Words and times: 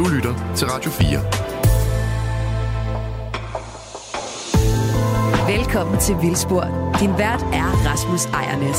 Du 0.00 0.08
lytter 0.08 0.54
til 0.56 0.66
Radio 0.66 0.90
4. 0.90 1.08
Velkommen 5.56 6.00
til 6.00 6.16
Vildspor. 6.22 6.94
Din 7.00 7.10
vært 7.10 7.40
er 7.42 7.86
Rasmus 7.86 8.24
Ejernes. 8.24 8.78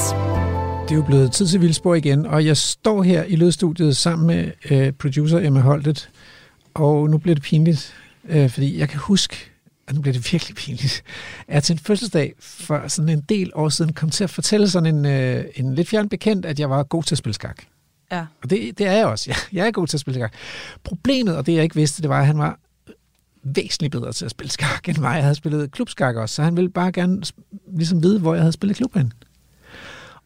Det 0.84 0.92
er 0.92 0.96
jo 0.96 1.04
blevet 1.04 1.32
tid 1.32 1.48
til 1.48 1.62
Vildspor 1.62 1.96
igen, 1.96 2.26
og 2.26 2.46
jeg 2.46 2.58
står 2.58 3.04
her 3.04 3.24
i 3.24 3.36
lydstudiet 3.36 3.98
sammen 3.98 4.28
med 4.28 4.52
øh, 4.72 4.94
producer 4.94 5.40
Emma 5.40 5.60
Holtet, 5.60 6.10
og 6.74 7.10
nu 7.10 7.18
bliver 7.18 7.36
det 7.36 7.44
pinligt, 7.44 7.94
øh, 8.30 8.50
fordi 8.50 8.80
jeg 8.80 8.90
kan 8.90 9.00
huske, 9.00 9.52
og 9.88 9.96
nu 9.96 10.02
bliver 10.02 10.14
det 10.14 10.34
virkelig 10.34 10.56
pinligt, 10.56 11.04
at 11.48 11.54
jeg 11.54 11.64
til 11.64 11.74
en 11.74 11.80
fødselsdag 11.80 12.34
for 12.40 12.88
sådan 12.88 13.10
en 13.10 13.22
del 13.30 13.52
år 13.56 13.70
siden 13.70 13.94
kom 13.94 14.10
til 14.10 14.24
at 14.24 14.30
fortælle 14.30 14.70
sådan 14.70 14.96
en, 14.96 15.06
øh, 15.06 15.46
en 15.56 15.76
lidt 15.76 15.90
fjern 15.90 16.10
bekendt, 16.10 16.46
at 16.46 16.60
jeg 16.60 16.70
var 16.70 16.84
god 16.84 17.04
til 17.04 17.14
at 17.14 17.20
spille 17.20 17.36
skak. 17.36 17.64
Ja. 18.12 18.26
Og 18.44 18.50
det, 18.50 18.78
det 18.78 18.88
er 18.88 18.92
jeg 18.92 19.06
også. 19.06 19.30
Jeg, 19.30 19.38
jeg 19.52 19.68
er 19.68 19.72
god 19.72 19.88
til 19.88 19.98
at 19.98 20.02
spille 20.02 20.20
skak. 20.20 20.34
Problemet, 20.84 21.38
og 21.38 21.46
det 21.46 21.54
jeg 21.54 21.64
ikke 21.64 21.76
vidste, 21.76 22.02
det 22.02 22.10
var, 22.10 22.20
at 22.20 22.26
han 22.26 22.38
var 22.38 22.60
væsentligt 23.44 23.92
bedre 23.92 24.14
til 24.14 24.26
at 24.26 24.32
spille 24.32 24.52
skak 24.52 24.90
end 24.90 24.98
mig. 24.98 25.16
Jeg 25.16 25.24
havde 25.24 25.36
spillet 25.36 25.72
klubskak 25.72 26.16
også, 26.16 26.36
så 26.36 26.44
han 26.44 26.56
ville 26.56 26.70
bare 26.70 26.92
gerne 26.92 27.22
ligesom 27.78 28.04
vide, 28.04 28.20
hvor 28.20 28.34
jeg 28.34 28.42
havde 28.42 28.52
spillet 28.52 28.78
klubben. 28.78 29.14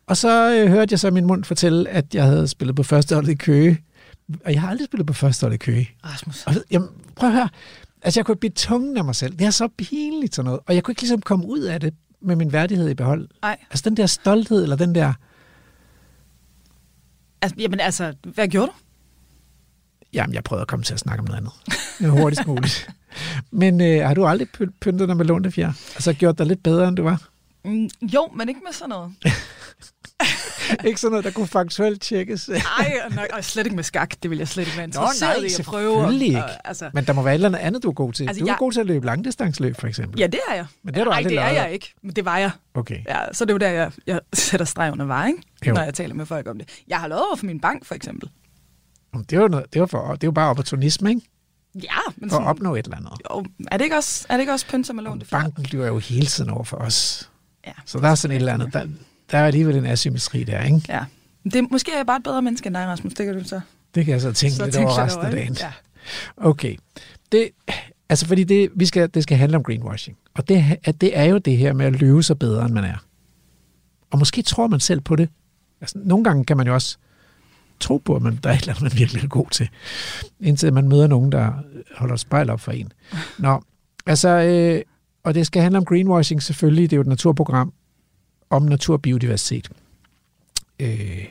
Og 0.07 0.17
så 0.17 0.53
øh, 0.53 0.69
hørte 0.69 0.93
jeg 0.93 0.99
så 0.99 1.11
min 1.11 1.25
mund 1.25 1.43
fortælle, 1.43 1.89
at 1.89 2.15
jeg 2.15 2.23
havde 2.23 2.47
spillet 2.47 2.75
på 2.75 2.83
første 2.83 3.15
hold 3.15 3.27
i 3.27 3.35
Køge. 3.35 3.81
Og 4.45 4.53
jeg 4.53 4.61
har 4.61 4.69
aldrig 4.69 4.85
spillet 4.85 5.07
på 5.07 5.13
første 5.13 5.43
hold 5.43 5.53
i 5.53 5.57
Køge. 5.57 5.89
Rasmus. 6.05 6.43
Og, 6.45 6.53
jamen, 6.71 6.89
prøv 7.15 7.29
at 7.29 7.35
høre. 7.35 7.49
Altså, 8.01 8.19
jeg 8.19 8.25
kunne 8.25 8.35
blive 8.37 8.51
tungen 8.51 8.97
af 8.97 9.05
mig 9.05 9.15
selv. 9.15 9.35
Det 9.39 9.45
er 9.45 9.51
så 9.51 9.67
pinligt 9.77 10.35
sådan 10.35 10.45
noget. 10.45 10.59
Og 10.67 10.75
jeg 10.75 10.83
kunne 10.83 10.91
ikke 10.91 11.01
ligesom 11.01 11.21
komme 11.21 11.45
ud 11.47 11.59
af 11.59 11.79
det 11.79 11.93
med 12.21 12.35
min 12.35 12.51
værdighed 12.51 12.89
i 12.89 12.93
behold. 12.93 13.27
Nej. 13.41 13.57
Altså, 13.69 13.89
den 13.89 13.97
der 13.97 14.05
stolthed, 14.05 14.63
eller 14.63 14.75
den 14.75 14.95
der... 14.95 15.13
Altså, 17.41 17.55
jamen 17.59 17.79
altså, 17.79 18.13
hvad 18.23 18.47
gjorde 18.47 18.67
du? 18.67 18.73
Jamen, 20.13 20.33
jeg 20.33 20.43
prøvede 20.43 20.61
at 20.61 20.67
komme 20.67 20.83
til 20.83 20.93
at 20.93 20.99
snakke 20.99 21.19
om 21.19 21.25
noget 21.25 21.37
andet. 21.37 21.53
Det 21.99 22.07
var 22.11 22.21
hurtigst 22.21 22.47
muligt. 22.47 22.89
Men 23.51 23.81
øh, 23.81 24.07
har 24.07 24.13
du 24.13 24.25
aldrig 24.25 24.47
pyntet 24.81 25.07
dig 25.07 25.17
med 25.17 25.25
lånte 25.25 25.51
fjer? 25.51 25.73
Altså 25.95 26.13
gjort 26.13 26.37
dig 26.37 26.45
lidt 26.45 26.63
bedre, 26.63 26.87
end 26.87 26.97
du 26.97 27.03
var? 27.03 27.21
Mm, 27.65 27.89
jo, 28.01 28.29
men 28.35 28.49
ikke 28.49 28.61
med 28.65 28.73
sådan 28.73 28.89
noget. 28.89 29.11
ikke 30.85 30.99
sådan 30.99 31.11
noget, 31.11 31.25
der 31.25 31.31
kunne 31.31 31.47
faktuelt 31.47 32.01
tjekkes. 32.01 32.49
Nej, 32.49 33.27
og 33.33 33.43
slet 33.43 33.65
ikke 33.65 33.75
med 33.75 33.83
skak. 33.83 34.15
Det 34.23 34.31
vil 34.31 34.37
jeg 34.37 34.47
slet 34.47 34.65
ikke 34.65 34.77
være 34.77 34.85
interesseret 34.85 35.37
Nå, 35.37 35.41
nej, 35.41 35.47
i 35.47 35.53
at 35.59 35.65
prøve. 35.65 35.93
Selvfølgelig 35.93 36.27
ikke. 36.27 36.43
Og, 36.43 36.67
altså, 36.67 36.89
men 36.93 37.05
der 37.05 37.13
må 37.13 37.21
være 37.21 37.33
et 37.33 37.35
eller 37.35 37.47
andet 37.47 37.59
andet, 37.59 37.83
du 37.83 37.89
er 37.89 37.93
god 37.93 38.13
til. 38.13 38.27
Altså, 38.27 38.39
du 38.39 38.45
er 38.45 38.51
jeg... 38.51 38.57
god 38.59 38.71
til 38.71 38.79
at 38.79 38.85
løbe 38.85 39.05
langdistansløb, 39.05 39.75
for 39.79 39.87
eksempel. 39.87 40.19
Ja, 40.19 40.27
det 40.27 40.39
er 40.49 40.55
jeg. 40.55 40.65
Men 40.83 40.93
det 40.93 40.97
har 40.97 41.03
du 41.03 41.09
Nej, 41.09 41.17
aldrig 41.17 41.31
det 41.31 41.39
er 41.39 41.45
lavet. 41.45 41.63
jeg 41.63 41.73
ikke. 41.73 41.93
Men 42.01 42.15
det 42.15 42.25
var 42.25 42.37
jeg. 42.37 42.51
Okay. 42.73 42.99
Ja, 43.07 43.19
så 43.33 43.45
det 43.45 43.51
er 43.51 43.53
jo 43.53 43.57
der, 43.57 43.69
jeg, 43.69 43.91
jeg 44.07 44.19
sætter 44.33 44.65
streg 44.65 44.91
under 44.91 45.05
vej, 45.05 45.27
ikke? 45.27 45.41
Jo. 45.69 45.73
når 45.73 45.81
jeg 45.81 45.93
taler 45.93 46.15
med 46.15 46.25
folk 46.25 46.47
om 46.47 46.57
det. 46.57 46.69
Jeg 46.87 46.99
har 46.99 47.07
lovet 47.07 47.23
over 47.27 47.35
for 47.35 47.45
min 47.45 47.59
bank, 47.59 47.85
for 47.85 47.95
eksempel. 47.95 48.29
Det 49.29 49.33
er 49.33 49.41
jo, 49.41 49.47
noget, 49.47 49.73
det 49.73 49.81
er 49.81 49.85
for, 49.85 50.11
det 50.11 50.23
er 50.23 50.27
jo 50.27 50.31
bare 50.31 50.49
opportunisme, 50.49 51.09
ikke? 51.09 51.21
Ja, 51.75 51.97
men 52.17 52.29
sådan, 52.29 52.45
at 52.45 52.49
opnå 52.49 52.75
et 52.75 52.85
eller 52.85 52.97
andet. 52.97 53.11
jo, 53.31 53.45
er, 53.71 53.77
det 53.77 53.85
ikke 53.85 53.95
også, 53.95 54.25
er 54.29 54.33
det 54.33 54.41
ikke 54.41 54.53
også 54.53 54.67
pynser 54.67 54.93
med 54.93 55.03
lånte 55.03 55.25
fjer? 55.25 55.41
Banken 55.41 55.63
lyver 55.63 55.87
jo 55.87 55.97
hele 55.97 56.25
tiden 56.25 56.49
over 56.49 56.63
for 56.63 56.77
os. 56.77 57.29
Ja, 57.67 57.71
Så 57.85 57.99
der 57.99 58.07
er 58.09 58.15
sådan 58.15 58.35
et 58.35 58.39
eller 58.39 58.53
andet. 58.53 58.73
Der, 58.73 58.87
der 59.31 59.37
er 59.37 59.45
alligevel 59.47 59.75
en 59.75 59.85
asymmetri 59.85 60.43
der, 60.43 60.63
ikke? 60.63 60.81
ja. 60.89 61.05
Det, 61.53 61.71
måske 61.71 61.91
er 61.91 61.97
jeg 61.97 62.05
bare 62.05 62.17
et 62.17 62.23
bedre 62.23 62.41
menneske 62.41 62.67
end 62.67 62.75
dig, 62.75 62.87
Rasmus. 62.87 63.13
Det 63.13 63.25
kan 63.25 63.37
du 63.37 63.43
så. 63.43 63.61
Det 63.95 64.05
kan 64.05 64.11
jeg 64.11 64.21
så 64.21 64.33
tænke 64.33 64.55
så 64.55 64.65
lidt 64.65 64.75
over 64.75 64.97
resten 64.97 65.25
af 65.25 65.31
dagen. 65.31 65.57
Ja. 65.59 65.71
Okay. 66.37 66.75
Det, 67.31 67.49
altså 68.09 68.27
fordi 68.27 68.43
det, 68.43 68.69
vi 68.75 68.85
skal, 68.85 69.09
det 69.13 69.23
skal 69.23 69.37
handle 69.37 69.57
om 69.57 69.63
greenwashing. 69.63 70.17
Og 70.33 70.47
det, 70.49 70.77
at 70.83 71.01
det 71.01 71.17
er 71.17 71.23
jo 71.23 71.37
det 71.37 71.57
her 71.57 71.73
med 71.73 71.85
at 71.85 71.93
løbe 71.93 72.23
sig 72.23 72.39
bedre, 72.39 72.65
end 72.65 72.73
man 72.73 72.83
er. 72.83 72.97
Og 74.11 74.19
måske 74.19 74.41
tror 74.41 74.67
man 74.67 74.79
selv 74.79 75.01
på 75.01 75.15
det. 75.15 75.29
Altså, 75.81 75.99
nogle 76.03 76.23
gange 76.23 76.45
kan 76.45 76.57
man 76.57 76.67
jo 76.67 76.73
også 76.73 76.97
tro 77.79 77.97
på, 77.97 78.15
at 78.15 78.21
man, 78.21 78.39
der 78.43 78.49
er 78.49 78.53
et 78.53 78.61
eller 78.61 78.73
andet, 78.73 78.83
man 78.83 78.99
virkelig 78.99 79.23
er 79.23 79.27
god 79.27 79.49
til. 79.51 79.69
Indtil 80.39 80.73
man 80.73 80.89
møder 80.89 81.07
nogen, 81.07 81.31
der 81.31 81.51
holder 81.95 82.15
spejl 82.15 82.49
op 82.49 82.59
for 82.59 82.71
en. 82.71 82.91
Nå, 83.39 83.61
altså, 84.05 84.29
øh, 84.29 84.81
og 85.23 85.33
det 85.33 85.45
skal 85.45 85.61
handle 85.61 85.77
om 85.77 85.85
greenwashing 85.85 86.43
selvfølgelig. 86.43 86.89
Det 86.89 86.95
er 86.95 86.97
jo 86.97 87.01
et 87.01 87.07
naturprogram 87.07 87.73
om 88.49 88.63
natur 88.63 88.93
og 88.93 89.01
biodiversitet. 89.01 89.69
Øh, 90.79 91.25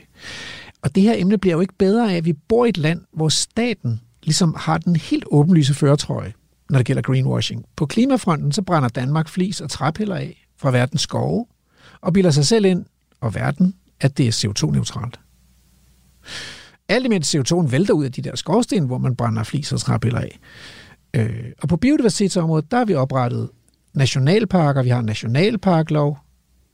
og 0.81 0.95
det 0.95 1.03
her 1.03 1.13
emne 1.17 1.37
bliver 1.37 1.53
jo 1.53 1.61
ikke 1.61 1.73
bedre 1.77 2.11
af, 2.11 2.17
at 2.17 2.25
vi 2.25 2.33
bor 2.33 2.65
i 2.65 2.69
et 2.69 2.77
land, 2.77 3.01
hvor 3.13 3.29
staten 3.29 4.01
ligesom 4.23 4.55
har 4.57 4.77
den 4.77 4.95
helt 4.95 5.23
åbenlyse 5.31 5.73
føretrøje, 5.73 6.33
når 6.69 6.79
det 6.79 6.85
gælder 6.85 7.01
greenwashing. 7.01 7.65
På 7.75 7.85
klimafronten 7.85 8.51
så 8.51 8.61
brænder 8.61 8.89
Danmark 8.89 9.29
flis 9.29 9.61
og 9.61 9.69
træpiller 9.69 10.15
af 10.15 10.47
fra 10.57 10.71
verdens 10.71 11.01
skove, 11.01 11.45
og 12.01 12.13
bilder 12.13 12.31
sig 12.31 12.45
selv 12.45 12.65
ind, 12.65 12.85
og 13.21 13.35
verden, 13.35 13.73
at 14.01 14.17
det 14.17 14.27
er 14.27 14.31
CO2-neutralt. 14.31 15.19
Alt 16.89 17.05
imens 17.05 17.35
CO2'en 17.35 17.71
vælter 17.71 17.93
ud 17.93 18.05
af 18.05 18.11
de 18.11 18.21
der 18.21 18.35
skorsten, 18.35 18.85
hvor 18.85 18.97
man 18.97 19.15
brænder 19.15 19.43
flis 19.43 19.71
og 19.71 19.79
træpiller 19.79 20.19
af. 20.19 20.39
Øh, 21.13 21.51
og 21.61 21.69
på 21.69 21.77
biodiversitetsområdet, 21.77 22.71
der 22.71 22.77
har 22.77 22.85
vi 22.85 22.93
oprettet 22.93 23.49
nationalparker, 23.93 24.83
vi 24.83 24.89
har 24.89 24.99
en 24.99 25.05
nationalparklov, 25.05 26.19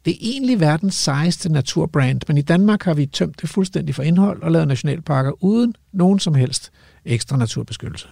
det 0.06 0.12
er 0.14 0.18
egentlig 0.22 0.60
verdens 0.60 0.96
sejeste 0.96 1.50
naturbrand, 1.50 2.22
men 2.28 2.38
i 2.38 2.42
Danmark 2.42 2.84
har 2.84 2.94
vi 2.94 3.06
tømt 3.06 3.42
det 3.42 3.50
fuldstændig 3.50 3.96
for 3.96 4.04
indhold 4.04 4.44
og 4.44 4.52
lavet 4.52 4.68
nationalparker 4.68 5.44
uden 5.44 5.76
nogen 5.92 6.20
som 6.20 6.36
helst 6.36 6.72
ekstra 7.06 7.38
naturbeskyttelse. 7.38 8.08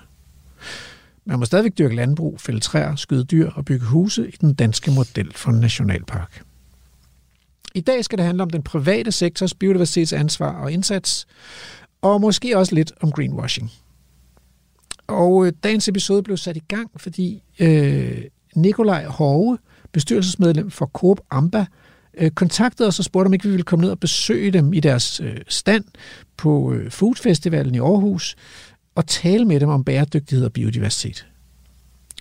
Man 1.25 1.40
må 1.40 1.46
stadigvæk 1.46 1.78
dyrke 1.78 1.96
landbrug, 1.96 2.42
fælde 2.42 2.59
træer, 2.59 2.96
skyde 2.96 3.24
dyr 3.24 3.50
og 3.50 3.66
bygge 3.66 3.86
huse 3.86 4.30
i 4.30 4.36
den 4.42 4.53
danske 4.53 4.92
model 4.92 5.34
for 5.34 5.52
en 5.52 5.59
nationalpark. 5.59 6.44
I 7.79 7.81
dag 7.81 8.06
skal 8.06 8.17
det 8.17 8.25
handle 8.25 8.44
om 8.44 8.50
den 8.50 8.63
private 8.63 9.12
sektors 9.12 9.53
biodiversitetsansvar 9.53 10.62
og 10.62 10.72
indsats, 10.72 11.28
og 12.01 12.22
måske 12.22 12.57
også 12.57 12.75
lidt 12.75 12.91
om 13.01 13.12
greenwashing. 13.12 13.72
Og 15.07 15.45
øh, 15.45 15.53
dagens 15.63 15.88
episode 15.88 16.23
blev 16.23 16.38
sat 16.38 16.57
i 16.57 16.63
gang, 16.68 16.91
fordi 16.97 17.44
øh, 17.59 18.22
Nikolaj 18.56 19.06
Hove, 19.06 19.57
bestyrelsesmedlem 19.91 20.72
for 20.72 20.85
Coop 20.85 21.22
Amba, 21.31 21.66
øh, 22.18 22.31
kontaktede 22.31 22.88
os 22.88 23.00
og 23.00 23.06
spurgte, 23.06 23.28
om 23.28 23.34
ikke 23.34 23.45
vi 23.45 23.51
ville 23.51 23.63
komme 23.63 23.84
ned 23.84 23.91
og 23.91 24.00
besøge 24.00 24.51
dem 24.51 24.73
i 24.73 24.79
deres 24.79 25.19
øh, 25.19 25.38
stand 25.47 25.84
på 26.38 26.73
øh, 26.73 26.91
Food 26.91 27.16
Festivalen 27.16 27.75
i 27.75 27.79
Aarhus 27.79 28.35
og 28.95 29.07
tale 29.07 29.45
med 29.45 29.59
dem 29.59 29.69
om 29.69 29.84
bæredygtighed 29.84 30.45
og 30.45 30.53
biodiversitet. 30.53 31.28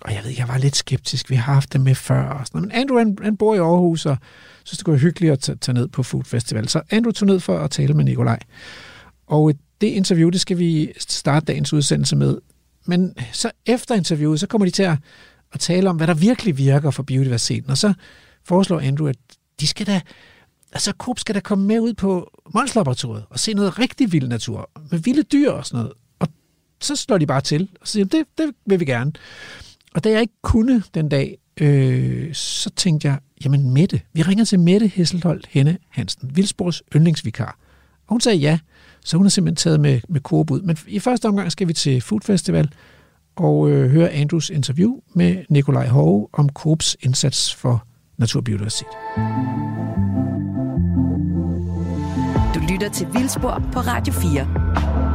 Og 0.00 0.14
jeg 0.14 0.24
ved, 0.24 0.32
jeg 0.38 0.48
var 0.48 0.58
lidt 0.58 0.76
skeptisk. 0.76 1.30
Vi 1.30 1.34
har 1.34 1.54
haft 1.54 1.72
det 1.72 1.80
med 1.80 1.94
før. 1.94 2.22
Og 2.22 2.46
sådan. 2.46 2.60
Men 2.60 2.72
Andrew, 2.72 2.98
han, 2.98 3.18
han 3.22 3.36
bor 3.36 3.54
i 3.54 3.58
Aarhus, 3.58 4.06
og 4.06 4.16
synes, 4.64 4.78
det 4.78 4.84
kunne 4.84 4.92
være 4.92 5.00
hyggeligt 5.00 5.32
at 5.32 5.40
tage, 5.40 5.56
tage 5.56 5.74
ned 5.74 5.88
på 5.88 6.02
Food 6.02 6.24
Festival. 6.24 6.68
Så 6.68 6.82
Andrew 6.90 7.12
tog 7.12 7.26
ned 7.26 7.40
for 7.40 7.58
at 7.58 7.70
tale 7.70 7.94
med 7.94 8.04
Nikolaj. 8.04 8.38
Og 9.26 9.52
det 9.80 9.86
interview, 9.86 10.30
det 10.30 10.40
skal 10.40 10.58
vi 10.58 10.92
starte 10.98 11.46
dagens 11.46 11.72
udsendelse 11.72 12.16
med. 12.16 12.38
Men 12.86 13.14
så 13.32 13.50
efter 13.66 13.94
interviewet, 13.94 14.40
så 14.40 14.46
kommer 14.46 14.64
de 14.64 14.70
til 14.70 14.82
at, 14.82 14.98
at 15.52 15.60
tale 15.60 15.90
om, 15.90 15.96
hvad 15.96 16.06
der 16.06 16.14
virkelig 16.14 16.58
virker 16.58 16.90
for 16.90 17.02
biodiversiteten. 17.02 17.70
Og 17.70 17.78
så 17.78 17.92
foreslår 18.44 18.80
Andrew, 18.80 19.08
at 19.08 19.16
de 19.60 19.66
skal 19.66 19.86
da, 19.86 20.00
altså 20.72 20.92
Coop 20.98 21.18
skal 21.18 21.34
da 21.34 21.40
komme 21.40 21.66
med 21.66 21.80
ud 21.80 21.94
på 21.94 22.40
Målslaboratoriet 22.54 23.24
og 23.30 23.38
se 23.38 23.54
noget 23.54 23.78
rigtig 23.78 24.12
vild 24.12 24.28
natur, 24.28 24.70
med 24.90 24.98
vilde 24.98 25.22
dyr 25.22 25.50
og 25.50 25.66
sådan 25.66 25.78
noget. 25.78 25.92
Og 26.18 26.28
så 26.80 26.96
slår 26.96 27.18
de 27.18 27.26
bare 27.26 27.40
til 27.40 27.68
og 27.80 27.88
siger, 27.88 28.04
det, 28.04 28.26
det 28.38 28.54
vil 28.66 28.80
vi 28.80 28.84
gerne. 28.84 29.12
Og 29.98 30.04
da 30.04 30.10
jeg 30.10 30.20
ikke 30.20 30.42
kunne 30.42 30.82
den 30.94 31.08
dag, 31.08 31.38
øh, 31.60 32.34
så 32.34 32.70
tænkte 32.70 33.08
jeg, 33.08 33.18
jamen 33.44 33.70
Mette, 33.70 34.00
vi 34.12 34.22
ringer 34.22 34.44
til 34.44 34.60
Mette 34.60 34.86
Hesselholdt 34.86 35.46
Henne 35.50 35.78
Hansen, 35.88 36.30
Vildsborgs 36.34 36.82
yndlingsvikar. 36.96 37.58
Og 38.06 38.14
hun 38.14 38.20
sagde 38.20 38.38
ja, 38.38 38.58
så 39.04 39.16
hun 39.16 39.26
har 39.26 39.30
simpelthen 39.30 39.56
taget 39.56 39.80
med, 39.80 40.00
med 40.08 40.20
Coop 40.20 40.50
ud. 40.50 40.60
Men 40.60 40.76
i 40.88 40.98
første 40.98 41.28
omgang 41.28 41.52
skal 41.52 41.68
vi 41.68 41.72
til 41.72 42.00
Food 42.00 42.20
Festival 42.24 42.70
og 43.36 43.70
øh, 43.70 43.90
høre 43.90 44.10
Andrews 44.10 44.50
interview 44.50 44.96
med 45.14 45.44
Nikolaj 45.48 45.86
Hove 45.86 46.28
om 46.32 46.48
Coops 46.48 46.96
indsats 47.00 47.54
for 47.54 47.84
naturbiodiversitet. 48.16 48.88
Du 52.54 52.60
lytter 52.72 52.90
til 52.92 53.06
Vildspor 53.12 53.62
på 53.72 53.80
Radio 53.80 54.12
4. 54.12 55.07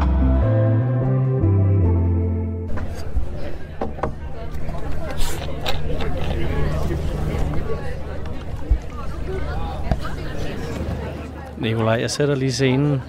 Nikolaj, 11.63 11.97
jeg 12.01 12.11
sætter 12.11 12.35
lige 12.35 12.51
scenen. 12.51 13.01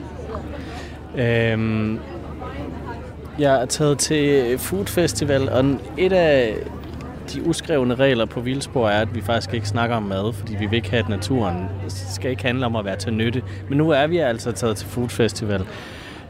Øhm, 1.17 1.99
jeg 3.39 3.63
er 3.63 3.67
taget 3.67 3.99
til 3.99 4.59
Food 4.59 4.87
Festival, 4.87 5.49
og 5.49 5.65
et 5.97 6.13
af 6.13 6.57
de 7.33 7.47
uskrevne 7.47 7.95
regler 7.95 8.25
på 8.25 8.41
Vildsborg 8.41 8.87
er, 8.89 9.01
at 9.01 9.15
vi 9.15 9.21
faktisk 9.21 9.55
ikke 9.55 9.69
snakker 9.69 9.97
om 9.97 10.03
mad, 10.03 10.33
fordi 10.33 10.57
vi 10.57 10.67
vil 10.67 10.77
ikke 10.77 10.91
have, 10.91 11.03
at 11.03 11.09
naturen 11.09 11.69
skal 11.89 12.31
ikke 12.31 12.43
handle 12.43 12.67
om 12.67 12.77
at 12.77 12.85
være 12.85 12.97
til 12.97 13.15
nytte. 13.15 13.43
Men 13.69 13.79
nu 13.79 13.91
er 13.91 14.07
vi 14.07 14.19
altså 14.19 14.53
taget 14.53 14.77
til 14.77 14.89
Food 14.89 15.09
Festival. 15.09 15.67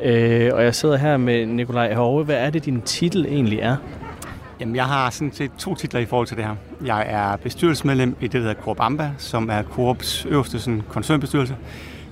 Øh, 0.03 0.51
og 0.55 0.65
jeg 0.65 0.75
sidder 0.75 0.97
her 0.97 1.17
med 1.17 1.47
Nikolaj 1.47 1.95
Hove. 1.95 2.25
Hvad 2.25 2.37
er 2.37 2.51
det, 2.51 2.65
din 2.65 2.83
titel 2.83 3.27
egentlig 3.27 3.59
er? 3.59 3.77
Jamen, 4.61 4.77
jeg 4.77 4.85
har 4.85 5.11
sådan 5.11 5.33
set 5.33 5.51
to 5.59 5.75
titler 5.75 6.01
i 6.01 6.05
forhold 6.05 6.27
til 6.27 6.37
det 6.37 6.45
her. 6.45 6.55
Jeg 6.87 7.07
er 7.09 7.37
bestyrelsesmedlem 7.37 8.17
i 8.21 8.23
det, 8.23 8.33
der 8.33 8.39
hedder 8.39 8.55
Coop 8.55 8.77
Amba, 8.81 9.11
som 9.19 9.49
er 9.49 9.63
Coops 9.63 10.27
øverste 10.31 10.59
sådan, 10.59 10.83
koncernbestyrelse. 10.89 11.57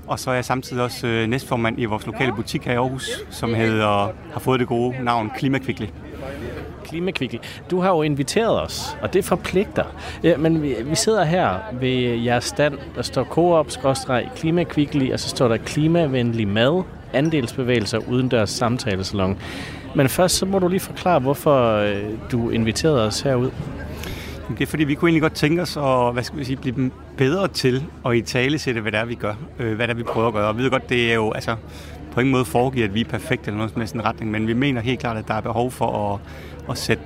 Og 0.07 0.19
så 0.19 0.31
er 0.31 0.35
jeg 0.35 0.45
samtidig 0.45 0.83
også 0.83 1.07
øh, 1.07 1.29
næstformand 1.29 1.81
i 1.81 1.85
vores 1.85 2.07
lokale 2.07 2.33
butik 2.33 2.65
her 2.65 2.73
i 2.73 2.77
Aarhus, 2.77 3.11
som 3.31 3.55
hedder, 3.55 4.09
har 4.33 4.41
fået 4.41 4.61
det 4.61 4.69
gode 4.69 5.05
navn 5.05 5.31
Klimakvikle. 5.37 5.91
Klimakvikkel. 6.85 7.41
Du 7.71 7.81
har 7.81 7.89
jo 7.89 8.03
inviteret 8.03 8.63
os, 8.63 8.97
og 9.03 9.13
det 9.13 9.25
forpligter. 9.25 9.85
Ja, 10.23 10.37
men 10.37 10.63
vi, 10.63 10.77
vi 10.85 10.95
sidder 10.95 11.25
her 11.25 11.55
ved 11.73 12.17
jeres 12.25 12.45
stand, 12.45 12.79
der 12.97 13.03
står 13.03 13.25
Coop, 13.25 13.71
Klimakvikle, 14.37 15.13
og 15.13 15.21
så 15.21 15.29
står 15.29 15.49
der 15.49 15.57
klimavenlig 15.57 16.49
mad, 16.49 16.83
andelsbevægelser 17.13 17.99
udendørs 17.99 18.51
samtalesalon. 18.51 19.39
Men 19.95 20.09
først 20.09 20.37
så 20.37 20.47
må 20.47 20.59
du 20.59 20.69
lige 20.69 20.81
forklare, 20.81 21.19
hvorfor 21.19 21.77
øh, 21.77 22.03
du 22.33 22.51
inviterede 22.51 23.07
os 23.07 23.21
herud. 23.21 23.51
Det 24.59 24.63
er 24.63 24.67
fordi, 24.67 24.85
vi 24.85 24.95
kunne 24.95 25.09
egentlig 25.09 25.23
godt 25.23 25.35
tænke 25.35 25.63
os 25.63 25.77
at 25.77 26.13
hvad 26.13 26.23
skal 26.23 26.39
vi 26.39 26.45
sige, 26.45 26.57
blive 26.57 26.91
bedre 27.17 27.49
til 27.49 27.85
at 28.07 28.15
i 28.15 28.21
tale 28.21 28.59
sætte, 28.59 28.81
hvad 28.81 28.93
det 28.93 29.01
er, 29.01 29.05
vi 29.05 29.15
gør. 29.15 29.35
Øh, 29.59 29.77
hvad 29.77 29.89
det 29.89 29.93
er, 29.93 29.97
vi 29.97 30.03
prøver 30.03 30.29
at 30.29 30.35
gøre. 30.35 30.49
Og 30.49 30.59
vi 30.59 30.63
ved 30.63 30.71
godt, 30.71 30.89
det 30.89 31.11
er 31.11 31.15
jo 31.15 31.33
altså, 31.33 31.57
på 32.13 32.21
ingen 32.21 32.33
måde 32.33 32.45
foregiver, 32.45 32.87
at 32.87 32.95
vi 32.95 33.01
er 33.01 33.05
perfekte 33.05 33.51
eller 33.51 33.69
noget 33.75 33.89
som 33.89 34.01
retning, 34.01 34.31
men 34.31 34.47
vi 34.47 34.53
mener 34.53 34.81
helt 34.81 35.01
klart, 35.01 35.17
at 35.17 35.29
der 35.29 35.35
er 35.35 35.41
behov 35.41 35.71
for 35.71 36.15
at, 36.15 36.21
at 36.71 36.79
sætte 36.79 37.05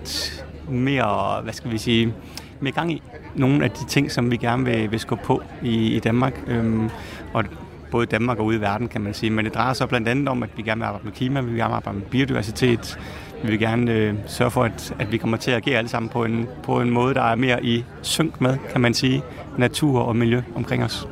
mere, 0.69 1.43
hvad 1.43 1.53
skal 1.53 1.71
vi 1.71 1.79
sige, 1.79 2.15
mere 2.61 2.73
gang 2.73 2.93
i 2.93 3.03
nogle 3.35 3.65
af 3.65 3.71
de 3.71 3.87
ting, 3.87 4.13
som 4.13 4.31
vi 4.31 4.37
gerne 4.37 4.65
vil, 4.65 4.91
vil 4.91 5.01
skubbe 5.01 5.25
på 5.25 5.43
i, 5.63 5.97
i 5.97 5.99
Danmark. 5.99 6.43
Øhm, 6.47 6.91
og 7.33 7.45
både 7.91 8.03
i 8.03 8.07
Danmark 8.07 8.39
og 8.39 8.45
ude 8.45 8.57
i 8.57 8.61
verden, 8.61 8.89
kan 8.89 9.01
man 9.01 9.15
sige. 9.15 9.31
Men 9.31 9.45
det 9.45 9.55
drejer 9.55 9.73
sig 9.73 9.89
blandt 9.89 10.09
andet 10.09 10.29
om, 10.29 10.43
at 10.43 10.51
vi 10.57 10.63
gerne 10.63 10.79
vil 10.79 10.87
arbejde 10.87 11.05
med 11.05 11.13
klima, 11.13 11.41
vi 11.41 11.47
vil 11.47 11.57
gerne 11.57 11.75
arbejde 11.75 11.99
med 11.99 12.07
biodiversitet, 12.07 12.99
vi 13.43 13.51
vil 13.51 13.59
gerne 13.59 13.93
øh, 13.93 14.15
sørge 14.27 14.51
for, 14.51 14.65
at, 14.65 14.95
at 14.99 15.13
vi 15.13 15.17
kommer 15.17 15.37
til 15.37 15.51
at 15.51 15.57
agere 15.57 15.79
alle 15.79 15.89
sammen 15.89 16.09
på 16.09 16.25
en, 16.25 16.49
på 16.63 16.81
en 16.81 16.91
måde, 16.91 17.15
der 17.15 17.23
er 17.23 17.35
mere 17.35 17.65
i 17.65 17.85
synk 18.03 18.41
med, 18.41 18.57
kan 18.73 18.81
man 18.81 18.95
sige, 18.95 19.23
natur 19.59 20.01
og 20.01 20.17
miljø 20.17 20.43
omkring 20.55 20.85
os. 20.85 21.09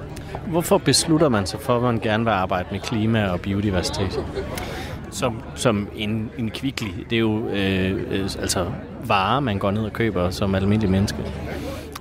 Hvorfor 0.47 0.79
beslutter 0.79 1.29
man 1.29 1.47
sig 1.47 1.61
for, 1.61 1.77
at 1.77 1.83
man 1.83 1.99
gerne 1.99 2.25
vil 2.25 2.31
arbejde 2.31 2.69
med 2.73 2.81
klima 2.81 3.27
og 3.27 3.41
biodiversitet? 3.41 4.25
Som, 5.11 5.43
som 5.55 5.89
en, 5.97 6.31
en 6.39 6.51
kvickly. 6.51 6.89
Det 7.11 7.17
er 7.17 7.21
jo 7.21 7.49
øh, 7.49 7.91
øh, 8.11 8.25
altså 8.41 8.67
varer, 9.07 9.41
man 9.41 9.59
går 9.59 9.71
ned 9.71 9.85
og 9.85 9.93
køber 9.93 10.31
som 10.31 10.55
almindelig 10.55 10.91
menneske. 10.91 11.19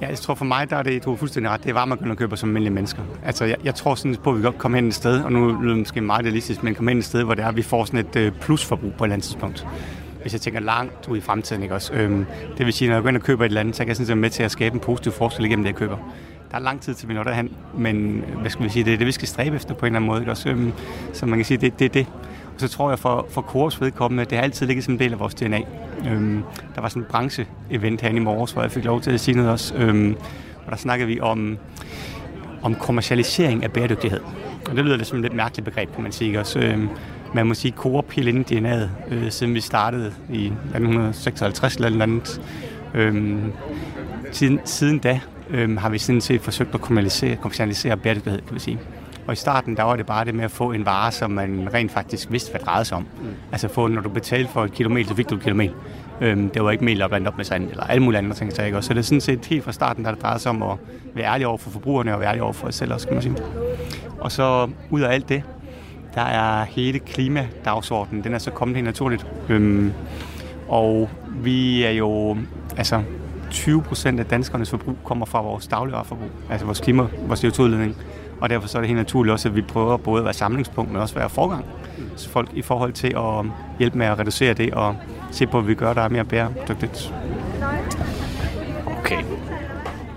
Ja, 0.01 0.07
jeg 0.07 0.17
tror 0.17 0.35
for 0.35 0.45
mig, 0.45 0.69
der 0.69 0.75
er 0.75 0.83
det, 0.83 1.05
du 1.05 1.11
er 1.11 1.15
fuldstændig 1.15 1.51
ret, 1.51 1.63
det 1.63 1.69
er 1.69 1.73
varer, 1.73 1.85
man 1.85 1.97
kan 1.97 2.15
købe 2.15 2.37
som 2.37 2.49
almindelige 2.49 2.73
mennesker. 2.73 3.01
Altså, 3.25 3.45
jeg, 3.45 3.57
jeg 3.63 3.75
tror 3.75 3.95
sådan 3.95 4.15
på, 4.15 4.29
at 4.29 4.37
vi 4.37 4.43
godt 4.43 4.57
kommer 4.57 4.77
hen 4.77 4.87
et 4.87 4.93
sted, 4.93 5.23
og 5.23 5.31
nu 5.31 5.61
lyder 5.61 5.73
det 5.73 5.77
måske 5.77 6.01
meget 6.01 6.25
realistisk, 6.25 6.63
men 6.63 6.75
kommer 6.75 6.91
hen 6.91 6.97
et 6.97 7.05
sted, 7.05 7.23
hvor 7.23 7.33
det 7.33 7.43
er, 7.43 7.47
at 7.47 7.55
vi 7.55 7.61
får 7.61 7.85
sådan 7.85 7.99
et 7.99 8.15
øh, 8.15 8.31
plusforbrug 8.31 8.93
på 8.97 9.03
et 9.03 9.07
eller 9.07 9.13
andet 9.13 9.25
tidspunkt 9.25 9.67
hvis 10.23 10.33
jeg 10.33 10.41
tænker 10.41 10.59
langt 10.59 11.07
ud 11.07 11.17
i 11.17 11.21
fremtiden. 11.21 11.63
Ikke 11.63 11.75
også? 11.75 11.93
Øhm, 11.93 12.25
det 12.57 12.65
vil 12.65 12.73
sige, 12.73 12.87
når 12.87 12.95
jeg 12.95 13.01
går 13.01 13.09
ind 13.09 13.17
og 13.17 13.23
køber 13.23 13.45
et 13.45 13.49
eller 13.49 13.61
andet, 13.61 13.75
så 13.75 13.83
kan 13.83 13.87
jeg 13.87 13.95
sådan 13.95 14.07
set 14.07 14.17
med 14.17 14.29
til 14.29 14.43
at 14.43 14.51
skabe 14.51 14.73
en 14.73 14.79
positiv 14.79 15.11
forskel 15.11 15.45
igennem 15.45 15.63
det, 15.63 15.71
jeg 15.71 15.77
køber. 15.77 15.97
Der 16.51 16.57
er 16.57 16.61
lang 16.61 16.81
tid 16.81 16.93
til, 16.93 17.09
vi 17.09 17.13
når 17.13 17.23
derhen, 17.23 17.51
men 17.77 18.23
hvad 18.41 18.49
skal 18.49 18.65
vi 18.65 18.69
sige, 18.69 18.85
det 18.85 18.93
er 18.93 18.97
det, 18.97 19.07
vi 19.07 19.11
skal 19.11 19.27
stræbe 19.27 19.55
efter 19.55 19.73
på 19.73 19.85
en 19.85 19.85
eller 19.85 19.99
anden 19.99 20.07
måde. 20.07 20.19
Ikke 20.19 20.31
også? 20.31 20.49
Øhm, 20.49 20.71
så 21.13 21.25
man 21.25 21.39
kan 21.39 21.45
sige, 21.45 21.57
det 21.57 21.73
er 21.73 21.77
det, 21.77 21.93
det. 21.93 22.07
Og 22.53 22.59
så 22.59 22.67
tror 22.67 22.89
jeg 22.89 22.99
for, 22.99 23.27
for 23.29 23.41
Coops 23.41 23.81
vedkommende, 23.81 24.25
det 24.25 24.37
har 24.37 24.43
altid 24.43 24.67
ligget 24.67 24.85
som 24.85 24.93
en 24.93 24.99
del 24.99 25.13
af 25.13 25.19
vores 25.19 25.35
DNA. 25.35 25.61
Øhm, 26.09 26.43
der 26.75 26.81
var 26.81 26.89
sådan 26.89 27.01
en 27.01 27.07
branche-event 27.09 28.01
herinde 28.01 28.21
i 28.21 28.23
morges, 28.23 28.51
hvor 28.51 28.61
jeg 28.61 28.71
fik 28.71 28.85
lov 28.85 29.01
til 29.01 29.11
at 29.11 29.19
sige 29.19 29.35
noget 29.35 29.51
også. 29.51 29.75
Øhm, 29.75 30.15
og 30.65 30.71
der 30.71 30.77
snakkede 30.77 31.07
vi 31.07 31.19
om, 31.19 31.57
om 32.61 32.75
kommercialisering 32.75 33.63
af 33.63 33.71
bæredygtighed. 33.71 34.19
Og 34.69 34.75
det 34.75 34.85
lyder 34.85 34.97
lidt 34.97 35.07
som 35.07 35.17
et 35.17 35.21
lidt 35.21 35.33
mærkeligt 35.33 35.65
begreb, 35.65 35.93
kan 35.93 36.03
man 36.03 36.11
sige. 36.11 36.39
Også, 36.39 36.59
øhm, 36.59 36.89
man 37.33 37.47
må 37.47 37.53
sige, 37.53 37.73
inden 38.17 38.65
DNA'et, 38.65 39.13
øh, 39.13 39.31
siden 39.31 39.53
vi 39.53 39.61
startede 39.61 40.13
i 40.29 40.45
1956 40.45 41.75
eller 41.75 42.03
andet. 42.03 42.41
Øhm, 42.93 43.51
siden, 44.31 44.59
siden 44.65 44.99
da 44.99 45.19
øhm, 45.49 45.77
har 45.77 45.89
vi 45.89 45.97
sådan 45.97 46.21
set 46.21 46.41
forsøgt 46.41 46.75
at 46.75 46.81
kommercialisere, 46.81 47.35
kommercialisere 47.35 47.97
bæredygtighed, 47.97 48.41
kan 48.41 48.55
vi 48.55 48.59
sige. 48.59 48.79
Og 49.27 49.33
i 49.33 49.35
starten, 49.35 49.77
der 49.77 49.83
var 49.83 49.95
det 49.95 50.05
bare 50.05 50.25
det 50.25 50.35
med 50.35 50.43
at 50.43 50.51
få 50.51 50.71
en 50.71 50.85
vare, 50.85 51.11
som 51.11 51.31
man 51.31 51.69
rent 51.73 51.91
faktisk 51.91 52.31
vidste, 52.31 52.51
hvad 52.51 52.59
det 52.59 52.67
drejede 52.67 52.85
sig 52.85 52.97
om. 52.97 53.03
Mm. 53.21 53.27
Altså 53.51 53.67
få, 53.67 53.87
når 53.87 54.01
du 54.01 54.09
betalte 54.09 54.51
for 54.51 54.63
et 54.63 54.73
kilometer, 54.73 55.09
så 55.09 55.15
fik 55.15 55.29
du 55.29 55.35
et 55.35 55.41
kilometer. 55.41 55.73
Øhm, 56.21 56.49
det 56.49 56.63
var 56.63 56.71
ikke 56.71 56.85
mel, 56.85 57.03
blandt 57.09 57.27
op 57.27 57.37
med 57.37 57.45
sand, 57.45 57.69
eller 57.69 57.83
alle 57.83 58.03
mulige 58.03 58.17
andre 58.17 58.33
ting. 58.33 58.53
Så, 58.53 58.63
ikke? 58.63 58.81
så 58.81 58.93
det 58.93 58.99
er 58.99 59.03
sådan 59.03 59.21
set 59.21 59.45
helt 59.45 59.63
fra 59.63 59.71
starten, 59.71 60.05
der 60.05 60.11
det 60.11 60.21
drejede 60.21 60.39
sig 60.39 60.49
om 60.49 60.63
at 60.63 60.77
være 61.13 61.25
ærlig 61.25 61.47
over 61.47 61.57
for 61.57 61.69
forbrugerne 61.69 62.13
og 62.13 62.19
være 62.19 62.29
ærlig 62.29 62.43
over 62.43 62.53
for 62.53 62.67
os 62.67 62.75
selv 62.75 62.93
også, 62.93 63.07
kan 63.07 63.15
man 63.15 63.23
sige. 63.23 63.35
Og 64.19 64.31
så 64.31 64.69
ud 64.89 65.01
af 65.01 65.13
alt 65.13 65.29
det, 65.29 65.43
der 66.15 66.21
er 66.21 66.63
hele 66.63 66.99
klimadagsordenen, 66.99 68.23
den 68.23 68.33
er 68.33 68.37
så 68.37 68.51
kommet 68.51 68.75
helt 68.75 68.85
naturligt. 68.85 69.25
Øhm, 69.49 69.93
og 70.67 71.09
vi 71.29 71.83
er 71.83 71.91
jo, 71.91 72.37
altså 72.77 73.03
20 73.51 73.81
procent 73.81 74.19
af 74.19 74.25
danskernes 74.25 74.69
forbrug 74.69 74.97
kommer 75.03 75.25
fra 75.25 75.41
vores 75.41 75.67
dagligvareforbrug, 75.67 76.29
altså 76.49 76.65
vores 76.65 76.79
klima, 76.79 77.07
vores 77.27 77.43
CO2-udledning. 77.43 77.97
Og 78.41 78.49
derfor 78.49 78.67
så 78.67 78.77
er 78.77 78.81
det 78.81 78.87
helt 78.87 78.97
naturligt 78.97 79.33
også, 79.33 79.49
at 79.49 79.55
vi 79.55 79.61
prøver 79.61 79.97
både 79.97 80.19
at 80.19 80.25
være 80.25 80.33
samlingspunkt, 80.33 80.91
men 80.91 81.01
også 81.01 81.15
at 81.15 81.19
være 81.19 81.29
forgang 81.29 81.65
så 82.15 82.29
folk 82.29 82.49
i 82.53 82.61
forhold 82.61 82.93
til 82.93 83.13
at 83.17 83.45
hjælpe 83.79 83.97
med 83.97 84.05
at 84.05 84.19
reducere 84.19 84.53
det 84.53 84.73
og 84.73 84.95
se 85.31 85.47
på, 85.47 85.61
hvad 85.61 85.67
vi 85.67 85.75
gør, 85.75 85.93
der 85.93 86.01
er 86.01 86.09
mere 86.09 86.25
bæredygtigt. 86.25 87.13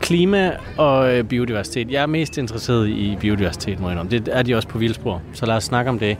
Klima 0.06 0.52
og 0.76 1.14
øh, 1.14 1.24
biodiversitet. 1.24 1.90
Jeg 1.90 2.02
er 2.02 2.06
mest 2.06 2.38
interesseret 2.38 2.88
i 2.88 3.16
biodiversitet, 3.20 3.80
må 3.80 3.90
jeg 3.90 4.10
Det 4.10 4.28
er 4.32 4.42
de 4.42 4.54
også 4.54 4.68
på 4.68 4.78
vildspor, 4.78 5.22
så 5.32 5.46
lad 5.46 5.54
os 5.54 5.64
snakke 5.64 5.90
om 5.90 5.98
det. 5.98 6.16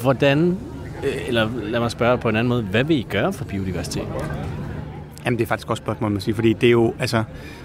Hvordan, 0.00 0.58
øh, 1.04 1.28
eller 1.28 1.48
lad 1.62 1.80
mig 1.80 1.90
spørge 1.90 2.18
på 2.18 2.28
en 2.28 2.36
anden 2.36 2.48
måde, 2.48 2.62
hvad 2.62 2.84
vil 2.84 2.96
I 2.96 3.06
gøre 3.10 3.32
for 3.32 3.44
biodiversitet? 3.44 4.04
Jamen, 5.24 5.38
det 5.38 5.44
er 5.44 5.48
faktisk 5.48 5.70
også 5.70 5.80
et 5.80 5.84
spørgsmål, 5.84 6.10
man 6.10 6.20
sige, 6.20 6.34
fordi 6.34 6.52
det 6.52 6.66
er 6.66 6.70
jo, 6.70 6.94
altså, 6.98 7.24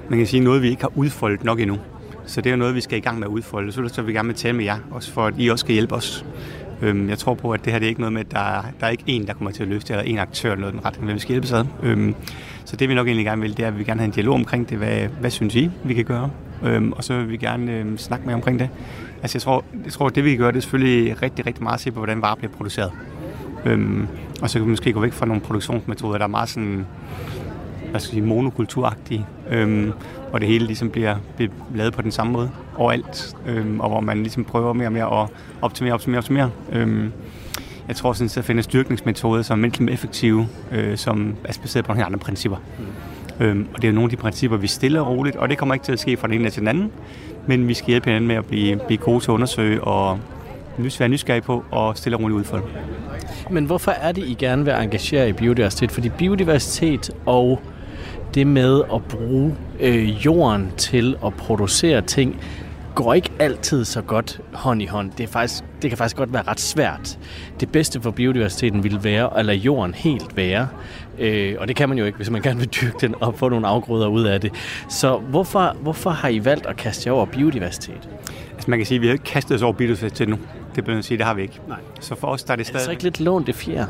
man 0.09 0.19
kan 0.19 0.27
sige, 0.27 0.39
noget, 0.39 0.61
vi 0.61 0.69
ikke 0.69 0.81
har 0.81 0.91
udfoldet 0.95 1.43
nok 1.43 1.59
endnu. 1.59 1.77
Så 2.25 2.41
det 2.41 2.51
er 2.51 2.55
noget, 2.55 2.75
vi 2.75 2.81
skal 2.81 2.97
i 2.97 3.01
gang 3.01 3.19
med 3.19 3.27
at 3.27 3.31
udfolde. 3.31 3.71
Så, 3.71 3.87
så 3.87 4.01
vil 4.01 4.07
vi 4.07 4.13
gerne 4.13 4.27
med 4.27 4.35
tale 4.35 4.53
med 4.53 4.65
jer, 4.65 4.77
også 4.91 5.11
for 5.11 5.25
at 5.25 5.33
I 5.37 5.49
også 5.49 5.63
skal 5.63 5.73
hjælpe 5.73 5.95
os. 5.95 6.25
Øhm, 6.81 7.09
jeg 7.09 7.17
tror 7.17 7.33
på, 7.33 7.51
at 7.51 7.65
det 7.65 7.73
her 7.73 7.79
det 7.79 7.85
er 7.85 7.89
ikke 7.89 8.01
noget 8.01 8.13
med, 8.13 8.21
at 8.21 8.31
der, 8.31 8.65
der 8.79 8.85
er 8.85 8.89
ikke 8.89 9.03
en, 9.07 9.27
der 9.27 9.33
kommer 9.33 9.51
til 9.51 9.63
at 9.63 9.69
løfte, 9.69 9.93
eller 9.93 10.03
en 10.03 10.19
aktør 10.19 10.51
eller 10.51 10.61
noget 10.61 10.73
den 10.73 10.85
retning, 10.85 11.05
men 11.05 11.15
vi 11.15 11.19
skal 11.19 11.31
hjælpe 11.31 11.57
ad. 11.57 11.65
Øhm, 11.83 12.15
så 12.65 12.75
det 12.75 12.89
vi 12.89 12.93
nok 12.93 13.07
egentlig 13.07 13.25
gerne 13.25 13.41
vil, 13.41 13.57
det 13.57 13.63
er, 13.63 13.67
at 13.67 13.73
vi 13.73 13.77
vil 13.77 13.85
gerne 13.85 13.99
have 13.99 14.05
en 14.05 14.11
dialog 14.11 14.35
omkring 14.35 14.69
det. 14.69 14.77
Hvad, 14.77 15.07
hvad 15.19 15.29
synes 15.29 15.55
I, 15.55 15.71
vi 15.83 15.93
kan 15.93 16.05
gøre? 16.05 16.29
Øhm, 16.63 16.91
og 16.91 17.03
så 17.03 17.17
vil 17.17 17.29
vi 17.29 17.37
gerne 17.37 17.71
øhm, 17.71 17.97
snakke 17.97 18.25
med 18.25 18.33
omkring 18.33 18.59
det. 18.59 18.69
Altså 19.21 19.35
jeg 19.35 19.41
tror, 19.41 19.65
jeg 19.83 19.91
tror, 19.91 20.07
at 20.07 20.15
det 20.15 20.23
vi 20.23 20.29
kan 20.29 20.39
gøre, 20.39 20.51
det 20.51 20.57
er 20.57 20.61
selvfølgelig 20.61 21.21
rigtig, 21.21 21.45
rigtig 21.45 21.63
meget 21.63 21.75
at 21.75 21.81
se 21.81 21.91
på, 21.91 21.99
hvordan 21.99 22.21
varer 22.21 22.35
bliver 22.35 22.51
produceret. 22.51 22.91
Øhm, 23.65 24.07
og 24.41 24.49
så 24.49 24.59
kan 24.59 24.65
vi 24.65 24.69
måske 24.69 24.93
gå 24.93 24.99
væk 24.99 25.13
fra 25.13 25.25
nogle 25.25 25.41
produktionsmetoder, 25.41 26.17
der 26.17 26.25
er 26.25 26.29
meget 26.29 26.49
sådan 26.49 26.85
hvad 27.93 28.01
skal 28.01 28.11
sige, 28.11 28.21
monokulturagtige, 28.21 29.25
øhm, 29.49 29.93
hvor 30.29 30.39
det 30.39 30.47
hele 30.47 30.65
ligesom 30.65 30.89
bliver, 30.89 31.15
bliver 31.35 31.51
lavet 31.75 31.93
på 31.93 32.01
den 32.01 32.11
samme 32.11 32.33
måde 32.33 32.49
overalt, 32.77 33.35
øhm, 33.47 33.79
og 33.79 33.89
hvor 33.89 33.99
man 33.99 34.17
ligesom 34.17 34.43
prøver 34.43 34.73
mere 34.73 34.87
og 34.87 34.91
mere 34.91 35.21
at 35.21 35.29
optimere, 35.61 35.93
optimere, 35.93 36.17
optimere. 36.17 36.49
Øhm, 36.71 37.11
jeg 37.87 37.95
tror 37.95 38.13
sådan, 38.13 38.25
at 38.25 38.35
der 38.35 38.41
findes 38.41 38.65
styrkningsmetoder, 38.65 39.41
som 39.41 39.59
er 39.59 39.61
mindst 39.61 39.81
effektive, 39.81 40.47
øh, 40.71 40.97
som 40.97 41.35
er 41.43 41.53
baseret 41.61 41.85
på 41.85 41.91
nogle 41.91 42.05
andre 42.05 42.19
principper. 42.19 42.57
Mm. 43.37 43.45
Øhm, 43.45 43.67
og 43.73 43.81
det 43.81 43.83
er 43.83 43.91
jo 43.91 43.95
nogle 43.95 44.05
af 44.05 44.09
de 44.09 44.15
principper, 44.15 44.57
vi 44.57 44.67
stiller 44.67 45.01
og 45.01 45.07
roligt, 45.07 45.35
og 45.35 45.49
det 45.49 45.57
kommer 45.57 45.75
ikke 45.75 45.85
til 45.85 45.91
at 45.91 45.99
ske 45.99 46.17
fra 46.17 46.27
den 46.27 46.35
ene 46.35 46.49
til 46.49 46.59
den 46.59 46.67
anden, 46.67 46.91
men 47.47 47.67
vi 47.67 47.73
skal 47.73 47.87
hjælpe 47.87 48.05
hinanden 48.05 48.27
med 48.27 48.35
at 48.35 48.45
blive, 48.45 48.79
blive 48.87 48.97
gode 48.97 49.19
til 49.19 49.31
at 49.31 49.33
undersøge 49.33 49.83
og 49.83 50.19
være 50.77 51.09
nysgerrige 51.09 51.41
på 51.41 51.63
og 51.71 51.97
stille 51.97 52.17
og 52.17 52.21
roligt 52.23 52.37
udfolde. 52.37 52.65
Men 53.49 53.65
hvorfor 53.65 53.91
er 53.91 54.11
det, 54.11 54.23
I 54.27 54.33
gerne 54.33 54.65
vil 54.65 54.73
engagere 54.73 55.29
i 55.29 55.33
biodiversitet? 55.33 55.91
Fordi 55.91 56.09
biodiversitet 56.09 57.11
og 57.25 57.61
det 58.35 58.47
med 58.47 58.81
at 58.93 59.03
bruge 59.03 59.55
øh, 59.79 60.25
jorden 60.25 60.71
til 60.77 61.15
at 61.25 61.33
producere 61.33 62.01
ting, 62.01 62.41
går 62.95 63.13
ikke 63.13 63.29
altid 63.39 63.85
så 63.85 64.01
godt 64.01 64.41
hånd 64.53 64.81
i 64.81 64.85
hånd. 64.85 65.11
Det, 65.17 65.23
er 65.23 65.27
faktisk, 65.27 65.63
det 65.81 65.89
kan 65.91 65.97
faktisk 65.97 66.17
godt 66.17 66.33
være 66.33 66.43
ret 66.47 66.59
svært. 66.59 67.19
Det 67.59 67.71
bedste 67.71 68.01
for 68.01 68.11
biodiversiteten 68.11 68.83
ville 68.83 69.03
være 69.03 69.37
at 69.37 69.45
lade 69.45 69.57
jorden 69.57 69.93
helt 69.93 70.37
være. 70.37 70.67
Øh, 71.19 71.55
og 71.59 71.67
det 71.67 71.75
kan 71.75 71.89
man 71.89 71.97
jo 71.97 72.05
ikke, 72.05 72.15
hvis 72.15 72.29
man 72.29 72.41
gerne 72.41 72.59
vil 72.59 72.69
dyrke 72.69 72.97
den 73.01 73.15
og 73.19 73.35
få 73.35 73.49
nogle 73.49 73.67
afgrøder 73.67 74.07
ud 74.07 74.23
af 74.23 74.41
det. 74.41 74.53
Så 74.89 75.17
hvorfor, 75.17 75.75
hvorfor 75.81 76.09
har 76.09 76.29
I 76.29 76.45
valgt 76.45 76.65
at 76.65 76.77
kaste 76.77 77.07
jer 77.07 77.13
over 77.13 77.25
biodiversitet? 77.25 78.09
Altså 78.53 78.69
man 78.69 78.79
kan 78.79 78.85
sige, 78.85 78.95
at 78.95 79.01
vi 79.01 79.07
har 79.07 79.13
ikke 79.13 79.25
kastet 79.25 79.55
os 79.55 79.61
over 79.61 79.73
biodiversitet 79.73 80.29
nu. 80.29 80.37
Det 80.75 80.83
bliver 80.83 81.01
sige, 81.01 81.17
det 81.17 81.25
har 81.25 81.33
vi 81.33 81.41
ikke. 81.41 81.59
Nej. 81.67 81.77
Så 81.99 82.15
for 82.15 82.27
os 82.27 82.43
der 82.43 82.51
er 82.51 82.55
det 82.55 82.65
stadig... 82.65 82.75
Er 82.75 82.79
det 82.79 82.85
så 82.85 82.91
ikke 82.91 83.03
lidt 83.03 83.19
lånt 83.19 83.47
det 83.47 83.55
fjer? 83.55 83.85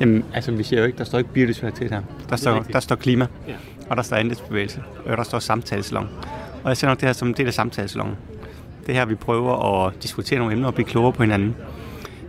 Jamen, 0.00 0.24
altså 0.34 0.52
vi 0.52 0.62
siger 0.62 0.80
jo 0.80 0.86
ikke, 0.86 0.98
der 0.98 1.04
står 1.04 1.18
ikke 1.18 1.32
biodiversitet 1.32 1.90
her. 1.90 2.02
Der 2.30 2.36
står, 2.36 2.64
der 2.72 2.80
står 2.80 2.96
klima. 2.96 3.26
Ja 3.48 3.52
og 3.90 3.96
der 3.96 4.02
står 4.02 4.16
andelsbevægelse, 4.16 4.82
og 5.06 5.16
der 5.16 5.22
står 5.22 5.38
samtalesalon. 5.38 6.08
Og 6.64 6.68
jeg 6.68 6.76
ser 6.76 6.88
nok 6.88 7.00
det 7.00 7.08
her 7.08 7.12
som 7.12 7.28
en 7.28 7.34
del 7.34 7.46
af 7.46 7.54
samtalesalongen. 7.54 8.16
Det 8.86 8.94
her, 8.94 9.04
vi 9.04 9.14
prøver 9.14 9.84
at 9.86 10.02
diskutere 10.02 10.38
nogle 10.38 10.52
emner 10.54 10.66
og 10.66 10.74
blive 10.74 10.86
klogere 10.86 11.12
på 11.12 11.22
hinanden. 11.22 11.56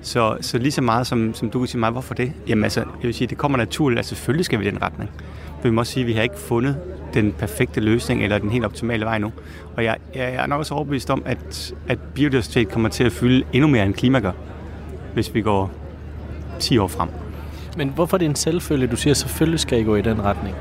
Så, 0.01 0.37
så 0.41 0.57
lige 0.57 0.71
så 0.71 0.81
meget 0.81 1.07
som, 1.07 1.33
som 1.33 1.49
du 1.49 1.59
kan 1.59 1.67
sige 1.67 1.79
mig, 1.79 1.91
hvorfor 1.91 2.13
det? 2.13 2.33
Jamen 2.47 2.63
altså, 2.63 2.79
jeg 2.79 3.03
vil 3.03 3.13
sige, 3.13 3.27
det 3.27 3.37
kommer 3.37 3.57
naturligt, 3.57 3.99
at 3.99 4.05
selvfølgelig 4.05 4.45
skal 4.45 4.59
vi 4.59 4.67
i 4.67 4.71
den 4.71 4.81
retning. 4.81 5.11
Men 5.63 5.71
vi 5.71 5.75
må 5.75 5.81
også 5.81 5.93
sige, 5.93 6.01
at 6.01 6.07
vi 6.07 6.13
har 6.13 6.21
ikke 6.21 6.39
fundet 6.39 6.77
den 7.13 7.31
perfekte 7.31 7.81
løsning 7.81 8.23
eller 8.23 8.37
den 8.37 8.49
helt 8.49 8.65
optimale 8.65 9.05
vej 9.05 9.17
nu. 9.17 9.31
Og 9.75 9.83
jeg, 9.83 9.97
jeg 10.15 10.33
er 10.33 10.47
nok 10.47 10.59
også 10.59 10.73
overbevist 10.73 11.09
om, 11.09 11.23
at, 11.25 11.73
at 11.87 11.99
biodiversitet 11.99 12.69
kommer 12.69 12.89
til 12.89 13.03
at 13.03 13.11
fylde 13.11 13.45
endnu 13.53 13.67
mere 13.67 13.85
end 13.85 13.93
klima 13.93 14.19
gør, 14.19 14.31
hvis 15.13 15.33
vi 15.33 15.41
går 15.41 15.71
10 16.59 16.77
år 16.77 16.87
frem. 16.87 17.09
Men 17.77 17.89
hvorfor 17.89 18.17
er 18.17 18.19
det 18.19 18.25
en 18.25 18.35
selvfølge, 18.35 18.87
du 18.87 18.95
siger, 18.95 19.11
at 19.11 19.17
selvfølgelig 19.17 19.59
skal 19.59 19.79
I 19.79 19.83
gå 19.83 19.95
i 19.95 20.01
den 20.01 20.23
retning? 20.23 20.55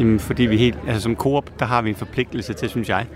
Jamen, 0.00 0.20
fordi 0.20 0.42
vi 0.42 0.56
helt, 0.56 0.78
altså 0.86 1.02
som 1.02 1.16
Coop, 1.16 1.50
der 1.58 1.64
har 1.64 1.82
vi 1.82 1.88
en 1.88 1.96
forpligtelse 1.96 2.52
til, 2.52 2.68
synes 2.68 2.88
jeg, 2.88 3.06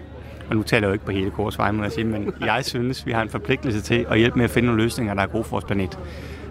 og 0.50 0.56
nu 0.56 0.62
taler 0.62 0.87
jeg 0.87 0.88
jo 0.88 0.92
ikke 0.92 1.04
på 1.04 1.12
hele 1.12 1.30
Kors 1.30 1.58
vej, 1.58 1.70
må 1.70 1.82
jeg 1.82 1.92
sige, 1.92 2.04
men 2.04 2.32
jeg 2.47 2.64
synes, 2.64 3.06
vi 3.06 3.12
har 3.12 3.23
en 3.23 3.28
forpligtelse 3.28 3.80
til 3.80 4.06
at 4.11 4.18
hjælpe 4.18 4.37
med 4.37 4.44
at 4.44 4.50
finde 4.50 4.66
nogle 4.66 4.82
løsninger, 4.82 5.14
der 5.14 5.23
er 5.23 5.26
gode 5.26 5.44
for 5.44 5.50
vores 5.50 5.64
planet. 5.64 5.99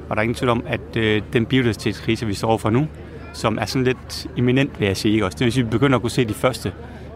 Og 0.10 0.16
der 0.16 0.16
er 0.16 0.22
ingen 0.22 0.36
tvivl 0.36 0.50
om, 0.50 0.64
at 0.68 0.98
øh, 0.98 1.22
den 1.34 1.46
biodiversitetskrise, 1.46 2.26
vi 2.26 2.34
står 2.34 2.58
for 2.58 2.70
nu, 2.70 2.88
som 3.34 3.58
er 3.58 3.66
sådan 3.66 3.84
lidt 3.84 4.28
imminent, 4.36 4.80
vil 4.80 4.86
jeg 4.86 4.98
sige, 4.98 5.26
også? 5.26 5.38
Det 5.38 5.46
vil 5.46 5.54
sige, 5.54 5.62
at 5.62 5.66
vi 5.66 5.72
begynder 5.72 5.96
at 5.96 6.02
kunne 6.02 6.12
se 6.12 6.26
de 6.26 6.34
første, 6.34 6.74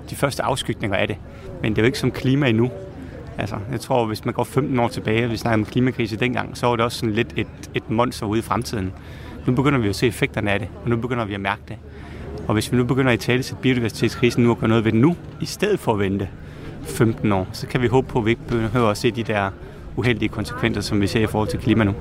de 0.10 0.16
første 0.16 0.44
afskygninger 0.44 0.98
af 0.98 1.08
det. 1.08 1.18
Men 1.62 1.72
det 1.72 1.78
er 1.78 1.82
jo 1.82 1.86
ikke 1.86 2.00
som 2.00 2.12
klima 2.12 2.50
endnu. 2.50 2.72
Altså, 3.38 3.56
jeg 3.72 3.80
tror, 3.80 4.06
hvis 4.06 4.26
man 4.26 4.34
går 4.34 4.44
15 4.44 4.80
år 4.80 4.88
tilbage, 4.88 5.26
og 5.26 5.32
vi 5.32 5.38
snakker 5.38 5.58
om 5.58 5.66
klimakrise 5.66 6.16
dengang, 6.16 6.58
så 6.58 6.68
var 6.68 6.76
det 6.76 6.86
også 6.86 6.98
sådan 6.98 7.16
lidt 7.16 7.34
et, 7.36 7.48
et 7.76 7.90
monster 7.90 8.26
ude 8.26 8.40
i 8.40 8.42
fremtiden. 8.42 8.94
Nu 9.48 9.54
begynder 9.54 9.80
vi 9.80 9.90
at 9.90 9.96
se 9.96 10.08
effekterne 10.08 10.52
af 10.52 10.60
det, 10.60 10.68
og 10.84 10.90
nu 10.90 10.98
begynder 10.98 11.26
vi 11.26 11.34
at 11.34 11.42
mærke 11.42 11.62
det. 11.68 11.78
Og 12.52 12.56
hvis 12.56 12.72
vi 12.72 12.78
nu 12.78 12.84
begynder 12.84 13.12
at 13.12 13.20
tale 13.20 13.44
til 13.44 13.56
biodiversitetskrisen 13.62 14.44
nu 14.44 14.50
og 14.50 14.60
gøre 14.60 14.68
noget 14.68 14.86
ved 14.86 14.92
det 14.92 15.02
nu, 15.02 15.16
i 15.42 15.46
stedet 15.46 15.80
for 15.80 15.94
at 15.94 16.00
vente 16.00 16.30
15 16.84 17.32
år, 17.32 17.48
så 17.52 17.68
kan 17.68 17.82
vi 17.82 17.88
håbe 17.88 18.08
på, 18.08 18.20
at 18.20 18.26
vi 18.26 18.30
ikke 18.30 18.48
behøver 18.48 18.90
at 18.90 18.98
se 18.98 19.12
de 19.12 19.24
der 19.24 19.50
uheldige 19.96 20.30
konsekvenser, 20.30 20.82
som 20.82 21.02
vi 21.02 21.08
ser 21.08 21.20
i 21.20 21.28
forhold 21.28 21.50
til 21.50 21.60
klima 21.60 21.84
nu. 21.84 21.94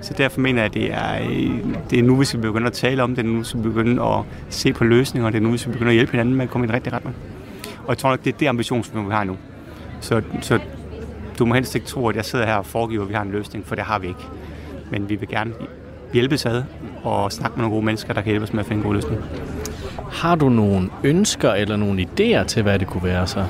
Så 0.00 0.14
derfor 0.18 0.40
mener 0.40 0.62
jeg, 0.62 0.66
at 0.66 0.74
det 0.74 0.92
er, 0.92 1.22
øh, 1.22 1.50
det 1.90 1.98
er 1.98 2.02
nu, 2.02 2.16
vi 2.16 2.24
skal 2.24 2.40
begynde 2.40 2.66
at 2.66 2.72
tale 2.72 3.02
om 3.02 3.16
det, 3.16 3.24
nu 3.24 3.38
vi 3.38 3.44
skal 3.44 3.62
begynde 3.62 4.02
at 4.02 4.18
se 4.48 4.72
på 4.72 4.84
løsninger, 4.84 5.30
det 5.30 5.38
er 5.38 5.42
nu, 5.42 5.50
vi 5.50 5.58
skal 5.58 5.72
begynde 5.72 5.90
at 5.90 5.94
hjælpe 5.94 6.12
hinanden 6.12 6.34
med 6.34 6.44
at 6.44 6.50
komme 6.50 6.64
i 6.64 6.68
den 6.68 6.74
rigtige 6.74 6.94
retning. 6.94 7.16
Og 7.78 7.88
jeg 7.88 7.98
tror 7.98 8.10
nok, 8.10 8.24
det 8.24 8.34
er 8.34 8.38
det 8.38 8.46
ambitionsniveau, 8.46 9.08
vi 9.08 9.14
har 9.14 9.24
nu. 9.24 9.36
Så, 10.00 10.22
så 10.40 10.58
du 11.38 11.44
må 11.44 11.54
helst 11.54 11.74
ikke 11.74 11.86
tro, 11.86 12.08
at 12.08 12.16
jeg 12.16 12.24
sidder 12.24 12.46
her 12.46 12.54
og 12.54 12.66
foregiver, 12.66 13.02
at 13.02 13.08
vi 13.08 13.14
har 13.14 13.22
en 13.22 13.30
løsning, 13.30 13.66
for 13.66 13.74
det 13.74 13.84
har 13.84 13.98
vi 13.98 14.08
ikke. 14.08 14.26
Men 14.90 15.08
vi 15.08 15.14
vil 15.14 15.28
gerne 15.28 15.52
hjælpes 16.12 16.46
ad 16.46 16.62
og 17.04 17.32
snakke 17.32 17.56
med 17.56 17.62
nogle 17.62 17.74
gode 17.74 17.84
mennesker, 17.84 18.12
der 18.14 18.20
kan 18.20 18.30
hjælpe 18.30 18.44
os 18.44 18.52
med 18.52 18.60
at 18.60 18.66
finde 18.66 18.80
en 18.80 18.86
god 18.86 18.94
løsning. 18.94 19.20
Har 20.12 20.34
du 20.34 20.48
nogle 20.48 20.90
ønsker 21.04 21.50
eller 21.52 21.76
nogle 21.76 22.02
idéer 22.02 22.44
til, 22.44 22.62
hvad 22.62 22.78
det 22.78 22.86
kunne 22.88 23.04
være 23.04 23.26
så? 23.26 23.46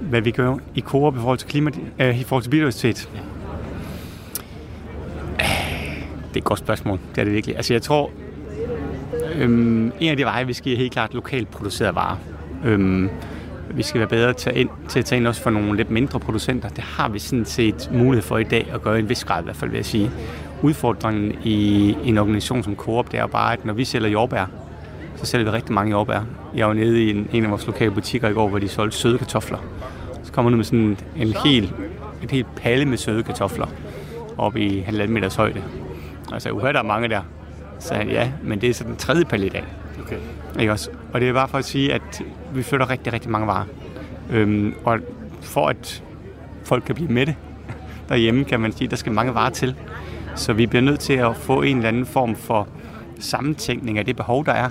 Hvad 0.00 0.20
vi 0.20 0.30
gør 0.30 0.56
i 0.74 0.80
Coop 0.80 1.16
i 1.16 1.18
forhold 1.18 1.38
til, 1.38 1.48
klima, 1.48 1.70
øh, 1.98 2.20
i 2.20 2.24
forhold 2.24 2.42
til 2.42 2.50
biodiversitet? 2.50 3.08
Det 6.28 6.36
er 6.36 6.40
et 6.40 6.44
godt 6.44 6.58
spørgsmål. 6.58 6.98
Det 7.14 7.20
er 7.20 7.24
det 7.24 7.32
virkelig. 7.32 7.56
Altså 7.56 7.74
jeg 7.74 7.82
tror, 7.82 8.10
øhm, 9.34 9.92
en 10.00 10.10
af 10.10 10.16
de 10.16 10.24
veje, 10.24 10.46
vi 10.46 10.52
skal 10.52 10.76
helt 10.76 10.92
klart 10.92 11.14
lokalt 11.14 11.50
produceret 11.50 11.94
varer. 11.94 12.16
Øhm, 12.64 13.10
vi 13.70 13.82
skal 13.82 13.98
være 13.98 14.08
bedre 14.08 14.32
til 14.32 14.50
at, 14.50 14.56
ind, 14.56 14.68
til 14.88 14.98
at 14.98 15.04
tage 15.04 15.18
ind 15.20 15.26
også 15.26 15.42
for 15.42 15.50
nogle 15.50 15.76
lidt 15.76 15.90
mindre 15.90 16.20
producenter. 16.20 16.68
Det 16.68 16.84
har 16.84 17.08
vi 17.08 17.18
sådan 17.18 17.44
set 17.44 17.90
mulighed 17.92 18.22
for 18.22 18.38
i 18.38 18.44
dag 18.44 18.70
at 18.74 18.82
gøre 18.82 18.96
i 18.96 19.02
en 19.02 19.08
vis 19.08 19.24
grad 19.24 19.42
i 19.42 19.44
hvert 19.44 19.56
fald, 19.56 19.70
vil 19.70 19.78
jeg 19.78 19.86
sige. 19.86 20.10
Udfordringen 20.62 21.34
i 21.44 21.96
en 22.04 22.18
organisation 22.18 22.62
som 22.62 22.76
Coop, 22.76 23.12
det 23.12 23.18
er 23.18 23.22
jo 23.22 23.26
bare, 23.26 23.52
at 23.52 23.64
når 23.64 23.72
vi 23.72 23.84
sælger 23.84 24.08
jordbær, 24.08 24.46
så 25.20 25.26
sælger 25.26 25.50
vi 25.50 25.56
rigtig 25.56 25.74
mange 25.74 25.90
jordbær. 25.90 26.20
Jeg 26.54 26.66
var 26.66 26.72
nede 26.72 27.04
i 27.04 27.10
en, 27.10 27.28
en 27.32 27.44
af 27.44 27.50
vores 27.50 27.66
lokale 27.66 27.90
butikker 27.90 28.28
i 28.28 28.32
går, 28.32 28.48
hvor 28.48 28.58
de 28.58 28.68
solgte 28.68 28.96
søde 28.96 29.18
kartofler. 29.18 29.58
Så 30.22 30.32
kommer 30.32 30.50
nu 30.50 30.56
med 30.56 30.64
sådan 30.64 30.96
en 31.16 31.34
hel, 31.44 31.72
et 32.22 32.30
helt 32.30 32.46
palle 32.56 32.84
med 32.84 32.98
søde 32.98 33.22
kartofler 33.22 33.66
op 34.38 34.56
i 34.56 34.80
halvanden 34.80 35.14
meters 35.14 35.34
højde. 35.34 35.62
Altså, 36.32 36.50
uha, 36.50 36.72
der 36.72 36.78
er 36.78 36.82
mange 36.82 37.08
der. 37.08 37.20
Så 37.78 37.94
han, 37.94 38.08
ja, 38.08 38.32
men 38.42 38.60
det 38.60 38.70
er 38.70 38.74
så 38.74 38.84
den 38.84 38.96
tredje 38.96 39.24
palle 39.24 39.46
i 39.46 39.48
dag. 39.48 39.64
Okay. 40.02 40.16
Ikke 40.60 40.72
også? 40.72 40.90
Og 41.12 41.20
det 41.20 41.28
er 41.28 41.32
bare 41.32 41.48
for 41.48 41.58
at 41.58 41.64
sige, 41.64 41.92
at 41.92 42.22
vi 42.54 42.62
flytter 42.62 42.90
rigtig, 42.90 43.12
rigtig 43.12 43.30
mange 43.30 43.46
varer. 43.46 43.64
Øhm, 44.30 44.74
og 44.84 44.98
for 45.40 45.68
at 45.68 46.02
folk 46.64 46.84
kan 46.84 46.94
blive 46.94 47.08
med 47.08 47.26
det 47.26 47.34
derhjemme, 48.08 48.44
kan 48.44 48.60
man 48.60 48.72
sige, 48.72 48.88
der 48.88 48.96
skal 48.96 49.12
mange 49.12 49.34
varer 49.34 49.50
til. 49.50 49.74
Så 50.36 50.52
vi 50.52 50.66
bliver 50.66 50.82
nødt 50.82 51.00
til 51.00 51.12
at 51.12 51.36
få 51.36 51.62
en 51.62 51.76
eller 51.76 51.88
anden 51.88 52.06
form 52.06 52.36
for 52.36 52.68
sammentænkning 53.18 53.98
af 53.98 54.04
det 54.04 54.16
behov, 54.16 54.46
der 54.46 54.52
er, 54.52 54.68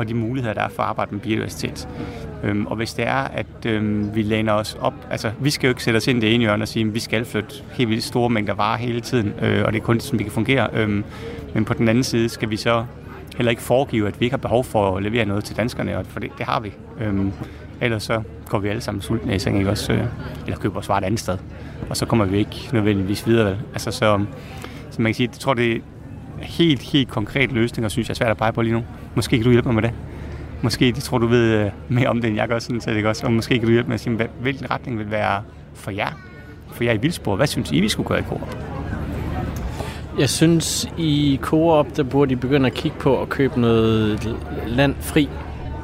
og 0.00 0.08
de 0.08 0.14
muligheder, 0.14 0.54
der 0.54 0.62
er 0.62 0.68
for 0.68 0.82
at 0.82 0.88
arbejde 0.88 1.14
med 1.14 1.20
biodiversitet. 1.20 1.88
Øhm, 2.42 2.66
og 2.66 2.76
hvis 2.76 2.94
det 2.94 3.06
er, 3.06 3.14
at 3.14 3.66
øhm, 3.66 4.14
vi 4.14 4.22
læner 4.22 4.52
os 4.52 4.76
op, 4.80 4.94
altså 5.10 5.30
vi 5.40 5.50
skal 5.50 5.66
jo 5.66 5.70
ikke 5.70 5.84
sætte 5.84 5.96
os 5.96 6.06
ind 6.06 6.18
i 6.18 6.26
det 6.26 6.34
ene 6.34 6.42
hjørne 6.42 6.64
og 6.64 6.68
sige, 6.68 6.86
at 6.86 6.94
vi 6.94 7.00
skal 7.00 7.24
flytte 7.24 7.54
helt 7.72 7.88
vildt 7.88 8.04
store 8.04 8.30
mængder 8.30 8.54
varer 8.54 8.78
hele 8.78 9.00
tiden, 9.00 9.32
øh, 9.42 9.64
og 9.64 9.72
det 9.72 9.80
er 9.80 9.84
kun 9.84 10.00
sådan, 10.00 10.18
vi 10.18 10.24
kan 10.24 10.32
fungere. 10.32 10.68
Øhm, 10.72 11.04
men 11.54 11.64
på 11.64 11.74
den 11.74 11.88
anden 11.88 12.04
side 12.04 12.28
skal 12.28 12.50
vi 12.50 12.56
så 12.56 12.84
heller 13.36 13.50
ikke 13.50 13.62
foregive, 13.62 14.08
at 14.08 14.20
vi 14.20 14.24
ikke 14.26 14.32
har 14.32 14.38
behov 14.38 14.64
for 14.64 14.96
at 14.96 15.02
levere 15.02 15.24
noget 15.24 15.44
til 15.44 15.56
danskerne, 15.56 15.98
og 15.98 16.06
for 16.06 16.20
det, 16.20 16.30
det 16.38 16.46
har 16.46 16.60
vi. 16.60 16.72
Øhm, 17.00 17.32
ellers 17.80 18.02
så 18.02 18.22
går 18.48 18.58
vi 18.58 18.68
alle 18.68 18.82
sammen 18.82 19.02
sultne 19.02 19.34
i 19.34 19.38
seng, 19.38 19.58
ikke 19.58 19.70
også? 19.70 19.92
Øh, 19.92 20.04
eller 20.44 20.58
køber 20.58 20.78
os 20.78 20.88
varer 20.88 20.98
et 20.98 21.04
andet 21.04 21.20
sted. 21.20 21.38
Og 21.90 21.96
så 21.96 22.06
kommer 22.06 22.24
vi 22.24 22.38
ikke 22.38 22.68
nødvendigvis 22.72 23.26
videre. 23.26 23.56
Altså, 23.72 23.90
så, 23.90 24.24
så 24.90 25.02
man 25.02 25.10
kan 25.10 25.14
sige, 25.14 25.28
jeg 25.32 25.38
tror, 25.38 25.54
det 25.54 25.82
helt, 26.40 26.82
helt 26.82 27.08
konkret 27.08 27.52
løsninger, 27.52 27.88
synes 27.88 28.08
jeg 28.08 28.12
er 28.12 28.16
svært 28.16 28.30
at 28.30 28.36
pege 28.36 28.52
på 28.52 28.62
lige 28.62 28.72
nu. 28.72 28.84
Måske 29.14 29.36
kan 29.36 29.44
du 29.44 29.50
hjælpe 29.50 29.68
mig 29.68 29.74
med 29.74 29.82
det. 29.82 29.92
Måske, 30.62 30.92
de 30.92 31.00
tror, 31.00 31.18
du 31.18 31.26
ved 31.26 31.64
øh, 31.64 31.70
mere 31.88 32.08
om 32.08 32.20
det, 32.20 32.28
end 32.28 32.36
jeg 32.36 32.48
gør, 32.48 32.58
sådan 32.58 32.80
set, 32.80 32.96
ikke 32.96 33.08
også? 33.08 33.26
Og 33.26 33.32
måske 33.32 33.58
kan 33.58 33.66
du 33.66 33.72
hjælpe 33.72 33.88
mig 33.88 33.94
at 33.94 34.00
sige, 34.00 34.28
hvilken 34.40 34.70
retning 34.70 34.98
vil 34.98 35.10
være 35.10 35.42
for 35.74 35.90
jer? 35.90 36.18
For 36.72 36.84
jer 36.84 36.92
i 36.92 36.96
Vildsborg, 36.96 37.36
Hvad 37.36 37.46
synes 37.46 37.72
I, 37.72 37.80
vi 37.80 37.88
skulle 37.88 38.08
gøre 38.08 38.20
i 38.20 38.22
Coop? 38.22 38.56
Jeg 40.18 40.28
synes, 40.28 40.88
i 40.98 41.38
Coop, 41.42 41.96
der 41.96 42.02
burde 42.02 42.30
de 42.30 42.36
begynde 42.36 42.66
at 42.66 42.74
kigge 42.74 42.98
på 42.98 43.22
at 43.22 43.28
købe 43.28 43.60
noget 43.60 44.36
land 44.66 44.94
fri, 45.00 45.28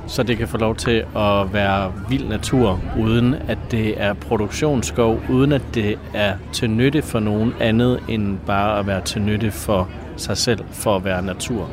så 0.07 0.23
det 0.23 0.39
kan 0.39 0.49
få 0.49 0.59
lov 0.59 0.77
til 0.77 1.05
at 1.17 1.53
være 1.53 1.93
vild 2.09 2.29
natur, 2.29 2.81
uden 2.99 3.35
at 3.49 3.59
det 3.71 4.03
er 4.03 4.13
produktionsskov, 4.13 5.21
uden 5.31 5.53
at 5.53 5.63
det 5.75 5.99
er 6.15 6.35
til 6.53 6.71
nytte 6.71 7.03
for 7.03 7.21
nogen 7.21 7.55
andet, 7.61 8.01
end 8.09 8.39
bare 8.47 8.79
at 8.79 8.87
være 8.87 9.01
til 9.01 9.23
nytte 9.23 9.51
for 9.51 9.89
sig 10.17 10.37
selv, 10.37 10.65
for 10.71 10.97
at 10.97 11.05
være 11.05 11.23
natur. 11.23 11.69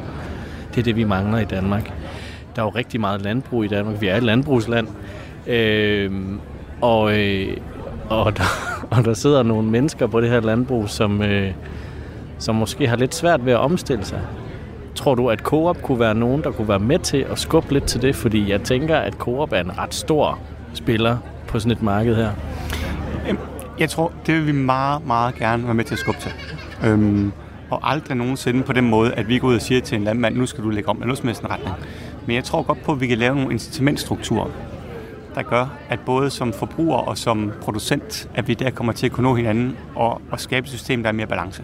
Det 0.70 0.80
er 0.80 0.84
det, 0.84 0.96
vi 0.96 1.04
mangler 1.04 1.40
i 1.40 1.46
Danmark. 1.46 1.94
Der 2.56 2.62
er 2.62 2.66
jo 2.66 2.70
rigtig 2.70 3.00
meget 3.00 3.22
landbrug 3.22 3.64
i 3.64 3.68
Danmark. 3.68 4.02
Vi 4.02 4.08
er 4.08 4.18
et 4.18 4.24
landbrugsland. 4.24 4.88
Øh, 5.48 6.12
og, 6.82 7.20
øh, 7.20 7.58
og, 8.10 8.38
der, 8.38 8.44
og 8.98 9.06
der 9.06 9.14
sidder 9.14 9.44
nogle 9.44 9.70
mennesker 9.70 10.08
på 10.08 10.22
det 10.22 10.30
her 10.30 10.40
landbrug, 10.40 10.90
som... 10.90 11.22
Øh, 11.22 11.52
som 12.44 12.56
måske 12.56 12.88
har 12.88 12.96
lidt 12.96 13.16
svært 13.16 13.46
ved 13.46 13.54
at 13.54 13.60
omstille 13.60 14.06
sig. 14.06 14.22
Tror 14.96 15.16
du, 15.16 15.30
at 15.30 15.40
Coop 15.40 15.82
kunne 15.82 16.00
være 16.00 16.16
nogen, 16.16 16.44
der 16.44 16.52
kunne 16.52 16.68
være 16.68 16.80
med 16.80 17.00
til 17.00 17.26
at 17.32 17.40
skubbe 17.40 17.74
lidt 17.74 17.84
til 17.84 18.02
det? 18.02 18.16
Fordi 18.16 18.52
jeg 18.52 18.62
tænker, 18.62 18.98
at 18.98 19.14
Coop 19.14 19.52
er 19.52 19.60
en 19.60 19.78
ret 19.78 19.94
stor 19.94 20.40
spiller 20.74 21.18
på 21.48 21.60
sådan 21.60 21.72
et 21.72 21.82
marked 21.82 22.16
her. 22.16 22.30
Øhm, 23.30 23.38
jeg 23.80 23.90
tror, 23.90 24.12
det 24.26 24.36
vil 24.36 24.48
vi 24.48 24.52
meget, 24.52 25.08
meget 25.08 25.36
gerne 25.36 25.66
være 25.66 25.74
med 25.74 25.84
til 25.84 25.96
at 25.96 26.00
skubbe 26.00 26.22
til. 26.22 26.32
Øhm, 26.84 27.32
og 27.74 27.92
aldrig 27.92 28.18
nogensinde 28.18 28.64
på 28.64 28.74
den 28.74 28.90
måde, 28.90 29.14
at 29.14 29.28
vi 29.28 29.40
går 29.40 29.48
ud 29.48 29.56
og 29.56 29.62
siger 29.62 29.82
til 29.82 29.96
en 29.96 30.04
landmand, 30.04 30.36
nu 30.36 30.46
skal 30.46 30.64
du 30.64 30.70
lægge 30.70 30.90
om 30.90 30.98
i 31.04 31.06
noget 31.06 31.20
en 31.24 31.50
retning. 31.50 31.76
Men 32.26 32.36
jeg 32.36 32.44
tror 32.44 32.62
godt 32.62 32.84
på, 32.84 32.92
at 32.92 33.02
vi 33.02 33.08
kan 33.08 33.18
lave 33.18 33.36
nogle 33.36 33.52
incitamentstrukturer, 33.52 34.50
der 35.36 35.42
gør, 35.42 35.78
at 35.90 36.00
både 36.00 36.30
som 36.30 36.54
forbruger 36.54 36.98
og 36.98 37.18
som 37.18 37.52
producent, 37.62 38.30
at 38.36 38.48
vi 38.48 38.54
der 38.54 38.70
kommer 38.70 38.94
til 38.94 39.06
at 39.06 39.12
kunne 39.12 39.24
nå 39.24 39.36
hinanden 39.36 39.78
og, 39.96 40.22
og 40.32 40.40
skabe 40.40 40.66
et 40.66 40.72
system, 40.72 41.04
der 41.04 41.10
er 41.10 41.14
mere 41.14 41.28
balance. 41.28 41.64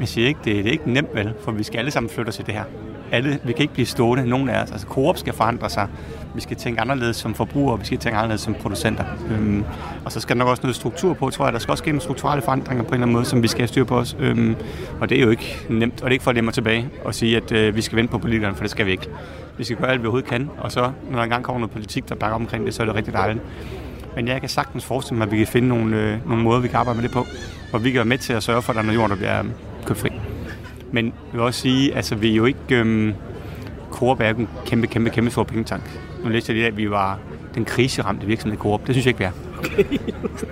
Jeg 0.00 0.08
siger 0.08 0.28
ikke, 0.28 0.40
det, 0.44 0.56
det 0.56 0.66
er 0.66 0.72
ikke 0.72 0.92
nemt 0.92 1.14
vel, 1.14 1.34
for 1.44 1.52
vi 1.52 1.62
skal 1.62 1.78
alle 1.78 1.90
sammen 1.90 2.10
flytte 2.10 2.28
os 2.28 2.38
i 2.38 2.42
det 2.42 2.54
her. 2.54 2.64
Alle, 3.12 3.38
vi 3.44 3.52
kan 3.52 3.62
ikke 3.62 3.74
blive 3.74 3.86
stående, 3.86 4.28
nogen 4.28 4.48
af 4.48 4.62
os. 4.62 4.70
Altså, 4.70 4.86
Coop 4.86 5.18
skal 5.18 5.32
forandre 5.32 5.70
sig. 5.70 5.88
Vi 6.38 6.42
skal 6.42 6.56
tænke 6.56 6.80
anderledes 6.80 7.16
som 7.16 7.34
forbrugere, 7.34 7.78
vi 7.78 7.84
skal 7.84 7.98
tænke 7.98 8.16
anderledes 8.16 8.40
som 8.40 8.54
producenter. 8.54 9.04
Øhm, 9.30 9.64
og 10.04 10.12
så 10.12 10.20
skal 10.20 10.36
der 10.36 10.38
nok 10.38 10.48
også 10.48 10.62
noget 10.62 10.76
struktur 10.76 11.14
på, 11.14 11.30
tror 11.30 11.46
jeg. 11.46 11.52
Der 11.52 11.58
skal 11.58 11.72
også 11.72 11.82
ske 11.82 11.90
nogle 11.90 12.00
strukturelle 12.00 12.42
forandringer 12.42 12.84
på 12.84 12.88
en 12.88 12.94
eller 12.94 13.06
anden 13.06 13.12
måde, 13.12 13.24
som 13.24 13.42
vi 13.42 13.48
skal 13.48 13.60
have 13.60 13.68
styr 13.68 13.84
på 13.84 13.96
os. 13.96 14.16
Øhm, 14.18 14.56
og 15.00 15.08
det 15.08 15.18
er 15.18 15.22
jo 15.22 15.30
ikke 15.30 15.58
nemt, 15.68 15.94
og 15.94 15.98
det 15.98 16.06
er 16.06 16.12
ikke 16.12 16.22
for 16.22 16.30
at 16.30 16.34
lade 16.34 16.44
mig 16.44 16.54
tilbage 16.54 16.88
og 17.04 17.14
sige, 17.14 17.36
at 17.36 17.52
øh, 17.52 17.76
vi 17.76 17.82
skal 17.82 17.96
vente 17.96 18.10
på 18.10 18.18
politikerne, 18.18 18.54
for 18.54 18.64
det 18.64 18.70
skal 18.70 18.86
vi 18.86 18.90
ikke. 18.90 19.08
Vi 19.56 19.64
skal 19.64 19.76
gøre 19.76 19.90
alt, 19.90 20.02
vi 20.02 20.06
overhovedet 20.06 20.30
kan, 20.30 20.50
og 20.58 20.72
så, 20.72 20.90
når 21.10 21.16
der 21.16 21.22
engang 21.22 21.44
kommer 21.44 21.60
noget 21.60 21.70
politik, 21.70 22.08
der 22.08 22.14
bakker 22.14 22.34
omkring 22.34 22.66
det, 22.66 22.74
så 22.74 22.82
er 22.82 22.86
det 22.86 22.94
rigtig 22.94 23.14
dejligt. 23.14 23.44
Men 24.16 24.28
jeg 24.28 24.40
kan 24.40 24.48
sagtens 24.48 24.84
forestille 24.84 25.18
mig, 25.18 25.26
at 25.26 25.32
vi 25.32 25.36
kan 25.36 25.46
finde 25.46 25.68
nogle, 25.68 25.96
øh, 25.96 26.28
nogle 26.28 26.42
måder, 26.42 26.60
vi 26.60 26.68
kan 26.68 26.78
arbejde 26.78 26.96
med 26.96 27.08
det 27.08 27.12
på, 27.12 27.26
hvor 27.70 27.78
vi 27.78 27.90
kan 27.90 27.98
være 27.98 28.04
med 28.04 28.18
til 28.18 28.32
at 28.32 28.42
sørge 28.42 28.62
for, 28.62 28.72
at 28.72 28.74
der 28.74 28.82
er 28.82 28.86
noget 28.86 28.98
jord, 28.98 29.10
der 29.10 29.16
bliver 29.16 29.38
øhm, 29.38 29.52
købt 29.86 29.98
fri. 29.98 30.10
Men 30.92 31.04
jeg 31.04 31.12
vil 31.32 31.40
også 31.40 31.60
sige, 31.60 31.94
altså 31.94 32.14
vi 32.14 32.30
er 32.30 32.36
jo 32.36 32.44
ikke... 32.44 32.60
Øhm, 32.70 33.14
Coop 33.90 34.20
er 34.20 34.30
en 34.30 34.48
kæmpe, 34.66 34.86
kæmpe, 34.86 35.10
kæmpe 35.10 35.30
stor 35.30 35.42
pengetank. 35.42 35.82
Nu 36.24 36.28
læste 36.28 36.50
jeg 36.50 36.56
lige, 36.56 36.66
at 36.66 36.76
vi 36.76 36.90
var 36.90 37.18
den 37.54 37.64
kriseramte 37.64 38.26
virksomhed 38.26 38.58
i 38.58 38.60
Coop. 38.60 38.86
Det 38.86 38.94
synes 38.94 39.06
jeg 39.06 39.10
ikke, 39.10 39.18
vi 39.18 39.24
er. 39.24 39.30
Okay. 39.58 39.98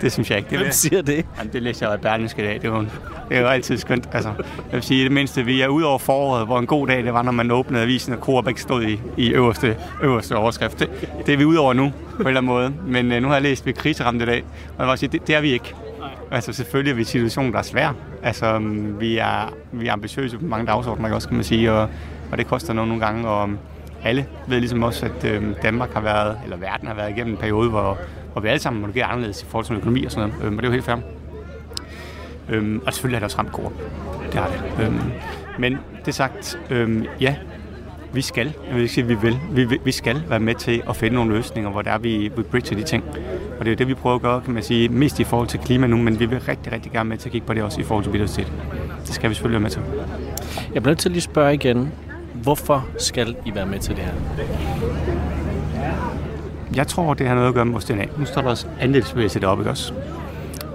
det 0.00 0.12
synes 0.12 0.30
jeg 0.30 0.38
ikke. 0.38 0.50
Det 0.50 0.58
Hvem 0.58 0.72
siger 0.72 1.02
det? 1.02 1.26
Jamen, 1.38 1.52
det 1.52 1.62
læste 1.62 1.86
jeg 1.86 1.94
i 1.94 1.98
Berlingske 1.98 2.42
i 2.42 2.44
dag. 2.44 2.54
Det 2.54 2.64
er, 2.64 2.68
jo, 2.68 2.86
det 3.30 3.40
jo 3.40 3.46
altid 3.46 3.78
skønt. 3.78 4.08
Altså, 4.12 4.28
jeg 4.38 4.72
vil 4.72 4.82
sige, 4.82 5.04
det 5.04 5.12
mindste, 5.12 5.44
vi 5.44 5.60
er 5.60 5.68
ude 5.68 5.86
over 5.86 5.98
foråret, 5.98 6.46
hvor 6.46 6.58
en 6.58 6.66
god 6.66 6.86
dag 6.86 7.04
det 7.04 7.12
var, 7.12 7.22
når 7.22 7.32
man 7.32 7.50
åbnede 7.50 7.82
avisen, 7.82 8.12
og 8.12 8.18
Coop 8.18 8.48
ikke 8.48 8.60
stod 8.60 8.82
i, 8.82 9.00
i 9.16 9.30
øverste, 9.30 9.76
øverste 10.02 10.36
overskrift. 10.36 10.78
Det, 10.78 10.90
det, 11.26 11.32
er 11.32 11.36
vi 11.36 11.44
ude 11.44 11.58
over 11.58 11.72
nu, 11.72 11.92
på 12.16 12.22
en 12.22 12.26
eller 12.26 12.40
anden 12.40 12.52
måde. 12.52 12.72
Men 12.86 13.12
uh, 13.12 13.18
nu 13.18 13.28
har 13.28 13.34
jeg 13.34 13.42
læst, 13.42 13.62
at 13.62 13.66
vi 13.66 13.70
er 13.70 13.74
kriseramte 13.74 14.22
i 14.22 14.26
dag. 14.26 14.44
Og 14.78 14.84
jeg 14.84 14.90
vil 14.90 14.98
sige, 14.98 15.08
det, 15.12 15.26
det 15.26 15.34
er 15.34 15.40
vi 15.40 15.52
ikke. 15.52 15.74
Altså 16.30 16.52
selvfølgelig 16.52 16.90
er 16.90 16.94
vi 16.94 17.00
i 17.00 17.02
en 17.02 17.06
situation, 17.06 17.52
der 17.52 17.58
er 17.58 17.62
svær. 17.62 17.94
Altså 18.22 18.58
vi 19.00 19.18
er, 19.18 19.54
vi 19.72 19.86
er 19.86 19.92
ambitiøse 19.92 20.38
på 20.38 20.44
mange 20.44 20.66
dagsordner, 20.66 21.14
også, 21.14 21.28
kan 21.28 21.36
man 21.36 21.44
sige, 21.44 21.72
og, 21.72 21.88
og 22.32 22.38
det 22.38 22.46
koster 22.46 22.72
noget 22.72 22.88
nogle 22.88 23.06
gange, 23.06 23.28
og 23.28 23.50
alle 24.06 24.26
ved 24.46 24.58
ligesom 24.58 24.82
også, 24.82 25.06
at 25.06 25.24
øh, 25.24 25.42
Danmark 25.62 25.94
har 25.94 26.00
været, 26.00 26.38
eller 26.44 26.56
verden 26.56 26.88
har 26.88 26.94
været 26.94 27.10
igennem 27.10 27.32
en 27.32 27.38
periode, 27.38 27.70
hvor, 27.70 27.98
hvor 28.32 28.42
vi 28.42 28.48
alle 28.48 28.60
sammen 28.60 28.82
må 28.82 28.88
gøre 28.88 29.04
anderledes 29.04 29.42
i 29.42 29.46
forhold 29.46 29.66
til 29.66 29.76
økonomi 29.76 30.04
og 30.04 30.12
sådan 30.12 30.28
noget, 30.28 30.44
øh, 30.44 30.52
og 30.52 30.56
det 30.56 30.64
er 30.64 30.68
jo 30.68 30.72
helt 30.72 30.84
fair. 30.84 30.96
Øhm, 32.48 32.82
og 32.86 32.94
selvfølgelig 32.94 33.16
har 33.16 33.20
det 33.20 33.24
også 33.24 33.38
ramt 33.38 33.52
kort. 33.52 33.72
Det 34.32 34.40
har 34.40 34.48
det. 34.48 34.86
Øhm, 34.86 35.00
men 35.58 35.78
det 36.04 36.14
sagt, 36.14 36.58
øhm, 36.70 37.06
ja, 37.20 37.36
vi 38.12 38.22
skal, 38.22 38.46
jeg 38.66 38.74
vil 38.74 38.82
ikke 38.82 38.94
sige, 38.94 39.04
at 39.04 39.08
vi 39.08 39.14
vil, 39.14 39.38
vi, 39.50 39.78
vi 39.84 39.92
skal 39.92 40.22
være 40.28 40.40
med 40.40 40.54
til 40.54 40.82
at 40.88 40.96
finde 40.96 41.14
nogle 41.14 41.36
løsninger, 41.36 41.70
hvor 41.70 41.82
der 41.82 41.90
er, 41.90 41.98
vi, 41.98 42.32
vi 42.36 42.42
bridger 42.42 42.76
de 42.76 42.82
ting. 42.82 43.04
Og 43.58 43.64
det 43.64 43.72
er 43.72 43.76
det, 43.76 43.88
vi 43.88 43.94
prøver 43.94 44.16
at 44.16 44.22
gøre, 44.22 44.40
kan 44.40 44.54
man 44.54 44.62
sige, 44.62 44.88
mest 44.88 45.20
i 45.20 45.24
forhold 45.24 45.48
til 45.48 45.60
klima 45.60 45.86
nu, 45.86 45.96
men 45.96 46.20
vi 46.20 46.26
vil 46.26 46.40
rigtig, 46.40 46.72
rigtig 46.72 46.92
gerne 46.92 47.08
med 47.08 47.18
til 47.18 47.28
at 47.28 47.32
kigge 47.32 47.46
på 47.46 47.54
det 47.54 47.62
også 47.62 47.80
i 47.80 47.84
forhold 47.84 48.04
til 48.04 48.10
biodiversitet. 48.10 48.52
Det 49.06 49.14
skal 49.14 49.30
vi 49.30 49.34
selvfølgelig 49.34 49.62
være 49.62 49.62
med 49.62 49.70
til. 49.70 49.82
Jeg 50.74 50.82
bliver 50.82 50.90
nødt 50.90 50.98
til 50.98 51.08
at 51.08 51.12
lige 51.12 51.22
spørge 51.22 51.54
igen. 51.54 51.92
Hvorfor 52.46 52.88
skal 52.98 53.36
I 53.46 53.54
være 53.54 53.66
med 53.66 53.78
til 53.78 53.96
det 53.96 54.04
her? 54.04 54.12
Jeg 56.76 56.86
tror, 56.86 57.14
det 57.14 57.26
har 57.26 57.34
noget 57.34 57.48
at 57.48 57.54
gøre 57.54 57.64
med 57.64 57.72
vores 57.72 57.84
DNA. 57.84 58.04
Nu 58.18 58.24
står 58.24 58.42
der 58.42 58.48
også 58.48 58.66
andelsbevægelse 58.80 59.40
deroppe, 59.40 59.62
ikke 59.62 59.70
også? 59.70 59.92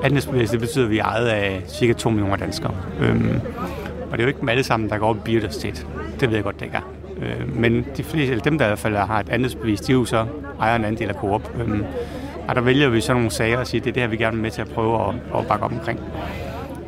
Andelsbevægelse, 0.03 0.59
betyder, 0.59 0.85
at 0.85 0.91
vi 0.91 0.97
er 0.97 1.03
ejet 1.03 1.27
af 1.27 1.63
cirka 1.67 1.93
2 1.93 2.09
millioner 2.09 2.35
danskere. 2.35 2.75
Øhm, 2.99 3.39
og 4.11 4.11
det 4.11 4.19
er 4.19 4.23
jo 4.23 4.27
ikke 4.27 4.39
dem 4.39 4.49
alle 4.49 4.63
sammen, 4.63 4.89
der 4.89 4.97
går 4.97 5.09
op 5.09 5.17
i 5.17 5.19
biodiversitet. 5.19 5.87
Det 6.19 6.29
ved 6.29 6.35
jeg 6.35 6.43
godt, 6.43 6.59
det 6.59 6.65
ikke 6.65 6.77
er. 6.77 6.93
Øh, 7.21 7.55
men 7.55 7.85
de 7.97 8.03
fleste, 8.03 8.31
eller 8.31 8.43
dem, 8.43 8.57
der 8.57 8.65
i 8.65 8.69
hvert 8.69 8.79
fald 8.79 8.95
har 8.95 9.19
et 9.19 9.29
andelsbevis, 9.29 9.81
de 9.81 9.91
er 9.91 9.95
jo 9.95 10.05
så 10.05 10.25
ejer 10.59 10.75
en 10.75 10.85
andel 10.85 11.09
af 11.09 11.15
Coop. 11.15 11.51
Øhm, 11.59 11.83
og 12.47 12.55
der 12.55 12.61
vælger 12.61 12.89
vi 12.89 13.01
så 13.01 13.13
nogle 13.13 13.31
sager 13.31 13.57
og 13.57 13.67
siger, 13.67 13.81
at 13.81 13.85
det 13.85 13.89
er 13.89 13.93
det 13.93 14.03
her, 14.03 14.07
vi 14.09 14.17
gerne 14.17 14.35
vil 14.35 14.41
med 14.41 14.51
til 14.51 14.61
at 14.61 14.69
prøve 14.69 15.07
at, 15.07 15.15
at 15.39 15.47
bakke 15.47 15.65
op 15.65 15.71
omkring. 15.71 15.99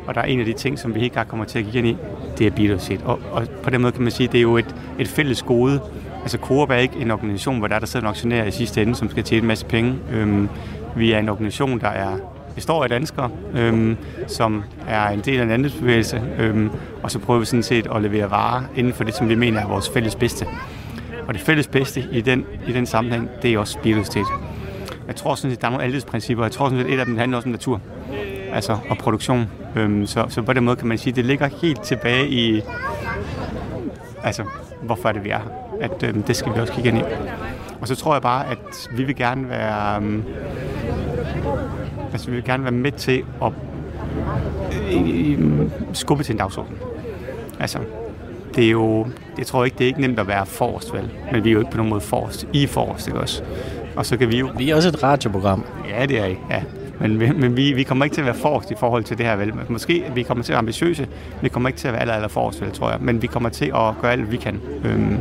Og 0.06 0.14
der 0.14 0.20
er 0.20 0.24
en 0.24 0.40
af 0.40 0.46
de 0.46 0.52
ting, 0.52 0.78
som 0.78 0.94
vi 0.94 1.00
helt 1.00 1.12
klart 1.12 1.28
kommer 1.28 1.44
til 1.44 1.58
at 1.58 1.64
kigge 1.64 1.78
ind 1.78 1.88
i, 1.88 1.96
det 2.38 2.46
er 2.46 2.50
biodiversitet. 2.50 3.00
Og, 3.04 3.20
og 3.32 3.46
på 3.62 3.70
den 3.70 3.80
måde 3.80 3.92
kan 3.92 4.02
man 4.02 4.12
sige, 4.12 4.26
at 4.26 4.32
det 4.32 4.38
er 4.38 4.42
jo 4.42 4.56
et, 4.56 4.74
et 4.98 5.08
fælles 5.08 5.42
gode. 5.42 5.80
Altså 6.22 6.38
Coop 6.38 6.70
er 6.70 6.76
ikke 6.76 6.96
en 6.96 7.10
organisation, 7.10 7.58
hvor 7.58 7.66
der, 7.66 7.74
er 7.74 7.78
der 7.78 7.86
sidder 7.86 8.06
en 8.06 8.10
aktionær 8.10 8.44
i 8.44 8.50
sidste 8.50 8.82
ende, 8.82 8.94
som 8.94 9.10
skal 9.10 9.24
tjene 9.24 9.40
en 9.40 9.48
masse 9.48 9.66
penge. 9.66 9.94
Øhm, 10.12 10.48
vi 10.96 11.12
er 11.12 11.18
en 11.18 11.28
organisation, 11.28 11.80
der 11.80 11.88
er 11.88 12.16
består 12.54 12.82
af 12.82 12.88
danskere, 12.88 13.30
øhm, 13.54 13.96
som 14.26 14.62
er 14.88 15.08
en 15.08 15.20
del 15.20 15.40
af 15.40 15.44
en 15.44 15.50
andelsbevægelse, 15.50 16.22
øhm, 16.38 16.70
og 17.02 17.10
så 17.10 17.18
prøver 17.18 17.40
vi 17.40 17.46
sådan 17.46 17.62
set 17.62 17.86
at 17.94 18.02
levere 18.02 18.30
varer 18.30 18.62
inden 18.76 18.92
for 18.92 19.04
det, 19.04 19.14
som 19.14 19.28
vi 19.28 19.34
mener 19.34 19.60
er 19.60 19.68
vores 19.68 19.90
fælles 19.90 20.14
bedste. 20.14 20.46
Og 21.28 21.34
det 21.34 21.42
fælles 21.42 21.66
bedste 21.66 22.04
i 22.12 22.20
den, 22.20 22.46
i 22.68 22.72
den 22.72 22.86
sammenhæng, 22.86 23.30
det 23.42 23.52
er 23.52 23.58
også 23.58 23.78
biodiversitet. 23.78 24.26
Jeg 25.06 25.16
tror 25.16 25.34
sådan 25.34 25.50
set, 25.50 25.60
der 25.60 25.66
er 25.66 25.70
nogle 25.70 25.84
aldelsprincipper. 25.84 26.44
Jeg 26.44 26.52
tror 26.52 26.68
sådan 26.68 26.84
set, 26.84 26.94
et 26.94 26.98
af 26.98 27.06
dem 27.06 27.18
handler 27.18 27.36
også 27.36 27.48
om 27.48 27.52
natur 27.52 27.80
altså, 28.54 28.78
og 28.90 28.98
produktion. 28.98 29.50
Øhm, 29.76 30.06
så, 30.06 30.26
så 30.28 30.42
på 30.42 30.52
den 30.52 30.64
måde 30.64 30.76
kan 30.76 30.88
man 30.88 30.98
sige, 30.98 31.10
at 31.10 31.16
det 31.16 31.24
ligger 31.24 31.48
helt 31.62 31.82
tilbage 31.82 32.28
i, 32.28 32.62
altså, 34.24 34.44
hvorfor 34.82 35.08
er 35.08 35.12
det, 35.12 35.24
vi 35.24 35.30
er 35.30 35.38
her? 35.38 35.50
At 35.80 36.02
øhm, 36.02 36.22
det 36.22 36.36
skal 36.36 36.54
vi 36.54 36.60
også 36.60 36.72
kigge 36.72 36.88
ind 36.88 36.98
i. 36.98 37.02
Og 37.80 37.88
så 37.88 37.96
tror 37.96 38.14
jeg 38.14 38.22
bare, 38.22 38.46
at 38.50 38.88
vi 38.96 39.04
vil 39.04 39.16
gerne 39.16 39.48
være, 39.48 39.96
øhm, 39.96 40.24
altså, 42.12 42.30
vi 42.30 42.34
vil 42.36 42.44
gerne 42.44 42.62
være 42.62 42.72
med 42.72 42.92
til 42.92 43.24
at 43.42 43.52
øh, 44.92 45.70
skubbe 45.92 46.24
til 46.24 46.32
en 46.32 46.38
dagsorden. 46.38 46.76
Altså, 47.60 47.78
det 48.54 48.64
er 48.66 48.70
jo, 48.70 49.06
jeg 49.38 49.46
tror 49.46 49.64
ikke, 49.64 49.78
det 49.78 49.84
er 49.84 49.88
ikke 49.88 50.00
nemt 50.00 50.18
at 50.18 50.28
være 50.28 50.46
forrest, 50.46 50.94
vel? 50.94 51.10
Men 51.32 51.44
vi 51.44 51.48
er 51.48 51.52
jo 51.52 51.58
ikke 51.58 51.70
på 51.70 51.76
nogen 51.76 51.90
måde 51.90 52.00
forrest. 52.00 52.46
I 52.52 52.62
er 52.62 52.68
forrest, 52.68 53.06
ikke 53.06 53.20
også? 53.20 53.42
Og 53.96 54.06
så 54.06 54.16
kan 54.16 54.28
vi 54.28 54.38
jo 54.38 54.50
Vi 54.56 54.70
er 54.70 54.76
også 54.76 54.88
et 54.88 55.02
radioprogram. 55.02 55.64
Ja, 55.88 56.06
det 56.06 56.20
er 56.20 56.26
I. 56.26 56.36
Ja. 56.50 56.62
Men, 57.00 57.20
vi- 57.20 57.32
men 57.32 57.56
vi, 57.56 57.72
vi 57.72 57.82
kommer 57.82 58.04
ikke 58.04 58.14
til 58.14 58.20
at 58.20 58.26
være 58.26 58.34
forrest 58.34 58.70
i 58.70 58.74
forhold 58.78 59.04
til 59.04 59.18
det 59.18 59.26
her, 59.26 59.36
vel? 59.36 59.52
Måske 59.68 60.04
vi 60.14 60.22
kommer 60.22 60.44
til 60.44 60.52
at 60.52 60.54
være 60.54 60.58
ambitiøse, 60.58 61.06
vi 61.42 61.48
kommer 61.48 61.68
ikke 61.68 61.78
til 61.78 61.88
at 61.88 61.92
være 61.92 62.00
aller, 62.00 62.14
aller 62.14 62.28
forrest, 62.28 62.62
vel, 62.62 62.70
tror 62.72 62.90
jeg. 62.90 62.98
Men 63.00 63.22
vi 63.22 63.26
kommer 63.26 63.48
til 63.48 63.64
at 63.64 63.94
gøre 64.02 64.12
alt, 64.12 64.32
vi 64.32 64.36
kan. 64.36 64.60
Øhm, 64.84 65.16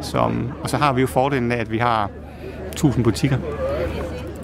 som, 0.00 0.48
og 0.62 0.70
så 0.70 0.76
har 0.76 0.92
vi 0.92 1.00
jo 1.00 1.06
fordelen 1.06 1.52
af, 1.52 1.56
at 1.56 1.72
vi 1.72 1.78
har 1.78 2.10
1000 2.72 3.04
butikker, 3.04 3.36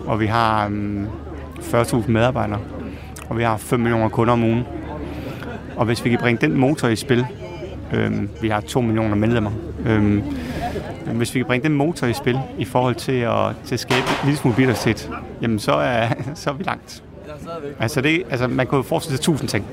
og 0.06 0.20
vi 0.20 0.26
har 0.26 0.64
øhm, 0.66 1.06
40.000 1.60 2.10
medarbejdere, 2.10 2.58
og 3.28 3.38
vi 3.38 3.42
har 3.42 3.56
5 3.56 3.80
millioner 3.80 4.08
kunder 4.08 4.32
om 4.32 4.44
ugen. 4.44 4.62
Og 5.76 5.84
hvis 5.86 6.04
vi 6.04 6.10
kan 6.10 6.18
bringe 6.18 6.46
den 6.46 6.56
motor 6.58 6.88
i 6.88 6.96
spil, 6.96 7.26
øhm, 7.94 8.28
vi 8.42 8.48
har 8.48 8.60
2 8.60 8.80
millioner 8.80 9.14
medlemmer, 9.14 9.50
øhm, 9.86 10.22
men 11.06 11.16
hvis 11.16 11.34
vi 11.34 11.38
kan 11.40 11.46
bringe 11.46 11.68
den 11.68 11.76
motor 11.76 12.06
i 12.06 12.12
spil 12.12 12.38
i 12.58 12.64
forhold 12.64 12.94
til 12.94 13.12
at, 13.12 13.56
til 13.64 13.74
at 13.74 13.80
skabe 13.80 14.06
en 14.22 14.24
lille 14.24 14.38
smule 14.38 14.56
biodiversitet, 14.56 15.10
jamen 15.42 15.58
så 15.58 15.72
er, 15.72 16.08
så 16.34 16.50
er 16.50 16.54
vi 16.54 16.62
langt. 16.62 17.02
Altså, 17.80 18.00
det, 18.00 18.22
altså 18.30 18.48
man 18.48 18.66
kan 18.66 18.76
jo 18.76 18.82
forestille 18.82 19.16
sig 19.16 19.24
tusind 19.24 19.48
ting. 19.48 19.66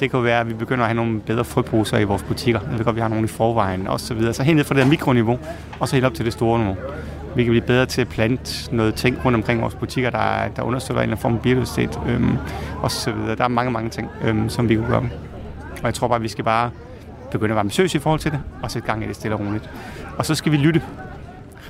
Det 0.00 0.10
kan 0.10 0.24
være, 0.24 0.40
at 0.40 0.48
vi 0.48 0.54
begynder 0.54 0.84
at 0.84 0.88
have 0.88 0.96
nogle 0.96 1.20
bedre 1.20 1.44
frøposer 1.44 1.98
i 1.98 2.04
vores 2.04 2.22
butikker. 2.22 2.60
Jeg 2.70 2.78
ved 2.78 2.84
godt, 2.84 2.96
vi 2.96 3.00
har 3.00 3.08
nogle 3.08 3.24
i 3.24 3.28
forvejen 3.28 3.88
og 3.88 4.00
så 4.00 4.14
videre. 4.14 4.32
Så 4.32 4.42
helt 4.42 4.56
ned 4.56 4.64
fra 4.64 4.74
det 4.74 4.82
her 4.82 4.90
mikroniveau, 4.90 5.38
og 5.80 5.88
så 5.88 5.96
helt 5.96 6.06
op 6.06 6.14
til 6.14 6.24
det 6.24 6.32
store 6.32 6.58
niveau. 6.58 6.76
Vi 7.36 7.44
kan 7.44 7.50
blive 7.50 7.66
bedre 7.66 7.86
til 7.86 8.00
at 8.00 8.08
plante 8.08 8.76
noget 8.76 8.94
ting 8.94 9.24
rundt 9.24 9.36
omkring 9.36 9.62
vores 9.62 9.74
butikker, 9.74 10.10
der, 10.10 10.48
der 10.56 10.62
understøtter 10.62 11.02
en 11.02 11.02
eller 11.02 11.16
anden 11.16 11.22
form 11.22 11.36
for 11.36 11.42
biodiversitet, 11.42 12.00
øhm, 12.08 12.36
og 12.82 12.90
så 12.90 13.12
videre. 13.12 13.36
Der 13.36 13.44
er 13.44 13.48
mange, 13.48 13.70
mange 13.70 13.90
ting, 13.90 14.10
øhm, 14.24 14.48
som 14.48 14.68
vi 14.68 14.76
kunne 14.76 14.88
gøre. 14.88 15.08
Og 15.72 15.84
jeg 15.84 15.94
tror 15.94 16.08
bare, 16.08 16.16
at 16.16 16.22
vi 16.22 16.28
skal 16.28 16.44
bare 16.44 16.70
begynde 17.30 17.52
at 17.52 17.54
være 17.54 17.60
ambitiøse 17.60 17.98
i 17.98 18.00
forhold 18.00 18.20
til 18.20 18.32
det, 18.32 18.40
og 18.62 18.70
sætte 18.70 18.86
gang 18.86 19.04
i 19.04 19.08
det 19.08 19.16
stille 19.16 19.36
og 19.36 19.40
roligt. 19.40 19.70
Og 20.18 20.26
så 20.26 20.34
skal 20.34 20.52
vi 20.52 20.56
lytte 20.56 20.82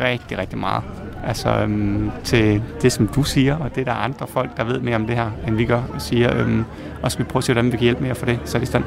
rigtig, 0.01 0.39
rigtig 0.39 0.59
meget. 0.59 0.83
Altså 1.27 1.49
øhm, 1.49 2.11
til 2.25 2.63
det, 2.83 2.93
som 2.93 3.09
du 3.09 3.23
siger, 3.23 3.57
og 3.57 3.75
det 3.75 3.87
der 3.87 3.93
er 3.93 3.97
andre 3.97 4.27
folk, 4.27 4.57
der 4.57 4.65
ved 4.65 4.81
mere 4.81 4.97
om 4.97 5.07
det 5.07 5.17
her, 5.17 5.31
end 5.47 5.57
vi 5.57 5.65
gør, 5.65 5.83
siger. 5.99 6.37
Øhm, 6.37 6.65
og 7.03 7.13
skal 7.13 7.25
vi 7.25 7.29
prøve 7.31 7.41
at 7.41 7.45
se, 7.45 7.53
hvordan 7.53 7.73
vi 7.73 7.77
kan 7.77 7.85
hjælpe 7.85 8.03
med 8.03 8.11
at 8.11 8.17
få 8.17 8.27
det 8.27 8.39
sat 8.45 8.63
i 8.63 8.67
stand. 8.67 8.85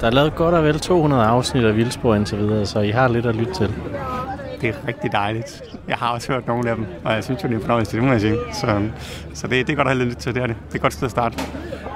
Der 0.00 0.06
er 0.06 0.10
lavet 0.10 0.34
godt 0.34 0.54
og 0.54 0.64
vel 0.64 0.80
200 0.80 1.24
afsnit 1.24 1.64
af 1.64 1.76
Vildspor 1.76 2.14
indtil 2.14 2.38
videre, 2.38 2.66
så 2.66 2.80
I 2.80 2.90
har 2.90 3.08
lidt 3.08 3.26
at 3.26 3.36
lytte 3.36 3.54
til. 3.54 3.74
Det 4.60 4.68
er 4.68 4.88
rigtig 4.88 5.12
dejligt. 5.12 5.62
Jeg 5.88 5.96
har 5.96 6.08
også 6.08 6.32
hørt 6.32 6.46
nogle 6.46 6.70
af 6.70 6.76
dem, 6.76 6.86
og 7.04 7.12
jeg 7.12 7.24
synes 7.24 7.42
jo, 7.42 7.48
det 7.48 7.54
er 7.54 7.58
en 7.58 7.62
fornøjelse, 7.62 7.96
det 7.96 8.04
må 8.04 8.12
jeg 8.12 8.20
sige. 8.20 8.36
Så, 8.52 8.88
så 9.34 9.46
det, 9.46 9.66
det 9.66 9.72
er 9.72 9.76
godt 9.76 9.88
at 9.88 9.96
have 9.96 10.08
lidt 10.08 10.18
til, 10.18 10.34
det 10.34 10.42
er 10.42 10.46
det. 10.46 10.56
Det 10.66 10.72
er 10.72 10.76
et 10.76 10.82
godt 10.82 10.92
sted 10.92 11.04
at 11.04 11.10
starte. 11.10 11.38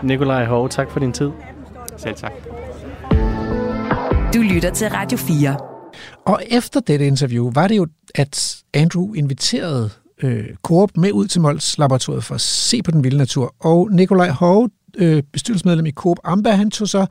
Nikolaj 0.03 0.45
Hove, 0.45 0.69
tak 0.69 0.91
for 0.91 1.01
din 1.01 1.13
tid. 1.13 1.31
Selv 1.97 2.15
tak. 2.15 2.33
Du 4.35 4.43
lytter 4.43 4.71
til 4.71 4.89
Radio 4.89 5.19
4. 5.19 5.57
Og 6.27 6.43
efter 6.47 6.81
dette 6.81 7.07
interview 7.07 7.51
var 7.55 7.69
det 7.69 7.77
jo, 7.77 7.87
at 8.15 8.57
Andrew 8.75 9.15
inviterede 9.15 9.91
øh, 10.23 10.45
Coop 10.63 10.91
med 10.97 11.13
ud 11.13 11.27
til 11.27 11.41
Mols 11.41 11.79
Laboratoriet 11.79 12.25
for 12.25 12.35
at 12.35 12.41
se 12.41 12.83
på 12.83 12.91
den 12.91 13.05
vilde 13.05 13.19
natur. 13.19 13.55
Og 13.61 13.89
Nikolaj 13.93 14.29
Hove, 14.29 14.71
øh, 14.99 15.23
bestyrelsesmedlem 15.33 15.87
i 15.87 15.91
Coop 15.91 16.17
Amba, 16.25 16.51
han 16.51 16.71
tog 16.71 16.89
så 16.89 17.07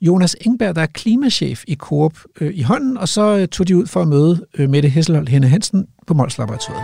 Jonas 0.00 0.36
Engberg, 0.40 0.74
der 0.74 0.82
er 0.82 0.86
klimachef 0.86 1.64
i 1.68 1.74
Coop, 1.74 2.12
øh, 2.40 2.50
i 2.54 2.62
hånden, 2.62 2.98
og 2.98 3.08
så 3.08 3.36
øh, 3.36 3.48
tog 3.48 3.68
de 3.68 3.76
ud 3.76 3.86
for 3.86 4.02
at 4.02 4.08
møde 4.08 4.46
øh, 4.58 4.70
Mette 4.70 4.88
Hesselholt 4.88 5.28
Henne 5.28 5.48
Hansen 5.48 5.86
på 6.06 6.14
Mols 6.14 6.38
Laboratoriet. 6.38 6.82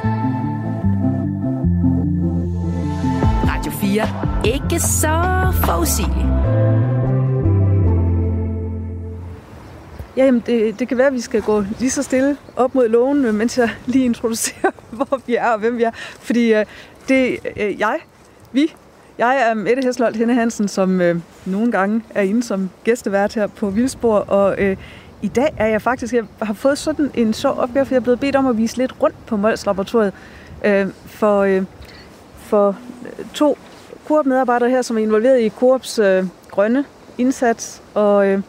Radio 3.48 3.72
4. 3.72 4.54
Ikke 4.54 4.81
så 4.81 5.52
forudsigeligt. 5.64 6.97
Ja, 10.18 10.24
jamen 10.24 10.42
det, 10.46 10.78
det 10.78 10.88
kan 10.88 10.98
være, 10.98 11.07
at 11.07 11.12
vi 11.12 11.20
skal 11.20 11.42
gå 11.42 11.64
lige 11.78 11.90
så 11.90 12.02
stille 12.02 12.37
op 12.57 12.74
mod 12.74 12.88
lågen, 12.88 13.37
mens 13.37 13.59
jeg 13.59 13.70
lige 13.87 14.04
introducerer, 14.04 14.70
hvor 14.96 15.20
vi 15.26 15.37
er 15.37 15.48
og 15.48 15.59
hvem 15.59 15.78
vi 15.78 15.83
er. 15.83 15.90
Fordi 16.20 16.54
øh, 16.54 16.64
det 17.09 17.38
øh, 17.57 17.81
jeg, 17.81 17.98
vi, 18.52 18.74
jeg 19.18 19.37
er 19.50 19.54
Mette 19.54 19.83
Hesselholt 19.83 20.16
Henne 20.16 20.35
Hansen, 20.35 20.68
som 20.68 21.00
øh, 21.00 21.16
nogle 21.44 21.72
gange 21.72 22.02
er 22.14 22.22
inde 22.22 22.42
som 22.42 22.70
gæstevært 22.85 23.35
her 23.35 23.46
på 23.46 23.70
Vildspor, 23.70 24.18
og 24.18 24.54
øh, 24.59 24.76
i 25.22 25.28
dag 25.28 25.54
er 25.57 25.66
jeg 25.66 25.83
faktisk, 25.83 26.14
jeg 26.14 26.24
har 26.42 26.54
fået 26.54 26.78
sådan 26.78 27.11
en 27.14 27.35
sjov 27.35 27.59
opgave, 27.59 27.87
for 27.87 27.94
jeg 27.94 28.00
er 28.00 28.04
blevet 28.04 28.20
bedt 28.20 28.37
om 28.37 28.46
at 28.46 28.57
vise 28.57 28.76
lidt 28.76 29.02
rundt 29.02 29.26
på 29.26 29.37
Mols 29.37 29.66
Laboratoriet 29.66 30.12
øh, 30.64 30.87
for, 31.07 31.40
øh, 31.40 31.62
for 32.38 32.76
øh, 33.18 33.24
to 33.35 33.59
Coop-medarbejdere 34.09 34.70
her, 34.70 34.83
som 34.83 34.98
er 34.98 35.02
involveret 35.02 35.40
i 35.40 35.48
Coops 35.48 35.98
øh, 35.98 36.24
grønne 36.50 36.85
indsats, 37.18 37.83
og 37.94 38.26
øh, 38.26 38.40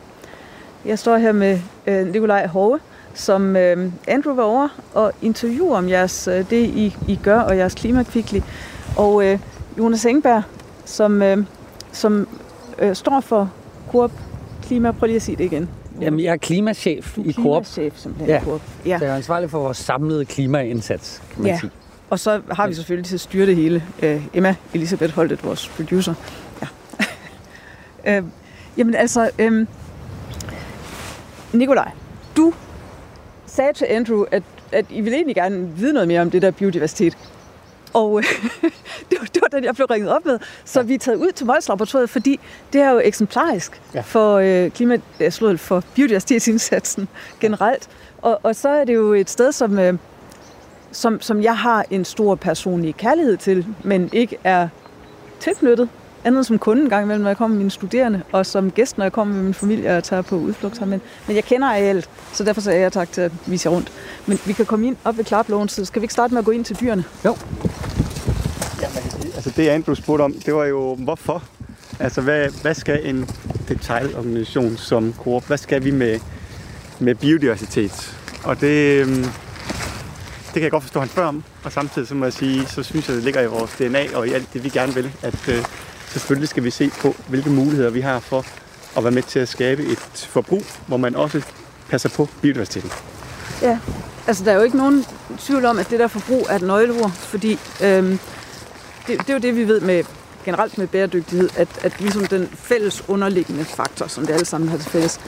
jeg 0.85 0.99
står 0.99 1.17
her 1.17 1.31
med 1.31 1.59
øh, 1.87 2.07
Nikolaj 2.07 2.47
Hove, 2.47 2.79
som 3.13 3.55
øh, 3.55 3.91
Andrew 4.07 4.35
var 4.35 4.43
over 4.43 4.67
og 4.93 5.11
interviewer 5.21 5.77
om 5.77 5.89
jeres, 5.89 6.27
øh, 6.27 6.49
det, 6.49 6.65
I, 6.65 6.95
I 7.07 7.19
gør, 7.23 7.39
og 7.39 7.57
jeres 7.57 7.73
klimakvikli. 7.75 8.43
Og 8.97 9.25
øh, 9.25 9.39
Jonas 9.77 10.05
Engberg, 10.05 10.41
som, 10.85 11.21
øh, 11.21 11.37
som 11.91 12.27
øh, 12.79 12.95
står 12.95 13.19
for 13.19 13.51
Coop 13.91 14.11
Klima. 14.63 14.91
Prøv 14.91 15.05
lige 15.07 15.15
at 15.15 15.21
sige 15.21 15.35
det 15.35 15.43
igen. 15.43 15.69
Jamen, 16.01 16.19
jeg 16.19 16.31
er 16.33 16.37
klimachef 16.37 17.15
Du 17.15 17.21
er 17.21 17.25
i 17.29 17.33
Coop. 17.33 17.63
klimachef 17.65 17.97
simpelthen 17.99 18.29
Ja. 18.29 18.41
i 18.41 18.43
Coop. 18.43 18.61
Ja. 18.85 18.97
Så 18.99 19.05
jeg 19.05 19.11
er 19.11 19.15
ansvarlig 19.17 19.49
for 19.49 19.59
vores 19.59 19.77
samlede 19.77 20.25
klimaindsats, 20.25 21.21
kan 21.33 21.41
man 21.41 21.51
Ja. 21.51 21.59
sige. 21.59 21.71
Og 22.09 22.19
så 22.19 22.41
har 22.51 22.67
vi 22.67 22.73
selvfølgelig 22.73 23.05
til 23.07 23.15
at 23.15 23.19
styre 23.19 23.45
det 23.45 23.55
hele 23.55 23.83
øh, 24.01 24.25
Emma 24.33 24.55
Elisabeth 24.73 25.13
Holtet, 25.15 25.43
vores 25.43 25.67
producer. 25.67 26.13
Ja. 26.61 26.67
øh, 28.17 28.23
jamen 28.77 28.95
altså, 28.95 29.29
øh, 29.39 29.65
Nikolaj, 31.53 31.91
du 32.37 32.53
sagde 33.45 33.73
til 33.73 33.85
Andrew, 33.89 34.25
at, 34.31 34.43
at 34.71 34.85
I 34.89 35.01
ville 35.01 35.15
egentlig 35.15 35.35
gerne 35.35 35.67
vide 35.77 35.93
noget 35.93 36.07
mere 36.07 36.21
om 36.21 36.31
det 36.31 36.41
der 36.41 36.51
biodiversitet. 36.51 37.17
Og 37.93 38.17
øh, 38.17 38.23
det, 39.09 39.17
var, 39.19 39.27
det 39.33 39.41
var 39.41 39.47
den, 39.57 39.63
jeg 39.63 39.75
blev 39.75 39.87
ringet 39.87 40.11
op 40.11 40.25
med. 40.25 40.39
Så 40.65 40.79
ja. 40.79 40.85
vi 40.85 40.93
er 40.93 40.99
taget 40.99 41.17
ud 41.17 41.31
til 41.31 41.45
Mols 41.45 41.67
Laboratoriet, 41.67 42.09
fordi 42.09 42.39
det 42.73 42.81
er 42.81 42.89
jo 42.89 43.01
eksemplarisk 43.03 43.81
ja. 43.93 44.01
For, 44.01 44.35
øh, 44.35 44.71
klima, 44.71 44.97
slået 45.29 45.59
for 45.59 45.83
biodiversitetsindsatsen 45.95 47.07
generelt. 47.39 47.89
Og, 48.21 48.39
og 48.43 48.55
så 48.55 48.69
er 48.69 48.85
det 48.85 48.93
jo 48.93 49.13
et 49.13 49.29
sted, 49.29 49.51
som, 49.51 49.79
øh, 49.79 49.93
som, 50.91 51.21
som 51.21 51.43
jeg 51.43 51.57
har 51.57 51.85
en 51.89 52.05
stor 52.05 52.35
personlig 52.35 52.95
kærlighed 52.95 53.37
til, 53.37 53.65
men 53.83 54.09
ikke 54.13 54.37
er 54.43 54.67
tilknyttet. 55.39 55.89
Andet 56.23 56.45
som 56.45 56.59
kunde 56.59 56.83
en 56.83 56.89
gang 56.89 57.03
imellem, 57.03 57.21
når 57.21 57.29
jeg 57.29 57.37
kommer 57.37 57.55
med 57.55 57.57
mine 57.57 57.71
studerende, 57.71 58.21
og 58.31 58.45
som 58.45 58.71
gæst, 58.71 58.97
når 58.97 59.05
jeg 59.05 59.11
kommer 59.11 59.35
med 59.35 59.43
min 59.43 59.53
familie 59.53 59.97
og 59.97 60.03
tager 60.03 60.21
på 60.21 60.35
udflugt. 60.35 60.81
Men, 60.81 61.01
men 61.27 61.35
jeg 61.35 61.43
kender 61.43 61.67
arealet, 61.67 62.09
så 62.33 62.43
derfor 62.43 62.69
er 62.69 62.75
jeg 62.75 62.91
tak 62.91 63.11
til 63.11 63.21
at 63.21 63.31
vise 63.45 63.69
jer 63.69 63.75
rundt. 63.75 63.91
Men 64.25 64.39
vi 64.45 64.53
kan 64.53 64.65
komme 64.65 64.87
ind 64.87 64.97
op 65.03 65.17
ved 65.17 65.25
klaploven, 65.25 65.69
så 65.69 65.85
skal 65.85 66.01
vi 66.01 66.03
ikke 66.03 66.13
starte 66.13 66.33
med 66.33 66.39
at 66.39 66.45
gå 66.45 66.51
ind 66.51 66.65
til 66.65 66.79
dyrene? 66.79 67.03
Jo. 67.25 67.35
Altså 69.35 69.53
det, 69.55 69.67
Andrew 69.67 69.95
spurgte 69.95 70.21
om, 70.23 70.33
det 70.33 70.55
var 70.55 70.65
jo, 70.65 70.95
hvorfor? 70.95 71.43
Altså, 71.99 72.21
hvad, 72.21 72.61
hvad 72.61 72.73
skal 72.73 73.05
en 73.05 73.29
detailorganisation 73.67 74.77
som 74.77 75.13
Coop, 75.23 75.47
hvad 75.47 75.57
skal 75.57 75.83
vi 75.83 75.91
med, 75.91 76.19
med 76.99 77.15
biodiversitet? 77.15 78.17
Og 78.43 78.61
det, 78.61 79.01
øhm, 79.01 79.23
det 80.45 80.53
kan 80.53 80.63
jeg 80.63 80.71
godt 80.71 80.83
forstå, 80.83 80.99
han 80.99 81.09
spørger 81.09 81.29
om. 81.29 81.43
Og 81.63 81.71
samtidig 81.71 82.07
så 82.07 82.15
må 82.15 82.25
jeg 82.25 82.33
sige, 82.33 82.67
så 82.67 82.83
synes 82.83 83.07
jeg, 83.07 83.15
det 83.15 83.23
ligger 83.23 83.41
i 83.41 83.47
vores 83.47 83.71
DNA 83.71 84.05
og 84.15 84.27
i 84.27 84.33
alt 84.33 84.53
det, 84.53 84.63
vi 84.63 84.69
gerne 84.69 84.93
vil, 84.93 85.11
at 85.21 85.49
øh, 85.49 85.65
selvfølgelig 86.09 86.49
skal 86.49 86.63
vi 86.63 86.69
se 86.69 86.91
på, 87.01 87.15
hvilke 87.27 87.49
muligheder 87.49 87.89
vi 87.89 88.01
har 88.01 88.19
for 88.19 88.45
at 88.97 89.03
være 89.03 89.11
med 89.11 89.23
til 89.23 89.39
at 89.39 89.47
skabe 89.47 89.83
et 89.83 90.27
forbrug, 90.29 90.63
hvor 90.87 90.97
man 90.97 91.15
også 91.15 91.41
passer 91.89 92.09
på 92.09 92.29
biodiversiteten. 92.41 92.91
Ja, 93.61 93.79
altså 94.27 94.43
der 94.43 94.51
er 94.51 94.55
jo 94.55 94.61
ikke 94.61 94.77
nogen 94.77 95.05
tvivl 95.37 95.65
om, 95.65 95.79
at 95.79 95.89
det 95.89 95.99
der 95.99 96.07
forbrug 96.07 96.47
er 96.49 96.55
et 96.55 96.61
nøgleord, 96.61 97.11
fordi 97.11 97.59
øhm, 97.83 98.19
det, 99.07 99.19
det 99.19 99.29
er 99.29 99.33
jo 99.33 99.39
det, 99.39 99.55
vi 99.55 99.67
ved 99.67 99.81
med 99.81 100.03
generelt 100.45 100.77
med 100.77 100.87
bæredygtighed, 100.87 101.49
at, 101.55 101.67
at 101.81 101.99
ligesom 101.99 102.25
den 102.25 102.49
fælles 102.53 103.09
underliggende 103.09 103.65
faktor, 103.65 104.07
som 104.07 104.25
det 104.25 104.33
alle 104.33 104.45
sammen 104.45 104.69
har 104.69 104.77
til 104.77 104.89
fælles, 104.89 105.19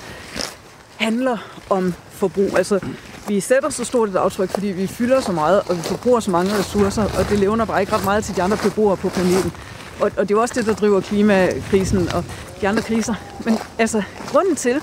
handler 0.97 1.37
om 1.69 1.93
forbrug. 2.11 2.57
Altså, 2.57 2.79
vi 3.27 3.39
sætter 3.39 3.69
så 3.69 3.83
stort 3.83 4.09
et 4.09 4.15
aftryk, 4.15 4.49
fordi 4.49 4.67
vi 4.67 4.87
fylder 4.87 5.21
så 5.21 5.31
meget, 5.31 5.61
og 5.69 5.77
vi 5.77 5.81
forbruger 5.81 6.19
så 6.19 6.31
mange 6.31 6.53
ressourcer, 6.53 7.03
og 7.03 7.29
det 7.29 7.39
levner 7.39 7.65
bare 7.65 7.81
ikke 7.81 7.93
ret 7.93 8.03
meget 8.03 8.23
til 8.23 8.35
de 8.35 8.43
andre 8.43 8.57
beboere 8.63 8.97
på 8.97 9.09
planeten. 9.09 9.51
Og, 10.01 10.11
og 10.17 10.29
det 10.29 10.31
er 10.31 10.35
jo 10.35 10.41
også 10.41 10.53
det, 10.57 10.65
der 10.65 10.73
driver 10.73 11.01
klimakrisen 11.01 12.09
og 12.09 12.25
de 12.61 12.67
andre 12.67 12.81
kriser. 12.81 13.15
Men 13.45 13.57
altså, 13.77 14.03
grunden 14.31 14.55
til, 14.55 14.81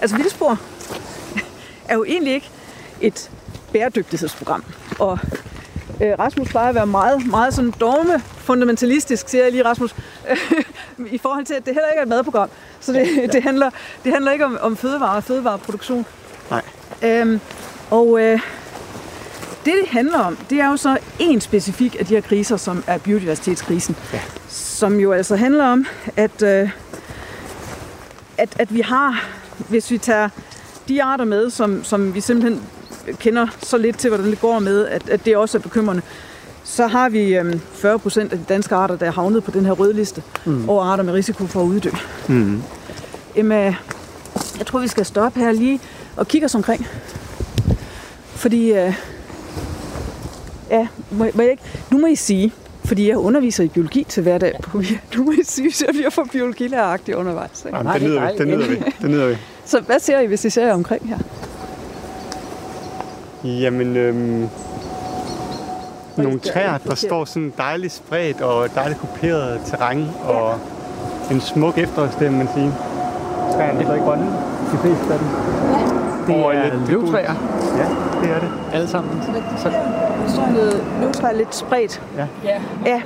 altså 0.00 0.16
Vildspor 0.16 0.58
er 1.88 1.94
jo 1.94 2.04
egentlig 2.04 2.34
ikke 2.34 2.50
et 3.00 3.30
bæredygtighedsprogram. 3.72 4.64
Og 4.98 5.18
øh, 6.00 6.18
Rasmus 6.18 6.48
plejer 6.48 6.68
at 6.68 6.74
være 6.74 6.86
meget, 6.86 7.26
meget 7.26 7.54
sådan 7.54 7.74
dogme 7.80 8.20
fundamentalistisk, 8.20 9.28
siger 9.28 9.42
jeg 9.42 9.52
lige 9.52 9.64
Rasmus, 9.64 9.94
i 11.16 11.18
forhold 11.18 11.44
til, 11.44 11.54
at 11.54 11.66
det 11.66 11.74
heller 11.74 11.88
ikke 11.88 11.98
er 11.98 12.02
et 12.02 12.08
madprogram. 12.08 12.48
Så 12.80 12.92
det, 12.92 13.16
ja, 13.16 13.26
det, 13.26 13.42
handler, 13.42 13.70
det 14.04 14.12
handler 14.12 14.32
ikke 14.32 14.44
om, 14.44 14.58
om 14.60 14.76
fødevare 14.76 15.16
og 15.16 15.24
fødevareproduktion. 15.24 16.06
Nej. 16.50 16.62
Øhm, 17.02 17.40
og 17.90 18.20
øh, 18.20 18.40
det, 19.64 19.74
det 19.80 19.88
handler 19.88 20.18
om, 20.18 20.36
det 20.50 20.60
er 20.60 20.70
jo 20.70 20.76
så 20.76 20.98
en 21.18 21.40
specifik 21.40 21.96
af 22.00 22.06
de 22.06 22.14
her 22.14 22.20
kriser, 22.20 22.56
som 22.56 22.84
er 22.86 22.98
biodiversitetskrisen. 22.98 23.96
Ja. 24.12 24.20
Som 24.80 25.00
jo 25.00 25.12
altså 25.12 25.36
handler 25.36 25.64
om, 25.64 25.86
at, 26.16 26.42
øh, 26.42 26.70
at, 28.38 28.48
at 28.58 28.74
vi 28.74 28.80
har, 28.80 29.28
hvis 29.68 29.90
vi 29.90 29.98
tager 29.98 30.28
de 30.88 31.02
arter 31.02 31.24
med, 31.24 31.50
som, 31.50 31.84
som 31.84 32.14
vi 32.14 32.20
simpelthen 32.20 32.62
kender 33.18 33.46
så 33.62 33.78
lidt 33.78 33.98
til, 33.98 34.10
hvordan 34.10 34.26
det 34.26 34.40
går 34.40 34.58
med, 34.58 34.86
at, 34.86 35.08
at 35.08 35.24
det 35.24 35.36
også 35.36 35.58
er 35.58 35.62
bekymrende, 35.62 36.02
så 36.64 36.86
har 36.86 37.08
vi 37.08 37.34
øhm, 37.34 37.60
40 37.72 37.98
procent 37.98 38.32
af 38.32 38.38
de 38.38 38.44
danske 38.48 38.74
arter, 38.74 38.96
der 38.96 39.06
er 39.06 39.10
havnet 39.12 39.44
på 39.44 39.50
den 39.50 39.64
her 39.64 39.72
røde 39.72 39.92
liste 39.92 40.22
mm. 40.44 40.68
over 40.68 40.84
arter 40.84 41.04
med 41.04 41.12
risiko 41.12 41.46
for 41.46 41.60
at 41.60 41.66
uddø. 41.66 41.90
Mm. 42.28 42.62
Jamen, 43.36 43.74
jeg 44.58 44.66
tror, 44.66 44.78
vi 44.78 44.88
skal 44.88 45.06
stoppe 45.06 45.40
her 45.40 45.52
lige 45.52 45.80
og 46.16 46.28
kigge 46.28 46.44
os 46.44 46.54
omkring. 46.54 46.86
Fordi, 48.34 48.72
øh, 48.72 48.94
ja, 50.70 50.88
må, 51.10 51.26
må 51.34 51.42
jeg 51.42 51.50
ikke, 51.50 51.62
nu 51.90 51.98
må 51.98 52.06
I 52.06 52.16
sige, 52.16 52.52
fordi 52.90 53.08
jeg 53.08 53.16
underviser 53.16 53.64
i 53.64 53.68
biologi 53.68 54.04
til 54.08 54.22
hverdag. 54.22 54.54
På, 54.62 54.82
nu 55.16 55.24
må 55.24 55.32
I 55.32 55.44
sige, 55.44 55.88
at 55.88 55.94
vi 55.94 56.02
har 56.02 56.10
fået 56.10 56.30
biologilæreragtigt 56.30 57.16
undervejs. 57.16 57.64
Ikke? 57.64 57.78
Jamen, 57.78 57.94
det 57.94 58.02
nyder 58.02 58.20
vi, 58.20 58.38
det 58.38 58.46
nyder 58.48 58.68
vi, 58.68 58.76
det 59.02 59.10
nyder 59.10 59.28
vi. 59.28 59.36
Så 59.64 59.80
hvad 59.80 59.98
ser 59.98 60.20
I, 60.20 60.26
hvis 60.26 60.44
I 60.44 60.50
ser 60.50 60.66
jer 60.66 60.74
omkring 60.74 61.08
her? 61.08 61.18
Jamen, 63.44 63.96
øhm, 63.96 64.48
nogle 66.16 66.38
træer, 66.38 66.78
der 66.78 66.94
står 66.94 67.24
sådan 67.24 67.52
dejligt 67.56 67.92
spredt 67.92 68.40
og 68.40 68.74
dejligt 68.74 69.00
kuperet 69.00 69.60
terræn 69.66 70.06
og 70.24 70.58
en 71.30 71.40
smuk 71.40 71.78
efterårsstemme, 71.78 72.38
man 72.38 72.48
siger. 72.54 72.72
Træerne 73.52 73.84
er 73.84 73.94
ikke 73.94 74.04
grønne, 74.04 74.26
de 74.72 74.78
fleste 74.82 75.12
af 75.12 75.18
dem. 75.18 75.79
Det 76.30 76.56
er 76.56 76.64
lidt- 76.78 76.88
løvtræer, 76.90 77.34
Ja, 77.76 77.86
det 78.22 78.30
er 78.36 78.40
det. 78.40 78.48
alle 78.72 78.88
sammen. 78.88 79.22
Så 79.64 79.68
der 79.68 80.32
står 80.32 80.48
noget 80.52 80.84
løvtræ 81.00 81.32
lidt 81.36 81.54
spredt. 81.54 82.02
Ja, 82.16 82.26
Ja, 82.86 83.02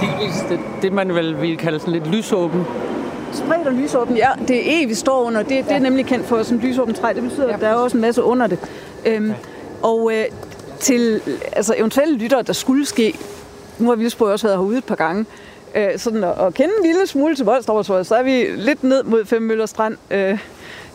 delvis 0.00 0.44
det, 0.48 0.58
det 0.82 0.92
man 0.92 1.14
vel 1.14 1.40
vil 1.40 1.56
kalde 1.56 1.78
sådan 1.80 1.92
lidt 1.94 2.06
lysåben. 2.06 2.64
spredt 3.32 3.66
og 3.66 3.72
lysåben. 3.72 4.16
Ja, 4.16 4.28
det 4.48 4.56
er 4.56 4.82
E, 4.84 4.86
vi 4.88 4.94
står 4.94 5.22
under. 5.22 5.42
Det, 5.42 5.64
det 5.68 5.72
er 5.74 5.78
nemlig 5.78 6.06
kendt 6.06 6.26
for 6.26 6.42
sådan 6.42 6.58
lysåben 6.58 6.94
træ. 6.94 7.12
Det 7.14 7.22
betyder, 7.22 7.52
at 7.54 7.60
der 7.60 7.68
er 7.68 7.74
også 7.74 7.96
en 7.96 8.00
masse 8.00 8.22
under 8.22 8.46
det. 8.46 8.58
Øhm, 9.06 9.32
og 9.82 10.10
øh, 10.14 10.24
til 10.80 11.20
altså, 11.52 11.74
eventuelle 11.78 12.14
lyttere, 12.18 12.42
der 12.42 12.52
skulle 12.52 12.86
ske, 12.86 13.18
nu 13.78 13.88
har 13.88 13.96
Vildsborg 13.96 14.28
også 14.28 14.46
været 14.46 14.58
herude 14.58 14.78
et 14.78 14.84
par 14.84 14.94
gange, 14.94 15.24
øh, 15.74 15.88
sådan 15.96 16.24
at, 16.24 16.30
at 16.40 16.54
kende 16.54 16.70
en 16.80 16.86
lille 16.86 17.06
smule 17.06 17.34
til 17.36 17.44
Voldstavsvøj, 17.44 18.02
så 18.02 18.14
er 18.14 18.22
vi 18.22 18.44
lidt 18.56 18.84
ned 18.84 19.02
mod 19.02 19.24
Fem 19.24 19.42
Møller 19.42 19.66
Strand, 19.66 19.96
øh, 20.10 20.38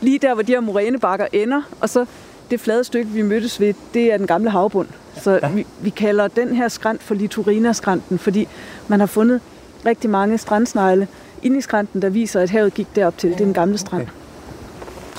lige 0.02 0.20
der, 0.20 0.34
hvor 0.34 0.44
de 0.44 0.52
her 0.52 0.60
morænebakker 0.60 1.28
ender, 1.34 1.62
og 1.82 1.90
så 1.90 2.06
det 2.52 2.60
flade 2.60 2.84
stykke, 2.84 3.10
vi 3.12 3.22
mødtes 3.22 3.60
ved, 3.60 3.74
det 3.94 4.14
er 4.14 4.18
den 4.18 4.28
gamle 4.28 4.50
havbund. 4.50 4.88
Så 5.22 5.40
vi, 5.54 5.68
vi 5.82 5.90
kalder 5.90 6.28
den 6.28 6.56
her 6.56 6.68
skrant 6.68 7.04
for 7.04 7.16
Litorina-skranten, 7.16 8.20
fordi 8.20 8.48
man 8.88 9.00
har 9.00 9.08
fundet 9.08 9.42
rigtig 9.86 10.10
mange 10.10 10.38
strandsnegle 10.38 11.08
inde 11.44 11.58
i 11.58 11.62
skranten, 11.62 12.02
der 12.02 12.10
viser, 12.10 12.42
at 12.42 12.50
havet 12.50 12.74
gik 12.74 12.96
derop 12.96 13.18
til. 13.18 13.30
Det 13.30 13.42
er 13.42 13.46
den 13.46 13.54
gamle 13.54 13.78
strand. 13.78 14.08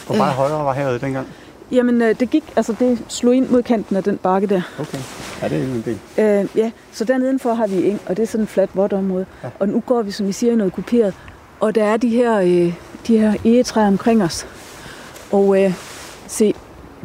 Hvor 0.06 0.16
meget 0.16 0.32
højere 0.32 0.64
var 0.64 0.72
havet 0.72 1.00
dengang? 1.00 1.26
Jamen, 1.72 2.02
øh, 2.02 2.20
det 2.20 2.30
gik, 2.30 2.44
altså 2.56 2.74
det 2.78 2.98
slog 3.08 3.34
ind 3.34 3.48
mod 3.48 3.62
kanten 3.62 3.96
af 3.96 4.04
den 4.04 4.16
bakke 4.16 4.46
der. 4.46 4.62
Okay. 4.80 4.98
Ja, 5.42 5.48
det 5.48 5.58
er 5.58 5.62
en 5.62 5.82
del. 5.84 5.98
Øh, 6.18 6.58
ja, 6.58 6.70
så 6.92 7.04
dernedenfor 7.04 7.54
har 7.54 7.66
vi 7.66 7.90
eng, 7.90 8.00
og 8.06 8.16
det 8.16 8.22
er 8.22 8.26
sådan 8.26 8.42
et 8.42 8.48
fladt 8.48 8.70
vådt 8.74 8.92
område. 8.92 9.26
Ja. 9.42 9.48
Og 9.58 9.68
nu 9.68 9.80
går 9.80 10.02
vi, 10.02 10.10
som 10.10 10.28
I 10.28 10.32
siger, 10.32 10.52
i 10.52 10.56
noget 10.56 10.72
kuperet. 10.72 11.14
Og 11.60 11.74
der 11.74 11.84
er 11.84 11.96
de 11.96 12.08
her, 12.08 12.38
øh, 12.40 12.74
de 13.06 13.18
her 13.18 13.34
egetræer 13.44 13.86
omkring 13.86 14.22
os. 14.22 14.46
Og 15.32 15.62
øh, 15.64 15.72
se, 16.28 16.54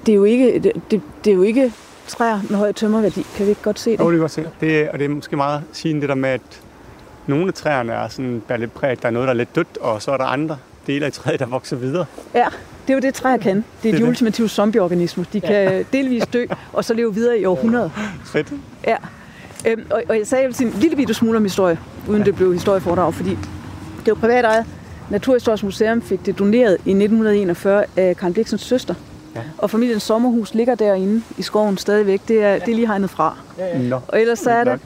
det 0.05 0.11
er, 0.11 0.15
jo 0.15 0.23
ikke, 0.23 0.59
det, 0.59 0.71
det, 0.91 1.01
det 1.25 1.31
er 1.31 1.35
jo 1.35 1.41
ikke 1.41 1.73
træer 2.07 2.39
med 2.49 2.57
høj 2.57 2.71
tømmerværdi. 2.71 3.25
Kan 3.35 3.45
vi 3.45 3.49
ikke 3.49 3.61
godt 3.61 3.79
se 3.79 3.91
det? 3.91 3.99
Jo, 3.99 4.05
det 4.05 4.11
kan 4.11 4.19
godt 4.19 4.31
se. 4.31 4.45
Det, 4.61 4.89
og 4.89 4.99
det 4.99 5.05
er 5.05 5.09
måske 5.09 5.35
meget 5.35 5.63
sigende 5.71 6.01
det 6.01 6.09
der 6.09 6.15
med, 6.15 6.29
at 6.29 6.41
nogle 7.27 7.47
af 7.47 7.53
træerne 7.53 7.93
er 7.93 8.07
sådan, 8.07 8.43
der 8.47 8.53
er 8.53 8.57
lidt 8.57 8.73
præget, 8.73 9.01
der 9.01 9.07
er 9.07 9.11
noget, 9.11 9.27
der 9.27 9.33
er 9.33 9.37
lidt 9.37 9.55
dødt, 9.55 9.77
og 9.81 10.01
så 10.01 10.11
er 10.11 10.17
der 10.17 10.25
andre 10.25 10.57
dele 10.87 11.05
af 11.05 11.11
træet, 11.13 11.39
der 11.39 11.45
vokser 11.45 11.75
videre. 11.75 12.05
Ja, 12.35 12.45
det 12.87 12.89
er 12.89 12.93
jo 12.93 12.99
det, 12.99 13.13
træer 13.13 13.37
kan. 13.37 13.55
Det 13.55 13.63
er, 13.63 13.63
Det 13.83 13.89
er 13.89 13.93
de 13.93 14.01
det. 14.03 14.07
ultimative 14.09 14.49
zombieorganismer. 14.49 15.23
De 15.33 15.41
kan 15.41 15.85
delvis 15.93 16.23
dø, 16.33 16.45
og 16.73 16.85
så 16.85 16.93
leve 16.93 17.13
videre 17.13 17.39
i 17.39 17.45
århundreder. 17.45 17.89
Fedt. 18.25 18.53
Ja. 18.87 18.95
Øhm, 19.67 19.85
og, 19.89 20.03
og 20.09 20.17
jeg 20.17 20.27
sagde, 20.27 20.53
sige 20.53 20.67
en 20.67 20.73
lille 20.79 20.95
bitte 20.95 21.13
smule 21.13 21.37
om 21.37 21.43
historie, 21.43 21.79
uden 22.07 22.21
ja. 22.21 22.25
det 22.25 22.35
blev 22.35 22.53
historieforedrag, 22.53 23.13
fordi 23.13 23.29
det 24.05 24.07
var 24.07 24.13
privat 24.13 24.45
ejet. 24.45 24.65
Naturhistorisk 25.11 25.63
Museum 25.63 26.01
fik 26.01 26.25
det 26.25 26.39
doneret 26.39 26.73
i 26.73 26.89
1941 26.89 27.85
af 27.97 28.17
Karen 28.17 28.33
Bliksens 28.33 28.61
søster. 28.61 28.93
Ja. 29.35 29.41
Og 29.57 29.69
familiens 29.69 30.03
sommerhus 30.03 30.53
ligger 30.53 30.75
derinde 30.75 31.23
i 31.37 31.41
skoven 31.41 31.77
stadigvæk. 31.77 32.21
Det 32.27 32.43
er, 32.43 32.49
ja. 32.49 32.55
det 32.55 32.67
er 32.67 32.75
lige 32.75 32.87
hegnet 32.87 33.09
fra. 33.09 33.37
Nå. 33.79 33.99
Og 34.07 34.21
ellers 34.21 34.39
så 34.39 34.51
er 34.51 34.63
der 34.63 34.77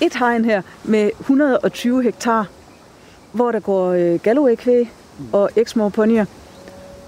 et 0.00 0.14
hegn 0.14 0.44
her 0.44 0.62
med 0.84 1.10
120 1.20 2.02
hektar, 2.02 2.48
hvor 3.32 3.52
der 3.52 3.60
går 3.60 3.90
øh, 3.90 4.18
Galloway-kvæg 4.22 4.90
og 5.32 5.50
exmoor 5.56 5.88
ponyer 5.88 6.24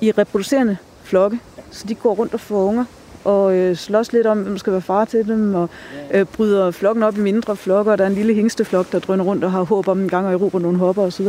i 0.01 0.11
reproducerende 0.11 0.77
flokke. 1.03 1.39
Så 1.71 1.85
de 1.89 1.95
går 1.95 2.15
rundt 2.15 2.35
og 2.35 2.41
får 2.41 2.65
unger 2.65 2.85
og 3.25 3.57
øh, 3.57 3.77
slås 3.77 4.13
lidt 4.13 4.27
om, 4.27 4.39
hvem 4.39 4.59
skal 4.59 4.73
være 4.73 4.83
far 4.83 5.05
til 5.05 5.29
dem, 5.29 5.55
og 5.55 5.71
øh, 6.15 6.25
bryder 6.25 6.71
flokken 6.71 7.03
op 7.03 7.19
i 7.19 7.21
mindre 7.21 7.57
flokke, 7.57 7.91
og 7.91 7.99
der 7.99 8.05
er 8.05 8.09
en 8.09 8.15
lille 8.15 8.35
hængsteflok, 8.35 8.93
der 8.93 8.99
drøner 8.99 9.25
rundt 9.25 9.45
og 9.45 9.53
har 9.53 9.63
håb 9.63 9.89
om 9.89 10.01
en 10.01 10.09
gang 10.09 10.27
at 10.27 10.33
erobre 10.33 10.61
nogle 10.61 10.79
hopper 10.79 11.03
osv. 11.03 11.27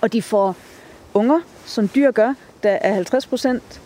Og 0.00 0.12
de 0.12 0.22
får 0.22 0.56
unger, 1.14 1.40
som 1.66 1.88
dyr 1.94 2.10
gør, 2.10 2.34
der 2.62 2.70
er 2.70 2.94
50 2.94 3.26
procent 3.26 3.80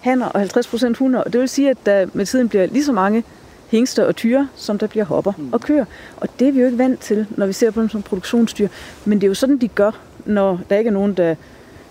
hanner 0.00 0.26
og 0.26 0.40
50 0.40 0.66
procent 0.66 0.96
hunder. 0.96 1.20
Og 1.20 1.32
det 1.32 1.40
vil 1.40 1.48
sige, 1.48 1.70
at 1.70 1.76
der 1.86 2.06
med 2.12 2.26
tiden 2.26 2.48
bliver 2.48 2.66
lige 2.66 2.84
så 2.84 2.92
mange 2.92 3.24
hængster 3.68 4.04
og 4.04 4.16
tyre, 4.16 4.48
som 4.56 4.78
der 4.78 4.86
bliver 4.86 5.04
hopper 5.04 5.32
og 5.52 5.60
køer. 5.60 5.84
Og 6.16 6.28
det 6.38 6.48
er 6.48 6.52
vi 6.52 6.60
jo 6.60 6.66
ikke 6.66 6.78
vant 6.78 7.00
til, 7.00 7.26
når 7.30 7.46
vi 7.46 7.52
ser 7.52 7.70
på 7.70 7.80
dem 7.80 7.88
som 7.88 8.02
produktionsdyr. 8.02 8.68
Men 9.04 9.20
det 9.20 9.26
er 9.26 9.28
jo 9.28 9.34
sådan, 9.34 9.58
de 9.58 9.68
gør, 9.68 9.90
når 10.24 10.60
der 10.70 10.76
ikke 10.76 10.88
er 10.88 10.92
nogen, 10.92 11.14
der 11.14 11.34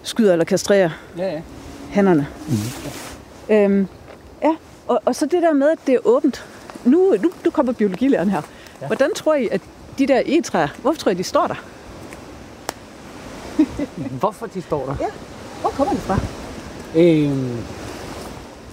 skyder 0.04 0.32
eller 0.32 0.46
kastrerer 0.46 0.90
Ja, 1.18 1.34
ja. 1.34 1.42
hannerne. 1.92 2.28
Mm. 2.48 3.56
Øhm, 3.56 3.88
ja, 4.44 4.56
og, 4.88 5.02
og 5.06 5.16
så 5.16 5.26
det 5.26 5.42
der 5.42 5.54
med, 5.54 5.70
at 5.70 5.80
det 5.88 5.94
er 5.96 6.00
åbent. 6.04 6.46
Nu, 6.86 7.16
nu, 7.22 7.32
nu 7.46 7.52
kommer 7.52 7.74
biologilæreren 7.74 8.30
her. 8.30 8.42
Ja. 8.82 8.88
Hvordan 8.88 9.14
tror 9.14 9.36
I, 9.36 9.48
at 9.52 9.62
de 9.98 10.08
der 10.08 10.22
egetræer, 10.26 10.68
hvorfor 10.82 11.00
tror 11.00 11.12
I, 11.12 11.16
de 11.16 11.24
står 11.24 11.48
der? 11.48 11.56
Hvorfor 14.20 14.46
de 14.46 14.62
står 14.62 14.86
der? 14.86 14.96
Ja, 15.00 15.06
hvor 15.62 15.70
kommer 15.70 15.94
de 15.94 16.00
fra? 16.00 16.20
Øhm, 16.96 17.58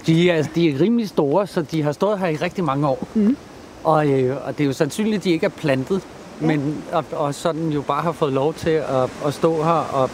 de, 0.05 0.29
er, 0.29 0.43
de 0.55 0.69
er 0.69 0.79
rimelig 0.81 1.09
store, 1.09 1.47
så 1.47 1.61
de 1.61 1.83
har 1.83 1.91
stået 1.91 2.19
her 2.19 2.27
i 2.27 2.35
rigtig 2.35 2.63
mange 2.63 2.87
år. 2.87 3.07
Mm. 3.13 3.37
Og, 3.83 4.07
øh, 4.07 4.37
og 4.47 4.57
det 4.57 4.63
er 4.63 4.67
jo 4.67 4.73
sandsynligt, 4.73 5.15
at 5.17 5.23
de 5.23 5.31
ikke 5.31 5.45
er 5.45 5.49
plantet. 5.49 6.01
Men, 6.39 6.83
og, 6.91 7.05
og 7.11 7.35
sådan 7.35 7.69
jo 7.69 7.81
bare 7.81 8.01
har 8.01 8.11
fået 8.11 8.33
lov 8.33 8.53
til 8.53 8.69
at, 8.69 9.09
at 9.25 9.33
stå 9.33 9.63
her, 9.63 9.71
og, 9.71 10.09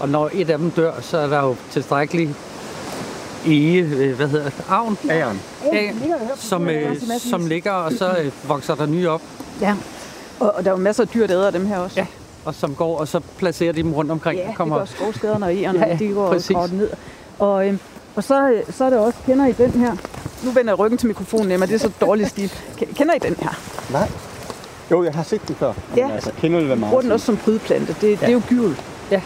og 0.00 0.08
når 0.08 0.30
et 0.34 0.50
af 0.50 0.58
dem 0.58 0.70
dør, 0.70 0.92
så 1.00 1.18
er 1.18 1.26
der 1.26 1.42
jo 1.42 1.56
tilstrækkeligt 1.70 2.30
ege, 3.46 3.80
øh, 3.82 4.16
hvad 4.16 4.28
hedder 4.28 4.44
det, 4.44 4.64
avn, 4.68 4.98
Æren. 5.10 5.40
Æg, 5.72 5.94
som, 6.36 6.68
øh, 6.68 6.96
som 7.18 7.46
ligger, 7.46 7.72
og 7.72 7.92
så 7.92 8.16
øh, 8.18 8.32
vokser 8.48 8.74
der 8.74 8.86
nye 8.86 9.08
op, 9.08 9.22
Ja. 9.60 9.76
Og, 10.40 10.52
og 10.54 10.64
der 10.64 10.70
er 10.70 10.74
jo 10.74 10.80
masser 10.82 11.02
af 11.02 11.08
dyr, 11.08 11.26
der 11.26 11.36
æder 11.36 11.50
dem 11.50 11.66
her 11.66 11.78
også. 11.78 12.00
Ja, 12.00 12.06
og 12.46 12.54
som 12.54 12.74
går, 12.74 12.98
og 12.98 13.08
så 13.08 13.20
placerer 13.38 13.72
de 13.72 13.82
dem 13.82 13.92
rundt 13.94 14.10
omkring. 14.10 14.38
Ja, 14.40 14.48
og 14.48 14.54
kommer, 14.54 14.78
det 14.78 14.88
gør 14.88 14.96
skovskaderne 15.04 15.46
og 15.46 15.54
egerne, 15.54 15.78
Ja, 15.88 15.96
de 15.98 16.08
går 16.08 16.24
og 16.24 16.32
præcis. 16.32 16.56
den 16.70 16.78
ned. 16.78 16.90
Og, 17.38 17.68
øhm, 17.68 17.78
og 18.16 18.24
så, 18.24 18.50
øh, 18.50 18.62
så 18.70 18.84
er 18.84 18.90
der 18.90 18.98
også, 18.98 19.18
kender 19.26 19.46
I 19.46 19.52
den 19.52 19.70
her? 19.70 19.96
Nu 20.44 20.50
vender 20.50 20.72
jeg 20.72 20.78
ryggen 20.78 20.98
til 20.98 21.06
mikrofonen, 21.08 21.52
Emma, 21.52 21.66
det 21.66 21.74
er 21.74 21.78
så 21.78 21.90
dårlig 22.00 22.26
stil. 22.28 22.52
Ke- 22.80 22.94
Kender 22.94 23.14
I 23.14 23.18
den 23.18 23.36
her? 23.40 23.60
Nej. 23.92 24.08
Jo, 24.90 25.04
jeg 25.04 25.12
har 25.14 25.22
set 25.22 25.48
den 25.48 25.56
før. 25.56 25.72
Men 25.90 25.98
Ja. 25.98 26.10
Altså, 26.14 26.30
kender 26.40 26.58
det, 26.58 26.66
hvad 26.66 26.76
Vi 26.76 26.80
meget? 26.80 26.90
bruger 26.90 27.02
den 27.02 27.12
også 27.12 27.26
som 27.26 27.36
prydplante. 27.36 27.96
Det, 28.00 28.08
ja. 28.08 28.10
det 28.10 28.22
er 28.22 28.32
jo 28.32 28.42
gyvel. 28.48 28.76
Ja. 29.10 29.20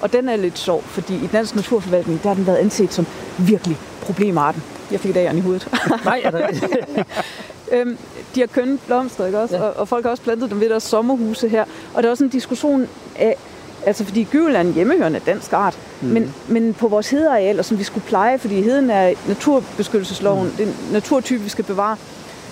Og 0.00 0.12
den 0.12 0.28
er 0.28 0.36
lidt 0.36 0.58
sjov, 0.58 0.82
fordi 0.82 1.14
i 1.14 1.26
Dansk 1.26 1.54
Naturforvaltning, 1.54 2.22
der 2.22 2.28
har 2.28 2.34
den 2.34 2.46
været 2.46 2.56
anset 2.56 2.92
som 2.92 3.06
virkelig 3.38 3.76
problemarten. 4.02 4.62
Jeg 4.90 5.00
fik 5.00 5.14
dageren 5.14 5.38
i 5.38 5.40
hovedet. 5.40 5.68
Nej, 6.04 6.20
er 6.24 6.30
der, 6.30 6.48
øhm, 7.74 7.98
de 8.34 8.40
har 8.40 8.46
kønnet 8.46 8.80
blomster, 8.86 9.26
ikke 9.26 9.38
også? 9.38 9.56
Ja. 9.56 9.62
Og, 9.62 9.76
og 9.76 9.88
folk 9.88 10.04
har 10.04 10.10
også 10.10 10.22
plantet 10.22 10.50
dem 10.50 10.60
ved 10.60 10.68
deres 10.68 10.82
sommerhuse 10.82 11.48
her. 11.48 11.64
Og 11.94 12.02
der 12.02 12.08
er 12.08 12.10
også 12.10 12.24
en 12.24 12.30
diskussion 12.30 12.88
af, 13.16 13.36
altså 13.86 14.04
fordi 14.04 14.24
gyvel 14.24 14.54
er 14.54 14.60
en 14.60 14.72
hjemmehørende 14.72 15.20
dansk 15.26 15.52
art, 15.52 15.78
mm. 16.00 16.08
men, 16.08 16.34
men 16.48 16.74
på 16.74 16.88
vores 16.88 17.10
hedearealer, 17.10 17.62
som 17.62 17.78
vi 17.78 17.84
skulle 17.84 18.06
pleje, 18.06 18.38
fordi 18.38 18.62
heden 18.62 18.90
er 18.90 19.12
naturbeskyttelsesloven, 19.28 20.46
mm. 20.46 20.50
det 20.50 20.62
er 20.62 20.66
en 20.66 20.76
naturtype, 20.92 21.42
vi 21.42 21.48
skal 21.48 21.64
bevare, 21.64 21.96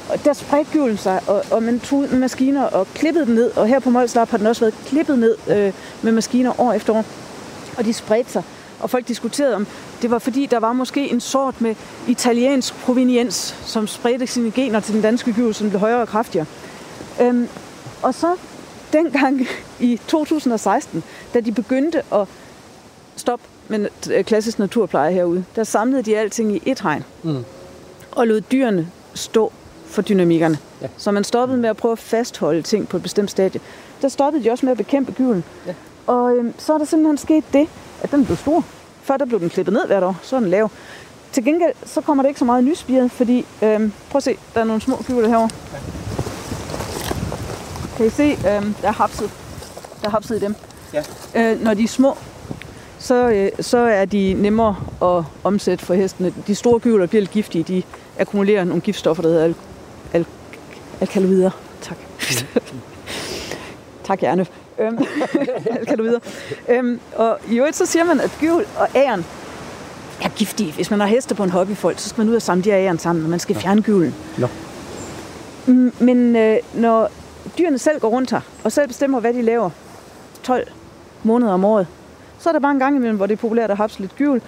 og 0.08 0.24
der 0.24 0.32
spredte 0.32 0.70
gyvlen 0.72 0.96
sig, 0.96 1.20
og, 1.26 1.44
og 1.50 1.62
man 1.62 1.80
tog 1.80 2.00
med 2.00 2.18
maskiner 2.18 2.64
og 2.64 2.87
klippede 2.94 3.26
den 3.26 3.35
ned, 3.35 3.56
og 3.56 3.66
her 3.66 3.78
på 3.78 3.90
Molslap 3.90 4.30
har 4.30 4.38
den 4.38 4.46
også 4.46 4.61
været 4.61 4.74
klippet 4.87 5.18
ned 5.18 5.37
øh, 5.50 5.72
med 6.02 6.12
maskiner 6.12 6.61
år 6.61 6.72
efter 6.72 6.92
år, 6.92 7.04
og 7.78 7.85
de 7.85 7.92
spredte 7.92 8.32
sig. 8.32 8.42
Og 8.80 8.90
folk 8.90 9.08
diskuterede 9.08 9.54
om, 9.54 9.66
det 10.02 10.10
var 10.10 10.18
fordi, 10.18 10.46
der 10.46 10.58
var 10.58 10.72
måske 10.72 11.10
en 11.10 11.20
sort 11.20 11.60
med 11.60 11.74
italiensk 12.08 12.74
proveniens, 12.74 13.56
som 13.64 13.86
spredte 13.86 14.26
sine 14.26 14.50
gener 14.50 14.80
til 14.80 14.94
den 14.94 15.02
danske 15.02 15.32
gyvel, 15.32 15.54
som 15.54 15.68
blev 15.68 15.80
højere 15.80 16.00
og 16.00 16.08
kraftigere. 16.08 16.46
Øhm, 17.20 17.48
og 18.02 18.14
så 18.14 18.36
dengang 18.92 19.46
i 19.80 20.00
2016, 20.06 21.04
da 21.34 21.40
de 21.40 21.52
begyndte 21.52 22.02
at 22.14 22.28
stoppe 23.16 23.44
med 23.68 23.88
øh, 24.10 24.24
klassisk 24.24 24.58
naturpleje 24.58 25.12
herude, 25.12 25.44
der 25.56 25.64
samlede 25.64 26.02
de 26.02 26.18
alting 26.18 26.56
i 26.56 26.62
et 26.66 26.80
hegn. 26.80 27.04
Mm. 27.22 27.44
Og 28.10 28.26
lod 28.26 28.40
dyrene 28.40 28.88
stå 29.14 29.52
for 29.86 30.02
dynamikkerne. 30.02 30.58
Ja. 30.82 30.86
Så 30.96 31.10
man 31.10 31.24
stoppede 31.24 31.58
med 31.60 31.70
at 31.70 31.76
prøve 31.76 31.92
at 31.92 31.98
fastholde 31.98 32.62
ting 32.62 32.88
på 32.88 32.96
et 32.96 33.02
bestemt 33.02 33.30
stadie. 33.30 33.60
Der 34.02 34.08
stoppede 34.08 34.44
de 34.44 34.50
også 34.50 34.66
med 34.66 34.70
at 34.70 34.78
bekæmpe 34.78 35.12
gyven. 35.12 35.44
Ja. 35.66 35.74
Og 36.06 36.36
øhm, 36.36 36.54
så 36.58 36.74
er 36.74 36.78
der 36.78 36.84
simpelthen 36.84 37.18
sket 37.18 37.44
det, 37.52 37.68
at 38.02 38.10
den 38.10 38.24
blev 38.24 38.36
stor. 38.36 38.64
Før 39.02 39.16
der 39.16 39.24
blev 39.24 39.40
den 39.40 39.50
klippet 39.50 39.72
ned 39.74 39.86
hvert 39.86 40.02
år, 40.02 40.16
så 40.22 40.36
er 40.36 40.40
den 40.40 40.48
lav. 40.48 40.70
Til 41.32 41.44
gengæld, 41.44 41.72
så 41.86 42.00
kommer 42.00 42.22
der 42.22 42.28
ikke 42.28 42.38
så 42.38 42.44
meget 42.44 42.64
nyspiret, 42.64 43.10
fordi, 43.10 43.46
øhm, 43.62 43.92
prøv 44.10 44.16
at 44.18 44.22
se, 44.22 44.36
der 44.54 44.60
er 44.60 44.64
nogle 44.64 44.82
små 44.82 45.02
gyvler 45.06 45.28
herovre. 45.28 45.48
Kan 47.96 48.06
I 48.06 48.10
se, 48.10 48.22
øhm, 48.48 48.74
der 48.82 48.88
er 48.88 48.92
hapset. 48.92 49.30
Der 50.00 50.06
er 50.06 50.10
hapset 50.10 50.36
i 50.36 50.40
dem. 50.40 50.54
Ja. 50.92 51.02
Øh, 51.34 51.62
når 51.62 51.74
de 51.74 51.82
er 51.84 51.88
små, 51.88 52.16
så, 52.98 53.28
øh, 53.28 53.50
så 53.60 53.78
er 53.78 54.04
de 54.04 54.34
nemmere 54.34 54.76
at 55.02 55.24
omsætte 55.44 55.84
for 55.84 55.94
hestene. 55.94 56.34
De 56.46 56.54
store 56.54 56.78
gyvler 56.78 57.06
bliver 57.06 57.20
lidt 57.20 57.30
giftige. 57.30 57.64
De 57.64 57.82
akkumulerer 58.18 58.64
nogle 58.64 58.80
giftstoffer, 58.80 59.22
der 59.22 59.30
hedder 59.30 59.44
al- 59.44 59.54
al- 60.12 60.26
alkaloider. 61.00 61.50
Tak. 61.82 61.96
tak, 64.04 64.20
Hjerne. 64.20 64.46
Øhm, 64.78 64.98
alkaloider. 65.80 66.18
Øhm, 66.68 67.00
og 67.16 67.38
i 67.50 67.56
øvrigt 67.58 67.76
så 67.76 67.87
siger 67.87 68.04
man, 68.04 68.20
at 68.20 68.30
gyvel 68.40 68.64
og 68.78 68.88
æren 68.96 69.24
er 70.22 70.28
giftige. 70.28 70.72
Hvis 70.72 70.90
man 70.90 71.00
har 71.00 71.06
heste 71.06 71.35
på 71.35 71.44
en 71.44 71.50
hobbyfold, 71.50 71.96
så 71.96 72.08
skal 72.08 72.20
man 72.20 72.28
ud 72.30 72.35
og 72.37 72.42
samle 72.42 72.64
de 72.64 72.70
her 72.70 72.78
æren 72.78 72.98
sammen, 72.98 73.24
og 73.24 73.30
man 73.30 73.38
skal 73.40 73.56
fjerne 73.56 73.82
gyvlen. 73.82 74.14
Nå. 74.38 74.46
Mm, 75.66 75.92
Men 76.00 76.37
øh, 76.37 76.56
når 76.74 77.11
dyrene 77.58 77.78
selv 77.78 78.00
går 78.00 78.08
rundt 78.08 78.30
her, 78.30 78.40
og 78.64 78.72
selv 78.72 78.88
bestemmer, 78.88 79.20
hvad 79.20 79.35
de 79.35 79.42
laver 79.42 79.70
12 80.42 80.66
måneder 81.22 81.52
om 81.52 81.64
året, 81.64 81.87
så 82.38 82.48
er 82.48 82.52
der 82.52 82.61
bare 82.61 82.72
en 82.72 82.78
gang 82.78 82.96
imellem, 82.96 83.16
hvor 83.16 83.26
det 83.26 83.32
er 83.32 83.38
populært 83.40 83.70
at 83.70 83.76
hapse 83.76 84.00
lidt 84.00 84.16
gyvel. 84.16 84.40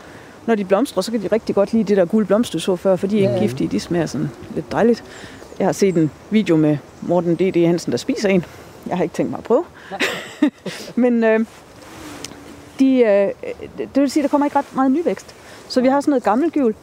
Når 0.46 0.54
de 0.54 0.64
blomstrer, 0.64 1.02
så 1.02 1.10
kan 1.10 1.22
de 1.22 1.28
rigtig 1.32 1.54
godt 1.54 1.72
lide 1.72 1.84
det 1.84 1.96
der 1.96 2.04
gule 2.04 2.26
blomster, 2.26 2.58
du 2.58 2.62
så 2.62 2.76
før, 2.76 2.96
for 2.96 3.06
de 3.06 3.16
er 3.16 3.20
ikke 3.20 3.30
Ja, 3.30 3.37
ja. 3.37 3.42
giftige, 3.42 3.68
de 3.68 3.80
smager 3.80 4.06
sådan 4.06 4.30
lidt 4.54 4.72
dejligt. 4.72 5.04
Jeg 5.58 5.66
har 5.66 5.72
set 5.72 5.96
en 5.96 6.10
video 6.30 6.56
med 6.56 6.76
Morten 7.02 7.34
D.D. 7.37 7.66
Hansen, 7.66 7.92
der 7.92 7.98
spiser 7.98 8.28
en. 8.28 8.44
Jeg 8.87 8.96
har 8.96 9.02
ikke 9.02 9.14
tænkt 9.14 9.30
mig 9.30 9.38
at 9.38 9.44
prøve. 9.44 9.64
Men 11.02 11.24
øh, 11.24 11.40
de, 12.78 12.98
øh, 12.98 13.28
det 13.94 14.02
vil 14.02 14.10
sige, 14.10 14.20
at 14.20 14.24
der 14.24 14.28
kommer 14.30 14.46
ikke 14.46 14.58
ret 14.58 14.74
meget 14.74 14.90
nyvækst. 14.90 15.34
Så 15.68 15.80
vi 15.80 15.88
har 15.88 16.00
sådan 16.00 16.10
noget 16.10 16.22
gammelt 16.24 16.52
gyvel, 16.52 16.74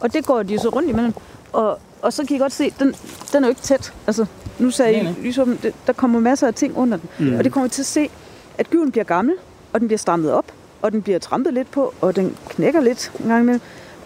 og 0.00 0.12
det 0.12 0.26
går 0.26 0.42
de 0.42 0.58
så 0.58 0.68
rundt 0.68 0.88
imellem. 0.88 1.12
Og, 1.52 1.78
og 2.02 2.12
så 2.12 2.24
kan 2.26 2.36
I 2.36 2.38
godt 2.38 2.52
se, 2.52 2.72
den, 2.78 2.94
den 3.32 3.44
er 3.44 3.48
jo 3.48 3.48
ikke 3.48 3.60
tæt. 3.60 3.92
Altså, 4.06 4.26
nu 4.58 4.70
sagde 4.70 5.02
Nej, 5.02 5.12
I 5.24 5.32
det- 5.62 5.74
der 5.86 5.92
kommer 5.92 6.20
masser 6.20 6.46
af 6.46 6.54
ting 6.54 6.76
under 6.76 6.98
den. 6.98 7.08
Mm. 7.28 7.38
Og 7.38 7.44
det 7.44 7.52
kommer 7.52 7.66
vi 7.68 7.70
til 7.70 7.82
at 7.82 7.86
se, 7.86 8.10
at 8.58 8.70
gyven 8.70 8.90
bliver 8.90 9.04
gammel, 9.04 9.34
og 9.72 9.80
den 9.80 9.88
bliver 9.88 9.98
strammet 9.98 10.32
op, 10.32 10.44
og 10.82 10.92
den 10.92 11.02
bliver 11.02 11.18
trampet 11.18 11.54
lidt 11.54 11.70
på, 11.70 11.94
og 12.00 12.16
den 12.16 12.36
knækker 12.48 12.80
lidt 12.80 13.12
en 13.20 13.28
gang 13.28 13.42
imellem. 13.42 13.60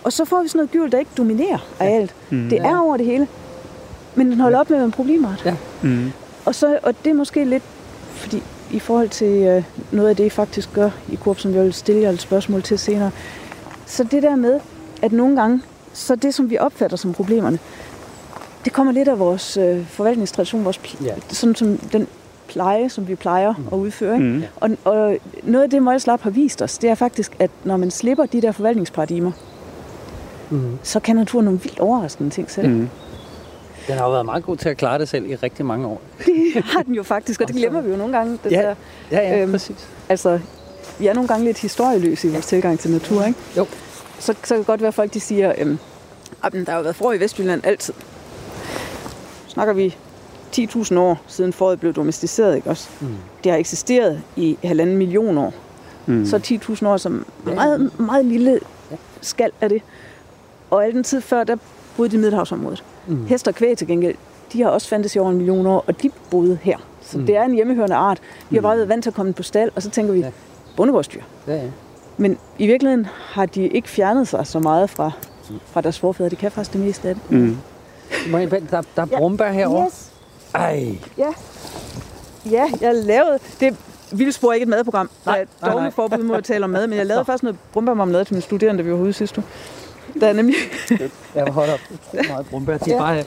Og 0.04 0.12
så 0.12 0.24
får 0.24 0.42
vi 0.42 0.48
sådan 0.48 0.58
noget 0.58 0.70
gyvel, 0.70 0.92
der 0.92 0.98
ikke 0.98 1.10
dominerer 1.16 1.58
arealet. 1.80 2.14
Mm. 2.30 2.48
Det 2.48 2.58
er 2.60 2.78
over 2.78 2.96
det 2.96 3.06
hele. 3.06 3.28
Men 4.14 4.30
den 4.30 4.40
holder 4.40 4.58
op 4.60 4.70
med 4.70 4.76
at 4.76 4.80
være 4.80 4.86
en 4.86 4.92
problemart. 4.92 5.42
Ja. 5.44 5.54
Mm. 5.82 6.12
Og, 6.44 6.54
så, 6.54 6.78
og 6.82 6.94
det 7.04 7.10
er 7.10 7.14
måske 7.14 7.44
lidt, 7.44 7.62
fordi 8.20 8.42
i 8.70 8.78
forhold 8.78 9.08
til 9.08 9.26
øh, 9.42 9.62
noget 9.92 10.08
af 10.08 10.16
det, 10.16 10.24
I 10.24 10.30
faktisk 10.30 10.72
gør 10.72 10.90
i 11.08 11.16
Coop, 11.16 11.38
som 11.38 11.54
jeg 11.54 11.64
vil 11.64 11.72
stille 11.72 12.00
jer 12.02 12.10
et 12.10 12.20
spørgsmål 12.20 12.62
til 12.62 12.78
senere. 12.78 13.10
Så 13.86 14.04
det 14.04 14.22
der 14.22 14.36
med, 14.36 14.60
at 15.02 15.12
nogle 15.12 15.36
gange, 15.40 15.60
så 15.92 16.14
det, 16.16 16.34
som 16.34 16.50
vi 16.50 16.58
opfatter 16.58 16.96
som 16.96 17.12
problemerne, 17.12 17.58
det 18.64 18.72
kommer 18.72 18.92
lidt 18.92 19.08
af 19.08 19.18
vores 19.18 19.56
øh, 19.56 19.86
forvaltningstradition, 19.86 20.64
vores 20.64 20.80
Ja. 21.04 21.14
sådan 21.28 21.54
som 21.54 21.76
den 21.78 22.06
pleje, 22.48 22.88
som 22.88 23.08
vi 23.08 23.14
plejer 23.14 23.54
at 23.72 23.76
udføre. 23.76 24.14
Ikke? 24.14 24.26
Mm. 24.28 24.42
Og, 24.56 24.70
og 24.84 25.16
noget 25.42 25.64
af 25.64 25.70
det, 25.70 25.82
Møjslap 25.82 26.20
har 26.22 26.30
vist 26.30 26.62
os, 26.62 26.78
det 26.78 26.90
er 26.90 26.94
faktisk, 26.94 27.32
at 27.38 27.50
når 27.64 27.76
man 27.76 27.90
slipper 27.90 28.26
de 28.26 28.42
der 28.42 28.52
forvaltningsparadigmer, 28.52 29.32
Mm. 30.52 30.78
så 30.82 31.00
kan 31.00 31.16
naturen 31.16 31.44
nogle 31.44 31.60
vildt 31.60 31.80
overraskende 31.80 32.30
ting 32.30 32.50
selv. 32.50 32.68
Mm. 32.68 32.88
Den 33.90 33.98
har 33.98 34.04
jo 34.04 34.10
været 34.12 34.24
meget 34.24 34.44
god 34.44 34.56
til 34.56 34.68
at 34.68 34.76
klare 34.76 34.98
det 34.98 35.08
selv 35.08 35.30
i 35.30 35.34
rigtig 35.34 35.66
mange 35.66 35.86
år. 35.86 36.00
Det 36.54 36.64
har 36.64 36.82
den 36.82 36.94
jo 36.94 37.02
faktisk, 37.02 37.40
og 37.40 37.48
det 37.48 37.56
glemmer 37.56 37.80
vi 37.80 37.90
jo 37.90 37.96
nogle 37.96 38.16
gange. 38.16 38.38
Det 38.44 38.52
Ja. 38.52 38.62
der. 38.62 38.74
Ja, 39.10 39.20
ja, 39.20 39.42
Øhm, 39.42 39.50
præcis. 39.52 39.88
Altså, 40.08 40.40
vi 40.98 41.06
er 41.06 41.14
nogle 41.14 41.28
gange 41.28 41.44
lidt 41.44 41.58
historieløse 41.58 42.28
i 42.28 42.30
vores 42.32 42.46
tilgang 42.46 42.78
til 42.78 42.90
natur, 42.90 43.24
ikke? 43.24 43.38
Jo. 43.56 43.66
Så, 44.18 44.34
så 44.44 44.48
kan 44.48 44.58
det 44.58 44.66
godt 44.66 44.80
være, 44.80 44.88
at 44.88 44.94
folk 44.94 45.14
de 45.14 45.20
siger, 45.20 45.52
øhm, 45.58 45.78
at 46.44 46.52
der 46.52 46.64
har 46.68 46.76
jo 46.76 46.82
været 46.82 46.96
forår 46.96 47.12
i 47.12 47.20
Vestjylland 47.20 47.66
altid. 47.66 47.94
Snakker 49.48 49.74
vi 49.74 49.96
10.000 50.56 50.98
år 50.98 51.20
siden 51.26 51.52
foråret 51.52 51.80
blev 51.80 51.92
domesticeret, 51.94 52.56
ikke 52.56 52.70
også? 52.70 52.88
Mm. 53.00 53.08
Det 53.44 53.52
har 53.52 53.58
eksisteret 53.58 54.22
i 54.36 54.58
halvanden 54.64 54.96
million 54.96 55.38
år. 55.38 55.54
Mm. 56.06 56.26
Så 56.26 56.36
10.000 56.82 56.86
år 56.86 56.96
som 56.96 57.26
meget, 57.44 58.00
meget 58.00 58.24
lille 58.24 58.60
skal 59.20 59.50
af 59.60 59.68
det. 59.68 59.82
Og 60.70 60.84
al 60.84 60.92
den 60.94 61.04
tid 61.04 61.20
før, 61.20 61.44
der 61.44 61.56
boede 61.96 62.10
de 62.10 62.16
i 62.16 62.18
Middelhavsområdet. 62.18 62.84
Mm. 63.06 63.26
Hest 63.26 63.48
og 63.48 63.54
kvæg 63.54 63.78
til 63.78 63.86
gengæld, 63.86 64.14
de 64.52 64.62
har 64.62 64.70
også 64.70 64.88
fandtes 64.88 65.16
i 65.16 65.18
over 65.18 65.30
en 65.30 65.36
million 65.36 65.66
år, 65.66 65.84
og 65.86 66.02
de 66.02 66.10
boede 66.30 66.58
her. 66.62 66.76
Så 67.02 67.16
Mm. 67.16 67.20
mm. 67.20 67.26
det 67.26 67.36
er 67.36 67.42
en 67.44 67.54
hjemmehørende 67.54 67.96
art. 67.96 68.18
Vi 68.50 68.56
har 68.56 68.62
bare 68.62 68.76
været 68.76 68.88
vant 68.88 69.02
til 69.02 69.10
at 69.10 69.14
komme 69.14 69.32
på 69.32 69.42
stald, 69.42 69.70
og 69.76 69.82
så 69.82 69.90
tænker 69.90 70.12
vi, 70.12 70.20
Ja. 70.20 70.30
bondegårdsdyr. 70.76 71.20
Ja, 71.46 71.54
ja. 71.54 71.62
Men 72.16 72.38
i 72.58 72.66
virkeligheden 72.66 73.06
har 73.24 73.46
de 73.46 73.66
ikke 73.68 73.88
fjernet 73.88 74.28
sig 74.28 74.46
så 74.46 74.58
meget 74.58 74.90
fra, 74.90 75.10
fra 75.66 75.80
deres 75.80 75.98
forfædre. 75.98 76.28
De 76.30 76.36
kan 76.36 76.50
faktisk 76.50 76.72
det 76.72 76.80
meste 76.80 77.08
af 77.08 77.14
det. 77.14 77.30
Mm. 77.30 77.56
Må 78.30 78.38
jeg, 78.38 78.50
vente, 78.50 78.70
der, 78.76 78.82
der 78.96 79.02
er 79.02 79.06
Ja. 79.10 79.18
brumbær 79.18 79.50
herovre. 79.52 79.84
Yes. 79.86 80.10
Ej, 80.54 80.86
Ja. 81.18 81.26
Ja, 82.50 82.64
jeg 82.80 82.94
lavede... 82.94 83.38
Det 83.60 83.76
Vildspor 84.12 84.48
er 84.48 84.52
ikke 84.52 84.62
et 84.64 84.68
madprogram. 84.68 85.10
Nej, 85.26 85.34
Der 85.34 85.40
er 85.42 85.66
nej, 85.66 85.72
dårligt 85.74 85.94
forbud 85.94 86.22
mod 86.22 86.36
at 86.36 86.44
tale 86.44 86.64
om 86.64 86.70
mad, 86.70 86.86
men 86.86 86.98
jeg 86.98 87.06
lavede 87.06 87.24
faktisk 87.30 87.42
noget 87.42 87.58
brumbærmarmelade 87.72 88.24
til 88.24 88.34
mine 88.34 88.42
studerende, 88.42 88.78
da 88.82 88.86
vi 88.86 88.92
var 88.92 88.98
ude 88.98 89.12
sidste 89.12 89.38
uge. 89.38 89.46
Der 90.20 90.26
er 90.26 90.32
nemlig... 90.32 90.54
jeg 91.34 91.44
vil 91.44 91.52
holde 91.52 91.72
op. 91.74 91.80
Det 92.12 92.20
er 92.20 92.28
meget 92.28 92.46
brumbær. 92.46 92.78
De 92.78 92.90
er 92.90 92.94
Ja. 92.94 93.00
bare 93.00 93.24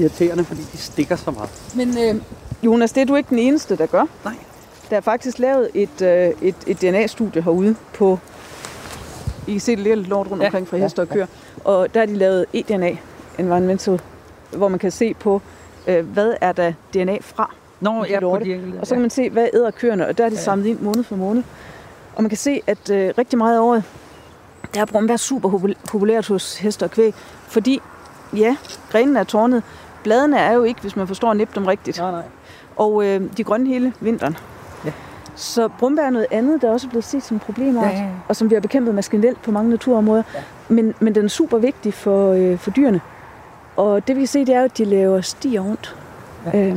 irriterende, 0.00 0.44
fordi 0.44 0.60
de 0.72 0.78
stikker 0.78 1.16
så 1.16 1.30
meget. 1.30 1.50
Men 1.74 1.98
øh, 1.98 2.22
Jonas, 2.62 2.92
det 2.92 3.00
er 3.00 3.04
du 3.04 3.14
ikke 3.16 3.30
den 3.30 3.38
eneste, 3.38 3.76
der 3.76 3.86
gør. 3.86 4.04
Nej. 4.24 4.34
Der 4.90 4.96
er 4.96 5.00
faktisk 5.00 5.38
lavet 5.38 5.70
et, 5.74 6.02
øh, 6.02 6.30
et, 6.42 6.54
et 6.66 6.80
DNA-studie 6.82 7.42
herude 7.42 7.76
på... 7.94 8.18
I 9.46 9.52
kan 9.52 9.60
se, 9.60 9.70
det 9.72 9.78
ligger 9.78 9.96
lidt 9.96 10.08
lort 10.08 10.30
rundt 10.30 10.42
Ja, 10.42 10.46
omkring 10.48 10.68
fra 10.68 10.76
ja, 10.76 10.82
heste 10.82 11.00
og 11.00 11.08
køer. 11.08 11.26
Og 11.64 11.94
der 11.94 12.00
har 12.00 12.06
de 12.06 12.14
lavet 12.14 12.46
eDNA, 12.52 12.96
environmental, 13.38 14.00
hvor 14.56 14.68
man 14.68 14.78
kan 14.78 14.90
se 14.90 15.14
på, 15.14 15.42
øh, 15.86 16.06
hvad 16.12 16.34
er 16.40 16.52
der 16.52 16.72
DNA 16.94 17.18
fra. 17.20 17.54
Nå, 17.80 18.04
ja, 18.04 18.20
på 18.20 18.38
de 18.44 18.54
enkelte. 18.54 18.80
Og 18.80 18.86
så 18.86 18.94
kan 18.94 19.00
man 19.00 19.10
se, 19.10 19.30
hvad 19.30 19.48
æder 19.54 19.70
køerne, 19.70 20.06
og 20.06 20.18
der 20.18 20.24
er 20.24 20.28
de 20.28 20.34
Ja. 20.34 20.40
samlet 20.40 20.66
ind 20.66 20.80
måned 20.80 21.04
for 21.04 21.16
måned. 21.16 21.42
Og 22.16 22.22
man 22.22 22.28
kan 22.28 22.38
se, 22.38 22.60
at 22.66 22.90
øh, 22.90 23.12
rigtig 23.18 23.38
meget 23.38 23.56
af 23.56 23.60
året, 23.60 23.82
der 24.74 24.80
er 24.80 24.84
brumbær 24.84 25.16
super 25.16 25.48
popul- 25.48 25.74
populært 25.90 26.28
hos 26.28 26.58
heste 26.58 26.82
og 26.82 26.90
kvæg. 26.90 27.14
Fordi, 27.48 27.80
ja, 28.36 28.56
grenene 28.92 29.18
er 29.20 29.24
tårnet. 29.24 29.62
Bladene 30.02 30.38
er 30.38 30.52
jo 30.52 30.62
ikke, 30.62 30.80
hvis 30.80 30.96
man 30.96 31.06
forstår 31.06 31.30
at 31.30 31.36
nippe 31.36 31.54
dem 31.54 31.66
rigtigt. 31.66 31.98
Nej, 31.98 32.10
nej. 32.10 32.22
Og 32.76 33.04
øh, 33.06 33.20
de 33.36 33.44
grønne 33.44 33.66
hele 33.68 33.92
vinteren. 34.00 34.36
Ja. 34.84 34.92
Så 35.34 35.68
brumbær 35.68 36.02
er 36.02 36.10
noget 36.10 36.26
andet, 36.30 36.62
der 36.62 36.70
også 36.70 36.86
er 36.86 36.88
blevet 36.88 37.04
set 37.04 37.22
som 37.22 37.38
problemart, 37.38 37.84
Ja, 37.86 37.90
ja, 37.90 38.02
ja. 38.02 38.08
og 38.28 38.36
som 38.36 38.50
vi 38.50 38.54
har 38.54 38.60
bekæmpet 38.60 38.94
maskinelt 38.94 39.42
på 39.42 39.50
mange 39.50 39.70
naturområder. 39.70 40.22
Ja. 40.34 40.40
Men, 40.68 40.94
men 41.00 41.14
den 41.14 41.24
er 41.24 41.28
super 41.28 41.58
vigtig 41.58 41.94
for, 41.94 42.32
øh, 42.32 42.58
for 42.58 42.70
dyrene. 42.70 43.00
Og 43.76 44.08
det 44.08 44.16
vi 44.16 44.20
kan 44.20 44.26
se, 44.28 44.40
det 44.44 44.54
er 44.54 44.58
jo, 44.58 44.64
at 44.64 44.78
de 44.78 44.84
laver 44.84 45.20
stier 45.20 45.60
rundt. 45.60 45.96
Ja. 46.52 46.58
Øh, 46.58 46.72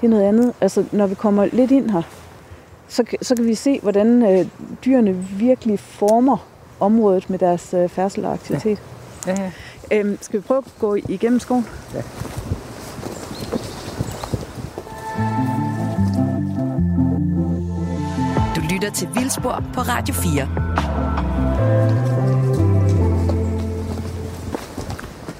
det 0.00 0.04
er 0.04 0.08
noget 0.08 0.22
andet. 0.22 0.52
Altså, 0.60 0.84
når 0.92 1.06
vi 1.06 1.14
kommer 1.14 1.44
lidt 1.52 1.70
ind 1.70 1.90
her, 1.90 2.02
så, 2.88 3.04
så 3.22 3.34
kan 3.36 3.44
vi 3.46 3.54
se, 3.54 3.80
hvordan 3.82 4.38
øh, 4.38 4.46
dyrene 4.84 5.12
virkelig 5.38 5.78
former 5.80 6.36
området 6.80 7.30
med 7.30 7.38
deres 7.38 7.74
øh, 7.74 7.88
færdsel 7.88 8.24
og 8.24 8.32
aktivitet. 8.32 8.78
Ja, 9.26 9.30
ja. 9.32 9.50
Ja. 9.90 9.98
Øhm, 9.98 10.18
skal 10.20 10.40
vi 10.40 10.44
prøve 10.46 10.58
at 10.58 10.72
gå 10.78 10.94
igennem 10.94 11.40
skoven? 11.40 11.66
Du 18.56 18.60
lytter 18.70 18.90
til 18.94 19.08
Vildspor 19.14 19.62
på 19.74 19.80
Radio 19.80 20.14
4. 20.14 20.48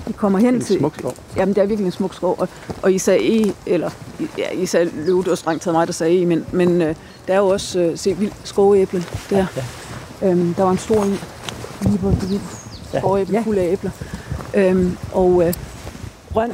Vi 0.07 0.12
kommer 0.12 0.38
hen 0.38 0.55
En 0.55 0.61
til... 0.61 0.79
smuk 0.79 0.94
skov. 0.98 1.14
Jamen, 1.37 1.55
det 1.55 1.62
er 1.62 1.66
virkelig 1.66 1.87
en 1.87 1.92
smuk 1.92 2.14
skov. 2.14 2.37
Og, 2.38 2.48
og 2.83 2.92
I 2.92 2.98
sagde 2.98 3.42
E, 3.48 3.55
eller 3.66 3.90
ja, 4.38 4.51
I 4.51 4.66
sagde 4.66 4.90
løv, 5.07 5.18
det 5.22 5.31
var 5.31 5.37
strengt 5.37 5.62
taget 5.62 5.74
mig, 5.74 5.87
der 5.87 5.92
sagde 5.92 6.22
E, 6.22 6.27
men, 6.27 6.46
men 6.53 6.83
øh, 6.83 6.94
der 7.29 7.35
er 7.35 7.38
jo 7.38 7.46
også, 7.48 7.79
øh, 7.81 7.98
se, 7.98 8.16
vild 8.16 8.33
skoveæble 8.44 9.05
der. 9.31 9.37
Ja. 9.37 9.46
Øhm, 10.22 10.54
der 10.54 10.62
var 10.62 10.70
en 10.70 10.78
stor 10.78 11.02
en, 11.02 11.20
lige 11.83 11.98
på 11.98 12.11
det 12.11 12.31
vild 12.31 12.40
skoveæble, 12.98 13.35
ja. 13.35 13.42
fuld 13.42 13.59
af 13.59 13.72
æbler. 13.72 13.90
Øhm, 14.54 14.96
og 15.12 15.46
øh, 15.46 15.54
røn 16.35 16.52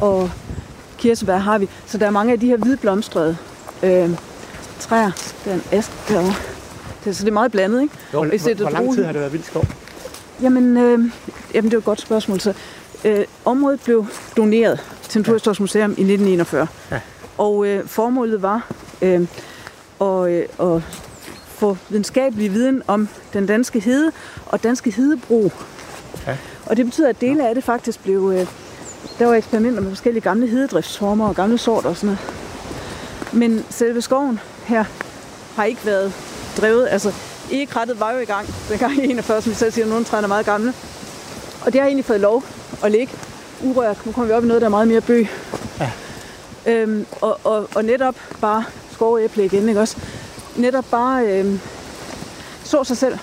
og 0.00 0.30
kirsebær 0.98 1.36
har 1.36 1.58
vi. 1.58 1.68
Så 1.86 1.98
der 1.98 2.06
er 2.06 2.10
mange 2.10 2.32
af 2.32 2.40
de 2.40 2.46
her 2.46 2.56
hvidblomstrede 2.56 3.36
øh, 3.82 4.10
træer. 4.80 5.10
Der 5.44 5.50
er 5.50 5.54
en 5.54 5.62
ask 5.72 6.08
derovre. 6.08 6.34
Det, 7.04 7.16
så 7.16 7.24
det 7.24 7.30
er 7.30 7.32
meget 7.32 7.52
blandet, 7.52 7.82
ikke? 7.82 7.94
Hvor, 8.10 8.24
det 8.24 8.34
er 8.34 8.54
hvor, 8.54 8.62
hvor 8.62 8.70
lang 8.70 8.94
tid 8.94 9.04
har 9.04 9.12
det 9.12 9.20
været 9.20 9.32
vildt 9.32 9.46
skov? 9.46 9.64
Jamen, 10.42 10.76
øh, 10.76 10.98
jamen, 11.54 11.70
det 11.70 11.72
er 11.72 11.72
jo 11.72 11.78
et 11.78 11.84
godt 11.84 12.00
spørgsmål. 12.00 12.40
Så, 12.40 12.54
øh, 13.04 13.24
området 13.44 13.80
blev 13.84 14.06
doneret 14.36 14.80
til 15.02 15.18
Naturhistorisk 15.18 15.60
Museum 15.60 15.90
i 15.90 15.92
1941. 15.92 16.66
Ja. 16.90 17.00
Og 17.38 17.66
øh, 17.66 17.86
formålet 17.86 18.42
var 18.42 18.66
øh, 19.02 19.26
at, 20.00 20.28
øh, 20.28 20.44
at 20.60 20.82
få 21.54 21.76
videnskabelig 21.88 22.52
viden 22.52 22.82
om 22.86 23.08
den 23.32 23.46
danske 23.46 23.80
hede 23.80 24.12
og 24.46 24.62
danske 24.62 24.90
hedebrug. 24.90 25.52
Ja. 26.26 26.36
Og 26.66 26.76
det 26.76 26.84
betyder, 26.84 27.08
at 27.08 27.20
dele 27.20 27.48
af 27.48 27.54
det 27.54 27.64
faktisk 27.64 28.02
blev... 28.02 28.32
Øh, 28.36 28.46
der 29.18 29.26
var 29.26 29.34
eksperimenter 29.34 29.80
med 29.80 29.90
forskellige 29.90 30.22
gamle 30.22 30.46
hededriftsformer 30.46 31.28
og 31.28 31.34
gamle 31.34 31.58
sorter 31.58 31.88
og 31.88 31.96
sådan 31.96 32.06
noget. 32.06 32.20
Men 33.32 33.64
selve 33.70 34.02
skoven 34.02 34.40
her 34.64 34.84
har 35.56 35.64
ikke 35.64 35.86
været 35.86 36.12
drevet. 36.56 36.88
Altså, 36.90 37.12
egekrattet 37.50 38.00
var 38.00 38.12
jo 38.12 38.18
i 38.18 38.24
gang 38.24 38.48
dengang 38.68 39.04
i 39.04 39.10
41, 39.10 39.42
som 39.42 39.50
vi 39.50 39.56
selv 39.56 39.72
siger, 39.72 39.86
nogle 39.86 40.04
træer 40.04 40.22
er 40.22 40.26
meget 40.26 40.46
gamle. 40.46 40.74
Og 41.66 41.72
det 41.72 41.80
har 41.80 41.86
egentlig 41.86 42.04
fået 42.04 42.20
lov 42.20 42.44
at 42.84 42.90
ligge 42.90 43.12
urørt. 43.62 44.06
Nu 44.06 44.12
kommer 44.12 44.26
vi 44.26 44.32
op 44.32 44.44
i 44.44 44.46
noget, 44.46 44.60
der 44.60 44.66
er 44.66 44.70
meget 44.70 44.88
mere 44.88 45.00
bøg. 45.00 45.28
Ja. 45.80 45.90
Øhm, 46.66 47.06
og, 47.20 47.38
og, 47.44 47.68
og 47.74 47.84
netop 47.84 48.14
bare 48.40 48.64
skoveæble 48.92 49.44
igen, 49.44 49.68
ikke 49.68 49.80
også? 49.80 49.96
Netop 50.56 50.84
bare 50.90 51.26
øhm, 51.26 51.60
så 52.64 52.84
sig 52.84 52.96
selv. 52.96 53.18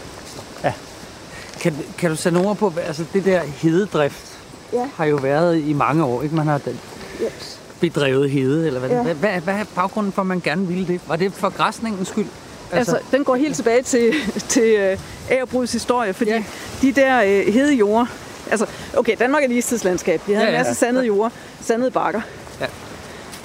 Kan, 1.62 1.76
kan 1.98 2.10
du 2.10 2.15
sætte 2.15 2.38
ord 2.38 2.58
på, 2.58 2.74
altså 2.88 3.04
det 3.13 3.26
der 3.26 3.41
hededrift 3.41 4.38
Ja. 4.74 4.86
har 4.96 5.06
jo 5.06 5.15
været 5.15 5.58
i 5.58 5.74
mange 5.74 6.04
år, 6.04 6.22
ikke? 6.22 6.36
Man 6.36 6.48
har 6.48 6.58
den 6.58 6.80
Yes. 7.24 7.60
bedrevet 7.80 8.30
hede, 8.30 8.67
eller 8.67 8.80
hvad, 8.80 8.89
Ja. 8.89 8.96
ja. 8.96 9.04
hvad, 9.04 9.13
hvad, 9.15 9.41
hvad 9.41 9.54
er 9.54 9.63
baggrunden 9.76 10.12
for, 10.12 10.22
at 10.22 10.28
man 10.28 10.41
gerne 10.41 10.67
ville 10.67 10.88
det? 10.88 11.02
Var 11.08 11.15
det 11.15 11.34
for 11.34 11.50
græsningens 11.50 12.08
skyld? 12.08 12.26
Altså, 12.72 13.00
den 13.12 13.24
går 13.24 13.36
helt 13.36 13.56
tilbage 13.56 13.82
til, 13.84 14.13
til 14.50 14.63
øh, 14.63 14.98
Agerbrugets 15.30 15.72
historie, 15.74 16.13
fordi 16.13 16.30
Ja. 16.32 16.36
ja. 16.38 16.44
de 16.82 16.91
der 16.91 17.22
øh, 17.24 17.54
hede 17.54 17.74
jorder, 17.74 18.06
altså, 18.52 18.65
okay, 18.98 19.15
Danmark 19.20 19.44
er 19.44 19.48
et 19.48 19.52
istidslandskab. 19.54 20.22
Vi 20.28 20.34
havde 20.34 20.46
Ja, 20.46 20.52
ja, 20.52 20.58
ja, 20.58 20.62
en 20.63 20.67
masse 20.70 20.86
ja. 20.86 20.88
sandede 20.88 21.06
jorder, 21.06 21.30
sandede 21.62 21.91
bakker. 21.91 22.22
Ja. 22.62 22.65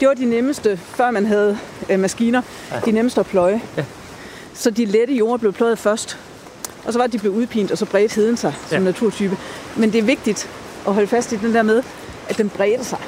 Det 0.01 0.09
var 0.09 0.15
de 0.15 0.25
nemmeste, 0.25 0.77
før 0.77 1.11
man 1.11 1.27
havde 1.27 1.59
øh, 1.91 2.01
maskiner, 2.01 2.43
ja. 2.73 2.81
de 2.85 2.93
nemmeste 2.93 3.21
at 3.21 3.27
pløje. 3.27 3.61
Ja. 3.77 3.85
Så 4.55 4.71
de 4.71 4.85
lette 4.85 5.15
jorder 5.15 5.37
blev 5.37 5.53
pløjet 5.53 5.79
først, 5.79 6.19
og 6.85 6.93
så 6.93 6.99
var 6.99 7.07
det, 7.07 7.13
de 7.13 7.19
blev 7.19 7.33
udpint, 7.33 7.71
og 7.71 7.79
så 7.79 7.85
bredte 7.87 8.15
heden 8.15 8.37
sig 8.37 8.55
som 8.69 8.79
Ja. 8.79 8.85
naturtype. 8.85 9.37
Men 9.77 9.93
det 9.93 9.99
er 9.99 10.03
vigtigt 10.03 10.49
at 10.87 10.95
holde 10.95 11.07
fast 11.09 11.33
i 11.33 11.37
den 11.37 11.55
der 11.55 11.63
med, 11.63 11.83
at 12.29 12.39
den 12.39 12.49
bredte 12.49 12.85
sig. 12.85 12.99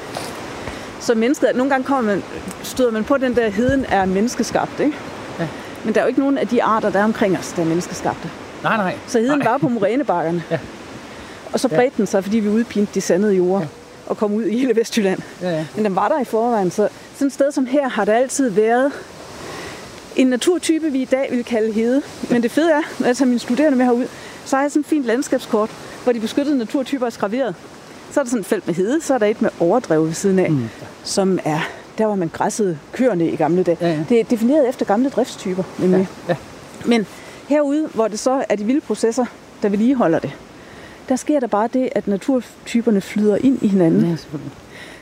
Så 0.99 1.15
mennesket, 1.15 1.49
nogle 1.55 1.69
gange 1.69 1.83
kommer 1.85 2.13
man, 2.13 2.23
støder 2.63 2.91
man 2.91 3.03
på 3.03 3.17
den 3.17 3.35
der, 3.35 3.49
heden 3.49 3.85
er 3.89 4.05
menneskeskabt, 4.05 4.79
ikke? 4.79 4.97
Ja. 5.39 5.47
Men 5.85 5.93
der 5.95 5.99
er 6.01 6.05
jo 6.05 6.07
ikke 6.07 6.19
nogen 6.19 6.37
af 6.37 6.47
de 6.47 6.63
arter, 6.63 6.89
der 6.89 6.99
er 6.99 7.03
omkring 7.03 7.37
os, 7.37 7.53
der 7.55 7.61
er 7.61 7.65
menneskeskabte. 7.65 8.29
Nej, 8.63 8.77
nej. 8.77 8.95
Så 9.07 9.19
heden 9.19 9.39
nej. 9.39 9.47
var 9.51 9.57
på 9.57 9.67
morænebakkerne. 9.69 10.43
Ja. 10.51 10.59
Og 11.53 11.59
så 11.59 11.67
bredte 11.67 11.97
den 11.97 12.07
sig, 12.07 12.23
fordi 12.23 12.39
vi 12.39 12.49
udpinte 12.49 12.91
de 12.93 13.01
sandede 13.01 13.33
jorder. 13.35 13.65
Og 14.09 14.17
kom 14.17 14.33
ud 14.33 14.43
i 14.43 14.57
hele 14.59 14.75
Vestjylland. 14.75 15.19
Ja, 15.41 15.49
ja. 15.49 15.65
Men 15.75 15.85
den 15.85 15.95
var 15.95 16.07
der 16.07 16.19
i 16.21 16.25
forvejen. 16.25 16.71
Så 16.71 16.89
sådan 17.13 17.27
et 17.27 17.33
sted 17.33 17.51
som 17.51 17.65
her 17.65 17.89
har 17.89 18.05
der 18.05 18.13
altid 18.13 18.49
været 18.49 18.91
en 20.15 20.27
naturtype, 20.27 20.91
vi 20.91 21.01
i 21.01 21.05
dag 21.05 21.27
vil 21.31 21.43
kalde 21.43 21.71
hede. 21.71 22.01
Men 22.29 22.43
det 22.43 22.51
fede 22.51 22.71
er, 22.71 22.81
når 22.99 23.07
jeg 23.07 23.17
tager 23.17 23.27
mine 23.27 23.39
studerende 23.39 23.77
med 23.77 23.85
herud, 23.85 24.05
så 24.45 24.55
har 24.55 24.63
jeg 24.63 24.71
sådan 24.71 24.79
et 24.79 24.85
fint 24.85 25.05
landskabskort, 25.05 25.69
hvor 26.03 26.13
de 26.13 26.19
beskyttede 26.19 26.57
naturtyper 26.57 27.05
er 27.05 27.09
skraveret. 27.09 27.55
Så 28.11 28.19
er 28.19 28.23
der 28.23 28.29
sådan 28.29 28.41
et 28.41 28.45
felt 28.45 28.67
med 28.67 28.75
hede, 28.75 29.01
så 29.01 29.13
er 29.13 29.17
der 29.17 29.25
et 29.25 29.41
med 29.41 29.49
overdrev 29.59 30.05
ved 30.05 30.13
siden 30.13 30.39
af, 30.39 30.51
mm. 30.51 30.69
som 31.03 31.39
er 31.45 31.59
der, 31.97 32.05
hvor 32.05 32.15
man 32.15 32.29
græssede 32.33 32.77
køerne 32.91 33.29
i 33.29 33.35
gamle 33.35 33.63
dage. 33.63 33.77
Ja, 33.81 33.87
ja. 33.87 33.99
Det 34.09 34.19
er 34.19 34.23
defineret 34.23 34.69
efter 34.69 34.85
gamle 34.85 35.09
driftstyper, 35.09 35.63
nemlig. 35.79 36.07
Ja, 36.29 36.35
Men 36.85 37.07
herude, 37.47 37.87
hvor 37.93 38.07
det 38.07 38.19
så 38.19 38.43
er 38.49 38.55
de 38.55 38.63
vilde 38.63 38.81
processer, 38.81 39.25
der 39.61 39.69
vedligeholder 39.69 40.19
det, 40.19 40.31
der 41.09 41.15
sker 41.15 41.39
der 41.39 41.47
bare 41.47 41.69
det, 41.73 41.89
at 41.91 42.07
naturtyperne 42.07 43.01
flyder 43.01 43.37
ind 43.37 43.63
i 43.63 43.67
hinanden. 43.67 44.09
Ja. 44.09 44.15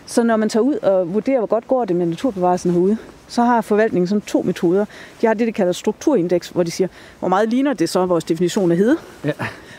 Så 0.06 0.24
når 0.24 0.38
man 0.38 0.50
tager 0.50 0.64
ud 0.64 0.76
og 0.76 1.14
vurderer, 1.14 1.38
hvor 1.38 1.48
godt 1.48 1.68
går 1.68 1.86
det 1.86 1.96
med 1.96 2.06
naturbevarelsen 2.06 2.72
herude, 2.72 2.98
så 3.28 3.44
har 3.44 3.62
forvaltningen 3.62 4.08
sådan 4.08 4.22
to 4.22 4.42
metoder. 4.42 4.86
De 5.22 5.28
har 5.28 5.34
det, 5.34 5.48
de 5.48 5.52
kalder 5.52 5.74
strukturindeks, 5.74 6.50
hvor 6.50 6.64
de 6.64 6.72
siger, 6.72 6.88
hvor 7.20 7.28
meget 7.28 7.50
ligner 7.50 7.74
det 7.74 7.90
så 7.90 8.06
vores 8.06 8.24
definition 8.24 8.72
af 8.72 8.78
hede? 8.78 8.98
Ja. 9.26 9.32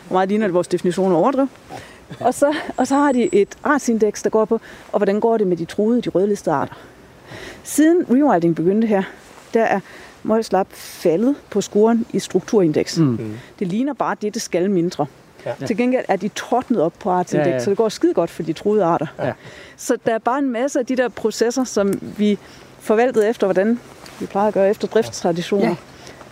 Hvor 0.07 0.13
meget 0.13 0.29
ligner 0.29 0.47
det 0.47 0.53
vores 0.53 0.67
definition 0.67 1.11
af 1.11 1.15
overdrev? 1.15 1.47
Og 2.19 2.33
så, 2.33 2.55
og 2.77 2.87
så 2.87 2.95
har 2.95 3.11
de 3.11 3.29
et 3.35 3.57
artsindeks, 3.63 4.23
der 4.23 4.29
går 4.29 4.45
på, 4.45 4.61
og 4.91 4.99
hvordan 4.99 5.19
går 5.19 5.37
det 5.37 5.47
med 5.47 5.57
de 5.57 5.65
truede, 5.65 6.01
de 6.01 6.09
rødlistede 6.09 6.55
arter. 6.55 6.73
Siden 7.63 8.05
rewilding 8.09 8.55
begyndte 8.55 8.87
her, 8.87 9.03
der 9.53 9.63
er 9.63 9.79
Møgslap 10.23 10.67
faldet 10.71 11.35
på 11.49 11.61
scoren 11.61 12.05
i 12.13 12.19
strukturindeks. 12.19 12.97
Mm. 12.97 13.37
Det 13.59 13.67
ligner 13.67 13.93
bare 13.93 14.15
det, 14.21 14.33
det 14.33 14.41
skal 14.41 14.71
mindre. 14.71 15.05
Ja. 15.45 15.65
Til 15.67 15.77
gengæld 15.77 16.05
er 16.07 16.15
de 16.15 16.27
tordnet 16.27 16.81
op 16.81 16.93
på 16.99 17.09
artsindeks, 17.09 17.47
Ja, 17.47 17.53
ja, 17.53 17.59
så 17.59 17.69
det 17.69 17.77
går 17.77 17.89
skide 17.89 18.13
godt 18.13 18.29
for 18.29 18.43
de 18.43 18.53
truede 18.53 18.83
arter. 18.83 19.07
Ja. 19.19 19.31
Så 19.77 19.97
der 20.05 20.13
er 20.13 20.17
bare 20.19 20.39
en 20.39 20.49
masse 20.49 20.79
af 20.79 20.85
de 20.85 20.95
der 20.95 21.09
processer, 21.09 21.63
som 21.63 21.93
vi 22.17 22.37
forvaltede 22.79 23.29
efter, 23.29 23.47
hvordan 23.47 23.79
vi 24.19 24.25
plejer 24.25 24.47
at 24.47 24.53
gøre 24.53 24.69
efter 24.69 24.87
driftstraditioner, 24.87 25.67
Ja. 25.69 25.75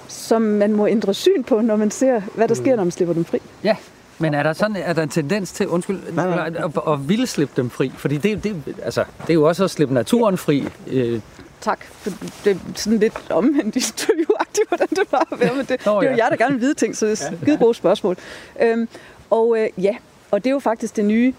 som 0.07 0.41
man 0.41 0.73
må 0.73 0.87
ændre 0.87 1.13
syn 1.13 1.43
på, 1.43 1.61
når 1.61 1.75
man 1.75 1.91
ser, 1.91 2.21
hvad 2.35 2.47
der 2.47 2.55
sker, 2.55 2.75
når 2.75 2.83
man 2.83 2.91
slipper 2.91 3.13
dem 3.13 3.25
fri. 3.25 3.39
Ja, 3.63 3.75
men 4.19 4.33
er 4.33 4.43
der 4.43 4.53
sådan 4.53 4.75
er 4.75 4.93
der 4.93 5.03
en 5.03 5.09
tendens 5.09 5.51
til, 5.51 5.67
undskyld, 5.67 5.99
nej, 6.13 6.29
nej. 6.29 6.47
At, 6.47 6.55
at, 6.55 6.71
at 6.87 7.09
ville 7.09 7.27
slippe 7.27 7.53
dem 7.61 7.69
fri? 7.69 7.91
Fordi 7.97 8.17
det, 8.17 8.43
det, 8.43 8.55
altså, 8.83 9.03
det 9.21 9.29
er 9.29 9.33
jo 9.33 9.43
også 9.47 9.63
at 9.63 9.69
slippe 9.71 9.93
naturen 9.93 10.37
fri. 10.37 10.67
Øh, 10.87 11.21
Tak, 11.61 11.85
for 11.85 12.09
det 12.43 12.51
er 12.51 12.59
sådan 12.75 12.99
lidt 12.99 13.31
omvendt 13.31 13.75
interviewagtigt, 13.75 14.67
hvordan 14.67 14.87
det 14.89 15.11
var 15.11 15.27
at 15.31 15.39
være 15.39 15.55
med 15.55 15.63
det. 15.63 15.85
Nå, 15.85 16.01
det 16.01 16.07
er 16.07 16.11
jo 16.11 16.17
ja. 16.17 16.23
jer, 16.23 16.29
der 16.29 16.37
gerne 16.37 16.53
vil 16.53 16.61
vide 16.61 16.73
ting, 16.73 16.97
så 16.97 17.05
det 17.05 17.11
er 17.11 17.37
skide 17.41 17.57
gode 17.57 17.73
spørgsmål. 17.73 18.17
Øhm, 18.61 18.89
og 19.29 19.57
øh, 19.59 19.69
ja, 19.77 19.95
og 20.31 20.43
det 20.43 20.49
er 20.49 20.53
jo 20.53 20.59
faktisk 20.59 20.95
det 20.95 21.05
nye 21.05 21.33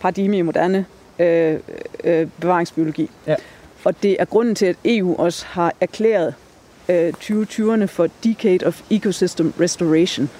paradigme 0.00 0.38
i 0.38 0.42
moderne 0.42 0.86
øh, 1.18 1.58
øh, 2.04 2.28
bevaringsbiologi. 2.40 3.10
Ja. 3.26 3.34
Og 3.84 4.02
det 4.02 4.16
er 4.18 4.24
grunden 4.24 4.54
til, 4.54 4.66
at 4.66 4.76
EU 4.84 5.16
også 5.16 5.46
har 5.46 5.72
erklæret 5.80 6.34
øh, 6.88 7.12
2020'erne 7.22 7.84
for 7.84 8.08
Decade 8.24 8.66
of 8.66 8.82
Ecosystem 8.90 9.52
Restoration. 9.60 10.30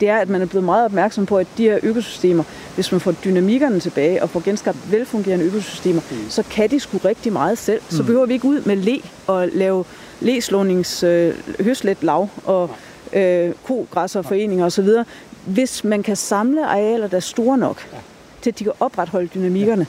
Det 0.00 0.08
er, 0.08 0.16
at 0.16 0.28
man 0.28 0.42
er 0.42 0.46
blevet 0.46 0.64
meget 0.64 0.84
opmærksom 0.84 1.26
på, 1.26 1.36
at 1.38 1.46
de 1.58 1.62
her 1.62 1.78
økosystemer, 1.82 2.44
hvis 2.74 2.92
man 2.92 3.00
får 3.00 3.12
dynamikkerne 3.12 3.80
tilbage 3.80 4.22
og 4.22 4.30
får 4.30 4.42
genskabt 4.44 4.92
velfungerende 4.92 5.44
økosystemer, 5.44 6.00
mm. 6.10 6.16
så 6.28 6.42
kan 6.50 6.70
de 6.70 6.80
sgu 6.80 6.98
rigtig 7.04 7.32
meget 7.32 7.58
selv. 7.58 7.80
Så 7.88 8.02
behøver 8.02 8.26
vi 8.26 8.32
ikke 8.32 8.48
ud 8.48 8.60
med 8.60 8.76
le 8.76 9.00
og 9.26 9.48
lave 9.52 9.84
leslånings 10.20 11.02
øh, 11.02 11.34
høslet 11.60 11.98
lav 12.02 12.28
og 12.44 12.70
øh, 13.12 13.52
kogræsserforeninger 13.66 14.66
osv. 14.66 14.88
Hvis 15.44 15.84
man 15.84 16.02
kan 16.02 16.16
samle 16.16 16.66
arealer, 16.66 17.08
der 17.08 17.16
er 17.16 17.20
store 17.20 17.58
nok, 17.58 17.86
til 18.42 18.50
at 18.50 18.58
de 18.58 18.64
kan 18.64 18.72
opretholde 18.80 19.28
dynamikkerne, 19.34 19.86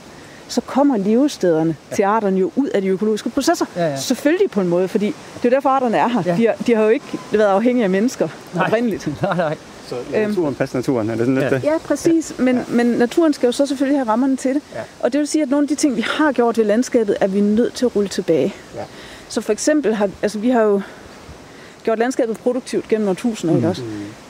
så 0.48 0.62
kommer 0.62 0.98
levestederne 0.98 1.76
ja. 1.92 1.96
til 1.96 2.04
arterne 2.04 2.40
jo 2.40 2.52
ud 2.56 2.68
af 2.68 2.82
de 2.82 2.88
økologiske 2.88 3.30
processer. 3.30 3.66
Ja, 3.76 3.88
ja. 3.88 3.96
Selvfølgelig 3.96 4.52
på 4.52 4.62
en 4.62 4.68
måde, 4.68 4.88
fordi 4.88 5.16
det 5.44 5.46
er 5.46 5.50
derfor, 5.50 5.70
arterne 5.70 5.98
er 5.98 6.08
her. 6.08 6.24
Ja. 6.26 6.32
Ja. 6.32 6.38
De, 6.38 6.48
har, 6.48 6.56
de 6.68 6.76
har 6.76 6.84
jo 6.84 6.90
ikke 6.90 7.06
været 7.32 7.48
afhængige 7.48 7.84
af 7.84 7.90
mennesker 7.90 8.28
Nej. 8.54 8.66
oprindeligt. 8.66 9.22
nej, 9.22 9.38
nej. 9.38 9.58
Så 9.90 9.96
naturen 10.12 10.56
passer 10.56 10.78
naturen, 10.78 11.10
er 11.10 11.16
det 11.16 11.26
sådan 11.26 11.36
lidt 11.36 11.52
det? 11.52 11.64
Ja, 11.64 11.78
præcis. 11.78 12.34
Men, 12.40 12.56
ja. 12.56 12.64
men 12.68 12.86
naturen 12.86 13.34
skal 13.34 13.48
jo 13.48 13.52
så 13.52 13.66
selvfølgelig 13.66 14.00
have 14.00 14.10
rammerne 14.10 14.38
til 14.38 14.56
det. 14.56 14.62
Ja. 14.76 14.80
Og 15.00 15.14
det 15.14 15.20
vil 15.20 15.28
sige, 15.28 15.42
at 15.42 15.50
nogle 15.50 15.64
af 15.64 15.68
de 15.68 15.76
ting, 15.76 15.96
vi 15.96 16.06
har 16.08 16.32
gjort 16.32 16.58
ved 16.58 16.66
landskabet, 16.66 17.18
er 17.22 17.28
vi 17.28 17.42
nødt 17.42 17.74
til 17.74 17.86
at 17.86 17.96
rulle 17.96 18.10
tilbage. 18.10 18.56
Ja. 18.76 18.84
Så 19.30 19.42
for 19.42 19.52
eksempel 19.52 19.96
har 19.96 20.10
altså, 20.22 20.40
vi 20.40 20.50
har 20.50 20.62
jo 20.62 20.82
gjort 21.84 22.00
landskabet 22.00 22.38
produktivt 22.38 22.88
gennem 22.88 23.08
årtusinder, 23.08 23.56
ikke 23.56 23.68
også? 23.68 23.82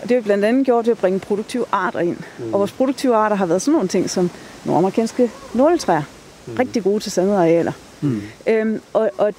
Og 0.02 0.10
det 0.10 0.12
har 0.12 0.16
vi 0.16 0.24
blandt 0.24 0.46
andet 0.46 0.66
gjort 0.66 0.86
ved 0.86 0.92
at 0.92 0.98
bringe 0.98 1.20
produktive 1.20 1.66
arter 1.72 2.00
ind. 2.00 2.18
Mm. 2.38 2.54
Og 2.54 2.60
vores 2.60 2.72
produktive 2.72 3.16
arter 3.16 3.36
har 3.36 3.46
været 3.46 3.62
sådan 3.62 3.72
nogle 3.72 3.88
ting 3.88 4.10
som 4.10 4.30
nogle 4.66 4.78
amerikanske 4.78 5.32
nåletræer. 5.54 6.04
Mm. 6.46 6.54
Rigtig 6.60 6.84
gode 6.84 7.00
til 7.00 7.12
sandede 7.12 7.38
arealer. 7.38 7.72
Mm. 8.02 8.22
Øhm, 8.48 8.82
og, 8.94 9.12
og 9.18 9.34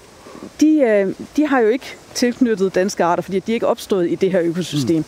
de, 0.61 0.81
øh, 0.81 1.15
de 1.37 1.47
har 1.47 1.61
jo 1.61 1.69
ikke 1.69 1.97
tilknyttet 2.15 2.75
danske 2.75 3.05
arter, 3.05 3.23
fordi 3.23 3.39
de 3.41 3.53
er 3.53 3.55
ikke 3.55 3.67
opstået 3.67 4.11
i 4.11 4.15
det 4.15 4.33
her 4.33 4.41
økosystem. 4.41 4.97
Mm. 4.97 5.05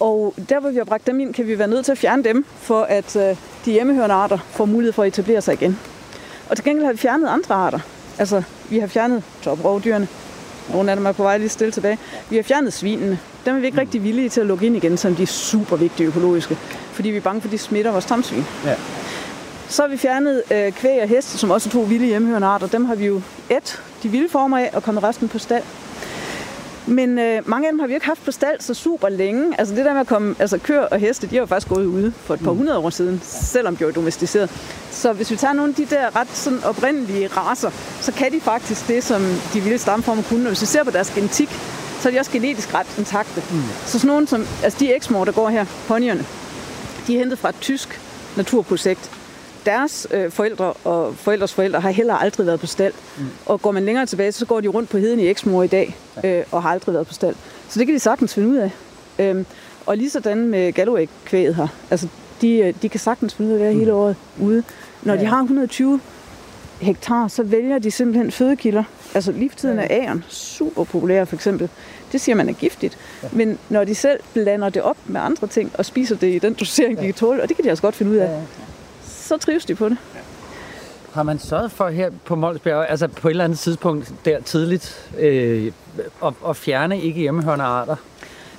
Og 0.00 0.34
der, 0.48 0.60
hvor 0.60 0.70
vi 0.70 0.76
har 0.76 0.84
bragt 0.84 1.06
dem 1.06 1.20
ind, 1.20 1.34
kan 1.34 1.46
vi 1.46 1.58
være 1.58 1.68
nødt 1.68 1.84
til 1.84 1.92
at 1.92 1.98
fjerne 1.98 2.24
dem, 2.24 2.44
for 2.60 2.82
at 2.82 3.16
øh, 3.16 3.36
de 3.64 3.72
hjemmehørende 3.72 4.14
arter 4.14 4.38
får 4.50 4.64
mulighed 4.64 4.92
for 4.92 5.02
at 5.02 5.08
etablere 5.08 5.40
sig 5.40 5.54
igen. 5.54 5.78
Og 6.48 6.56
til 6.56 6.64
gengæld 6.64 6.84
har 6.84 6.92
vi 6.92 6.98
fjernet 6.98 7.28
andre 7.28 7.54
arter. 7.54 7.78
Altså, 8.18 8.42
vi 8.70 8.78
har 8.78 8.86
fjernet 8.86 9.22
toprovdyrene. 9.42 10.08
Nogle 10.72 10.90
af 10.90 10.96
dem 10.96 11.06
er 11.06 11.12
på 11.12 11.22
vej 11.22 11.38
lige 11.38 11.48
stille 11.48 11.72
tilbage. 11.72 11.98
Vi 12.30 12.36
har 12.36 12.42
fjernet 12.42 12.72
svinene. 12.72 13.18
Dem 13.46 13.56
er 13.56 13.60
vi 13.60 13.66
ikke 13.66 13.80
rigtig 13.80 14.04
villige 14.04 14.28
til 14.28 14.40
at 14.40 14.46
lukke 14.46 14.66
ind 14.66 14.76
igen, 14.76 14.96
som 14.96 15.14
de 15.14 15.22
er 15.22 15.26
super 15.26 15.76
vigtige 15.76 16.06
økologiske. 16.06 16.58
Fordi 16.92 17.08
vi 17.08 17.16
er 17.16 17.20
bange 17.20 17.40
for, 17.40 17.48
at 17.48 17.52
de 17.52 17.58
smitter 17.58 17.90
vores 17.90 18.04
tamsvin. 18.04 18.44
Ja. 18.64 18.74
Så 19.68 19.82
har 19.82 19.88
vi 19.88 19.96
fjernet 19.96 20.42
øh, 20.50 20.72
kvæg 20.72 21.02
og 21.02 21.08
heste, 21.08 21.38
som 21.38 21.50
også 21.50 21.68
er 21.68 21.72
to 21.72 21.80
vilde 21.80 22.06
hjemmehørende 22.06 22.48
arter. 22.48 22.66
Dem 22.66 22.84
har 22.84 22.94
vi 22.94 23.06
jo 23.06 23.22
et 23.50 23.82
de 24.02 24.08
vilde 24.08 24.28
former 24.28 24.58
af, 24.58 24.70
og 24.72 24.82
kommet 24.82 25.02
resten 25.04 25.28
på 25.28 25.38
stald. 25.38 25.62
Men 26.88 27.18
øh, 27.18 27.48
mange 27.48 27.66
af 27.66 27.72
dem 27.72 27.78
har 27.78 27.86
vi 27.86 27.94
ikke 27.94 28.06
haft 28.06 28.24
på 28.24 28.30
stald 28.30 28.60
så 28.60 28.74
super 28.74 29.08
længe. 29.08 29.54
Altså 29.58 29.74
det 29.74 29.84
der 29.84 29.92
med 29.92 30.00
at 30.00 30.06
komme, 30.06 30.34
altså 30.38 30.58
køer 30.58 30.80
og 30.80 30.98
heste, 30.98 31.26
de 31.26 31.34
har 31.34 31.40
jo 31.40 31.46
faktisk 31.46 31.68
gået 31.68 31.84
ude 31.84 32.12
for 32.16 32.34
et 32.34 32.40
par 32.40 32.50
hundrede 32.50 32.78
år 32.78 32.90
siden, 32.90 33.20
selvom 33.24 33.76
de 33.76 33.84
var 33.84 33.90
domesticeret. 33.90 34.50
Så 34.90 35.12
hvis 35.12 35.30
vi 35.30 35.36
tager 35.36 35.54
nogle 35.54 35.70
af 35.70 35.74
de 35.74 35.86
der 35.94 36.16
ret 36.16 36.28
sådan 36.32 36.64
oprindelige 36.64 37.26
raser, 37.26 37.70
så 38.00 38.12
kan 38.12 38.32
de 38.32 38.40
faktisk 38.40 38.88
det, 38.88 39.04
som 39.04 39.22
de 39.54 39.60
vilde 39.60 39.78
stamformer 39.78 40.22
kunne. 40.22 40.44
Og 40.44 40.48
hvis 40.48 40.60
vi 40.60 40.66
ser 40.66 40.84
på 40.84 40.90
deres 40.90 41.10
genetik, 41.10 41.48
så 42.00 42.08
er 42.08 42.12
de 42.12 42.18
også 42.18 42.30
genetisk 42.30 42.74
ret 42.74 42.98
intakte. 42.98 43.42
Mm. 43.50 43.62
Så 43.86 43.98
sådan 43.98 44.08
nogle 44.08 44.28
som, 44.28 44.46
altså 44.62 44.78
de 44.78 44.94
eksmor, 44.94 45.24
der 45.24 45.32
går 45.32 45.48
her, 45.48 45.66
ponyerne, 45.88 46.26
de 47.06 47.14
er 47.14 47.18
hentet 47.18 47.38
fra 47.38 47.48
et 47.48 47.56
tysk 47.60 48.00
naturprojekt. 48.36 49.10
Deres 49.66 50.06
øh, 50.10 50.30
forældre 50.30 50.72
og 50.72 51.14
forældres 51.14 51.54
forældre 51.54 51.80
har 51.80 51.90
heller 51.90 52.14
aldrig 52.14 52.46
været 52.46 52.60
på 52.60 52.66
stald. 52.66 52.92
Mm. 53.18 53.24
Og 53.46 53.62
går 53.62 53.70
man 53.70 53.84
længere 53.84 54.06
tilbage, 54.06 54.32
så 54.32 54.46
går 54.46 54.60
de 54.60 54.68
rundt 54.68 54.90
på 54.90 54.98
heden 54.98 55.20
i 55.20 55.26
eksmor 55.26 55.62
i 55.62 55.66
dag 55.66 55.96
øh, 56.24 56.42
og 56.52 56.62
har 56.62 56.70
aldrig 56.70 56.94
været 56.94 57.06
på 57.06 57.14
stald. 57.14 57.34
Så 57.68 57.78
det 57.78 57.86
kan 57.86 57.94
de 57.94 58.00
sagtens 58.00 58.34
finde 58.34 58.48
ud 58.48 58.56
af. 58.56 58.70
Øhm, 59.18 59.46
og 59.86 59.96
lige 59.96 60.10
sådan 60.10 60.48
med 60.48 60.72
Galloway-kvæget 60.72 61.54
her. 61.54 61.68
Altså, 61.90 62.08
de, 62.40 62.58
øh, 62.58 62.74
de 62.82 62.88
kan 62.88 63.00
sagtens 63.00 63.34
finde 63.34 63.50
ud 63.50 63.54
af 63.54 63.58
at 63.60 63.64
være 63.64 63.74
hele 63.74 63.92
året 63.92 64.16
ude. 64.40 64.62
Når 65.02 65.16
de 65.16 65.26
har 65.26 65.40
120 65.40 66.00
hektar, 66.80 67.28
så 67.28 67.42
vælger 67.42 67.78
de 67.78 67.90
simpelthen 67.90 68.32
fødekilder. 68.32 68.84
Altså 69.14 69.32
lige 69.32 69.50
for 69.50 69.58
tiden 69.58 69.78
er 69.78 69.86
æren 69.90 70.24
super 70.28 70.84
populær 70.84 71.24
for 71.24 71.36
eksempel. 71.36 71.68
Det 72.12 72.20
siger 72.20 72.36
man 72.36 72.48
er 72.48 72.52
giftigt. 72.52 72.98
Men 73.32 73.58
når 73.68 73.84
de 73.84 73.94
selv 73.94 74.20
blander 74.32 74.68
det 74.68 74.82
op 74.82 74.96
med 75.06 75.20
andre 75.20 75.46
ting 75.46 75.70
og 75.74 75.84
spiser 75.84 76.16
det 76.16 76.34
i 76.34 76.38
den 76.38 76.54
dosering, 76.54 76.98
de 76.98 77.04
kan 77.04 77.14
tåle, 77.14 77.42
og 77.42 77.48
det 77.48 77.56
kan 77.56 77.64
de 77.64 77.70
også 77.70 77.82
godt 77.82 77.94
finde 77.94 78.12
ud 78.12 78.16
af, 78.16 78.42
så 79.28 79.36
trives 79.36 79.64
de 79.64 79.74
på 79.74 79.88
det. 79.88 79.98
Har 81.12 81.22
man 81.22 81.38
sørget 81.38 81.72
for 81.72 81.88
her 81.88 82.10
på 82.24 82.34
Molsbjerg, 82.34 82.86
altså 82.88 83.08
på 83.08 83.28
et 83.28 83.30
eller 83.30 83.44
andet 83.44 83.58
tidspunkt 83.58 84.14
der 84.24 84.40
tidligt, 84.40 85.10
øh, 85.18 85.72
at, 86.24 86.32
at 86.48 86.56
fjerne 86.56 87.00
ikke 87.00 87.20
hjemmehørende 87.20 87.64
arter? 87.64 87.96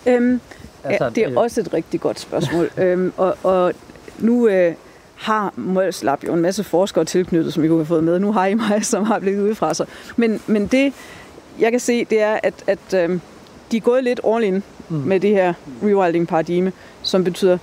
Øhm, 0.06 0.42
Altså, 0.84 1.04
ja, 1.04 1.10
det 1.10 1.24
er 1.24 1.32
øh, 1.32 1.38
også 1.38 1.62
et 1.62 1.74
rigtig 1.74 2.02
godt 2.02 2.20
spørgsmål. 2.20 2.70
øhm, 2.78 3.14
og, 3.18 3.38
og 3.44 3.74
nu 4.18 4.48
øh, 4.48 4.74
har 5.16 5.54
Mols 5.56 6.04
Lab 6.04 6.24
jo 6.24 6.34
en 6.34 6.42
masse 6.42 6.64
forskere 6.64 7.06
tilknyttet, 7.06 7.54
som 7.54 7.64
I 7.64 7.68
kunne 7.68 7.80
have 7.80 7.86
fået 7.86 8.04
med. 8.04 8.20
Nu 8.20 8.32
har 8.32 8.46
I 8.46 8.54
mig, 8.54 8.86
som 8.86 9.04
har 9.04 9.20
blikket 9.20 9.42
udefra 9.42 9.74
sig. 9.74 9.88
Men, 10.16 10.42
men 10.48 10.68
det, 10.68 10.94
jeg 11.60 11.72
kan 11.72 11.80
se, 11.80 12.06
det 12.06 12.22
er, 12.22 12.40
at, 12.44 12.54
at 12.68 12.94
øh, 12.94 13.20
de 13.72 13.78
er 13.78 13.82
gået 13.82 14.04
lidt 14.04 14.20
all 14.28 14.44
in 14.44 14.64
mm. 14.90 14.96
med 14.96 15.20
det 15.20 15.30
her 15.30 15.54
rewilding-paradigme, 15.84 16.72
som 17.02 17.24
betyder, 17.24 17.58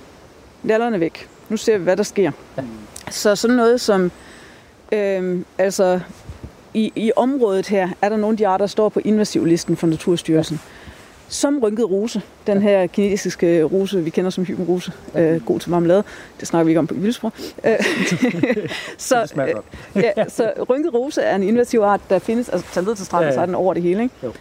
lallerne 0.63 0.99
væk. 0.99 1.29
Nu 1.49 1.57
ser 1.57 1.77
vi, 1.77 1.83
hvad 1.83 1.97
der 1.97 2.03
sker. 2.03 2.31
Ja. 2.57 2.63
Så 3.09 3.35
sådan 3.35 3.55
noget 3.55 3.81
som, 3.81 4.11
øh, 4.91 5.41
altså 5.57 5.99
i, 6.73 6.91
i 6.95 7.11
området 7.15 7.67
her, 7.67 7.89
er 8.01 8.09
der 8.09 8.17
nogle 8.17 8.33
af 8.33 8.37
de 8.37 8.47
arter, 8.47 8.65
der 8.65 8.67
står 8.67 8.89
på 8.89 9.01
invasivlisten 9.05 9.77
for 9.77 9.87
Naturstyrelsen. 9.87 10.59
Som 11.29 11.59
rynket 11.59 11.91
rose, 11.91 12.21
den 12.47 12.61
her 12.61 12.87
kinesiske 12.87 13.63
rose, 13.63 14.03
vi 14.03 14.09
kender 14.09 14.29
som 14.31 14.45
hybenrose, 14.45 14.91
øh, 15.15 15.45
god 15.45 15.59
til 15.59 15.71
marmelade, 15.71 16.03
det 16.39 16.47
snakker 16.47 16.63
vi 16.63 16.71
ikke 16.71 16.79
om 16.79 16.87
på 16.87 16.93
Vildsborg. 16.93 17.33
Øh, 17.65 17.79
så, 18.97 19.33
øh, 19.95 20.03
ja, 20.03 20.29
så 20.29 20.51
rynket 20.69 20.93
rose 20.93 21.21
er 21.21 21.35
en 21.35 21.43
invasiv 21.43 21.79
art, 21.79 22.01
der 22.09 22.19
findes, 22.19 22.49
altså 22.49 22.67
tager 22.73 22.85
ned 22.85 22.95
til 22.95 23.05
stranden, 23.05 23.23
Ja, 23.23 23.29
ja. 23.29 23.35
så 23.35 23.41
er 23.41 23.45
den 23.45 23.55
over 23.55 23.73
det 23.73 23.83
hele. 23.83 24.03
Ikke? 24.03 24.15
Jo. 24.23 24.33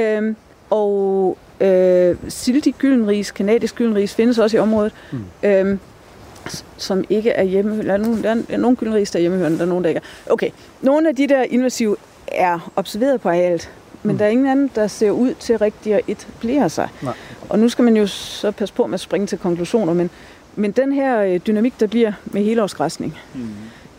Øhm, 0.00 0.36
og 0.70 1.38
øh, 1.60 2.16
sildig 2.28 2.74
gyldenris, 2.78 3.30
kanadisk 3.30 3.74
gyldenris, 3.74 4.14
findes 4.14 4.38
også 4.38 4.56
i 4.56 4.60
området, 4.60 4.92
mm. 5.12 5.18
øhm, 5.42 5.78
som 6.76 7.04
ikke 7.08 7.30
er 7.30 7.42
hjemme. 7.42 7.82
Der 7.82 7.92
er 7.92 7.96
nogle, 7.96 8.22
der 8.22 8.30
er 8.30 8.34
der 9.04 9.10
er 9.14 9.18
hjemmehørende, 9.18 9.58
der 9.58 9.64
er 9.64 9.68
nogle, 9.68 9.82
der 9.82 9.88
ikke 9.88 10.00
er. 10.26 10.32
Okay, 10.32 10.50
nogle 10.80 11.08
af 11.08 11.16
de 11.16 11.28
der 11.28 11.42
invasive 11.42 11.96
er 12.26 12.72
observeret 12.76 13.20
på 13.20 13.28
arealet, 13.28 13.70
men 14.02 14.12
mm. 14.12 14.18
der 14.18 14.24
er 14.24 14.28
ingen 14.28 14.46
anden, 14.46 14.70
der 14.74 14.86
ser 14.86 15.10
ud 15.10 15.34
til 15.34 15.58
rigtig 15.58 15.94
at 15.94 16.00
etablere 16.06 16.70
sig. 16.70 16.88
Nej. 17.02 17.14
Og 17.48 17.58
nu 17.58 17.68
skal 17.68 17.84
man 17.84 17.96
jo 17.96 18.06
så 18.06 18.50
passe 18.50 18.74
på 18.74 18.86
med 18.86 18.94
at 18.94 19.00
springe 19.00 19.26
til 19.26 19.38
konklusioner, 19.38 19.92
men, 19.92 20.10
men 20.56 20.72
den 20.72 20.92
her 20.92 21.22
øh, 21.22 21.40
dynamik, 21.46 21.80
der 21.80 21.86
bliver 21.86 22.12
med 22.24 22.44
helårsgræsning, 22.44 23.18
mm. 23.34 23.48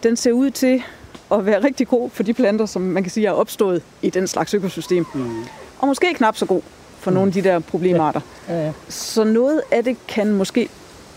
den 0.03 0.15
ser 0.15 0.31
ud 0.31 0.49
til 0.49 0.83
at 1.31 1.45
være 1.45 1.63
rigtig 1.63 1.87
god 1.87 2.09
for 2.09 2.23
de 2.23 2.33
planter, 2.33 2.65
som 2.65 2.81
man 2.81 3.03
kan 3.03 3.11
sige 3.11 3.27
er 3.27 3.31
opstået 3.31 3.81
i 4.01 4.09
den 4.09 4.27
slags 4.27 4.53
økosystem. 4.53 5.05
Mm. 5.13 5.43
Og 5.79 5.87
måske 5.87 6.13
knap 6.13 6.37
så 6.37 6.45
god 6.45 6.61
for 6.99 7.11
nogle 7.11 7.27
af 7.27 7.33
de 7.33 7.41
der 7.41 7.59
problemarter. 7.59 8.21
Ja, 8.49 8.65
ja. 8.65 8.71
Så 8.89 9.23
noget 9.23 9.61
af 9.71 9.83
det 9.83 9.97
kan 10.07 10.33
måske 10.33 10.69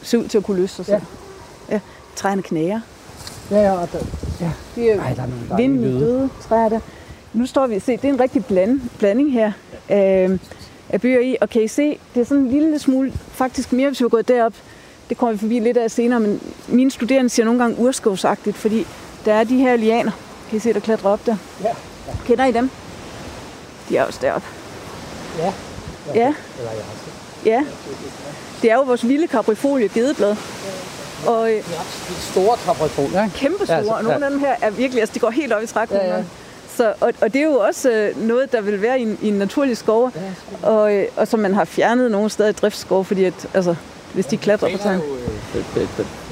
se 0.06 0.18
ud 0.18 0.28
til 0.28 0.38
at 0.38 0.44
kunne 0.44 0.60
løse 0.60 0.74
sig 0.74 0.86
selv. 0.86 1.02
Ja. 1.68 1.74
ja. 1.74 1.80
Træerne 2.16 2.42
knager. 2.42 2.80
Ja, 3.50 3.56
ja, 3.60 3.72
og 3.72 3.88
der, 3.92 3.98
ja. 4.40 4.50
Det 4.74 4.92
er 4.92 5.00
Ej, 5.00 5.12
der 5.14 5.22
er 5.22 5.26
nogle 5.26 5.42
dejlige 5.50 5.78
lyde. 5.98 6.30
træer 6.48 6.68
der. 6.68 6.80
Nu 7.32 7.46
står 7.46 7.66
vi, 7.66 7.80
se, 7.80 7.92
det 7.92 8.04
er 8.04 8.08
en 8.08 8.20
rigtig 8.20 8.44
bland, 8.44 8.80
blanding 8.98 9.32
her 9.32 9.52
øh, 9.90 10.38
af 10.88 11.00
bøger 11.00 11.20
i, 11.20 11.36
og 11.40 11.48
kan 11.50 11.62
I 11.62 11.68
se, 11.68 11.98
det 12.14 12.20
er 12.20 12.24
sådan 12.24 12.42
en 12.42 12.50
lille 12.50 12.78
smule, 12.78 13.12
faktisk 13.32 13.72
mere, 13.72 13.88
hvis 13.88 14.00
vi 14.02 14.08
gået 14.08 14.28
derop, 14.28 14.52
det 15.08 15.16
kommer 15.18 15.32
vi 15.32 15.38
forbi 15.38 15.58
lidt 15.58 15.76
af 15.76 15.90
senere, 15.90 16.20
men 16.20 16.40
mine 16.68 16.90
studerende 16.90 17.30
siger 17.30 17.46
nogle 17.46 17.60
gange 17.62 17.78
urskovsagtigt, 17.78 18.56
fordi 18.56 18.86
der 19.24 19.32
er 19.34 19.44
de 19.44 19.56
her 19.58 19.76
lianer, 19.76 20.12
kan 20.50 20.56
I 20.56 20.60
se, 20.60 20.72
der 20.72 20.80
klatrer 20.80 21.10
op 21.10 21.26
der. 21.26 21.36
Ja. 21.62 21.72
Kender 22.26 22.44
I 22.44 22.52
dem? 22.52 22.70
De 23.88 23.96
er 23.96 24.04
også 24.04 24.18
deroppe. 24.22 24.46
Ja. 25.38 25.52
Ja, 26.14 26.34
Eller 26.58 26.70
jeg 26.72 26.84
har 26.84 26.94
set. 27.04 27.12
Ja. 27.44 27.64
Det 28.62 28.70
er 28.70 28.74
jo 28.74 28.82
vores 28.82 29.08
vilde 29.08 29.26
caprifolie 29.26 29.88
gedeblad. 29.94 30.36
Og 31.26 31.50
øh, 31.52 31.56
De 31.56 31.62
store 32.32 32.56
trappetrål, 32.56 33.10
ja. 33.12 33.30
kæmpe 33.34 33.64
store, 33.64 33.68
Ja, 33.68 33.74
ja, 33.74 33.78
altså, 33.78 33.92
og 33.94 34.02
nogle 34.02 34.18
ja. 34.18 34.24
af 34.24 34.30
dem 34.30 34.40
her 34.40 34.54
er 34.62 34.70
virkelig, 34.70 35.00
altså 35.00 35.14
de 35.14 35.18
går 35.18 35.30
helt 35.30 35.52
op 35.52 35.62
i 35.62 35.66
trækronerne. 35.66 36.08
Ja, 36.08 36.16
ja. 36.16 36.22
Så, 36.76 36.92
og, 37.00 37.12
og 37.22 37.32
det 37.32 37.40
er 37.40 37.44
jo 37.44 37.58
også 37.58 37.90
øh, 37.90 38.26
noget, 38.28 38.52
der 38.52 38.60
vil 38.60 38.82
være 38.82 38.98
i 39.00 39.02
en, 39.02 39.18
i 39.22 39.28
en 39.28 39.34
naturlig 39.34 39.76
skov, 39.76 40.12
og, 40.62 40.94
øh, 40.94 41.06
og 41.16 41.28
som 41.28 41.40
man 41.40 41.54
har 41.54 41.64
fjernet 41.64 42.10
nogle 42.10 42.30
steder 42.30 42.48
i 42.48 42.52
driftsskov, 42.52 43.04
fordi 43.04 43.24
at, 43.24 43.46
altså, 43.54 43.74
hvis 44.14 44.26
de 44.26 44.36
klatrer 44.36 44.70
på 44.72 44.78
træerne. 44.78 45.02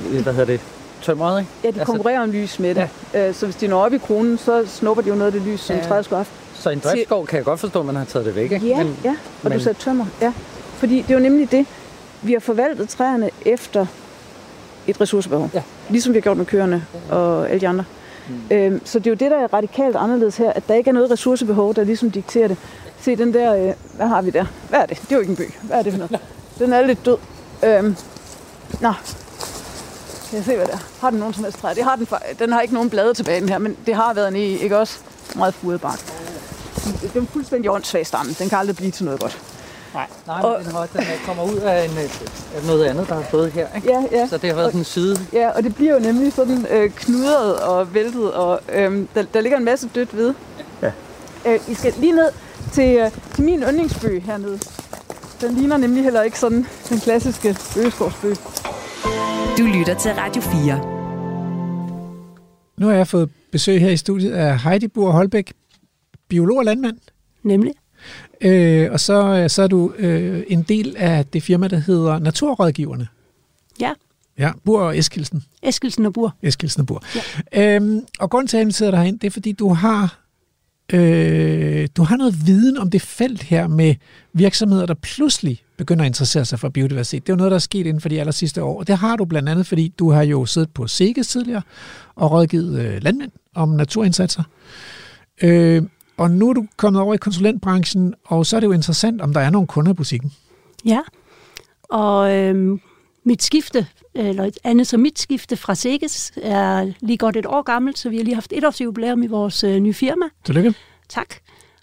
øh, 0.05 0.23
Hvad 0.23 0.33
hedder 0.33 0.45
det? 0.45 0.61
Tømmeret, 1.03 1.41
ikke? 1.41 1.51
Ja, 1.65 1.71
de 1.81 1.85
konkurrerer 1.85 2.21
om 2.23 2.31
lys 2.31 2.59
med 2.59 2.75
det. 2.75 2.89
Ja. 3.15 3.33
Så 3.33 3.47
hvis 3.47 3.57
de 3.57 3.67
når 3.67 3.85
op 3.85 3.93
i 3.93 3.99
kronen, 3.99 4.39
så 4.39 4.65
snupper 4.67 5.03
de 5.03 5.09
jo 5.09 5.15
noget 5.15 5.35
af 5.35 5.41
det 5.41 5.53
lys, 5.53 5.61
som 5.61 5.77
Ja. 5.77 5.83
ja. 5.83 5.89
træet 5.89 6.05
skulle 6.05 6.17
have. 6.17 6.27
Så 6.55 6.71
en 6.71 6.79
driftsskov 6.79 7.27
kan 7.27 7.37
jeg 7.37 7.45
godt 7.45 7.61
forstå, 7.61 7.81
at 7.81 7.87
man 7.87 7.97
har 7.97 8.05
taget 8.05 8.27
det 8.27 8.35
væk, 8.37 8.53
ikke? 8.53 8.67
Ja, 8.67 8.77
Men, 8.77 8.97
ja. 9.05 9.11
Og 9.11 9.17
men- 9.43 9.53
du 9.53 9.65
sagde 9.65 9.79
tømmer, 9.79 10.07
ja. 10.21 10.33
Fordi 10.77 11.03
det 11.03 11.11
er 11.11 11.15
jo 11.15 11.21
nemlig 11.21 11.51
det, 11.51 11.67
vi 12.23 12.33
har 12.33 12.41
forvaltet 12.41 12.89
træerne 12.89 13.31
efter 13.47 13.87
et 14.87 15.01
ressourcebehov. 15.01 15.51
Ja. 15.55 15.63
Ligesom 15.89 16.13
vi 16.13 16.17
har 16.19 16.23
gjort 16.23 16.37
med 16.37 16.47
køerne 16.47 16.87
og 17.11 17.49
alle 17.51 17.61
de 17.61 17.69
andre. 17.69 17.85
Mm. 18.29 18.57
Øhm, 18.57 18.87
så 18.87 18.99
det 18.99 19.07
er 19.07 19.11
jo 19.11 19.15
det, 19.15 19.31
der 19.31 19.37
er 19.37 19.55
radikalt 19.55 19.97
anderledes 19.97 20.37
her, 20.37 20.53
at 20.53 20.69
der 20.69 20.75
ikke 20.75 20.89
er 20.89 20.95
noget 20.95 21.11
ressourcebehov, 21.11 21.75
der 21.75 21.85
ligesom 21.85 22.11
dikterer 22.11 22.49
det. 22.49 22.57
Se 23.01 23.17
den 23.17 23.35
der, 23.35 23.55
øh, 23.55 23.73
hvad 23.97 24.07
har 24.07 24.23
vi 24.23 24.31
der? 24.31 24.45
Hvad 24.69 24.79
er 24.81 24.87
det? 24.87 25.01
Det 25.03 25.13
er 25.13 25.17
jo 25.17 25.21
ikke 25.21 25.31
en 25.31 25.37
bøg. 25.37 25.59
Hvad 25.63 25.79
er 25.79 25.83
det 25.83 25.93
for 25.93 25.99
noget? 25.99 26.21
Den 26.59 26.73
er 26.73 26.87
lidt 26.87 27.07
død. 27.07 27.17
Øhm, 27.65 27.97
nå, 28.81 28.93
kan 30.31 30.39
jeg 30.39 30.45
se, 30.45 30.57
hvad 30.57 30.67
det 30.67 30.75
er? 30.75 30.79
Har 31.01 31.11
den 31.11 31.19
nogen 31.19 31.35
som 31.35 31.45
helst 31.45 31.59
træ? 31.59 31.75
Det 31.75 31.85
har 31.85 31.97
den, 31.97 32.07
den 32.39 32.53
har 32.53 32.61
ikke 32.61 32.75
nogen 32.75 32.91
blade 32.91 33.15
tilbage, 33.15 33.41
den 33.41 33.49
her, 33.49 33.59
men 33.59 33.77
det 33.87 33.95
har 33.95 34.15
været 34.15 34.29
en 34.29 34.37
i, 34.37 34.57
ikke 34.57 34.79
også? 34.79 34.99
Meget 35.37 35.55
furet 35.55 35.81
bark. 35.81 36.01
Det 37.03 37.23
er 37.23 37.27
fuldstændig 37.27 37.71
åndssvag 37.71 38.07
stamme. 38.07 38.33
Den 38.39 38.49
kan 38.49 38.59
aldrig 38.59 38.77
blive 38.77 38.91
til 38.91 39.05
noget 39.05 39.21
godt. 39.21 39.54
Nej, 39.95 40.07
nej 40.27 40.41
Og- 40.43 40.57
men 40.59 40.67
den, 40.67 40.75
har- 40.75 40.87
den 40.87 41.01
er- 41.01 41.27
kommer 41.27 41.43
ud 41.53 41.57
af, 41.59 41.85
en, 41.85 41.91
øh, 41.91 42.11
af 42.57 42.67
noget 42.67 42.85
andet, 42.85 43.09
der 43.09 43.15
har 43.15 43.23
stået 43.29 43.53
her, 43.53 43.67
ikke? 43.77 43.89
Ja, 43.93 44.03
ja. 44.13 44.27
Så 44.27 44.37
det 44.39 44.49
har 44.51 44.57
været 44.57 44.69
sådan 44.69 44.81
en 44.81 44.85
side. 44.85 45.17
Ja, 45.33 45.49
og 45.51 45.63
det 45.63 45.75
bliver 45.75 45.95
jo 45.95 46.01
nemlig 46.01 46.33
sådan 46.33 46.67
øh, 46.71 46.91
knudret 46.91 47.57
og 47.61 47.95
væltet, 47.95 48.33
og 48.33 48.61
øh, 48.73 49.07
der, 49.15 49.25
der 49.35 49.41
ligger 49.41 49.59
en 49.59 49.65
masse 49.65 49.89
dødt 49.95 50.17
ved. 50.17 50.35
Ja. 50.83 50.91
Øh, 51.47 51.61
I 51.69 51.75
skal 51.75 51.95
lige 51.99 52.13
ned 52.13 52.29
til, 52.73 52.97
øh, 52.97 53.11
til 53.35 53.45
min 53.45 53.63
yndlingsbøg 53.63 54.23
hernede. 54.23 54.59
Den 55.41 55.55
ligner 55.55 55.77
nemlig 55.77 56.03
heller 56.05 56.23
ikke 56.23 56.39
sådan 56.39 56.67
den 56.89 56.99
klassiske 57.01 57.57
bøgeskovsbøg. 57.75 58.37
Du 59.59 59.63
lytter 59.63 59.95
til 59.99 60.11
Radio 60.15 60.43
4. 60.43 60.81
Nu 62.79 62.87
har 62.87 62.95
jeg 62.95 63.09
fået 63.09 63.31
besøg 63.53 63.81
her 63.81 63.89
i 63.91 63.97
studiet 63.97 64.33
af 64.33 64.59
Heidi 64.61 64.89
Bur 64.89 65.11
Holbæk, 65.11 65.53
biolog 66.29 66.59
og 66.59 66.65
landmand. 66.65 66.97
Nemlig. 67.43 67.73
Øh, 68.41 68.93
og 68.93 69.01
så, 69.01 69.45
så 69.49 69.63
er 69.63 69.67
du 69.67 69.93
øh, 69.99 70.43
en 70.49 70.63
del 70.63 70.97
af 70.99 71.27
det 71.27 71.43
firma, 71.43 71.69
der 71.69 71.77
hedder 71.77 72.19
Naturrådgiverne. 72.19 73.09
Ja, 73.81 73.93
Ja, 74.39 74.53
Bur 74.65 74.81
og 74.81 74.99
Eskilsen. 74.99 75.45
Eskilsen 75.63 76.07
og 76.07 76.13
Bur. 76.13 76.35
Eskilsen 76.43 76.81
og 76.81 76.87
Bur. 76.87 77.03
Ja. 77.53 77.77
Øhm, 77.77 78.07
og 78.19 78.31
grunden 78.31 78.49
til, 78.49 78.57
at 78.57 78.59
jeg 78.59 78.63
inviterer 78.63 78.91
dig 78.91 79.09
ind, 79.09 79.19
det 79.19 79.27
er, 79.27 79.31
fordi 79.31 79.53
du 79.53 79.73
har, 79.73 80.21
øh, 80.93 81.89
du 81.97 82.03
har 82.03 82.17
noget 82.17 82.47
viden 82.47 82.77
om 82.77 82.91
det 82.91 83.03
felt 83.03 83.43
her 83.43 83.69
med 83.69 83.95
virksomheder, 84.33 84.87
der 84.87 84.95
pludselig 84.95 85.63
begynder 85.77 86.05
at 86.05 86.07
interessere 86.07 86.45
sig 86.45 86.61
for 86.61 86.69
biodiversitet. 86.69 87.27
Det 87.27 87.33
er 87.33 87.35
jo 87.35 87.39
noget, 87.39 87.51
der 87.51 87.57
er 87.57 87.61
sket 87.61 87.87
inden 87.87 88.01
for 88.01 88.09
de 88.09 88.21
aller 88.21 88.33
sidste 88.33 88.63
år. 88.63 88.79
Og 88.79 88.87
det 88.87 88.99
har 88.99 89.17
du 89.17 89.25
blandt 89.25 89.49
andet, 89.49 89.67
fordi 89.67 89.95
du 89.99 90.11
har 90.11 90.23
jo 90.23 90.47
siddet 90.47 90.71
på 90.71 90.87
SEGES 90.87 91.29
tidligere 91.29 91.63
og 92.15 92.31
rådgivet 92.31 92.81
øh, 92.81 93.03
landmænd 93.03 93.31
om 93.55 93.69
naturindsatser. 93.69 94.43
Øh, 95.43 95.83
og 96.17 96.31
nu 96.31 96.49
er 96.49 96.53
du 96.53 96.67
kommet 96.77 97.03
over 97.03 97.15
i 97.15 97.17
konsulentbranchen, 97.17 98.15
og 98.25 98.47
så 98.47 98.57
er 98.57 98.61
det 98.61 98.67
jo 98.67 98.73
interessant, 98.73 99.21
om 99.21 99.33
der 99.33 99.41
er 99.41 99.51
nogle 99.51 99.67
kunder 99.67 99.93
i 99.93 99.95
butikken. 99.95 100.33
Ja, 100.85 101.01
og 101.83 102.37
øhm, 102.37 102.81
mit 103.25 103.43
skifte, 103.43 103.87
eller 104.15 104.45
et 104.45 104.59
andet 104.65 104.87
som 104.87 105.01
mit 105.01 105.19
skifte 105.19 105.57
fra 105.57 105.75
Seges, 105.75 106.33
er 106.37 106.93
lige 107.01 107.19
godt 107.19 107.37
et 107.37 107.47
år 107.47 107.63
gammelt, 107.63 107.99
så 107.99 108.09
vi 108.09 108.17
har 108.17 108.25
lige 108.25 108.35
haft 108.35 108.53
et 108.53 108.65
års 108.65 108.81
jubilæum 108.81 109.23
i 109.23 109.27
vores 109.27 109.65
øh, 109.65 109.77
nye 109.77 109.95
firma. 109.95 110.25
Tillykke. 110.45 110.75
Tak. 111.09 111.35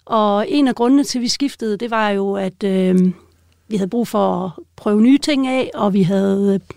Og 0.04 0.46
en 0.48 0.68
af 0.68 0.74
grundene 0.74 1.04
til, 1.04 1.18
at 1.18 1.22
vi 1.22 1.28
skiftede, 1.28 1.76
det 1.76 1.90
var 1.90 2.08
jo, 2.08 2.34
at 2.34 2.64
øh, 2.64 3.12
vi 3.68 3.76
havde 3.76 3.90
brug 3.90 4.08
for 4.08 4.44
at 4.44 4.50
prøve 4.76 5.02
nye 5.02 5.18
ting 5.18 5.46
af, 5.46 5.70
og 5.74 5.94
vi 5.94 6.02
havde 6.02 6.54
øh, 6.54 6.76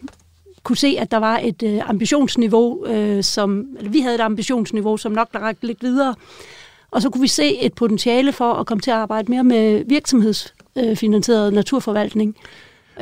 kunne 0.64 0.78
se, 0.78 0.96
at 1.00 1.12
der 1.12 1.18
var 1.18 1.40
et 1.44 1.64
øh, 1.64 1.90
ambitionsniveau, 1.90 2.86
øh, 2.86 3.24
som, 3.24 3.66
eller 3.78 3.92
vi 3.92 4.00
havde 4.00 4.16
et 4.16 4.22
ambitionsniveau, 4.22 4.98
som 4.98 5.12
nok 5.12 5.34
der 5.34 5.40
rakte 5.40 5.68
lidt 5.68 5.84
videre. 5.84 6.16
Og 6.96 7.02
så 7.02 7.10
kunne 7.10 7.22
vi 7.22 7.28
se 7.28 7.58
et 7.62 7.74
potentiale 7.74 8.32
for 8.32 8.54
at 8.54 8.66
komme 8.66 8.82
til 8.82 8.92
at 8.92 8.98
arbejde 8.98 9.32
mere 9.32 9.44
med 9.44 9.84
virksomhedsfinansieret 9.88 11.54
naturforvaltning. 11.54 12.36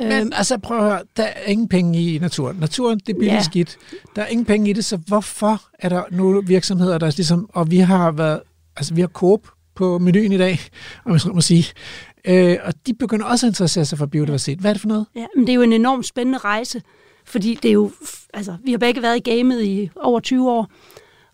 Men 0.01 0.33
altså 0.33 0.57
prøv 0.57 0.77
at 0.77 0.83
høre, 0.83 1.01
der 1.17 1.23
er 1.23 1.45
ingen 1.45 1.67
penge 1.67 2.01
i 2.01 2.17
naturen. 2.19 2.57
Naturen, 2.57 2.99
det 2.99 3.09
er 3.09 3.13
billigt 3.13 3.33
Ja. 3.33 3.41
skidt. 3.43 3.77
Der 4.15 4.21
er 4.21 4.27
ingen 4.27 4.45
penge 4.45 4.69
i 4.69 4.73
det, 4.73 4.85
så 4.85 4.97
hvorfor 5.07 5.61
er 5.79 5.89
der 5.89 6.03
nu 6.11 6.41
virksomheder, 6.41 6.97
der 6.97 7.07
er 7.07 7.11
ligesom, 7.17 7.49
og 7.53 7.71
vi 7.71 7.77
har 7.77 8.11
været, 8.11 8.39
altså 8.77 8.93
vi 8.93 9.01
har 9.01 9.07
Coop 9.07 9.47
på 9.75 9.99
menuen 9.99 10.31
i 10.31 10.37
dag, 10.37 10.59
om 11.05 11.11
jeg 11.11 11.19
skal 11.21 11.33
må 11.33 11.41
sige, 11.41 11.65
øh, 12.25 12.57
og 12.63 12.73
de 12.87 12.93
begynder 12.93 13.25
også 13.25 13.45
at 13.45 13.49
interessere 13.51 13.85
sig 13.85 13.97
for 13.97 14.05
biodiversitet. 14.05 14.59
Hvad 14.59 14.71
er 14.71 14.73
det 14.73 14.81
for 14.81 14.87
noget? 14.87 15.05
Ja, 15.15 15.25
men 15.35 15.47
det 15.47 15.53
er 15.53 15.55
jo 15.55 15.61
en 15.61 15.73
enormt 15.73 16.05
spændende 16.05 16.37
rejse, 16.39 16.81
fordi 17.25 17.59
det 17.63 17.69
er 17.69 17.73
jo, 17.73 17.91
altså, 18.33 18.55
vi 18.63 18.71
har 18.71 18.77
begge 18.77 19.01
været 19.01 19.17
i 19.27 19.29
gamet 19.31 19.63
i 19.63 19.89
over 19.95 20.19
20 20.19 20.51
år, 20.51 20.67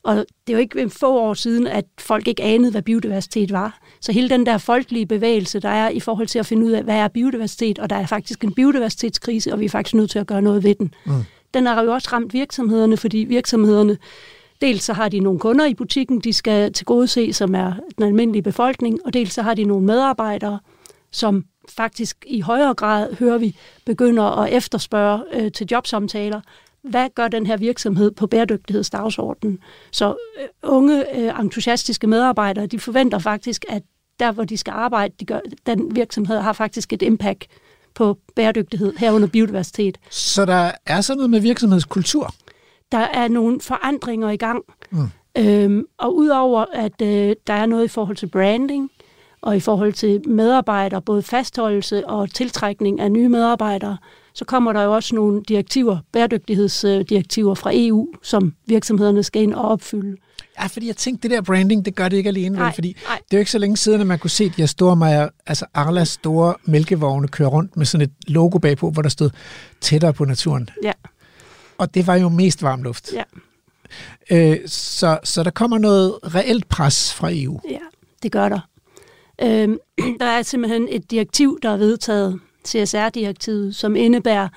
og 0.03 0.15
det 0.15 0.53
er 0.53 0.57
jo 0.57 0.59
ikke 0.59 0.89
få 0.89 1.19
år 1.19 1.33
siden, 1.33 1.67
at 1.67 1.85
folk 1.99 2.27
ikke 2.27 2.43
anede, 2.43 2.71
hvad 2.71 2.81
biodiversitet 2.81 3.51
var. 3.51 3.79
Så 4.01 4.11
hele 4.11 4.29
den 4.29 4.45
der 4.45 4.57
folkelige 4.57 5.05
bevægelse, 5.05 5.59
der 5.59 5.69
er 5.69 5.89
i 5.89 5.99
forhold 5.99 6.27
til 6.27 6.39
at 6.39 6.45
finde 6.45 6.65
ud 6.65 6.71
af, 6.71 6.83
hvad 6.83 6.95
er 6.95 7.07
biodiversitet, 7.07 7.79
og 7.79 7.89
der 7.89 7.95
er 7.95 8.05
faktisk 8.05 8.43
en 8.43 8.53
biodiversitetskrise, 8.53 9.53
og 9.53 9.59
vi 9.59 9.65
er 9.65 9.69
faktisk 9.69 9.93
nødt 9.93 10.11
til 10.11 10.19
at 10.19 10.27
gøre 10.27 10.41
noget 10.41 10.63
ved 10.63 10.75
den. 10.75 10.93
Mm. 11.05 11.11
Den 11.53 11.65
har 11.65 11.83
jo 11.83 11.93
også 11.93 12.09
ramt 12.13 12.33
virksomhederne, 12.33 12.97
fordi 12.97 13.17
virksomhederne, 13.17 13.97
dels 14.61 14.83
så 14.83 14.93
har 14.93 15.09
de 15.09 15.19
nogle 15.19 15.39
kunder 15.39 15.65
i 15.65 15.73
butikken, 15.73 16.19
de 16.19 16.33
skal 16.33 16.73
tilgodese, 16.73 17.33
som 17.33 17.55
er 17.55 17.73
den 17.97 18.05
almindelige 18.05 18.43
befolkning, 18.43 18.99
og 19.05 19.13
dels 19.13 19.33
så 19.33 19.41
har 19.41 19.53
de 19.53 19.63
nogle 19.63 19.85
medarbejdere, 19.85 20.59
som 21.11 21.45
faktisk 21.69 22.25
i 22.27 22.41
højere 22.41 22.73
grad, 22.73 23.15
hører 23.15 23.37
vi, 23.37 23.55
begynder 23.85 24.23
at 24.23 24.53
efterspørge 24.53 25.23
øh, 25.33 25.51
til 25.51 25.67
jobsamtaler, 25.71 26.41
hvad 26.83 27.07
gør 27.15 27.27
den 27.27 27.45
her 27.45 27.57
virksomhed 27.57 28.11
på 28.11 28.27
bæredygtighedsdagsordenen? 28.27 29.59
Så 29.91 30.15
øh, 30.41 30.47
unge, 30.63 31.17
øh, 31.17 31.39
entusiastiske 31.39 32.07
medarbejdere, 32.07 32.65
de 32.65 32.79
forventer 32.79 33.19
faktisk, 33.19 33.65
at 33.69 33.83
der, 34.19 34.31
hvor 34.31 34.43
de 34.43 34.57
skal 34.57 34.71
arbejde, 34.71 35.13
de 35.19 35.25
gør, 35.25 35.39
den 35.65 35.95
virksomhed 35.95 36.39
har 36.39 36.53
faktisk 36.53 36.93
et 36.93 37.01
impact 37.01 37.47
på 37.93 38.17
bæredygtighed, 38.35 38.93
herunder 38.97 39.27
biodiversitet. 39.27 39.97
Så 40.09 40.45
der 40.45 40.71
er 40.85 41.01
sådan 41.01 41.17
noget 41.17 41.29
med 41.29 41.39
virksomhedskultur. 41.39 42.33
Der 42.91 42.97
er 42.97 43.27
nogle 43.27 43.61
forandringer 43.61 44.29
i 44.29 44.37
gang. 44.37 44.63
Mm. 44.91 45.09
Øhm, 45.37 45.85
og 45.97 46.15
udover 46.15 46.65
at 46.73 47.01
øh, 47.01 47.35
der 47.47 47.53
er 47.53 47.65
noget 47.65 47.85
i 47.85 47.87
forhold 47.87 48.17
til 48.17 48.27
branding, 48.27 48.91
og 49.41 49.57
i 49.57 49.59
forhold 49.59 49.93
til 49.93 50.29
medarbejdere, 50.29 51.01
både 51.01 51.23
fastholdelse 51.23 52.07
og 52.07 52.33
tiltrækning 52.33 52.99
af 52.99 53.11
nye 53.11 53.29
medarbejdere, 53.29 53.97
så 54.39 54.45
kommer 54.45 54.73
der 54.73 54.81
jo 54.83 54.93
også 54.95 55.15
nogle 55.15 55.43
direktiver, 55.47 55.97
bæredygtighedsdirektiver 56.11 57.55
fra 57.55 57.71
EU, 57.73 58.07
som 58.23 58.53
virksomhederne 58.65 59.23
skal 59.23 59.41
ind 59.41 59.53
og 59.53 59.61
opfylde. 59.69 60.17
Ja, 60.61 60.65
fordi 60.67 60.87
jeg 60.87 60.95
tænkte, 60.97 61.29
det 61.29 61.35
der 61.35 61.41
branding, 61.41 61.85
det 61.85 61.95
gør 61.95 62.09
det 62.09 62.17
ikke 62.17 62.27
alene, 62.27 62.55
vel? 62.57 62.63
Nej, 62.63 62.73
fordi 62.75 62.95
nej. 63.07 63.17
det 63.17 63.33
er 63.33 63.37
jo 63.37 63.39
ikke 63.39 63.51
så 63.51 63.57
længe 63.57 63.77
siden, 63.77 64.01
at 64.01 64.07
man 64.07 64.19
kunne 64.19 64.29
se 64.29 64.45
de 64.49 64.53
her 64.57 64.65
store 64.65 64.95
majer, 64.95 65.29
altså 65.47 65.65
Arlas 65.73 66.09
store 66.09 66.53
mælkevogne 66.65 67.27
køre 67.27 67.47
rundt 67.47 67.77
med 67.77 67.85
sådan 67.85 68.07
et 68.07 68.11
logo 68.27 68.57
bagpå, 68.57 68.89
hvor 68.89 69.01
der 69.01 69.09
stod 69.09 69.29
tættere 69.81 70.13
på 70.13 70.25
naturen. 70.25 70.69
Ja, 70.83 70.91
Og 71.77 71.93
det 71.93 72.07
var 72.07 72.15
jo 72.15 72.29
mest 72.29 72.63
varm 72.63 72.83
luft. 72.83 73.13
ja, 73.13 73.23
Øh, 74.31 74.57
så, 74.65 75.19
så 75.23 75.43
der 75.43 75.49
kommer 75.51 75.77
noget 75.77 76.17
reelt 76.35 76.69
pres 76.69 77.13
fra 77.13 77.29
EU. 77.31 77.59
ja, 77.69 77.77
det 78.23 78.31
gør 78.31 78.49
der. 78.49 78.59
Øhm, 79.41 79.77
der 80.19 80.25
er 80.25 80.41
simpelthen 80.41 80.87
et 80.91 81.11
direktiv, 81.11 81.59
der 81.63 81.69
er 81.69 81.77
vedtaget, 81.77 82.39
CSR-direktivet, 82.67 83.75
som 83.75 83.95
indebærer, 83.95 84.47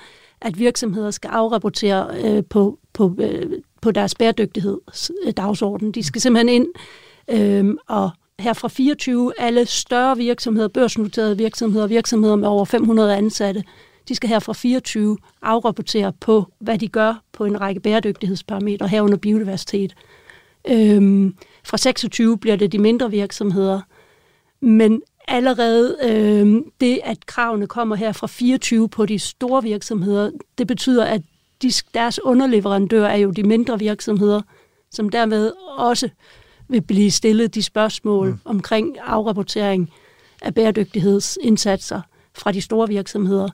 at 0.41 0.59
virksomheder 0.59 1.11
skal 1.11 1.29
afrapportere 1.29 2.07
øh, 2.23 2.43
på, 2.49 2.79
på, 2.93 3.15
øh, 3.19 3.51
på 3.81 3.91
deres 3.91 4.15
bæredygtighedsdagsorden. 4.15 5.87
Øh, 5.87 5.93
de 5.93 6.03
skal 6.03 6.21
simpelthen 6.21 6.49
ind 6.49 6.67
øh, 7.29 7.75
og 7.87 8.09
her 8.39 8.53
fra 8.53 8.67
24 8.67 9.33
alle 9.37 9.65
større 9.65 10.17
virksomheder, 10.17 10.67
børsnoterede 10.67 11.37
virksomheder, 11.37 11.87
virksomheder 11.87 12.35
med 12.35 12.47
over 12.47 12.65
500 12.65 13.15
ansatte, 13.15 13.63
de 14.07 14.15
skal 14.15 14.29
her 14.29 14.39
fra 14.39 14.53
24 14.53 15.17
afrapportere 15.41 16.13
på, 16.19 16.45
hvad 16.59 16.77
de 16.77 16.87
gør 16.87 17.23
på 17.31 17.45
en 17.45 17.61
række 17.61 17.79
bæredygtighedsparametre, 17.81 18.87
herunder 18.87 19.17
biodiversitet. 19.17 19.93
Øhm, 20.69 21.35
fra 21.63 21.77
26 21.77 22.37
bliver 22.37 22.55
det 22.55 22.71
de 22.71 22.79
mindre 22.79 23.11
virksomheder, 23.11 23.81
men 24.61 25.01
allerede 25.27 25.97
øh, 26.03 26.61
det, 26.81 26.99
at 27.03 27.25
kravene 27.25 27.67
kommer 27.67 27.95
her 27.95 28.11
fra 28.11 28.27
24 28.27 28.89
på 28.89 29.05
de 29.05 29.19
store 29.19 29.63
virksomheder, 29.63 30.31
det 30.57 30.67
betyder, 30.67 31.05
at 31.05 31.21
de, 31.61 31.71
deres 31.93 32.23
underleverandør 32.23 33.05
er 33.05 33.17
jo 33.17 33.31
de 33.31 33.43
mindre 33.43 33.79
virksomheder, 33.79 34.41
som 34.91 35.09
dermed 35.09 35.51
også 35.77 36.09
vil 36.67 36.81
blive 36.81 37.11
stillet 37.11 37.55
de 37.55 37.63
spørgsmål 37.63 38.29
mm. 38.29 38.39
omkring 38.45 38.97
afrapportering 39.05 39.89
af 40.41 40.53
bæredygtighedsindsatser 40.53 42.01
fra 42.33 42.51
de 42.51 42.61
store 42.61 42.87
virksomheder. 42.87 43.49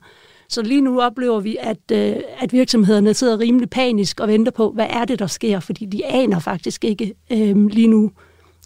Så 0.48 0.62
lige 0.62 0.80
nu 0.80 1.00
oplever 1.00 1.40
vi, 1.40 1.56
at, 1.60 1.78
øh, 1.92 2.16
at 2.38 2.52
virksomhederne 2.52 3.14
sidder 3.14 3.38
rimelig 3.38 3.70
panisk 3.70 4.20
og 4.20 4.28
venter 4.28 4.52
på, 4.52 4.70
hvad 4.70 4.86
er 4.90 5.04
det, 5.04 5.18
der 5.18 5.26
sker, 5.26 5.60
fordi 5.60 5.86
de 5.86 6.06
aner 6.06 6.38
faktisk 6.38 6.84
ikke 6.84 7.14
øh, 7.32 7.66
lige 7.66 7.88
nu, 7.88 8.10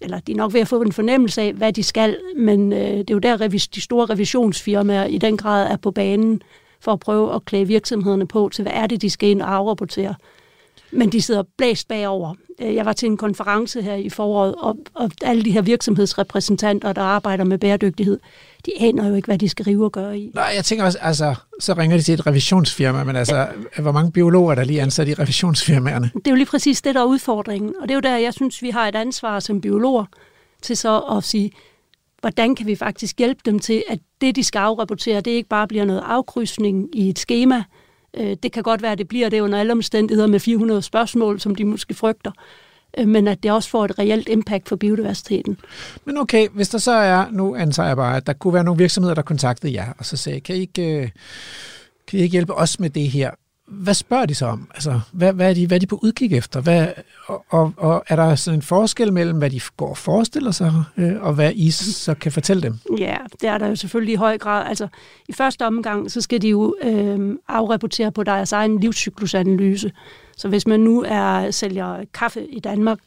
eller 0.04 0.20
de 0.20 0.32
er 0.32 0.36
nok 0.36 0.52
ved 0.52 0.60
at 0.60 0.68
få 0.68 0.82
en 0.82 0.92
fornemmelse 0.92 1.42
af, 1.42 1.52
hvad 1.52 1.72
de 1.72 1.82
skal, 1.82 2.16
men 2.36 2.72
øh, 2.72 2.78
det 2.78 3.10
er 3.10 3.14
jo 3.14 3.18
der, 3.18 3.40
revis- 3.40 3.66
de 3.66 3.80
store 3.80 4.06
revisionsfirmaer 4.06 5.04
i 5.04 5.18
den 5.18 5.36
grad 5.36 5.66
er 5.72 5.76
på 5.76 5.90
banen 5.90 6.42
for 6.80 6.92
at 6.92 7.00
prøve 7.00 7.34
at 7.34 7.44
klæde 7.44 7.66
virksomhederne 7.66 8.26
på 8.26 8.50
til, 8.52 8.62
hvad 8.62 8.72
er 8.72 8.86
det, 8.86 9.02
de 9.02 9.10
skal 9.10 9.28
ind 9.28 9.42
og 9.42 9.54
afrapportere. 9.54 10.14
Men 10.90 11.12
de 11.12 11.22
sidder 11.22 11.42
blæst 11.58 11.88
bagover. 11.88 12.34
Øh, 12.60 12.74
Jeg 12.74 12.84
var 12.86 12.92
til 12.92 13.06
en 13.06 13.16
konference 13.16 13.82
her 13.82 13.94
i 13.94 14.08
foråret, 14.08 14.54
og, 14.54 14.76
og 14.94 15.10
alle 15.22 15.42
de 15.44 15.50
her 15.50 15.62
virksomhedsrepræsentanter, 15.62 16.92
der 16.92 17.02
arbejder 17.02 17.44
med 17.44 17.58
bæredygtighed, 17.58 18.20
de 18.66 18.70
aner 18.80 19.08
jo 19.08 19.14
ikke, 19.14 19.26
hvad 19.26 19.38
de 19.38 19.48
skal 19.48 19.64
rive 19.64 19.84
og 19.84 19.92
gøre 19.92 20.18
i. 20.18 20.30
Nej, 20.34 20.52
jeg 20.56 20.64
tænker 20.64 20.84
også, 20.84 20.98
altså, 20.98 21.34
så 21.60 21.74
ringer 21.74 21.96
de 21.96 22.02
til 22.02 22.14
et 22.14 22.26
revisionsfirma, 22.26 23.04
men 23.04 23.16
altså, 23.16 23.36
ja. 23.76 23.82
hvor 23.82 23.92
mange 23.92 24.12
biologer 24.12 24.50
er 24.50 24.54
der 24.54 24.64
lige 24.64 24.82
ansat 24.82 25.08
i 25.08 25.14
revisionsfirmaerne? 25.14 26.10
Det 26.14 26.26
er 26.26 26.30
jo 26.30 26.36
lige 26.36 26.46
præcis 26.46 26.82
det, 26.82 26.94
der 26.94 27.00
er 27.00 27.04
udfordringen. 27.04 27.74
Og 27.80 27.88
det 27.88 27.90
er 27.90 27.94
jo 27.94 28.00
der, 28.00 28.16
jeg 28.16 28.34
synes, 28.34 28.62
vi 28.62 28.70
har 28.70 28.88
et 28.88 28.94
ansvar 28.94 29.40
som 29.40 29.60
biologer 29.60 30.04
til 30.62 30.76
så 30.76 30.98
at 30.98 31.24
sige, 31.24 31.50
hvordan 32.20 32.54
kan 32.54 32.66
vi 32.66 32.74
faktisk 32.76 33.18
hjælpe 33.18 33.40
dem 33.44 33.58
til, 33.58 33.82
at 33.88 33.98
det, 34.20 34.36
de 34.36 34.44
skal 34.44 34.58
afrapportere, 34.58 35.20
det 35.20 35.30
ikke 35.30 35.48
bare 35.48 35.68
bliver 35.68 35.84
noget 35.84 36.02
afkrydsning 36.06 36.88
i 36.92 37.08
et 37.08 37.18
schema. 37.18 37.62
Øh, 38.16 38.36
Det 38.42 38.52
kan 38.52 38.62
godt 38.62 38.82
være, 38.82 38.92
at 38.92 38.98
det 38.98 39.08
bliver 39.08 39.28
det 39.28 39.40
under 39.40 39.58
alle 39.60 39.72
omstændigheder 39.72 40.28
med 40.28 40.40
400 40.40 40.82
spørgsmål, 40.82 41.40
som 41.40 41.54
de 41.54 41.64
måske 41.64 41.94
frygter. 41.94 42.30
Øh, 42.98 43.08
men 43.08 43.28
at 43.28 43.42
det 43.42 43.50
også 43.52 43.70
får 43.70 43.84
et 43.84 43.98
reelt 43.98 44.28
impact 44.28 44.68
for 44.68 44.76
biodiversiteten. 44.76 45.58
Men 46.04 46.18
okay, 46.18 46.48
hvis 46.48 46.68
der 46.68 46.78
så 46.78 46.92
er, 46.92 47.26
nu 47.30 47.54
antager 47.56 47.86
jeg 47.86 47.96
bare, 47.96 48.16
at 48.16 48.26
der 48.26 48.32
kunne 48.32 48.54
være 48.54 48.64
nogle 48.64 48.78
virksomheder, 48.78 49.14
der 49.14 49.22
kontaktede 49.22 49.72
jer, 49.72 49.92
og 49.98 50.04
så 50.04 50.16
sagde, 50.16 50.40
kan 50.40 50.56
I 50.56 50.60
ikke, 50.60 51.02
øh, 51.02 51.08
kan 52.08 52.18
I 52.18 52.22
ikke 52.22 52.32
hjælpe 52.32 52.54
os 52.54 52.80
med 52.80 52.90
det 52.90 53.08
her? 53.10 53.30
Hvad 53.66 53.94
spørger 53.94 54.26
de 54.26 54.34
så 54.34 54.46
om? 54.46 54.68
Altså, 54.74 55.00
hvad, 55.12 55.32
hvad, 55.32 55.50
er 55.50 55.54
de, 55.54 55.66
hvad 55.66 55.76
er 55.76 55.80
de 55.80 55.86
på 55.86 56.00
udkig 56.02 56.32
efter? 56.32 56.60
Hvad, 56.60 56.88
og, 57.26 57.44
og, 57.48 57.72
og 57.76 58.04
er 58.08 58.16
der 58.16 58.34
sådan 58.34 58.58
en 58.58 58.62
forskel 58.62 59.12
mellem, 59.12 59.38
hvad 59.38 59.50
de 59.50 59.60
går 59.76 59.88
og 59.88 59.96
forestiller 59.96 60.50
sig, 60.50 60.72
øh, 60.96 61.22
og 61.22 61.34
hvad 61.34 61.52
I 61.54 61.70
så 61.70 62.14
kan 62.14 62.32
fortælle 62.32 62.62
dem? 62.62 62.78
Ja, 62.98 63.16
det 63.40 63.48
er 63.48 63.58
der 63.58 63.66
jo 63.66 63.76
selvfølgelig 63.76 64.12
i 64.12 64.16
høj 64.16 64.38
grad. 64.38 64.66
Altså, 64.66 64.88
i 65.28 65.32
første 65.32 65.66
omgang, 65.66 66.10
så 66.10 66.20
skal 66.20 66.42
de 66.42 66.48
jo 66.48 66.76
øh, 66.82 67.36
afrapportere 67.48 68.12
på 68.12 68.22
deres 68.22 68.52
egen 68.52 68.80
livscyklusanalyse. 68.80 69.92
Så 70.36 70.48
hvis 70.48 70.66
man 70.66 70.80
nu 70.80 71.04
er 71.06 71.50
sælger 71.50 72.04
kaffe 72.14 72.46
i 72.46 72.60
Danmark, 72.60 72.98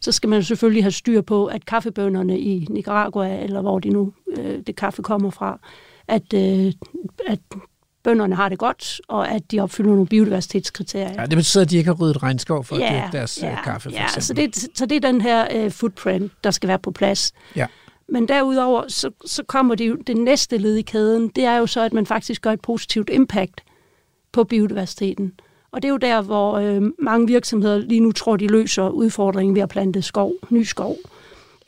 så 0.00 0.12
skal 0.12 0.30
man 0.30 0.42
selvfølgelig 0.42 0.84
have 0.84 0.92
styr 0.92 1.20
på, 1.20 1.46
at 1.46 1.66
kaffebønderne 1.66 2.40
i 2.40 2.66
Nicaragua, 2.70 3.42
eller 3.42 3.60
hvor 3.60 3.78
de 3.78 3.88
nu 3.88 4.12
øh, 4.38 4.58
det 4.66 4.76
kaffe 4.76 5.02
kommer 5.02 5.30
fra, 5.30 5.58
at, 6.08 6.34
øh, 6.34 6.72
at 7.26 7.38
bønderne 8.06 8.34
har 8.34 8.48
det 8.48 8.58
godt, 8.58 9.00
og 9.08 9.30
at 9.30 9.50
de 9.50 9.60
opfylder 9.60 9.90
nogle 9.90 10.06
biodiversitetskriterier. 10.06 11.14
Ja, 11.20 11.26
det 11.26 11.36
betyder, 11.36 11.64
at 11.64 11.70
de 11.70 11.76
ikke 11.76 11.88
har 11.88 11.94
ryddet 11.94 12.22
regnskov 12.22 12.64
for 12.64 12.76
Ja, 12.76 12.84
at 12.84 12.92
dyrke 12.92 13.16
deres 13.16 13.42
ja, 13.42 13.48
ja, 13.48 13.62
kaffe, 13.62 13.90
for 13.90 13.96
ja, 13.96 14.04
eksempel. 14.04 14.22
så 14.22 14.34
det, 14.34 14.78
så 14.78 14.86
det 14.86 14.96
er 14.96 15.00
den 15.00 15.20
her 15.20 15.46
øh, 15.54 15.70
footprint, 15.70 16.32
der 16.44 16.50
skal 16.50 16.68
være 16.68 16.78
på 16.78 16.90
plads. 16.90 17.32
Ja. 17.56 17.66
Men 18.08 18.28
derudover, 18.28 18.84
så, 18.88 19.10
så 19.24 19.42
kommer 19.42 19.74
det 19.74 19.88
jo, 19.88 19.96
det 20.06 20.16
næste 20.16 20.58
led 20.58 20.74
i 20.76 20.82
kæden, 20.82 21.28
det 21.28 21.44
er 21.44 21.56
jo 21.56 21.66
så, 21.66 21.80
at 21.80 21.92
man 21.92 22.06
faktisk 22.06 22.42
gør 22.42 22.52
et 22.52 22.60
positivt 22.60 23.10
impact 23.12 23.60
på 24.32 24.44
biodiversiteten. 24.44 25.32
Og 25.72 25.82
det 25.82 25.88
er 25.88 25.92
jo 25.92 25.96
der, 25.96 26.22
hvor 26.22 26.52
øh, 26.52 26.82
mange 26.98 27.26
virksomheder 27.26 27.78
lige 27.78 28.00
nu 28.00 28.12
tror, 28.12 28.36
de 28.36 28.46
løser 28.46 28.88
udfordringen 28.88 29.54
ved 29.54 29.62
at 29.62 29.68
plante 29.68 30.02
skov, 30.02 30.32
ny 30.50 30.62
skov. 30.62 30.96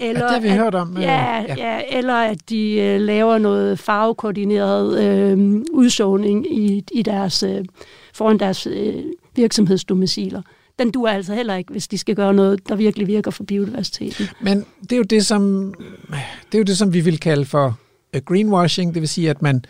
Eller 0.00 0.20
det 0.22 0.30
har 0.30 0.40
vi 0.40 0.48
at, 0.48 0.54
hørt 0.54 0.74
om, 0.74 0.96
øh, 0.96 1.02
Ja, 1.02 1.36
ja. 1.36 1.42
ja. 1.48 1.54
ja, 1.56 1.80
eller 1.98 2.14
at 2.14 2.38
de 2.50 2.72
øh, 2.80 3.00
laver 3.00 3.38
noget 3.38 3.78
farvekoordineret 3.78 4.98
øh, 5.04 5.62
udsåning 5.72 6.58
i, 6.58 6.84
i 6.92 7.02
deres, 7.02 7.42
øh, 7.42 7.64
foran 8.14 8.38
deres 8.38 8.66
øh, 8.66 8.94
virksomhedsdomiciler. 9.36 10.42
Den 10.78 10.90
duer 10.90 11.10
altså 11.10 11.34
heller 11.34 11.54
ikke, 11.54 11.70
hvis 11.72 11.88
de 11.88 11.98
skal 11.98 12.14
gøre 12.14 12.34
noget, 12.34 12.68
der 12.68 12.74
virkelig 12.76 13.06
virker 13.06 13.30
for 13.30 13.44
biodiversiteten. 13.44 14.26
Men 14.40 14.64
det 14.82 14.92
er 14.92 14.96
jo 14.96 15.02
det, 15.02 15.26
som, 15.26 15.74
det 16.46 16.54
er 16.54 16.58
jo 16.58 16.64
det, 16.64 16.78
som 16.78 16.92
vi 16.92 17.00
vil 17.00 17.20
kalde 17.20 17.44
for 17.44 17.78
øh, 18.14 18.22
greenwashing, 18.26 18.94
det 18.94 19.00
vil 19.02 19.08
sige, 19.08 19.30
at 19.30 19.42
man, 19.42 19.64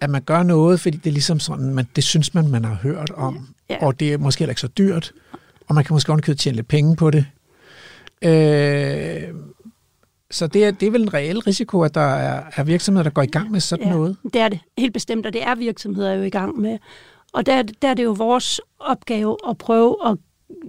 at 0.00 0.10
man 0.10 0.22
gør 0.22 0.42
noget, 0.42 0.80
fordi 0.80 0.96
det 0.96 1.06
er 1.10 1.12
ligesom 1.12 1.40
sådan, 1.40 1.74
man, 1.74 1.86
det 1.96 2.04
synes 2.04 2.34
man, 2.34 2.48
man 2.48 2.64
har 2.64 2.74
hørt 2.82 3.10
om, 3.16 3.48
Ja. 3.70 3.86
og 3.86 4.00
det 4.00 4.12
er 4.12 4.18
måske 4.18 4.38
heller 4.38 4.50
ikke 4.50 4.60
så 4.60 4.68
dyrt, 4.68 5.12
og 5.68 5.74
man 5.74 5.84
kan 5.84 5.94
måske 5.94 6.10
ovenikøbet 6.10 6.38
tjene 6.38 6.56
lidt 6.56 6.68
penge 6.68 6.96
på 6.96 7.10
det. 7.10 7.24
Øh, 8.22 9.34
så 10.30 10.46
det 10.46 10.64
er, 10.64 10.70
det 10.70 10.86
er 10.86 10.90
vel 10.90 11.02
en 11.02 11.14
reel 11.14 11.38
risiko, 11.38 11.80
at 11.82 11.94
der 11.94 12.00
er, 12.00 12.42
er 12.56 12.64
virksomheder, 12.64 13.02
der 13.02 13.10
går 13.10 13.22
i 13.22 13.26
gang 13.26 13.50
med 13.50 13.60
sådan 13.60 13.86
Ja, 13.86 13.92
noget. 13.92 14.16
det 14.32 14.40
er 14.40 14.48
det. 14.48 14.58
Helt 14.78 14.92
bestemt, 14.92 15.26
og 15.26 15.32
det 15.32 15.42
er 15.42 15.54
virksomheder 15.54 16.12
jo 16.14 16.22
i 16.22 16.30
gang 16.30 16.58
med. 16.60 16.78
Og 17.32 17.46
der, 17.46 17.62
der 17.82 17.88
er 17.88 17.94
det 17.94 18.04
jo 18.04 18.10
vores 18.12 18.60
opgave 18.78 19.36
at 19.48 19.58
prøve 19.58 19.96
at 20.06 20.16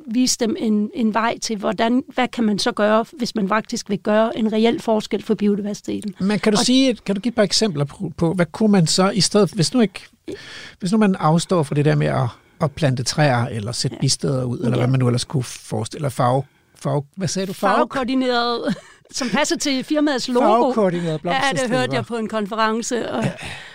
vise 0.07 0.37
dem 0.39 0.55
en, 0.59 0.91
en 0.93 1.13
vej 1.13 1.37
til, 1.41 1.57
hvordan, 1.57 2.03
hvad 2.13 2.27
kan 2.27 2.43
man 2.43 2.59
så 2.59 2.71
gøre, 2.71 3.05
hvis 3.17 3.35
man 3.35 3.47
faktisk 3.47 3.89
vil 3.89 3.99
gøre 3.99 4.37
en 4.37 4.53
reel 4.53 4.81
forskel 4.81 5.23
for 5.23 5.35
biodiversiteten. 5.35 6.15
Men 6.19 6.39
kan 6.39 6.53
du, 6.53 6.57
Og- 6.59 6.65
sige, 6.65 6.95
kan 7.05 7.15
du 7.15 7.21
give 7.21 7.29
et 7.29 7.35
par 7.35 7.43
eksempler 7.43 7.85
på, 7.85 8.11
på, 8.17 8.33
hvad 8.33 8.45
kunne 8.45 8.71
man 8.71 8.87
så 8.87 9.09
i 9.09 9.21
stedet, 9.21 9.51
hvis 9.51 9.73
nu 9.73 9.79
ikke, 9.81 10.01
hvis 10.79 10.91
nu 10.91 10.97
man 10.97 11.15
afstår 11.15 11.63
fra 11.63 11.75
det 11.75 11.85
der 11.85 11.95
med 11.95 12.07
at, 12.07 12.27
at 12.61 12.71
plante 12.71 13.03
træer, 13.03 13.45
eller 13.45 13.71
sætte 13.71 13.95
Ja. 13.95 14.01
bisteder 14.01 14.43
ud, 14.43 14.57
eller 14.57 14.69
Ja. 14.71 14.77
hvad 14.77 14.87
man 14.87 14.99
nu 14.99 15.07
ellers 15.07 15.23
kunne 15.25 15.43
forestille, 15.43 15.99
eller 15.99 16.09
farve, 16.09 16.43
farve 16.89 17.03
hvad 17.17 17.27
sagde 17.27 17.45
du? 17.47 17.53
Farve, 17.53 17.73
Farvekoordineret, 17.75 18.75
som 19.11 19.27
passer 19.29 19.57
til 19.57 19.83
firmaets 19.83 20.27
logo. 20.27 20.39
farvekoordineret 20.45 21.21
Ja, 21.25 21.41
det 21.51 21.69
hørte 21.69 21.93
jeg 21.95 22.05
på 22.05 22.15
en 22.17 22.27
konference, 22.29 23.11
og, 23.11 23.23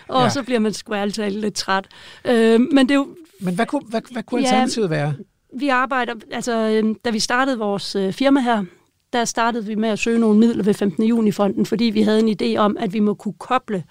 og 0.09 0.23
Ja. 0.23 0.29
så 0.31 0.43
bliver 0.43 0.59
man 0.61 0.73
sgu 0.73 0.95
altid 0.95 1.31
lidt 1.31 1.55
træt. 1.55 1.87
Øh, 2.25 2.61
men 2.61 2.79
det 2.89 2.91
er 2.91 2.95
jo, 2.99 3.09
Men 3.41 3.55
hvad 3.55 3.67
kunne, 3.67 3.83
hvad, 3.89 4.01
hvad 4.13 4.23
kunne 4.23 4.41
Ja. 4.41 4.47
alternativet 4.47 4.91
være? 4.91 5.15
vi 5.59 5.69
arbejder, 5.69 6.15
altså 6.33 6.53
øh, 6.53 6.95
da 7.05 7.11
vi 7.11 7.19
startede 7.19 7.59
vores 7.59 7.97
øh, 7.97 8.13
firma 8.13 8.41
her, 8.41 8.65
der 9.13 9.25
startede 9.25 9.67
vi 9.67 9.75
med 9.75 9.89
at 9.89 9.99
søge 9.99 10.19
nogle 10.19 10.39
midler 10.39 10.65
ved 10.65 10.75
15. 10.75 11.05
juni-fonden, 11.05 11.67
fordi 11.67 11.85
vi 11.85 12.03
havde 12.03 12.19
en 12.29 12.37
idé 12.43 12.57
om, 12.59 12.77
at 12.81 12.93
vi 12.93 13.01
må 13.01 13.15
kunne 13.15 13.35
koble. 13.39 13.85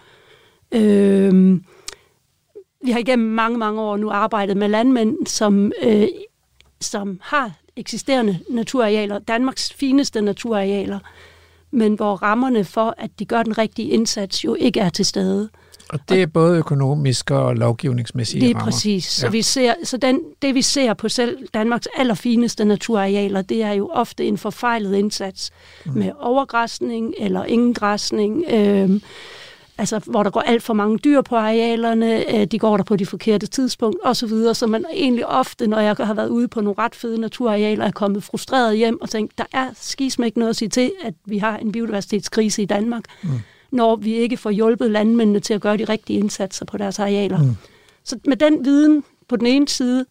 Øh, 0.71 1.59
vi 2.85 2.91
har 2.91 2.99
igennem 2.99 3.27
mange, 3.33 3.57
mange 3.57 3.81
år 3.81 3.97
nu 3.97 4.09
arbejdet 4.09 4.57
med 4.57 4.67
landmænd, 4.67 5.27
som, 5.27 5.71
øh, 5.83 6.07
som 6.81 7.19
har 7.23 7.51
eksisterende 7.79 8.39
naturarealer, 8.49 9.19
Danmarks 9.19 9.73
fineste 9.73 10.21
naturarealer, 10.21 10.99
men 11.71 11.93
hvor 11.93 12.15
rammerne 12.15 12.65
for, 12.65 12.95
at 12.97 13.09
de 13.19 13.25
gør 13.25 13.43
den 13.43 13.57
rigtige 13.57 13.89
indsats, 13.89 14.45
jo 14.45 14.55
ikke 14.59 14.79
er 14.79 14.89
til 14.89 15.05
stede. 15.05 15.49
Og 15.89 15.99
det 16.09 16.21
er 16.21 16.27
både 16.27 16.57
økonomisk 16.57 17.31
og 17.31 17.55
lovgivningsmæssige 17.55 18.39
Lige 18.39 18.53
rammer. 18.55 18.71
præcis. 18.71 19.05
Så, 19.05 19.25
Ja. 19.25 19.31
vi 19.31 19.41
ser, 19.41 19.73
så 19.83 19.97
den, 19.97 20.21
det, 20.41 20.55
vi 20.55 20.61
ser 20.61 20.93
på 20.93 21.09
selv 21.09 21.37
Danmarks 21.53 21.87
allerfineste 21.97 22.65
naturarealer, 22.65 23.41
det 23.41 23.63
er 23.63 23.71
jo 23.71 23.89
ofte 23.93 24.25
en 24.27 24.37
forfejlet 24.37 24.95
indsats 24.95 25.51
mm. 25.85 25.91
med 25.97 26.11
overgræsning 26.19 27.13
eller 27.19 27.43
ingen 27.43 27.73
græsning. 27.73 28.43
Øh, 28.49 28.89
altså, 29.79 29.99
hvor 29.99 30.23
der 30.23 30.29
går 30.29 30.41
alt 30.41 30.63
for 30.63 30.73
mange 30.73 30.97
dyr 30.97 31.21
på 31.21 31.35
arealerne, 31.35 32.35
øh, 32.35 32.45
de 32.45 32.59
går 32.59 32.77
der 32.77 32.83
på 32.83 32.95
de 32.95 33.05
forkerte 33.05 33.47
tidspunkt 33.47 33.97
osv., 34.03 34.53
så 34.53 34.67
man 34.67 34.85
egentlig 34.93 35.25
ofte, 35.25 35.67
når 35.67 35.79
jeg 35.79 35.95
har 35.99 36.13
været 36.13 36.29
ude 36.29 36.47
på 36.47 36.61
nogle 36.61 36.79
ret 36.79 36.95
fede 36.95 37.21
naturarealer, 37.21 37.85
er 37.85 37.91
kommet 37.91 38.23
frustreret 38.23 38.77
hjem 38.77 39.01
og 39.01 39.09
tænkt, 39.09 39.37
der 39.37 39.43
er 39.53 39.69
skisme 39.75 40.25
ikke 40.25 40.39
noget 40.39 40.49
at 40.49 40.55
sige 40.55 40.69
til, 40.69 40.91
at 41.03 41.13
vi 41.25 41.37
har 41.37 41.57
en 41.57 41.71
biodiversitetskrise 41.71 42.61
i 42.61 42.65
Danmark, 42.65 43.03
mm. 43.23 43.29
når 43.71 43.95
vi 43.95 44.13
ikke 44.13 44.37
får 44.37 44.49
hjulpet 44.49 44.91
landmændene 44.91 45.39
til 45.39 45.53
at 45.53 45.61
gøre 45.61 45.77
de 45.77 45.83
rigtige 45.83 46.19
indsatser 46.19 46.65
på 46.65 46.77
deres 46.77 46.99
arealer. 46.99 47.37
Mm. 47.37 47.55
Så 48.03 48.19
med 48.25 48.37
den 48.37 48.65
viden 48.65 49.03
på 49.27 49.35
den 49.35 49.47
ene 49.47 49.67
side, 49.67 50.05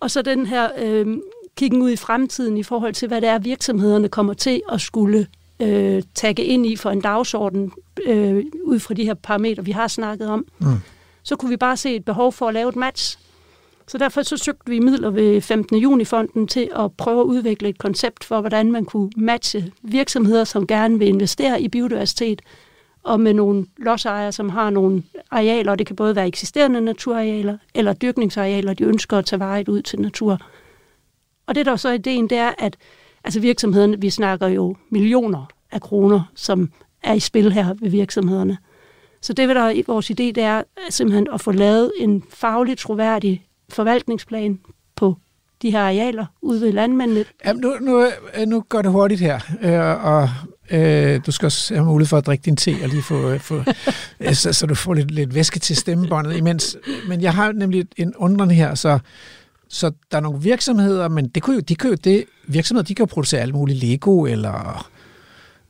og 0.00 0.10
så 0.10 0.22
den 0.22 0.46
her 0.46 0.68
øh, 0.78 1.18
kiggen 1.56 1.82
ud 1.82 1.90
i 1.90 1.96
fremtiden 1.96 2.56
i 2.56 2.62
forhold 2.62 2.94
til, 2.94 3.08
hvad 3.08 3.20
det 3.20 3.28
er, 3.28 3.38
virksomhederne 3.38 4.08
kommer 4.08 4.34
til 4.34 4.62
at 4.72 4.80
skulle 4.80 5.26
øh, 5.62 6.02
tagge 6.14 6.44
ind 6.44 6.66
i 6.66 6.76
for 6.76 6.90
en 6.90 7.00
dagsorden, 7.00 7.72
øh, 8.06 8.44
ud 8.64 8.78
fra 8.78 8.94
de 8.94 9.04
her 9.04 9.14
parametre, 9.14 9.64
vi 9.64 9.70
har 9.70 9.88
snakket 9.88 10.28
om, 10.28 10.44
Mm. 10.58 10.66
så 11.22 11.36
kunne 11.36 11.50
vi 11.50 11.56
bare 11.56 11.76
se 11.76 11.94
et 11.96 12.04
behov 12.04 12.32
for 12.32 12.48
at 12.48 12.54
lave 12.54 12.68
et 12.68 12.76
match. 12.76 13.18
Så 13.88 13.98
derfor 13.98 14.22
så 14.22 14.36
søgte 14.36 14.70
vi 14.70 14.78
midler 14.78 15.10
ved 15.10 15.40
15. 15.40 15.76
juni-fonden 15.76 16.46
til 16.46 16.70
at 16.76 16.92
prøve 16.92 17.20
at 17.20 17.24
udvikle 17.24 17.68
et 17.68 17.78
koncept 17.78 18.24
for, 18.24 18.40
hvordan 18.40 18.72
man 18.72 18.84
kunne 18.84 19.10
matche 19.16 19.72
virksomheder, 19.82 20.44
som 20.44 20.66
gerne 20.66 20.98
vil 20.98 21.08
investere 21.08 21.62
i 21.62 21.68
biodiversitet, 21.68 22.42
og 23.02 23.20
med 23.20 23.34
nogle 23.34 23.66
lodsejere, 23.76 24.32
som 24.32 24.48
har 24.48 24.70
nogle 24.70 25.02
arealer, 25.30 25.72
og 25.72 25.78
det 25.78 25.86
kan 25.86 25.96
både 25.96 26.16
være 26.16 26.26
eksisterende 26.26 26.80
naturarealer 26.80 27.58
eller 27.74 27.92
dyrkningsarealer, 27.92 28.74
de 28.74 28.84
ønsker 28.84 29.18
at 29.18 29.24
tage 29.26 29.40
vejet 29.40 29.68
ud 29.68 29.82
til 29.82 30.00
natur. 30.00 30.38
Og 31.46 31.54
det 31.54 31.66
der 31.66 31.72
er 31.72 31.76
så 31.76 31.88
er 31.88 31.92
ideen, 31.92 32.30
det 32.30 32.38
er, 32.38 32.52
at 32.58 32.76
altså 33.28 33.40
virksomhederne, 33.40 34.00
vi 34.00 34.10
snakker 34.10 34.48
jo 34.48 34.76
millioner 34.90 35.46
af 35.72 35.80
kroner, 35.80 36.30
som 36.34 36.70
er 37.02 37.14
i 37.14 37.20
spil 37.20 37.52
her 37.52 37.74
ved 37.80 37.90
virksomhederne. 37.90 38.58
Så 39.20 39.32
det, 39.32 39.48
der 39.48 39.62
er 39.62 39.82
vores 39.86 40.10
idé, 40.10 40.14
det 40.14 40.38
er 40.38 40.62
simpelthen 40.90 41.28
at 41.34 41.40
få 41.40 41.52
lavet 41.52 41.92
en 41.98 42.24
fagligt 42.30 42.80
troværdig 42.80 43.46
forvaltningsplan 43.68 44.58
på 44.96 45.16
de 45.62 45.70
her 45.70 45.80
arealer 45.80 46.26
ude 46.42 46.60
ved 46.60 46.72
landmændene. 46.72 47.24
Ja, 47.44 47.52
nu, 47.52 47.74
nu, 47.80 48.04
øh, 48.04 48.46
nu 48.46 48.64
går 48.68 48.82
det 48.82 48.92
hurtigt 48.92 49.20
her, 49.20 49.40
øh, 49.62 50.04
og 50.04 50.28
øh, 50.70 51.20
du 51.26 51.32
skal 51.32 51.46
også 51.46 51.74
have 51.74 51.86
mulighed 51.86 52.08
for 52.08 52.16
at 52.16 52.26
drikke 52.26 52.42
din 52.42 52.56
te 52.56 52.76
og 52.82 52.88
lige 52.88 53.02
få, 53.02 53.30
øh, 53.30 53.40
få 53.40 53.62
øh, 54.20 54.34
så, 54.34 54.52
så 54.52 54.66
du 54.66 54.74
får 54.74 54.94
lidt, 54.94 55.10
lidt 55.10 55.34
væske 55.34 55.58
til 55.58 55.76
stemmebåndet 55.76 56.36
imens. 56.36 56.76
Men 57.08 57.22
jeg 57.22 57.34
har 57.34 57.52
nemlig 57.52 57.86
en 57.96 58.14
undren 58.16 58.50
her, 58.50 58.74
så, 58.74 58.98
så 59.68 59.90
der 60.10 60.16
er 60.16 60.20
nogle 60.20 60.42
virksomheder, 60.42 61.08
men 61.08 61.28
det 61.28 61.42
kunne 61.42 61.54
jo, 61.56 61.60
de 61.60 61.74
kan 61.76 61.90
jo 61.90 61.96
det, 62.04 62.24
virksomheder, 62.48 62.84
de 62.86 62.94
kan 62.94 63.02
jo 63.02 63.06
producere 63.06 63.40
alt 63.40 63.54
muligt 63.54 63.78
Lego, 63.84 64.24
eller 64.24 64.88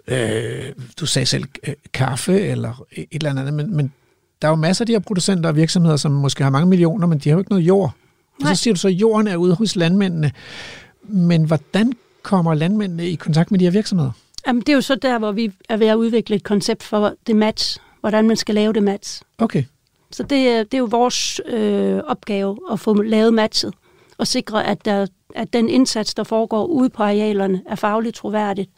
øh, 0.09 0.64
du 1.01 1.07
sagde 1.07 1.26
selv 1.26 1.44
øh, 1.68 1.74
kaffe, 1.92 2.40
eller 2.40 2.84
et 2.92 3.07
eller 3.11 3.30
andet, 3.30 3.55
men, 3.55 3.76
men 3.76 3.92
der 4.42 4.49
er 4.49 4.53
jo 4.53 4.57
masser 4.57 4.82
af 4.82 4.86
de 4.86 4.92
her 4.92 4.99
producenter 4.99 5.49
og 5.49 5.57
virksomheder, 5.57 5.96
som 5.96 6.12
måske 6.12 6.42
har 6.42 6.51
mange 6.51 6.68
millioner, 6.68 7.07
men 7.07 7.18
de 7.18 7.28
har 7.28 7.34
jo 7.34 7.38
ikke 7.38 7.51
noget 7.51 7.62
jord. 7.66 7.92
Og 8.38 8.42
Nej. 8.44 8.55
så 8.55 8.62
siger 8.62 8.74
du 8.74 8.80
så, 8.80 8.88
at 8.88 8.94
jorden 8.94 9.26
er 9.26 9.36
ude 9.36 9.55
hos 9.55 9.76
landmændene. 9.76 10.32
Men 11.03 11.44
hvordan 11.44 11.92
kommer 12.22 12.55
landmændene 12.55 13.11
i 13.11 13.14
kontakt 13.14 13.51
med 13.51 13.59
de 13.59 13.64
her 13.64 13.72
virksomheder? 13.72 14.11
Jamen, 14.46 14.61
det 14.61 14.68
er 14.68 14.74
jo 14.74 14.80
så 14.80 14.94
der, 14.94 15.18
hvor 15.18 15.32
vi 15.32 15.53
er 15.68 15.76
ved 15.76 15.86
at 15.86 15.94
udvikle 15.94 16.36
et 16.36 16.42
koncept 16.42 16.82
for 16.82 17.14
det 17.26 17.36
match, 17.36 17.78
hvordan 18.01 18.26
man 18.28 18.36
skal 18.36 18.55
lave 18.55 18.72
det 18.72 18.82
match. 18.82 19.22
Okay. 19.38 19.64
Så 20.11 20.22
det, 20.22 20.49
er- 20.49 20.62
det 20.64 20.74
er 20.74 20.78
jo 20.78 20.84
vores 20.90 21.40
øh, 21.46 22.01
opgave 22.07 22.59
at 22.72 22.80
få 22.80 23.03
lavet 23.03 23.34
matchet 23.34 23.74
og 24.18 24.26
sikre, 24.26 24.66
at, 24.66 24.84
der, 24.84 25.06
at 25.34 25.52
den 25.52 25.68
indsats, 25.68 26.14
der 26.14 26.24
foregår 26.24 26.64
ude 26.66 26.90
på 26.90 27.02
arealerne, 27.02 27.62
er 27.66 27.74
fagligt 27.74 28.16
troværdigt 28.16 28.70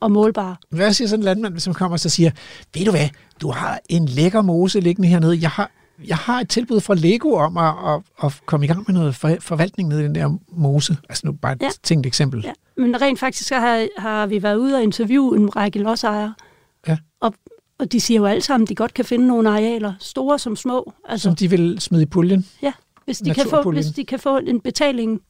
og 0.00 0.10
målbar. 0.10 0.58
Hvad 0.70 0.92
siger 0.92 1.08
sådan 1.08 1.20
en 1.20 1.24
landmand, 1.24 1.54
hvis 1.54 1.66
man 1.66 1.74
kommer 1.74 1.94
og 1.96 2.00
så 2.00 2.08
siger, 2.08 2.30
ved 2.74 2.84
du 2.84 2.90
hvad, 2.90 3.08
du 3.40 3.50
har 3.50 3.80
en 3.88 4.06
lækker 4.06 4.42
mose 4.42 4.80
liggende 4.80 5.08
hernede. 5.08 5.38
Jeg 5.40 5.50
har, 5.50 5.70
jeg 6.06 6.16
har 6.16 6.40
et 6.40 6.48
tilbud 6.48 6.80
fra 6.80 6.94
Lego 6.94 7.32
om 7.34 7.56
at, 7.56 7.74
at, 7.94 8.02
at 8.24 8.40
komme 8.46 8.66
i 8.66 8.68
gang 8.68 8.84
med 8.86 8.94
noget 8.94 9.14
for, 9.16 9.36
forvaltning 9.40 9.88
nede 9.88 10.00
i 10.00 10.04
den 10.04 10.14
der 10.14 10.38
mose. 10.48 10.96
Altså 11.08 11.26
nu 11.26 11.32
bare 11.32 11.52
et 11.52 11.62
Ja. 11.62 11.68
tænkt 11.82 12.06
eksempel. 12.06 12.42
Ja. 12.44 12.52
Men 12.76 13.02
rent 13.02 13.20
faktisk 13.20 13.52
har, 13.52 13.86
har 14.00 14.26
vi 14.26 14.42
været 14.42 14.56
ude 14.56 14.74
og 14.76 14.82
interviewe 14.82 15.36
en 15.36 15.56
række 15.56 15.78
lodsejere. 15.78 16.34
Ja. 16.88 16.96
Og, 17.20 17.34
og 17.78 17.92
de 17.92 18.00
siger 18.00 18.20
jo 18.20 18.26
alle 18.26 18.42
sammen, 18.42 18.64
at 18.64 18.68
de 18.68 18.74
godt 18.74 18.94
kan 18.94 19.04
finde 19.04 19.26
nogle 19.26 19.48
arealer, 19.50 19.92
store 20.00 20.38
som 20.38 20.56
små. 20.56 20.92
Altså, 21.08 21.22
Som 21.28 21.36
de 21.36 21.50
vil 21.50 21.80
smide 21.80 22.02
i 22.02 22.06
puljen. 22.06 22.46
Ja. 22.62 22.72
Hvis 23.04 23.18
de, 23.18 23.34
kan 23.34 23.44
få, 23.50 23.62
hvis 23.74 23.86
de 23.86 24.04
kan 24.04 24.18
få 24.18 24.36
en 24.38 24.60
betaling, 24.60 25.22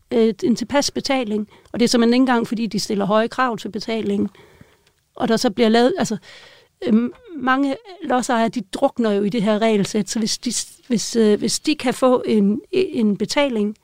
en 0.42 0.56
tilpas 0.56 0.90
betaling, 0.90 1.48
og 1.72 1.80
det 1.80 1.84
er 1.84 1.88
simpelthen 1.88 2.14
ikke 2.14 2.22
engang, 2.22 2.46
fordi 2.48 2.66
de 2.66 2.78
stiller 2.80 3.04
høje 3.04 3.28
krav 3.28 3.56
til 3.58 3.68
betalingen, 3.70 4.28
og 5.16 5.28
der 5.28 5.36
så 5.36 5.50
bliver 5.50 5.68
lavet, 5.68 5.94
altså 5.98 6.16
øh, 6.86 7.10
mange 7.36 7.76
lodsejere, 8.04 8.48
de 8.48 8.60
drukner 8.72 9.10
jo 9.12 9.22
i 9.22 9.28
det 9.28 9.42
her 9.42 9.58
regelsæt, 9.58 10.10
så 10.10 10.18
hvis 10.18 10.38
de, 10.38 10.52
hvis, 10.88 11.16
øh, 11.16 11.38
hvis 11.38 11.60
de 11.60 11.74
kan 11.74 11.94
få 11.94 12.22
en, 12.26 12.60
en 12.72 13.16
betaling, 13.16 13.76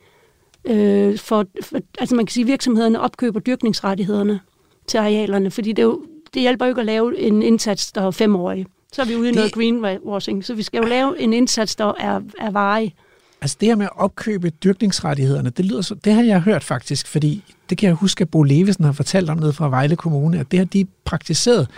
øh, 0.65 1.19
for, 1.19 1.45
for, 1.63 1.79
altså 1.99 2.15
man 2.15 2.27
kan 2.27 2.33
sige, 2.33 2.45
at 2.45 2.49
virksomhederne 2.49 3.01
opkøber 3.01 3.41
dyrkningsrettighederne 3.41 4.41
til 4.87 4.99
arealerne, 4.99 5.51
fordi 5.51 5.73
det, 5.73 5.83
jo, 5.83 6.03
det 6.35 6.43
hjælper 6.43 6.67
jo 6.67 6.71
ikke 6.71 6.81
at 6.81 6.87
lave 6.87 7.19
en 7.19 7.43
indsats, 7.43 7.93
der 7.93 8.03
er 8.03 8.11
femårig. 8.11 8.67
Så 8.93 9.03
er 9.03 9.07
vi 9.07 9.17
ude 9.17 9.25
i 9.29 9.29
Det- 9.29 9.37
noget 9.37 9.53
greenwashing, 9.53 10.45
så 10.45 10.55
vi 10.55 10.63
skal 10.63 10.79
jo 10.83 10.89
lave 10.89 11.21
en 11.21 11.33
indsats, 11.33 11.77
der 11.77 11.93
er, 11.99 12.21
er 12.39 12.51
varig. 12.51 12.95
Altså 13.41 13.57
det 13.61 13.69
her 13.69 13.77
med 13.77 13.87
at 13.87 13.93
opkøbe 13.97 14.51
dyrkningsrettighederne, 14.51 15.51
det, 15.51 15.65
lyder 15.65 15.83
så, 15.83 15.95
det 15.95 16.13
har 16.13 16.23
jeg 16.23 16.41
hørt 16.41 16.65
faktisk, 16.65 17.07
fordi 17.07 17.45
det 17.71 17.79
kan 17.79 17.87
jeg 17.87 17.95
huske, 17.95 18.23
at 18.23 18.29
Bo 18.29 18.43
Levesen 18.43 18.85
har 18.85 18.93
fortalt 18.93 19.31
om 19.31 19.39
nede 19.39 19.53
fra 19.53 19.69
Vejle 19.69 19.97
Kommune, 19.97 20.41
at 20.41 20.51
det 20.51 20.59
har 20.59 20.67
de 20.67 20.87
praktiseret, 21.05 21.69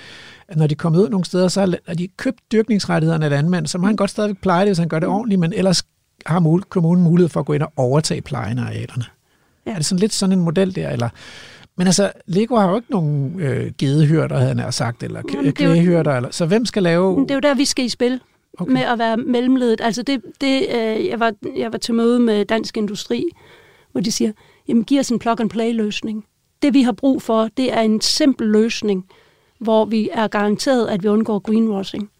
at 0.48 0.56
når 0.56 0.66
de 0.66 0.72
er 0.72 0.76
kommet 0.76 1.00
ud 1.00 1.08
nogle 1.08 1.24
steder, 1.24 1.48
så 1.48 1.60
har- 1.60 1.94
de 1.94 2.08
købt 2.08 2.38
dyrkningsrettighederne 2.52 3.24
af 3.24 3.30
landmand, 3.30 3.66
så 3.66 3.78
må 3.78 3.86
han 3.86 3.96
godt 3.96 4.10
stadigvæk 4.10 4.40
pleje 4.40 4.60
det, 4.60 4.68
hvis 4.68 4.78
han 4.78 4.88
gør 4.88 4.98
det 4.98 5.08
ordentligt, 5.08 5.40
men 5.40 5.52
ellers 5.52 5.82
har 6.26 6.40
kommunen 6.68 7.04
mulighed 7.04 7.28
for 7.28 7.40
at 7.40 7.46
gå 7.46 7.52
ind 7.52 7.62
og 7.62 7.72
overtage 7.76 8.20
plejen 8.20 8.58
af 8.58 8.62
arealerne. 8.62 9.04
Ja. 9.66 9.70
Er 9.70 9.76
det 9.76 9.86
sådan 9.86 10.00
lidt 10.00 10.12
sådan 10.12 10.38
en 10.38 10.44
model 10.44 10.74
der, 10.74 10.88
eller... 10.90 11.08
Men 11.76 11.86
altså, 11.86 12.12
Lego 12.26 12.56
har 12.56 12.68
jo 12.70 12.76
ikke 12.76 12.90
nogen 12.90 13.40
øh, 13.40 13.72
gedehyrder, 13.78 14.38
havde 14.38 14.48
han 14.60 14.72
sagt, 14.72 15.02
eller 15.02 15.20
er 15.46 15.52
kvæghyrder, 15.52 16.16
eller, 16.16 16.30
så 16.30 16.46
hvem 16.46 16.66
skal 16.66 16.82
lave... 16.82 17.20
Det 17.22 17.30
er 17.30 17.34
jo 17.34 17.40
der, 17.40 17.54
vi 17.54 17.64
skal 17.64 17.84
i 17.84 17.88
spil 17.88 18.20
Okay. 18.58 18.72
med 18.72 18.82
at 18.82 18.98
være 18.98 19.16
mellemledet. 19.16 19.80
Altså 19.80 20.02
det, 20.02 20.22
det, 20.40 20.66
øh, 20.68 21.06
jeg, 21.06 21.20
var, 21.20 21.32
jeg 21.56 21.72
var 21.72 21.78
til 21.78 21.94
møde 21.94 22.20
med 22.20 22.44
Dansk 22.44 22.76
Industri, 22.76 23.24
hvor 23.92 24.00
de 24.00 24.12
siger, 24.12 24.32
jamen 24.68 24.84
giv 24.84 25.00
os 25.00 25.10
en 25.10 25.18
plug-and-play-løsning. 25.18 26.24
Det 26.62 26.74
vi 26.74 26.82
har 26.82 26.92
brug 26.92 27.22
for, 27.22 27.48
det 27.56 27.72
er 27.72 27.80
en 27.80 28.00
simpel 28.00 28.46
løsning, 28.46 29.06
hvor 29.58 29.84
vi 29.84 30.08
er 30.12 30.28
garanteret, 30.28 30.88
at 30.88 31.02
vi 31.02 31.08
undgår 31.08 31.38
greenwashing. 31.38 32.10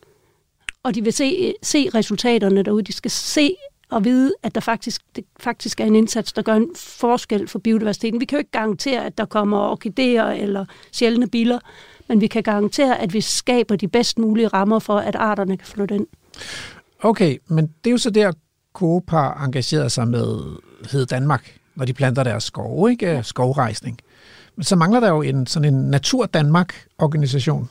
Og 0.83 0.95
de 0.95 1.05
vil 1.05 1.13
se, 1.13 1.55
se 1.63 1.91
resultaterne 1.95 2.63
derude. 2.63 2.83
De 2.83 2.93
skal 2.93 3.11
se 3.11 3.55
og 3.91 4.05
vide, 4.05 4.35
at 4.43 4.55
der 4.55 4.61
faktisk, 4.61 5.03
det 5.17 5.25
faktisk 5.41 5.81
er 5.81 5.85
en 5.85 5.97
indsats, 5.97 6.33
der 6.33 6.43
gør 6.43 6.55
en 6.55 6.71
forskel 6.77 7.49
for 7.49 7.59
biodiversiteten. 7.59 8.21
Vi 8.21 8.25
kan 8.25 8.37
jo 8.37 8.39
ikke 8.39 8.51
garantere, 8.51 9.07
at 9.07 9.19
der 9.19 9.25
kommer 9.25 9.59
orkideer 9.59 10.25
eller 10.25 10.65
sjældne 10.93 11.29
biller, 11.29 11.59
men 12.09 12.21
vi 12.21 12.27
kan 12.27 12.43
garantere, 12.43 12.99
at 12.99 13.15
vi 13.15 13.21
skaber 13.21 13.77
de 13.77 13.89
bedst 13.89 14.19
mulige 14.19 14.49
rammer 14.49 14.79
for, 14.79 14.97
at 14.97 15.17
arterne 15.17 15.57
kan 15.57 15.67
flytte 15.67 15.95
ind. 15.95 16.07
Okay, 17.03 17.39
men 17.49 17.67
det 17.67 17.91
er 17.91 17.93
jo 17.93 17.99
så 17.99 18.11
der, 18.11 18.33
Coop 18.73 19.11
har 19.11 19.45
engageret 19.45 19.93
sig 19.93 20.09
med 20.09 20.57
Hed 20.91 21.07
Danmark, 21.07 21.57
når 21.75 21.85
de 21.85 21.93
planter 21.93 22.23
deres 22.25 22.45
skove, 22.45 22.91
ikke? 22.91 23.07
Ja. 23.07 23.23
Skovrejsning. 23.23 23.99
Men 24.57 24.65
så 24.65 24.77
mangler 24.77 25.01
der 25.01 25.09
jo 25.09 25.23
en 25.23 25.47
sådan 25.47 25.75
en 25.75 25.91
Natur 25.91 26.27
Danmark-organisation, 26.27 27.69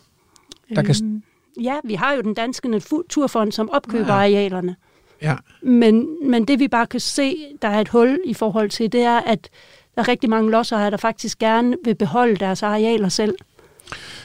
der 0.76 0.82
kan... 0.82 0.96
Øhm, 1.04 1.24
Ja, 1.62 1.76
vi 1.84 1.94
har 1.94 2.14
jo 2.14 2.22
den 2.22 2.34
danske 2.34 2.68
naturfond, 2.68 3.52
som 3.52 3.70
opkøber 3.70 4.14
ja. 4.14 4.20
arealerne. 4.20 4.76
Ja, 5.22 5.36
Men, 5.62 6.08
men 6.30 6.46
det 6.48 6.60
vi 6.60 6.68
bare 6.68 6.88
kan 6.88 7.00
se, 7.00 7.36
der 7.62 7.68
er 7.68 7.82
et 7.82 7.90
hul 7.90 8.20
i 8.26 8.34
forhold 8.34 8.70
til, 8.70 8.92
det 8.92 9.02
er, 9.02 9.18
at 9.18 9.50
der 9.96 10.02
er 10.02 10.08
rigtig 10.08 10.30
mange 10.30 10.52
lodsejere, 10.52 10.92
der 10.92 10.98
faktisk 10.98 11.40
gerne 11.40 11.76
vil 11.86 11.96
beholde 11.96 12.36
deres 12.36 12.64
arealer 12.64 13.10
selv. 13.10 13.36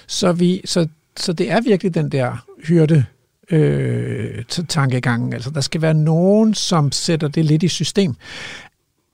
så, 0.07 0.33
vi, 0.33 0.61
så, 0.65 0.89
så 1.17 1.33
det 1.33 1.51
er 1.51 1.61
virkelig 1.61 1.95
den 1.95 2.13
der 2.13 2.47
hyrde 2.67 3.05
øh, 3.51 4.45
tankegangen. 4.69 5.33
Altså, 5.33 5.51
der 5.51 5.61
skal 5.61 5.83
være 5.83 5.95
nogen, 5.95 6.55
som 6.55 6.93
sætter 6.93 7.29
det 7.29 7.45
lidt 7.45 7.63
i 7.63 7.69
system. 7.69 8.15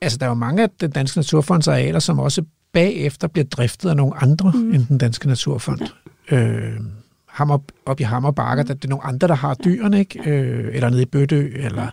Altså, 0.00 0.18
der 0.18 0.26
er 0.26 0.30
jo 0.30 0.34
mange 0.34 0.62
af 0.62 0.68
den 0.80 0.90
danske 0.90 1.18
naturfonds 1.18 1.68
arealer, 1.68 1.98
som 1.98 2.18
også 2.18 2.42
bagefter 2.72 3.28
bliver 3.28 3.44
driftet 3.44 3.90
af 3.90 3.96
nogle 3.96 4.22
andre 4.22 4.52
mm. 4.54 4.74
end 4.74 4.86
den 4.86 4.98
danske 4.98 5.28
naturfond. 5.28 5.80
Ja. 6.30 6.36
Øh, 6.36 6.80
Hammer, 7.26 7.58
op 7.86 8.00
i 8.00 8.02
Hammerbakker, 8.02 8.64
der 8.64 8.74
det 8.74 8.84
er 8.84 8.88
nogle 8.88 9.04
andre, 9.04 9.28
der 9.28 9.34
har 9.34 9.54
dyrene, 9.54 9.98
ikke? 9.98 10.30
Øh, 10.30 10.74
eller 10.74 10.90
nede 10.90 11.02
i 11.02 11.06
Bøtø, 11.06 11.48
eller... 11.54 11.86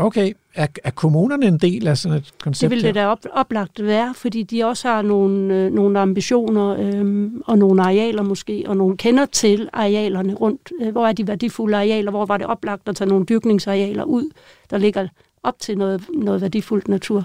Okay, 0.00 0.32
er, 0.54 0.66
er 0.84 0.90
kommunerne 0.90 1.46
en 1.46 1.58
del 1.58 1.88
af 1.88 1.98
sådan 1.98 2.18
et 2.18 2.30
koncept 2.42 2.70
Det 2.70 2.76
vil 2.76 2.84
det 2.84 2.94
da 2.94 3.06
op, 3.06 3.18
oplagt 3.32 3.84
være, 3.84 4.14
fordi 4.14 4.42
de 4.42 4.64
også 4.64 4.88
har 4.88 5.02
nogle, 5.02 5.54
øh, 5.54 5.72
nogle 5.72 6.00
ambitioner 6.00 6.76
øh, 6.78 7.30
og 7.46 7.58
nogle 7.58 7.82
arealer 7.82 8.22
måske, 8.22 8.64
og 8.66 8.76
nogle 8.76 8.96
kender 8.96 9.26
til 9.26 9.68
arealerne 9.72 10.34
rundt. 10.34 10.72
Øh, 10.80 10.90
hvor 10.90 11.06
er 11.06 11.12
de 11.12 11.26
værdifulde 11.26 11.76
arealer? 11.76 12.10
Hvor 12.10 12.26
var 12.26 12.36
det 12.36 12.46
oplagt 12.46 12.88
at 12.88 12.96
tage 12.96 13.08
nogle 13.08 13.26
dyrkningsarealer 13.26 14.04
ud, 14.04 14.30
der 14.70 14.78
ligger 14.78 15.08
op 15.42 15.58
til 15.58 15.78
noget, 15.78 16.04
noget 16.14 16.40
værdifuldt 16.40 16.88
natur? 16.88 17.24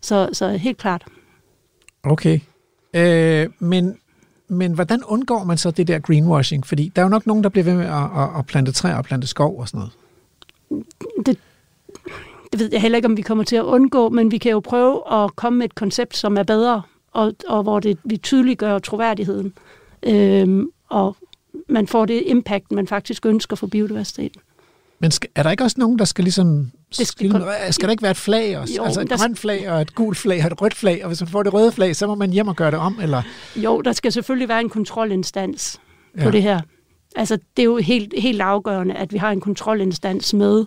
Så, 0.00 0.28
så 0.32 0.48
helt 0.48 0.78
klart. 0.78 1.04
Okay. 2.02 2.40
Øh, 2.94 3.48
men, 3.58 3.98
men 4.48 4.72
hvordan 4.72 5.04
undgår 5.04 5.44
man 5.44 5.58
så 5.58 5.70
det 5.70 5.88
der 5.88 5.98
greenwashing? 5.98 6.66
Fordi 6.66 6.92
der 6.96 7.02
er 7.02 7.06
jo 7.06 7.10
nok 7.10 7.26
nogen, 7.26 7.42
der 7.42 7.48
bliver 7.48 7.64
ved 7.64 7.74
med 7.74 7.86
at, 7.86 8.22
at, 8.22 8.38
at 8.38 8.46
plante 8.46 8.72
træer 8.72 8.96
og 8.96 9.04
plante 9.04 9.26
skov 9.26 9.60
og 9.60 9.68
sådan 9.68 9.78
noget. 9.78 9.92
Det, 12.52 12.60
ved 12.60 12.68
jeg 12.72 12.80
heller 12.80 12.96
ikke, 12.96 13.06
om 13.08 13.16
vi 13.16 13.22
kommer 13.22 13.44
til 13.44 13.56
at 13.56 13.62
undgå, 13.64 14.08
men 14.08 14.30
vi 14.30 14.38
kan 14.38 14.52
jo 14.52 14.60
prøve 14.60 15.12
at 15.24 15.36
komme 15.36 15.58
med 15.58 15.66
et 15.66 15.74
koncept, 15.74 16.16
som 16.16 16.36
er 16.36 16.42
bedre, 16.42 16.82
og, 17.12 17.32
og 17.48 17.62
hvor 17.62 17.80
det, 17.80 17.98
vi 18.04 18.16
tydeliggør 18.16 18.78
troværdigheden, 18.78 19.52
øhm, 20.02 20.68
og 20.88 21.16
man 21.68 21.86
får 21.86 22.04
det 22.06 22.22
impact, 22.26 22.72
man 22.72 22.86
faktisk 22.86 23.26
ønsker 23.26 23.56
for 23.56 23.66
biodiversiteten. 23.66 24.40
Men 24.98 25.10
skal, 25.10 25.30
er 25.34 25.42
der 25.42 25.50
ikke 25.50 25.64
også 25.64 25.76
nogen, 25.78 25.98
der 25.98 26.04
skal 26.04 26.24
ligesom... 26.24 26.70
Det 26.98 27.06
skal 27.06 27.30
kun- 27.30 27.42
skal 27.70 27.86
der 27.88 27.90
ikke 27.90 28.02
være 28.02 28.10
et 28.10 28.16
flag 28.16 28.58
også? 28.58 28.74
Jo, 28.76 28.82
altså 28.84 29.00
et 29.00 29.08
grønt 29.10 29.38
flag 29.38 29.70
og 29.70 29.80
et 29.80 29.94
gult 29.94 30.16
flag 30.18 30.40
og 30.40 30.46
et 30.46 30.62
rødt 30.62 30.74
flag, 30.74 31.00
og 31.04 31.08
hvis 31.08 31.20
man 31.20 31.28
får 31.28 31.42
det 31.42 31.54
røde 31.54 31.72
flag, 31.72 31.96
så 31.96 32.06
må 32.06 32.14
man 32.14 32.30
hjem 32.30 32.48
og 32.48 32.56
gøre 32.56 32.70
det 32.70 32.78
om, 32.78 32.98
eller... 33.02 33.22
Jo, 33.56 33.80
der 33.80 33.92
skal 33.92 34.12
selvfølgelig 34.12 34.48
være 34.48 34.60
en 34.60 34.68
kontrolinstans 34.68 35.80
Ja. 36.18 36.24
på 36.24 36.30
det 36.30 36.42
her. 36.42 36.60
Altså, 37.16 37.36
det 37.56 37.62
er 37.62 37.64
jo 37.64 37.76
helt, 37.76 38.14
helt 38.18 38.40
afgørende, 38.40 38.94
at 38.94 39.12
vi 39.12 39.18
har 39.18 39.30
en 39.30 39.40
kontrolinstans 39.40 40.34
med. 40.34 40.64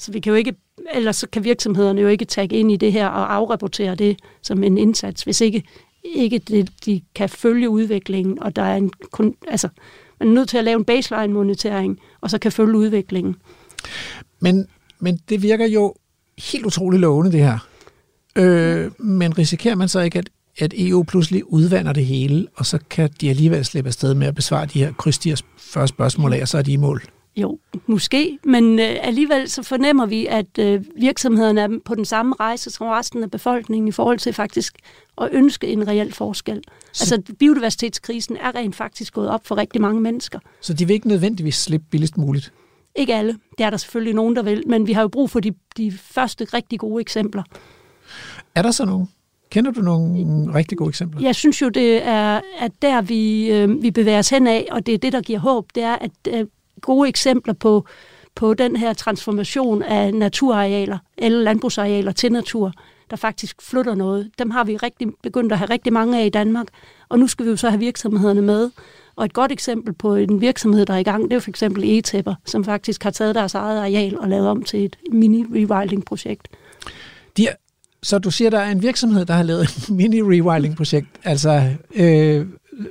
Så 0.00 0.12
vi 0.12 0.20
kan 0.20 0.30
jo 0.30 0.36
ikke, 0.36 0.54
ellers 0.94 1.16
så 1.16 1.26
kan 1.32 1.44
virksomhederne 1.44 2.00
jo 2.00 2.08
ikke 2.08 2.24
tage 2.24 2.46
ind 2.46 2.72
i 2.72 2.76
det 2.76 2.92
her 2.92 3.06
og 3.06 3.34
afrapportere 3.34 3.94
det 3.94 4.16
som 4.42 4.64
en 4.64 4.78
indsats, 4.78 5.22
hvis 5.22 5.40
ikke, 5.40 5.62
ikke 6.04 6.38
det, 6.38 6.70
de 6.84 7.00
kan 7.14 7.28
følge 7.28 7.68
udviklingen, 7.68 8.42
og 8.42 8.56
der 8.56 8.62
er 8.62 8.76
en, 8.76 8.90
kun, 9.10 9.34
altså, 9.48 9.68
man 10.20 10.28
er 10.28 10.32
nødt 10.32 10.48
til 10.48 10.58
at 10.58 10.64
lave 10.64 10.78
en 10.78 10.84
baseline-monitering, 10.84 11.98
og 12.20 12.30
så 12.30 12.38
kan 12.38 12.52
følge 12.52 12.76
udviklingen. 12.78 13.36
Men, 14.40 14.66
men 14.98 15.18
det 15.28 15.42
virker 15.42 15.66
jo 15.66 15.94
helt 16.38 16.66
utroligt 16.66 17.00
lovende, 17.00 17.32
det 17.32 17.40
her. 17.40 17.58
Øh, 18.36 18.90
men 18.98 19.38
risikerer 19.38 19.74
man 19.74 19.88
så 19.88 20.00
ikke, 20.00 20.18
at, 20.18 20.30
at 20.58 20.74
EU 20.76 21.02
pludselig 21.02 21.52
udvander 21.52 21.92
det 21.92 22.06
hele, 22.06 22.46
og 22.54 22.66
så 22.66 22.78
kan 22.90 23.10
de 23.20 23.30
alligevel 23.30 23.64
slippe 23.64 23.88
afsted 23.88 24.14
med 24.14 24.26
at 24.26 24.34
besvare 24.34 24.66
de 24.66 24.78
her 24.78 24.92
krydstiers 24.92 25.44
40 25.58 25.88
spørgsmål 25.88 26.32
af, 26.32 26.42
og 26.42 26.48
så 26.48 26.58
er 26.58 26.62
de 26.62 26.72
i 26.72 26.76
mål? 26.76 27.02
Jo, 27.36 27.58
måske, 27.86 28.38
men 28.44 28.78
øh, 28.78 28.96
alligevel 29.00 29.48
så 29.50 29.62
fornemmer 29.62 30.06
vi, 30.06 30.26
at 30.26 30.58
øh, 30.58 30.84
virksomhederne 30.96 31.60
er 31.60 31.68
på 31.84 31.94
den 31.94 32.04
samme 32.04 32.34
rejse 32.40 32.70
som 32.70 32.86
resten 32.86 33.22
af 33.22 33.30
befolkningen 33.30 33.88
i 33.88 33.92
forhold 33.92 34.18
til 34.18 34.32
faktisk 34.32 34.74
at 35.20 35.28
ønske 35.32 35.66
en 35.66 35.88
reel 35.88 36.12
forskel. 36.12 36.60
Så- 36.92 37.14
Altså 37.14 37.34
biodiversitetskrisen 37.38 38.36
er 38.36 38.54
rent 38.54 38.76
faktisk 38.76 39.12
gået 39.14 39.28
op 39.28 39.46
for 39.46 39.56
rigtig 39.56 39.80
mange 39.80 40.00
mennesker. 40.00 40.38
Så 40.60 40.72
de 40.74 40.86
vil 40.86 40.94
ikke 40.94 41.08
nødvendigvis 41.08 41.54
slippe 41.56 41.86
billigst 41.90 42.16
muligt. 42.16 42.52
Ikke 42.94 43.14
alle, 43.14 43.38
det 43.58 43.64
er 43.66 43.70
der 43.70 43.76
selvfølgelig 43.76 44.14
nogen, 44.14 44.36
der 44.36 44.42
vil, 44.42 44.62
men 44.66 44.86
vi 44.86 44.92
har 44.92 45.02
jo 45.02 45.08
brug 45.08 45.30
for 45.30 45.40
de, 45.40 45.52
de 45.76 45.92
første 45.92 46.44
rigtig 46.44 46.78
gode 46.78 47.00
eksempler. 47.00 47.42
Er 48.54 48.62
der 48.62 48.70
så 48.70 48.84
nogen? 48.84 49.08
Kender 49.50 49.70
du 49.70 49.80
nogle 49.80 50.54
rigtig 50.54 50.78
gode 50.78 50.88
eksempler? 50.88 51.20
Jeg 51.22 51.34
synes 51.34 51.62
jo, 51.62 51.68
det 51.68 52.02
er 52.06 52.40
at 52.58 52.72
der, 52.82 53.02
vi, 53.02 53.50
øh, 53.52 53.82
vi 53.82 53.90
bevæger 53.90 54.18
os 54.18 54.30
hen 54.30 54.46
af, 54.46 54.68
og 54.70 54.86
det 54.86 54.94
er 54.94 54.98
det, 54.98 55.12
der 55.12 55.20
giver 55.20 55.38
håb, 55.38 55.66
det 55.74 55.82
er, 55.82 55.94
at 55.94 56.10
øh, 56.28 56.46
gode 56.80 57.08
eksempler 57.08 57.54
på, 57.54 57.86
på 58.34 58.54
den 58.54 58.76
her 58.76 58.92
transformation 58.92 59.82
af 59.82 60.14
naturarealer 60.14 60.98
eller 61.18 61.42
landbrugsarealer 61.42 62.12
til 62.12 62.32
natur, 62.32 62.72
der 63.10 63.16
faktisk 63.16 63.62
flytter 63.62 63.94
noget. 63.94 64.30
Dem 64.38 64.50
har 64.50 64.64
vi 64.64 64.76
rigtig 64.76 65.08
begyndt 65.22 65.52
at 65.52 65.58
have 65.58 65.70
rigtig 65.70 65.92
mange 65.92 66.20
af 66.20 66.26
i 66.26 66.28
Danmark, 66.28 66.66
og 67.08 67.18
nu 67.18 67.26
skal 67.26 67.46
vi 67.46 67.50
jo 67.50 67.56
så 67.56 67.70
have 67.70 67.80
virksomhederne 67.80 68.42
med. 68.42 68.70
Og 69.16 69.24
et 69.24 69.32
godt 69.32 69.52
eksempel 69.52 69.94
på 69.94 70.14
en 70.14 70.40
virksomhed, 70.40 70.86
der 70.86 70.94
er 70.94 70.98
i 70.98 71.02
gang, 71.02 71.30
det 71.30 71.36
er 71.36 71.40
for 71.40 71.50
eksempel 71.50 71.84
e-tæpper, 71.84 72.34
som 72.46 72.64
faktisk 72.64 73.02
har 73.02 73.10
taget 73.10 73.34
deres 73.34 73.54
eget 73.54 73.78
areal 73.78 74.18
og 74.18 74.28
lavet 74.28 74.48
om 74.48 74.62
til 74.62 74.84
et 74.84 74.96
mini-rewilding-projekt. 75.12 76.48
De 77.36 77.46
er, 77.46 77.52
så 78.02 78.18
du 78.18 78.30
siger, 78.30 78.50
der 78.50 78.58
er 78.58 78.70
en 78.70 78.82
virksomhed, 78.82 79.24
der 79.24 79.34
har 79.34 79.42
lavet 79.42 79.62
et 79.62 79.90
mini-rewilding-projekt, 79.90 81.20
altså 81.24 81.70
øh, 81.94 82.46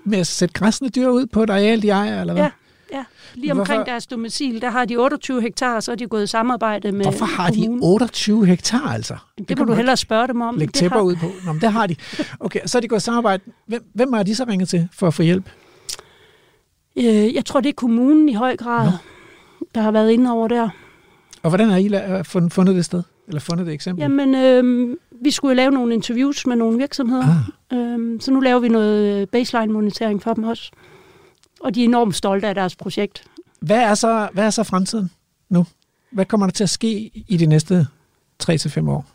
med 0.06 0.20
at 0.20 0.28
sætte 0.28 0.54
græsne 0.54 0.90
dyr 0.90 1.08
ud 1.08 1.26
på 1.26 1.44
et 1.44 1.50
areal, 1.50 1.82
de 1.82 1.90
ejer, 1.90 2.22
eller 2.22 2.34
hvad? 2.34 2.44
Ja, 2.44 2.50
ja. 2.94 3.04
Lige 3.36 3.52
omkring 3.52 3.78
Hvorfor- 3.78 3.92
deres 3.92 4.08
domicil, 4.08 4.62
der 4.62 4.70
har 4.70 4.86
de 4.86 4.98
28 4.98 5.42
hektar, 5.42 5.80
så 5.80 5.92
er 5.92 5.96
de 5.96 6.08
gået 6.08 6.24
i 6.24 6.28
samarbejde 6.28 6.92
med 6.92 7.02
Hvorfor 7.06 7.26
har 7.26 7.50
de 7.50 7.62
kommunen. 7.62 7.80
28 7.84 8.46
hektar, 8.46 8.94
altså? 8.94 9.16
Det, 9.38 9.48
kan 9.48 9.58
må 9.60 9.66
du 9.66 9.74
hellere 9.74 9.98
spørge 9.98 10.28
dem 10.28 10.42
om. 10.42 10.60
Det 10.60 10.74
tæpper 10.74 10.98
har- 10.98 11.04
ud 11.04 11.16
på. 11.16 11.26
Nå, 11.46 11.54
men 11.54 11.62
det 11.62 11.72
har 11.72 11.88
de. 11.88 11.96
Okay, 12.40 12.60
så 12.66 12.78
er 12.78 12.82
de 12.82 12.88
gået 12.88 13.00
i 13.00 13.04
samarbejde. 13.04 13.44
Hvem, 13.66 13.84
hvem 13.94 14.14
har 14.14 14.24
de 14.24 14.36
så 14.36 14.46
ringet 14.48 14.70
til 14.70 14.88
for 14.94 15.08
at 15.08 15.14
få 15.14 15.22
hjælp? 15.22 15.50
Øh, 16.98 17.36
jeg 17.36 17.46
tror, 17.46 17.60
det 17.62 17.70
er 17.70 17.74
kommunen 17.74 18.30
i 18.30 18.34
høj 18.34 18.58
grad, 18.58 18.86
Nå. 18.86 18.92
der 19.76 19.82
har 19.82 19.92
været 19.92 20.12
inde 20.12 20.32
over 20.32 20.48
der. 20.48 20.70
Og 21.44 21.50
hvordan 21.50 21.70
har 21.70 21.78
I 21.78 22.24
fund- 22.24 22.50
fundet 22.50 22.76
det 22.76 22.86
sted? 22.86 23.04
Eller 23.28 23.40
fundet 23.40 23.66
det 23.66 23.74
eksempel? 23.74 24.02
Jamen, 24.02 24.36
øh, 24.36 24.98
vi 25.22 25.32
skulle 25.32 25.56
lave 25.56 25.72
nogle 25.72 25.94
interviews 25.94 26.48
med 26.48 26.56
nogle 26.56 26.78
virksomheder, 26.78 27.26
Ah. 27.72 27.78
øh, 27.78 28.22
så 28.22 28.32
nu 28.32 28.40
laver 28.40 28.60
vi 28.60 28.70
noget 28.70 29.30
baseline-monitering 29.30 30.24
for 30.24 30.34
dem 30.34 30.44
også. 30.44 30.72
Og 31.60 31.76
de 31.76 31.82
er 31.82 31.86
enormt 31.86 32.16
stolte 32.16 32.48
af 32.48 32.56
deres 32.56 32.76
projekt. 32.76 33.24
Hvad 33.60 33.80
er 33.82 33.96
så, 33.96 34.30
hvad 34.34 34.46
er 34.46 34.50
så 34.50 34.64
fremtiden 34.64 35.12
nu? 35.50 35.66
Hvad 36.12 36.26
kommer 36.26 36.48
der 36.48 36.52
til 36.52 36.64
at 36.64 36.70
ske 36.70 37.12
i 37.28 37.38
de 37.38 37.46
næste 37.46 37.88
3-5 38.44 38.90
år? 38.90 39.06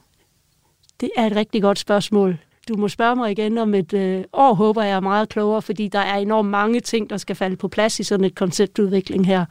Det 1.01 1.11
er 1.17 1.27
et 1.27 1.37
rigtig 1.37 1.63
godt 1.63 1.79
spørgsmål. 1.79 2.39
Du 2.69 2.77
må 2.77 2.89
spørge 2.89 3.17
mig 3.17 3.31
igen 3.31 3.59
om 3.59 3.75
et 3.75 3.93
øh, 3.93 4.25
år, 4.33 4.55
håber 4.55 4.83
jeg 4.83 4.97
er 4.97 5.01
meget 5.01 5.29
klogere, 5.29 5.63
fordi 5.63 5.89
der 5.89 5.99
er 5.99 6.17
enormt 6.17 6.51
mange 6.51 6.81
ting, 6.81 7.11
der 7.11 7.17
skal 7.17 7.37
falde 7.37 7.57
på 7.57 7.69
plads 7.69 8.01
i 8.01 8.03
sådan 8.03 8.25
et 8.25 8.35
konceptudvikling 8.35 9.27
her. 9.27 9.45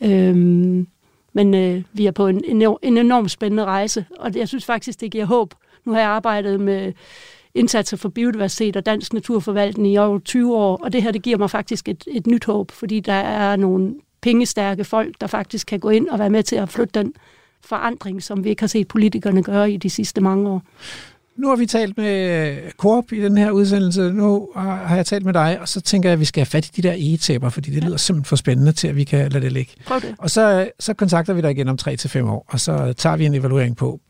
Øhm, 0.00 0.86
men 1.32 1.54
øh, 1.54 1.82
vi 1.92 2.06
er 2.06 2.10
på 2.10 2.26
en, 2.26 2.44
en, 2.44 2.76
en 2.82 2.98
enormt 2.98 3.30
spændende 3.30 3.64
rejse, 3.64 4.04
og 4.18 4.36
jeg 4.36 4.48
synes 4.48 4.64
faktisk, 4.64 5.00
det 5.00 5.10
giver 5.10 5.24
håb. 5.24 5.54
Nu 5.84 5.92
har 5.92 6.00
jeg 6.00 6.08
arbejdet 6.08 6.60
med 6.60 6.92
indsatser 7.54 7.96
for 7.96 8.08
biodiversitet 8.08 8.76
og 8.76 8.86
dansk 8.86 9.12
naturforvaltning 9.12 9.92
i 9.92 9.98
over 9.98 10.18
20 10.18 10.56
år, 10.56 10.76
og 10.76 10.92
det 10.92 11.02
her 11.02 11.10
det 11.10 11.22
giver 11.22 11.38
mig 11.38 11.50
faktisk 11.50 11.88
et, 11.88 12.04
et 12.10 12.26
nyt 12.26 12.44
håb, 12.44 12.70
fordi 12.70 13.00
der 13.00 13.12
er 13.12 13.56
nogle 13.56 13.94
pengestærke 14.20 14.84
folk, 14.84 15.14
der 15.20 15.26
faktisk 15.26 15.66
kan 15.66 15.80
gå 15.80 15.90
ind 15.90 16.08
og 16.08 16.18
være 16.18 16.30
med 16.30 16.42
til 16.42 16.56
at 16.56 16.68
flytte 16.68 17.00
den 17.00 17.12
forandring, 17.64 18.22
som 18.22 18.44
vi 18.44 18.48
ikke 18.48 18.62
har 18.62 18.68
set 18.68 18.88
politikerne 18.88 19.42
gøre 19.42 19.70
i 19.72 19.76
de 19.76 19.90
sidste 19.90 20.20
mange 20.20 20.48
år. 20.48 20.62
Nu 21.36 21.48
har 21.48 21.56
vi 21.56 21.66
talt 21.66 21.96
med 21.96 22.56
Coop 22.76 23.12
i 23.12 23.20
den 23.20 23.38
her 23.38 23.50
udsendelse, 23.50 24.12
nu 24.12 24.48
har 24.56 24.96
jeg 24.96 25.06
talt 25.06 25.24
med 25.24 25.32
dig, 25.32 25.58
og 25.60 25.68
så 25.68 25.80
tænker 25.80 26.08
jeg, 26.08 26.12
at 26.12 26.20
vi 26.20 26.24
skal 26.24 26.40
have 26.40 26.46
fat 26.46 26.66
i 26.68 26.70
de 26.76 26.88
der 26.88 26.92
egetæpper, 26.92 27.48
fordi 27.48 27.70
det 27.70 27.84
lyder 27.84 27.96
simpelthen 27.96 28.28
for 28.28 28.36
spændende 28.36 28.72
til, 28.72 28.88
at 28.88 28.96
vi 28.96 29.04
kan 29.04 29.32
lade 29.32 29.44
det 29.44 29.52
ligge. 29.52 29.72
Prøv 29.86 30.00
det. 30.00 30.14
Og 30.18 30.30
så, 30.30 30.70
så 30.80 30.94
kontakter 30.94 31.34
vi 31.34 31.40
dig 31.40 31.50
igen 31.50 31.68
om 31.68 31.78
3-5 31.82 32.22
år, 32.22 32.44
og 32.48 32.60
så 32.60 32.92
tager 32.92 33.16
vi 33.16 33.26
en 33.26 33.34
evaluering 33.34 33.76
på, 33.76 34.00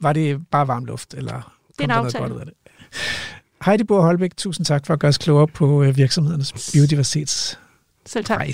var 0.00 0.12
det 0.12 0.40
bare 0.50 0.68
varm 0.68 0.84
luft, 0.84 1.14
eller 1.14 1.32
kom 1.32 1.84
en 1.84 1.88
der 1.88 1.96
noget 1.96 2.14
godt 2.14 2.32
ud 2.32 2.38
af 2.38 2.46
det? 2.46 2.54
Heidi 3.64 3.84
Bohr 3.84 4.00
Holbæk, 4.00 4.36
tusind 4.36 4.66
tak 4.66 4.86
for 4.86 4.94
at 4.94 5.00
gøre 5.00 5.08
os 5.08 5.18
klogere 5.18 5.46
på 5.46 5.82
øh, 5.82 5.96
virksomhedernes 5.96 6.72
biodiversitetsrejse. 6.72 7.56
Selv 8.06 8.24
tak. 8.24 8.46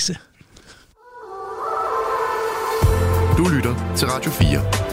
Du 3.38 3.48
lytter 3.48 3.94
til 3.96 4.08
Radio 4.08 4.30
4. 4.30 4.86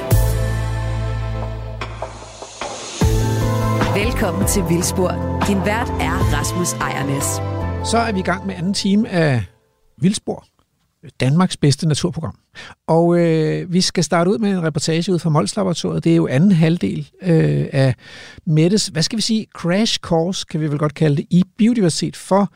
Velkommen 4.05 4.47
til 4.47 4.63
Vildspor. 4.69 5.43
Din 5.47 5.57
vært 5.57 5.89
er 5.89 6.17
Rasmus 6.33 6.73
Ejernes. 6.73 7.25
Så 7.89 7.97
er 7.97 8.11
vi 8.11 8.19
i 8.19 8.23
gang 8.23 8.45
med 8.45 8.55
anden 8.55 8.73
time 8.73 9.09
af 9.09 9.45
Vildspor, 9.97 10.45
Danmarks 11.20 11.58
bedste 11.58 11.88
naturprogram. 11.88 12.36
Og 12.88 13.20
øh, 13.20 13.74
vi 13.74 13.82
skal 13.82 14.04
starte 14.04 14.32
ud 14.32 14.38
med 14.38 14.51
en 14.51 14.64
reportage 14.64 15.14
ud 15.14 15.20
fra 15.20 15.30
Mols 15.30 15.56
Laboratoriet. 15.56 16.04
Det 16.04 16.12
er 16.12 16.16
jo 16.16 16.28
anden 16.28 16.51
halvdel 16.51 17.10
øh, 17.22 17.66
af 17.72 17.95
Mettes, 18.45 18.88
hvad 18.88 19.04
skal 19.04 19.18
vi 19.18 19.22
sige, 19.22 19.47
crash 19.56 19.99
course, 19.99 20.45
kan 20.49 20.62
vi 20.62 20.68
vel 20.68 20.80
godt 20.80 20.93
kalde 20.93 21.16
det, 21.16 21.26
i 21.30 21.43
biodiversitet 21.58 22.16
for 22.16 22.51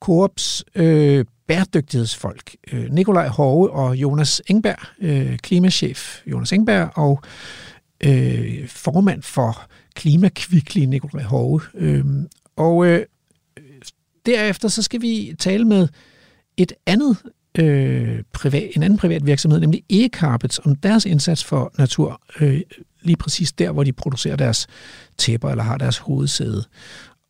Coops 0.00 0.64
øh, 0.74 1.24
bæredygtighedsfolk. 1.46 2.56
Øh, 2.72 2.90
Nikolaj 2.90 3.28
Hove 3.28 3.70
og 3.70 3.96
Jonas 3.96 4.42
Engberg, 4.46 4.78
øh, 5.00 5.38
klimachef 5.38 6.20
Jonas 6.26 6.52
Engberg, 6.52 6.90
og 6.94 7.22
øh, 8.04 8.68
formand 8.68 9.22
for 9.22 9.62
Klimakvikli, 9.94 10.86
Nikolaj 10.86 11.22
Hove. 11.22 11.60
Øh, 11.74 12.04
og 12.56 12.86
øh, 12.86 13.06
derefter 14.26 14.68
så 14.68 14.82
skal 14.82 15.02
vi 15.02 15.34
tale 15.38 15.64
med 15.64 15.88
et 16.56 16.72
andet 16.86 17.16
øh, 17.58 18.22
privat, 18.32 18.70
en 18.76 18.82
anden 18.82 18.98
privat 18.98 19.26
virksomhed, 19.26 19.60
nemlig 19.60 19.82
E-Carpets, 19.92 20.58
om 20.64 20.76
deres 20.76 21.06
indsats 21.06 21.44
for 21.44 21.72
natur, 21.78 22.20
øh, 22.40 22.60
lige 23.02 23.16
præcis 23.16 23.52
der, 23.52 23.72
hvor 23.72 23.84
de 23.84 23.92
producerer 23.92 24.36
deres 24.36 24.66
tæpper 25.18 25.50
eller 25.50 25.64
har 25.64 25.76
deres 25.76 25.98
hovedsæde. 25.98 26.64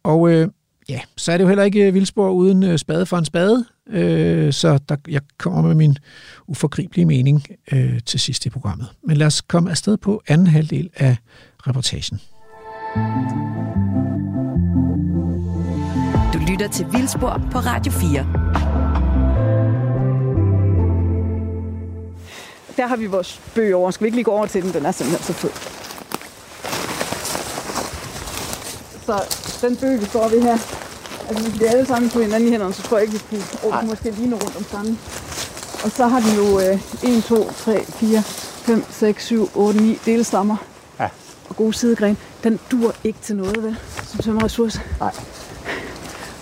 Og 0.03 0.33
øh, 0.33 0.49
ja, 0.89 1.01
så 1.17 1.33
er 1.33 1.37
det 1.37 1.43
jo 1.45 1.49
heller 1.49 1.65
ikke 1.65 1.87
øh, 1.87 1.95
vildspor 1.95 2.31
uden 2.31 2.63
øh, 2.63 2.79
spade 2.79 3.07
for 3.07 3.19
en 3.19 3.25
spade, 3.25 3.65
øh, 3.91 4.53
så 4.53 4.79
der, 4.89 4.97
jeg 5.09 5.21
kommer 5.39 5.63
med 5.63 5.75
min 5.75 5.97
uforgribelige 6.47 7.07
mening 7.07 7.47
øh, 7.73 8.01
til 8.07 8.21
sidst 8.21 8.47
i 8.47 8.51
programmet. 8.51 8.89
Men 9.07 9.17
lad 9.17 9.27
os 9.27 9.41
komme 9.41 9.71
afsted 9.71 9.97
på 9.97 10.23
anden 10.29 10.47
halvdel 10.47 10.91
af 10.97 11.17
reportagen. 11.67 12.21
Du 16.33 16.39
lytter 16.51 16.69
til 16.69 16.87
Vildspor 16.93 17.49
på 17.53 17.59
Radio 17.59 17.93
4. 17.93 18.82
Der 22.77 22.87
har 22.87 22.97
vi 22.97 23.07
vores 23.07 23.41
bøg 23.55 23.75
over. 23.75 23.91
Skal 23.91 24.05
vi 24.05 24.07
ikke 24.07 24.17
lige 24.17 24.25
gå 24.25 24.31
over 24.31 24.47
til 24.47 24.63
den? 24.63 24.73
Den 24.73 24.87
er 24.87 24.93
simpelthen 24.93 25.27
så 25.27 25.33
fed. 25.33 25.51
Så 29.07 29.37
den 29.67 29.77
bøg, 29.77 30.01
vi 30.01 30.05
står 30.07 30.29
ved 30.29 30.43
her, 30.43 30.59
altså 31.29 31.49
hvis 31.49 31.61
vi 31.61 31.65
alle 31.65 31.87
sammen 31.87 32.11
tog 32.11 32.23
hinanden 32.23 32.49
i 32.49 32.51
hænderne, 32.51 32.75
så 32.75 32.83
tror 32.83 32.97
jeg 32.99 33.07
ikke, 33.07 33.13
vi 33.13 33.25
kunne 33.31 33.43
åbne 33.75 33.89
måske 33.89 34.11
lige 34.11 34.35
rundt 34.35 34.57
om 34.57 34.65
samme. 34.65 34.99
Og 35.85 35.91
så 35.91 36.07
har 36.07 36.21
den 36.21 36.35
jo 36.37 36.61
øh, 36.61 37.17
1, 37.19 37.25
2, 37.25 37.53
3, 37.53 37.85
4, 37.85 38.23
5, 38.23 38.85
6, 38.91 39.25
7, 39.25 39.51
8, 39.55 39.81
9 39.81 39.99
delstammer. 40.07 40.57
Ja. 41.01 41.09
Og 41.49 41.57
gode 41.57 41.75
sidegren. 41.75 42.19
Den 42.45 42.61
dur 42.71 42.95
ikke 43.05 43.19
til 43.23 43.37
noget, 43.37 43.63
vel? 43.63 43.77
Som 44.07 44.21
tømmerressource. 44.21 44.81
Nej. 45.01 45.13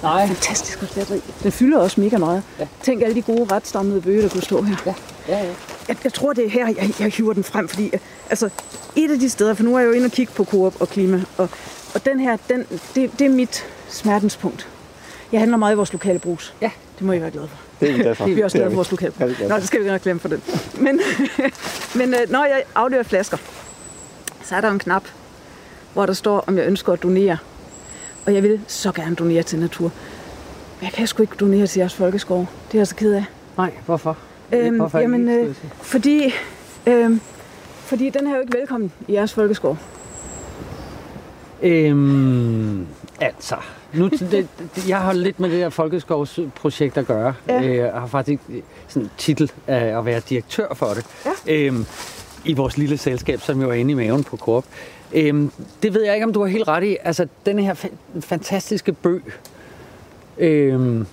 Nej. 0.02 0.26
Fantastisk 0.26 0.80
batteri. 0.94 1.20
Den 1.42 1.52
fylder 1.52 1.78
også 1.78 2.00
mega 2.00 2.18
meget. 2.18 2.42
Ja. 2.58 2.66
Tænk 2.82 3.02
alle 3.02 3.14
de 3.14 3.22
gode 3.22 3.54
retstammede 3.54 4.00
bøge, 4.00 4.22
der 4.22 4.28
kunne 4.28 4.42
stå 4.42 4.62
her. 4.62 4.76
Ja, 4.86 4.94
ja, 5.28 5.44
ja. 5.44 5.52
Jeg, 5.90 5.96
jeg 6.04 6.12
tror, 6.12 6.32
det 6.32 6.44
er 6.44 6.50
her, 6.50 6.66
jeg, 6.66 6.94
jeg 7.00 7.08
hiver 7.08 7.32
den 7.32 7.44
frem, 7.44 7.68
fordi 7.68 7.92
altså, 8.30 8.48
et 8.96 9.10
af 9.10 9.18
de 9.18 9.30
steder, 9.30 9.54
for 9.54 9.64
nu 9.64 9.74
er 9.74 9.78
jeg 9.78 9.86
jo 9.86 9.92
inde 9.92 10.06
og 10.06 10.12
kigge 10.12 10.32
på 10.32 10.44
Coop 10.44 10.80
og 10.80 10.88
klima, 10.88 11.22
og, 11.38 11.48
og 11.94 12.04
den 12.04 12.20
her, 12.20 12.36
den, 12.48 12.66
det, 12.94 13.10
det 13.18 13.24
er 13.26 13.28
mit 13.28 13.66
smertenspunkt. 13.88 14.68
Jeg 15.32 15.40
handler 15.40 15.56
meget 15.56 15.72
i 15.72 15.76
vores 15.76 15.92
lokale 15.92 16.18
brus. 16.18 16.54
Ja. 16.60 16.70
Det 16.98 17.06
må 17.06 17.12
I 17.12 17.20
være 17.20 17.30
glade 17.30 17.48
for. 17.48 17.56
Det 17.80 17.88
er 17.88 17.92
vi 17.92 17.98
glade 17.98 18.14
for. 18.14 18.26
Vi 18.34 18.40
er 18.40 18.44
også 18.44 18.58
glade 18.58 18.70
for 18.70 18.74
vores 18.74 18.90
lokale 18.90 19.12
brus. 19.12 19.48
Nå, 19.48 19.56
det 19.56 19.66
skal 19.66 19.84
vi 19.84 19.86
nok 19.86 20.02
glemme 20.02 20.20
for 20.20 20.28
den. 20.28 20.42
Men, 20.80 21.00
men 21.98 22.14
øh, 22.14 22.30
når 22.30 22.44
jeg 22.44 22.62
afleverer 22.74 23.04
flasker, 23.04 23.36
så 24.44 24.56
er 24.56 24.60
der 24.60 24.70
en 24.70 24.78
knap, 24.78 25.04
hvor 25.92 26.06
der 26.06 26.12
står, 26.12 26.44
om 26.46 26.58
jeg 26.58 26.66
ønsker 26.66 26.92
at 26.92 27.02
donere. 27.02 27.36
Og 28.26 28.34
jeg 28.34 28.42
vil 28.42 28.60
så 28.66 28.92
gerne 28.92 29.16
donere 29.16 29.42
til 29.42 29.58
natur. 29.58 29.92
Men 30.80 30.84
jeg 30.84 30.92
kan 30.92 31.06
sgu 31.06 31.22
ikke 31.22 31.36
donere 31.40 31.66
til 31.66 31.80
jeres 31.80 31.94
folkeskov. 31.94 32.46
Det 32.68 32.74
er 32.74 32.80
jeg 32.80 32.86
så 32.86 32.94
ked 32.94 33.12
af. 33.12 33.24
Nej, 33.56 33.72
hvorfor? 33.86 34.18
Øhm, 34.52 34.76
Hvorfor 34.76 34.98
jamen, 34.98 35.28
øh, 35.28 35.54
fordi, 35.82 36.34
øhm, 36.86 37.20
fordi 37.84 38.10
den 38.10 38.26
her 38.26 38.32
er 38.32 38.36
jo 38.36 38.42
ikke 38.42 38.58
velkommen 38.58 38.92
i 39.08 39.12
jeres 39.12 39.32
folkeskov. 39.34 39.78
Øhm, 41.62 42.86
altså, 43.20 43.56
nu, 43.92 44.08
det, 44.08 44.30
det, 44.76 44.88
jeg 44.88 44.98
har 44.98 45.12
lidt 45.12 45.40
med 45.40 45.50
det 45.50 45.58
her 45.58 45.68
folkeskovsprojekt 45.68 46.96
at 46.98 47.06
gøre. 47.06 47.34
Ja. 47.48 47.62
Øh, 47.62 47.76
Jeg 47.76 47.92
har 47.92 48.06
faktisk 48.06 48.42
sådan 48.88 49.02
en 49.02 49.10
titel 49.18 49.52
af 49.66 49.98
at 49.98 50.04
være 50.04 50.20
direktør 50.28 50.74
for 50.74 50.86
det. 50.86 51.06
Ja. 51.46 51.54
Øhm, 51.54 51.86
I 52.44 52.54
vores 52.54 52.78
lille 52.78 52.96
selskab, 52.98 53.40
som 53.40 53.62
jo 53.62 53.68
er 53.70 53.74
inde 53.74 53.90
i 53.90 53.94
maven 53.94 54.24
på 54.24 54.36
Coop. 54.36 54.64
Øhm, 55.12 55.50
det 55.82 55.94
ved 55.94 56.04
jeg 56.04 56.14
ikke, 56.14 56.26
om 56.26 56.32
du 56.32 56.40
har 56.40 56.46
helt 56.46 56.68
ret 56.68 56.84
i. 56.84 56.96
Altså, 57.04 57.26
den 57.46 57.58
her 57.58 57.74
fa- 57.74 58.20
fantastiske 58.20 58.92
bøg 58.92 59.22
øhm, 60.38 61.06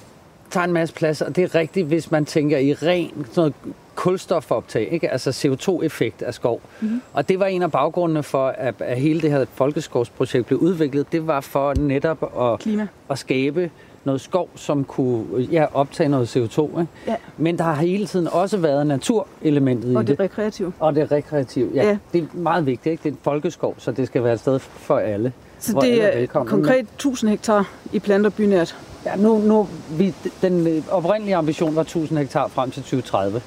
tager 0.51 0.63
en 0.63 0.73
masse 0.73 0.95
plads, 0.95 1.21
og 1.21 1.35
det 1.35 1.43
er 1.43 1.55
rigtigt, 1.55 1.87
hvis 1.87 2.11
man 2.11 2.25
tænker 2.25 2.57
i 2.57 2.73
ren 2.73 3.09
sådan 3.15 3.25
noget 3.35 3.53
kulstofoptag, 3.95 4.87
ikke? 4.91 5.11
altså 5.11 5.29
CO2-effekt 5.29 6.21
af 6.21 6.33
skov. 6.33 6.61
Mm-hmm. 6.81 7.01
Og 7.13 7.29
det 7.29 7.39
var 7.39 7.45
en 7.45 7.61
af 7.61 7.71
baggrundene 7.71 8.23
for, 8.23 8.47
at, 8.47 8.75
at 8.79 8.97
hele 8.99 9.21
det 9.21 9.31
her 9.31 9.45
folkeskovsprojekt 9.53 10.45
blev 10.45 10.59
udviklet. 10.59 11.11
Det 11.11 11.27
var 11.27 11.41
for 11.41 11.73
netop 11.73 12.33
at, 12.41 12.59
Klima. 12.59 12.87
at 13.09 13.19
skabe 13.19 13.71
noget 14.03 14.21
skov, 14.21 14.49
som 14.55 14.83
kunne 14.83 15.25
ja, 15.51 15.65
optage 15.73 16.09
noget 16.09 16.37
CO2. 16.37 16.61
Ikke? 16.61 16.87
Ja. 17.07 17.15
Men 17.37 17.57
der 17.57 17.63
har 17.63 17.73
hele 17.73 18.07
tiden 18.07 18.27
også 18.27 18.57
været 18.57 18.87
naturelementet 18.87 19.95
Og 19.95 20.03
i 20.03 20.05
det 20.05 20.17
det. 20.17 20.19
rekreative. 20.19 20.73
Og 20.79 20.95
det 20.95 21.11
rekreative, 21.11 21.71
ja. 21.73 21.87
Ja. 21.87 21.97
Det 22.13 22.21
er 22.21 22.37
meget 22.37 22.65
vigtigt, 22.65 22.91
ikke? 22.91 23.03
Det 23.03 23.09
er 23.09 23.13
en 23.13 23.19
folkeskov, 23.23 23.75
så 23.77 23.91
det 23.91 24.07
skal 24.07 24.23
være 24.23 24.33
et 24.33 24.39
sted 24.39 24.59
for 24.59 24.97
alle. 24.97 25.33
Så 25.59 25.79
det 25.81 26.03
er 26.03 26.07
er 26.07 26.25
konkret 26.25 26.79
1000 26.95 27.29
hektar 27.31 27.69
i 27.93 27.99
planter 27.99 28.29
bynært. 28.29 28.75
Ja, 29.07 29.15
nu, 29.15 29.37
nu, 29.37 29.67
vi, 29.89 30.13
den 30.41 30.67
øh, 30.67 30.83
oprindelige 30.91 31.35
ambition 31.35 31.75
var 31.75 31.81
1000 31.81 32.19
hektar 32.19 32.47
frem 32.47 32.71
til 32.71 32.83
2030. 32.83 33.41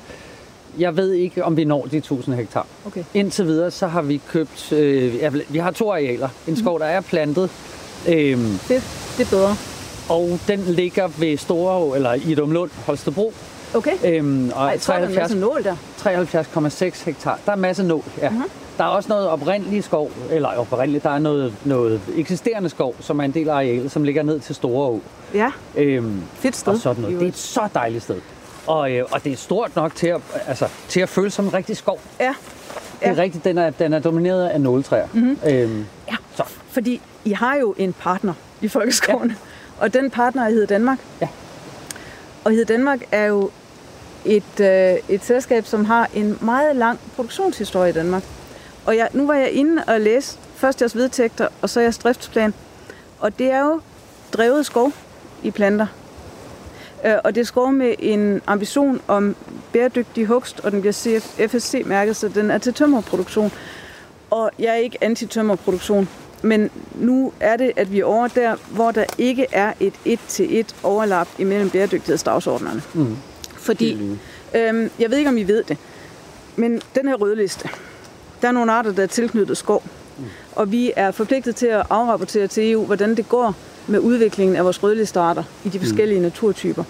Jeg 0.79 0.97
ved 0.97 1.13
ikke, 1.13 1.45
om 1.45 1.57
vi 1.57 1.65
når 1.65 1.87
de 1.91 1.97
1000 1.97 2.37
hektar. 2.37 2.67
Okay. 2.87 3.05
Indtil 3.15 3.47
videre, 3.47 3.71
så 3.71 3.87
har 3.87 4.03
vi 4.03 4.21
købt... 4.29 4.73
Øh, 4.73 5.17
ja, 5.17 5.31
vi 5.49 5.59
har 5.59 5.71
to 5.71 5.91
arealer. 5.93 6.29
En 6.47 6.57
skov, 6.57 6.79
der 6.79 6.85
er 6.87 7.01
plantet. 7.01 7.51
Øhm, 8.09 8.59
Fedt. 8.59 8.85
Det 9.19 9.27
er 9.27 9.31
bedre. 9.31 9.57
og 10.09 10.39
den 10.49 10.61
ligger 10.61 11.09
ved 11.19 11.37
Store, 11.37 11.97
eller 11.97 12.13
i 12.13 12.35
Dumlund, 12.35 12.71
Holstebro. 12.87 13.33
Okay. 13.75 13.93
Øhm, 14.05 14.51
og 14.55 14.63
Ej, 14.63 14.71
jeg 14.71 14.81
tror, 14.81 14.95
der 14.95 15.01
er 15.03 15.09
en 15.09 15.15
masse 15.15 15.37
nål 15.37 15.65
der. 15.65 15.77
73,6 15.99 17.05
hektar. 17.05 17.39
Der 17.47 17.53
er 17.53 17.57
masser 17.57 17.85
nål, 17.85 18.05
ja. 18.21 18.31
Mhm. 18.31 18.43
Der 18.81 18.87
er 18.87 18.91
også 18.91 19.09
noget 19.09 19.29
oprindelig 19.29 19.85
skov, 19.85 20.11
eller 20.31 20.49
oprindeligt, 20.49 21.05
der 21.05 21.11
er 21.11 21.19
noget, 21.19 21.55
noget 21.65 22.01
eksisterende 22.17 22.69
skov, 22.69 22.95
som 23.01 23.21
er 23.21 23.25
en 23.25 23.31
del 23.31 23.49
af 23.49 23.55
arealet, 23.55 23.91
som 23.93 24.05
ligger 24.05 24.23
ned 24.23 24.41
til 24.41 24.55
Store 24.55 24.89
Å. 24.91 25.01
Ja, 25.35 25.51
Øhm, 25.77 26.23
fedt 26.35 26.57
sted. 26.57 26.73
og 26.73 26.79
sådan 26.79 27.03
noget. 27.03 27.19
Det 27.21 27.25
er 27.25 27.29
et 27.29 27.37
så 27.37 27.69
dejligt 27.75 28.03
sted. 28.05 28.17
Og, 28.67 28.93
øh, 28.93 29.05
og 29.11 29.25
det 29.25 29.33
er 29.33 29.37
stort 29.37 29.77
nok 29.77 29.95
til 29.95 30.07
at, 30.07 30.21
altså, 30.47 30.69
til 30.89 31.01
at 31.01 31.09
føle 31.09 31.31
som 31.31 31.45
en 31.45 31.55
rigtig 31.55 31.77
skov. 31.77 32.01
Ja, 32.21 32.35
er 33.01 33.19
rigtigt, 33.19 33.45
den 33.45 33.59
er, 33.59 33.71
den 33.71 33.93
er 33.93 33.99
domineret 33.99 34.47
af 34.49 34.61
nåletræer. 34.61 35.07
Mm-hmm. 35.13 35.39
Øhm, 35.47 35.87
Ja, 36.11 36.17
så. 36.35 36.43
fordi 36.71 37.01
I 37.25 37.33
har 37.33 37.57
jo 37.57 37.75
en 37.79 37.93
partner 37.93 38.35
i 38.61 38.69
Folkeskoven, 38.69 39.29
ja. 39.29 39.35
og 39.85 39.95
den 39.95 40.11
partner 40.11 40.49
hedder 40.51 40.67
Danmark. 40.67 40.99
Ja. 41.21 41.29
Og 42.45 42.51
hedder 42.51 42.75
Danmark 42.75 43.01
er 43.13 43.25
jo 43.25 43.51
et, 44.25 44.61
øh, 44.61 44.95
et 45.09 45.25
selskab, 45.25 45.67
som 45.67 45.85
har 45.85 46.09
en 46.15 46.39
meget 46.41 46.77
lang 46.77 46.99
produktionshistorie 47.17 47.91
i 47.91 47.93
Danmark. 47.93 48.23
Og 48.87 48.97
jeg, 48.97 49.09
nu 49.13 49.27
var 49.27 49.35
jeg 49.35 49.51
inde 49.51 49.85
og 49.87 50.01
læse 50.01 50.39
først 50.55 50.81
jeres 50.81 50.97
vedtægter, 50.97 51.49
og 51.63 51.71
så 51.71 51.81
jeres 51.81 51.99
driftsplan. 51.99 52.55
Og 53.19 53.39
det 53.39 53.51
er 53.51 53.61
jo 53.61 53.81
drevet 54.33 54.67
skov 54.67 54.93
i 55.43 55.51
planter. 55.51 55.87
Øh, 57.07 57.15
og 57.25 57.35
det 57.35 57.41
er 57.41 57.45
skov 57.45 57.73
med 57.73 57.95
en 57.99 58.41
ambition 58.47 59.01
om 59.09 59.37
bæredygtig 59.73 60.27
hugst, 60.27 60.61
og 60.61 60.73
den 60.73 60.81
bliver 60.81 61.21
FSC-mærket, 61.49 62.17
så 62.17 62.29
den 62.29 62.51
er 62.51 62.59
til 62.59 62.75
tømmerproduktion. 62.75 63.53
Og 64.31 64.51
jeg 64.59 64.71
er 64.71 64.75
ikke 64.75 64.99
anti-tømmerproduktion, 65.05 66.09
men 66.43 66.71
nu 66.95 67.33
er 67.41 67.57
det, 67.57 67.73
at 67.77 67.93
vi 67.93 68.01
er 68.01 68.05
over 68.05 68.29
der, 68.29 68.57
hvor 68.71 68.91
der 68.91 69.05
ikke 69.19 69.47
er 69.53 69.73
et 69.81 69.95
et-til-et 70.05 70.75
overlap 70.83 71.29
imellem 71.39 71.71
bæredygtighedsdagsordnerne. 71.71 72.83
Mm. 72.95 73.17
Fordi, 73.57 74.19
øhm, 74.55 74.91
jeg 74.99 75.11
ved 75.11 75.19
ikke, 75.19 75.31
om 75.31 75.39
I 75.39 75.43
ved 75.43 75.63
det, 75.63 75.77
men 76.57 76.83
den 76.95 77.09
her 77.09 77.15
røde 77.15 77.37
liste, 77.37 77.69
der 78.43 78.49
er 78.49 78.53
nogle 78.53 78.73
arter, 78.73 78.93
der 78.93 79.03
er 79.03 79.07
tilknyttet 79.07 79.57
skov. 79.57 79.83
Og 80.53 80.73
vi 80.73 80.93
er 80.97 81.11
forpligtet 81.11 81.57
til 81.57 81.67
at 81.67 81.87
afrapportere 81.91 82.47
til 82.47 82.73
EU, 82.73 82.85
hvordan 82.85 83.15
det 83.15 83.29
går 83.29 83.55
med 83.87 83.99
udviklingen 83.99 84.57
af 84.57 84.65
vores 84.65 84.83
rødlistearter 84.83 85.43
i 85.65 85.69
de 85.69 85.79
forskellige 85.79 86.19
mm. 86.19 86.23
naturtyper. 86.23 86.85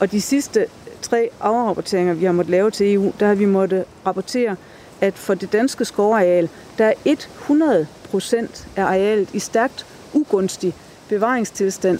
Og 0.00 0.12
de 0.12 0.20
sidste 0.20 0.66
tre 1.02 1.30
afrapporteringer, 1.40 2.14
vi 2.14 2.24
har 2.24 2.32
måttet 2.32 2.50
lave 2.50 2.70
til 2.70 2.94
EU, 2.94 3.12
der 3.20 3.26
har 3.26 3.34
vi 3.34 3.44
måttet 3.44 3.84
rapportere, 4.06 4.56
at 5.00 5.14
for 5.14 5.34
det 5.34 5.52
danske 5.52 5.84
skovareal, 5.84 6.48
der 6.78 6.84
er 6.84 6.92
100 7.04 7.86
procent 8.10 8.68
af 8.76 8.84
arealet 8.84 9.28
i 9.34 9.38
stærkt 9.38 9.86
ugunstig 10.12 10.74
bevaringstilstand 11.08 11.98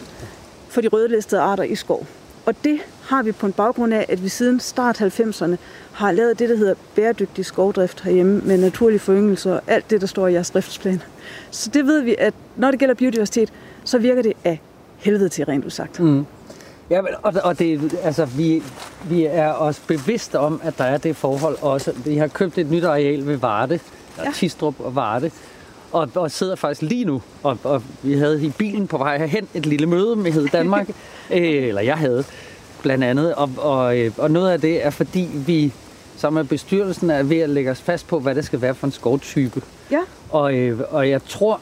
for 0.69 0.81
de 0.81 0.89
rødlistede 0.89 1.41
arter 1.41 1.65
i 1.65 1.75
skov. 1.75 2.07
Og 2.47 2.55
det 2.65 2.81
har 3.03 3.23
vi 3.23 3.33
på 3.33 3.47
en 3.47 3.53
baggrund 3.53 3.95
af, 3.95 4.07
at 4.09 4.23
vi 4.23 4.29
siden 4.29 4.61
start 4.61 5.01
90'erne 5.01 5.57
har 5.93 6.13
lavet 6.13 6.39
det, 6.39 6.49
der 6.49 6.57
hedder 6.57 6.75
bæredygtig 6.95 7.45
skovdrift 7.45 8.01
herhjemme 8.01 8.41
med 8.45 8.59
naturlig 8.59 9.01
foryngelse 9.01 9.53
og 9.53 9.61
alt 9.67 9.91
det, 9.91 10.01
der 10.01 10.07
står 10.07 10.27
i 10.27 10.33
jeres 10.33 10.51
driftsplan. 10.51 11.03
Så 11.51 11.71
det 11.71 11.87
ved 11.87 12.01
vi, 12.01 12.15
at 12.19 12.35
når 12.57 12.71
det 12.71 12.81
gælder 12.81 12.95
biodiversitet, 12.95 13.53
så 13.85 13.99
virker 13.99 14.23
det 14.23 14.33
af 14.45 14.61
helvede 14.97 15.29
til 15.29 15.45
rent 15.45 15.65
udsagt. 15.65 16.01
Mm. 16.01 16.27
Ja, 16.91 17.01
og, 17.23 17.35
og 17.45 17.59
det, 17.59 17.99
altså, 18.03 18.25
vi, 18.25 18.63
vi 19.09 19.25
er 19.25 19.49
også 19.49 19.81
bevidste 19.87 20.39
om, 20.39 20.61
at 20.65 20.79
der 20.79 20.85
er 20.85 20.99
det 20.99 21.17
forhold 21.17 21.57
også. 21.63 21.93
Vi 22.05 22.17
har 22.17 22.27
købt 22.27 22.59
et 22.59 22.71
nyt 22.71 22.85
areal 22.85 23.27
ved 23.27 23.37
Varde, 23.37 23.81
ja. 24.19 24.31
Tistrup 24.35 24.75
og 24.81 24.95
Varde, 24.95 25.31
og, 25.93 26.09
og 26.15 26.31
sidder 26.31 26.57
faktisk 26.57 26.83
lige 26.83 27.05
nu, 27.05 27.23
og, 27.43 27.59
og 27.65 27.83
vi 28.03 28.15
havde 28.15 28.45
i 28.45 28.51
bilen 28.51 28.87
på 28.87 28.99
vej 28.99 29.19
herhen 29.19 29.49
et 29.55 29.67
lille 29.67 29.87
møde 29.87 30.17
med 30.17 30.33
Hed 30.33 30.49
Danmark, 30.49 30.89
øh, 31.31 31.69
eller 31.69 31.81
jeg 31.81 31.97
havde 31.97 32.25
blandt 32.83 33.05
andet, 33.05 33.35
og, 33.35 33.51
og, 33.57 33.99
øh, 33.99 34.13
og 34.19 34.31
noget 34.31 34.51
af 34.51 34.61
det 34.61 34.87
er, 34.87 34.91
fordi 34.91 35.29
vi 35.47 35.73
sammen 36.17 36.41
med 36.41 36.49
bestyrelsen 36.49 37.11
er 37.11 37.23
ved 37.23 37.39
at 37.39 37.51
lægge 37.51 37.71
os 37.71 37.81
fast 37.81 38.09
på, 38.09 38.21
hvad 38.21 38.35
det 38.35 38.45
skal 38.45 38.61
være 38.61 38.75
for 38.75 38.87
en 38.87 38.93
skovtype. 38.93 39.63
Ja. 39.91 40.01
Og, 40.31 40.55
øh, 40.55 40.81
og 40.91 41.11
jeg 41.11 41.21
tror, 41.29 41.61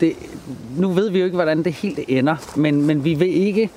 det, 0.00 0.16
nu 0.76 0.88
ved 0.92 1.10
vi 1.10 1.18
jo 1.18 1.24
ikke, 1.24 1.34
hvordan 1.34 1.62
det 1.62 1.72
helt 1.72 2.00
ender, 2.08 2.36
men, 2.56 2.86
men 2.86 3.04
vi 3.04 3.14
vil 3.14 3.36
ikke, 3.36 3.70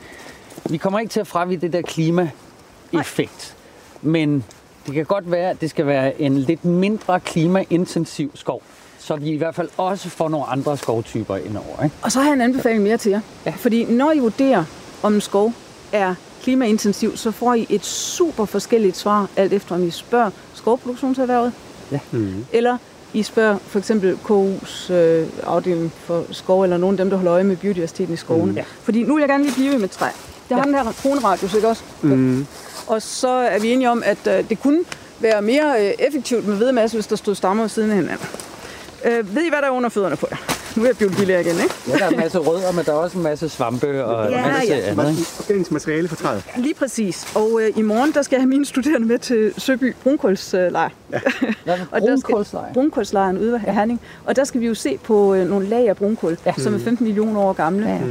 vi 0.69 0.77
kommer 0.77 0.99
ikke 0.99 1.11
til 1.11 1.19
at 1.19 1.27
fravige 1.27 1.57
det 1.57 1.73
der 1.73 1.81
klimaeffekt. 1.81 3.55
Men 4.01 4.43
det 4.85 4.93
kan 4.93 5.05
godt 5.05 5.31
være, 5.31 5.49
at 5.49 5.61
det 5.61 5.69
skal 5.69 5.85
være 5.85 6.21
en 6.21 6.37
lidt 6.37 6.65
mindre 6.65 7.19
klimaintensiv 7.19 8.31
skov 8.35 8.63
så 8.99 9.15
vi 9.15 9.29
i 9.29 9.37
hvert 9.37 9.55
fald 9.55 9.69
også 9.77 10.09
får 10.09 10.29
nogle 10.29 10.45
andre 10.45 10.77
skovtyper 10.77 11.35
indover. 11.35 11.83
Ikke? 11.83 11.95
Og 12.01 12.11
så 12.11 12.19
har 12.19 12.25
jeg 12.25 12.33
en 12.33 12.41
anbefaling 12.41 12.83
mere 12.83 12.97
til 12.97 13.09
jer. 13.09 13.21
Ja. 13.45 13.53
Fordi 13.57 13.85
når 13.85 14.11
I 14.11 14.19
vurderer, 14.19 14.63
om 15.03 15.13
en 15.13 15.21
skov 15.21 15.53
er 15.91 16.15
klimaintensiv, 16.43 17.17
så 17.17 17.31
får 17.31 17.53
I 17.53 17.65
et 17.69 17.85
super 17.85 18.45
forskelligt 18.45 18.97
svar, 18.97 19.27
alt 19.35 19.53
efter 19.53 19.75
om 19.75 19.87
I 19.87 19.91
spørger 19.91 20.29
skovproduktionserhvervet, 20.53 21.53
Ja. 21.91 21.99
Mm. 22.11 22.45
eller 22.53 22.77
I 23.13 23.23
spørger 23.23 23.57
for 23.67 23.79
eksempel 23.79 24.17
KU's 24.29 24.93
øh, 24.93 25.27
afdeling 25.43 25.91
for 26.05 26.23
skov, 26.31 26.63
eller 26.63 26.77
nogen 26.77 26.93
af 26.93 26.97
dem, 26.97 27.09
der 27.09 27.17
holder 27.17 27.33
øje 27.33 27.43
med 27.43 27.55
biodiversiteten 27.57 28.13
i 28.13 28.17
skovene. 28.17 28.51
Mm, 28.51 28.57
ja. 28.57 28.63
Fordi 28.83 29.03
nu 29.03 29.13
vil 29.15 29.21
jeg 29.21 29.29
gerne 29.29 29.43
lige 29.43 29.53
blive 29.55 29.77
med 29.77 29.89
træ. 29.89 30.05
Det 30.49 30.57
har 30.57 30.57
Ja. 30.57 30.63
den 30.63 30.75
her 30.75 30.93
kronradius, 31.01 31.53
ikke 31.53 31.67
også? 31.67 31.83
Mm. 32.01 32.45
Og 32.87 33.01
så 33.01 33.27
er 33.29 33.59
vi 33.59 33.71
enige 33.73 33.89
om, 33.89 34.03
at 34.05 34.17
øh, 34.27 34.49
det 34.49 34.59
kunne 34.61 34.79
være 35.19 35.41
mere 35.41 35.85
øh, 35.87 35.93
effektivt 36.07 36.47
med 36.47 36.55
vedmasse, 36.55 36.97
hvis 36.97 37.07
der 37.07 37.15
stod 37.15 37.35
stammer 37.35 37.63
ved 37.63 37.69
siden 37.69 37.89
af 37.91 37.95
hinanden. 37.95 38.27
Øh, 39.05 39.35
ved 39.35 39.43
I, 39.43 39.49
hvad 39.49 39.59
der 39.61 39.67
er 39.67 39.71
under 39.71 39.89
fødderne 39.89 40.15
på 40.15 40.27
jer? 40.31 40.37
Nu 40.79 40.85
er 40.85 40.87
jeg 40.89 40.97
biologilærer 40.97 41.39
igen, 41.39 41.55
ikke? 41.55 41.75
Ja, 41.87 41.93
der 41.97 42.05
er 42.05 42.09
en 42.09 42.17
masse 42.17 42.37
rødder, 42.37 42.71
men 42.71 42.85
der 42.85 42.91
er 42.91 42.95
også 42.95 43.17
en 43.17 43.23
masse 43.23 43.49
svampe 43.49 44.05
og 44.05 44.31
Ja, 44.31 44.45
en 44.45 44.51
masse 44.51 44.73
ja. 44.73 44.79
andet. 44.79 45.39
Organisk 45.39 45.71
materiale 45.71 46.07
fra 46.07 46.15
træet. 46.15 46.43
Lige 46.57 46.73
præcis. 46.73 47.27
Og 47.35 47.61
øh, 47.61 47.77
i 47.77 47.81
morgen, 47.81 48.11
der 48.13 48.21
skal 48.21 48.35
jeg 48.35 48.41
have 48.41 48.49
mine 48.49 48.65
studerende 48.65 49.07
med 49.07 49.19
til 49.19 49.53
Søby 49.57 49.95
Brunkålslejr. 50.03 50.89
Det? 51.11 51.87
Og 51.91 51.99
Brunkålslejr? 51.99 52.73
Brunkålslejren 52.73 53.37
ude 53.37 53.51
ved 53.51 53.59
Herning. 53.59 54.01
Og 54.25 54.35
der 54.35 54.43
skal 54.43 54.61
vi 54.61 54.67
jo 54.67 54.73
se 54.73 54.97
på 55.03 55.33
øh, 55.33 55.47
nogle 55.49 55.67
lag 55.67 55.89
af 55.89 55.97
brunkål, 55.97 56.37
ja. 56.45 56.53
som 56.57 56.73
er 56.73 56.79
15 56.79 57.05
millioner 57.05 57.41
år 57.41 57.53
gamle. 57.53 57.87
Ja, 57.87 57.93
ja. 57.93 58.01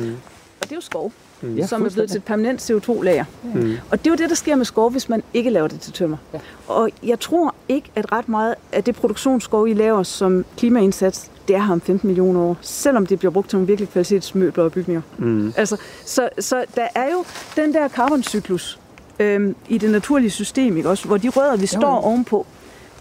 Og 0.60 0.64
det 0.64 0.72
er 0.72 0.76
jo 0.76 0.80
skov, 0.80 1.12
Ja, 1.42 1.66
som 1.66 1.86
er 1.86 1.90
blevet 1.90 2.10
til 2.10 2.16
et 2.18 2.24
permanent 2.24 2.70
CO2-lager. 2.70 3.24
Mm. 3.54 3.76
Og 3.90 3.98
det 3.98 4.06
er 4.06 4.10
jo 4.10 4.16
det, 4.16 4.28
der 4.28 4.36
sker 4.36 4.56
med 4.56 4.64
skov, 4.64 4.90
hvis 4.90 5.08
man 5.08 5.22
ikke 5.34 5.50
laver 5.50 5.68
det 5.68 5.80
til 5.80 5.92
tømmer. 5.92 6.16
Ja. 6.34 6.38
Og 6.68 6.90
jeg 7.02 7.20
tror 7.20 7.54
ikke, 7.68 7.90
at 7.94 8.12
ret 8.12 8.28
meget 8.28 8.54
af 8.72 8.84
det 8.84 8.96
produktionsskov, 8.96 9.68
I 9.68 9.74
laver 9.74 10.02
som 10.02 10.44
klimaindsats, 10.56 11.30
det 11.48 11.56
er 11.56 11.62
her 11.62 11.72
om 11.72 11.80
15 11.80 12.06
millioner 12.06 12.40
år, 12.40 12.56
selvom 12.60 13.06
det 13.06 13.18
bliver 13.18 13.32
brugt 13.32 13.48
til 13.48 13.56
nogle 13.56 13.66
virkelig 13.66 13.88
kvalitetsmøbler 13.88 14.64
og 14.64 14.72
bygninger. 14.72 15.02
Mm. 15.18 15.52
Altså, 15.56 15.76
så, 16.04 16.28
så 16.38 16.64
der 16.76 16.86
er 16.94 17.12
jo 17.12 17.24
den 17.56 17.74
der 17.74 17.88
carboncyklus 17.88 18.78
øhm, 19.18 19.56
i 19.68 19.78
det 19.78 19.90
naturlige 19.90 20.30
system, 20.30 20.76
ikke 20.76 20.88
også? 20.88 21.06
hvor 21.06 21.16
de 21.16 21.28
rødder, 21.28 21.56
vi 21.56 21.66
står 21.66 21.94
jo. 21.94 22.02
ovenpå, 22.02 22.46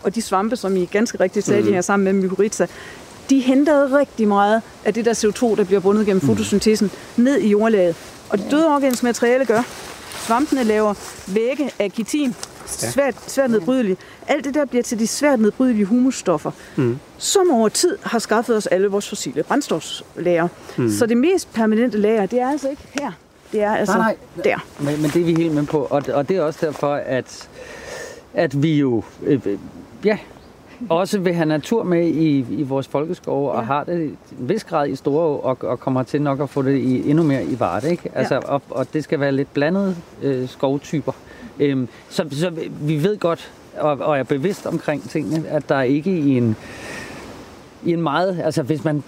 og 0.04 0.16
de 0.16 0.22
svampe, 0.22 0.56
som 0.56 0.78
I 0.78 0.86
ganske 0.86 1.20
rigtigt 1.20 1.46
sagde, 1.46 1.64
de 1.64 1.74
her 1.74 1.82
sammen 1.82 2.04
med 2.04 2.14
mykorrhiza, 2.24 2.68
de 3.30 3.40
henter 3.40 3.98
rigtig 3.98 4.28
meget 4.28 4.62
af 4.86 4.94
det 4.94 5.06
der 5.06 5.14
CO2, 5.14 5.56
der 5.58 5.64
bliver 5.64 5.80
bundet 5.80 6.06
gennem 6.06 6.22
fotosyntesen, 6.22 6.92
ned 7.18 7.38
i 7.38 7.50
jordlaget. 7.50 7.96
Og 8.30 8.38
det 8.38 8.52
døde 8.52 8.68
organiske 8.68 9.06
materiale 9.06 9.46
gør, 9.46 9.62
svampene 10.28 10.64
laver 10.64 10.94
vægge 11.28 11.72
af 11.80 11.92
kitin, 11.92 12.36
svært, 12.70 13.16
svært 13.28 13.50
nedbrydelige. 13.52 13.98
Alt 14.28 14.46
det 14.46 14.54
der 14.54 14.66
bliver 14.66 14.84
til 14.84 15.00
de 15.00 15.08
svært 15.08 15.40
nedbrydelige 15.40 15.86
humusstoffer, 15.86 16.52
Mm. 16.76 17.00
som 17.18 17.52
over 17.52 17.70
tid 17.70 17.98
har 18.04 18.20
skaffet 18.20 18.56
os 18.58 18.68
alle 18.68 18.88
vores 18.88 19.10
fossile 19.10 19.44
brændstofslager. 19.44 20.48
Mm. 20.78 20.90
Så 20.90 21.06
det 21.06 21.18
mest 21.18 21.54
permanente 21.54 21.98
lager, 21.98 22.26
det 22.26 22.40
er 22.42 22.50
altså 22.50 22.70
ikke 22.70 22.84
her. 23.00 23.12
Det 23.52 23.62
er 23.62 23.76
altså 23.76 23.98
Nej, 23.98 24.16
der. 24.44 24.66
Men, 24.80 25.02
men 25.02 25.12
det 25.12 25.22
er 25.22 25.26
vi 25.26 25.36
helt 25.36 25.54
med 25.54 25.66
på, 25.66 25.78
og, 25.80 26.04
og 26.14 26.30
det 26.30 26.38
er 26.38 26.42
også 26.42 26.60
derfor, 26.66 26.94
at, 26.94 27.50
at 28.34 28.64
vi 28.64 28.80
jo 28.80 29.04
øh, 29.24 29.40
ja, 30.06 30.18
også 30.90 31.20
vil 31.20 31.34
have 31.34 31.46
natur 31.46 31.84
med 31.84 32.08
i, 32.08 32.46
i 32.50 32.64
vores 32.64 32.88
folkeskove, 32.88 33.52
og 33.52 33.60
Ja. 33.62 33.66
har 33.66 33.84
det 33.84 33.96
en 34.04 34.18
vis 34.32 34.64
grad 34.64 34.90
i 34.90 34.96
Store 34.96 35.42
og, 35.42 35.58
og 35.62 35.80
kommer 35.80 36.04
til 36.04 36.22
nok 36.22 36.40
at 36.40 36.50
få 36.50 36.62
det 36.62 36.78
i, 36.78 37.10
endnu 37.10 37.24
mere 37.24 37.44
i 37.46 37.60
Varde. 37.60 37.92
Ikke? 37.92 38.12
Altså, 38.16 38.34
Ja. 38.36 38.40
og, 38.40 38.62
og 38.70 38.94
det 38.94 39.04
skal 39.04 39.20
være 39.20 39.32
lidt 39.32 39.54
blandede 39.54 39.96
øh, 40.22 40.50
skovtyper. 40.50 41.12
Øhm, 41.60 41.88
så, 42.10 42.26
så 42.32 42.52
vi 42.82 43.04
ved 43.04 43.18
godt, 43.18 43.52
og, 43.78 43.92
og 44.00 44.20
er 44.20 44.24
bevidst 44.24 44.66
omkring 44.66 45.10
tingene, 45.10 45.48
at 45.48 45.70
der 45.70 45.82
ikke 45.82 46.12
i 46.12 46.38
en, 46.38 46.56
i 47.84 47.94
en 47.94 48.02
meget, 48.02 48.42
altså 48.44 48.64
hvis 48.64 48.84
man 48.84 49.04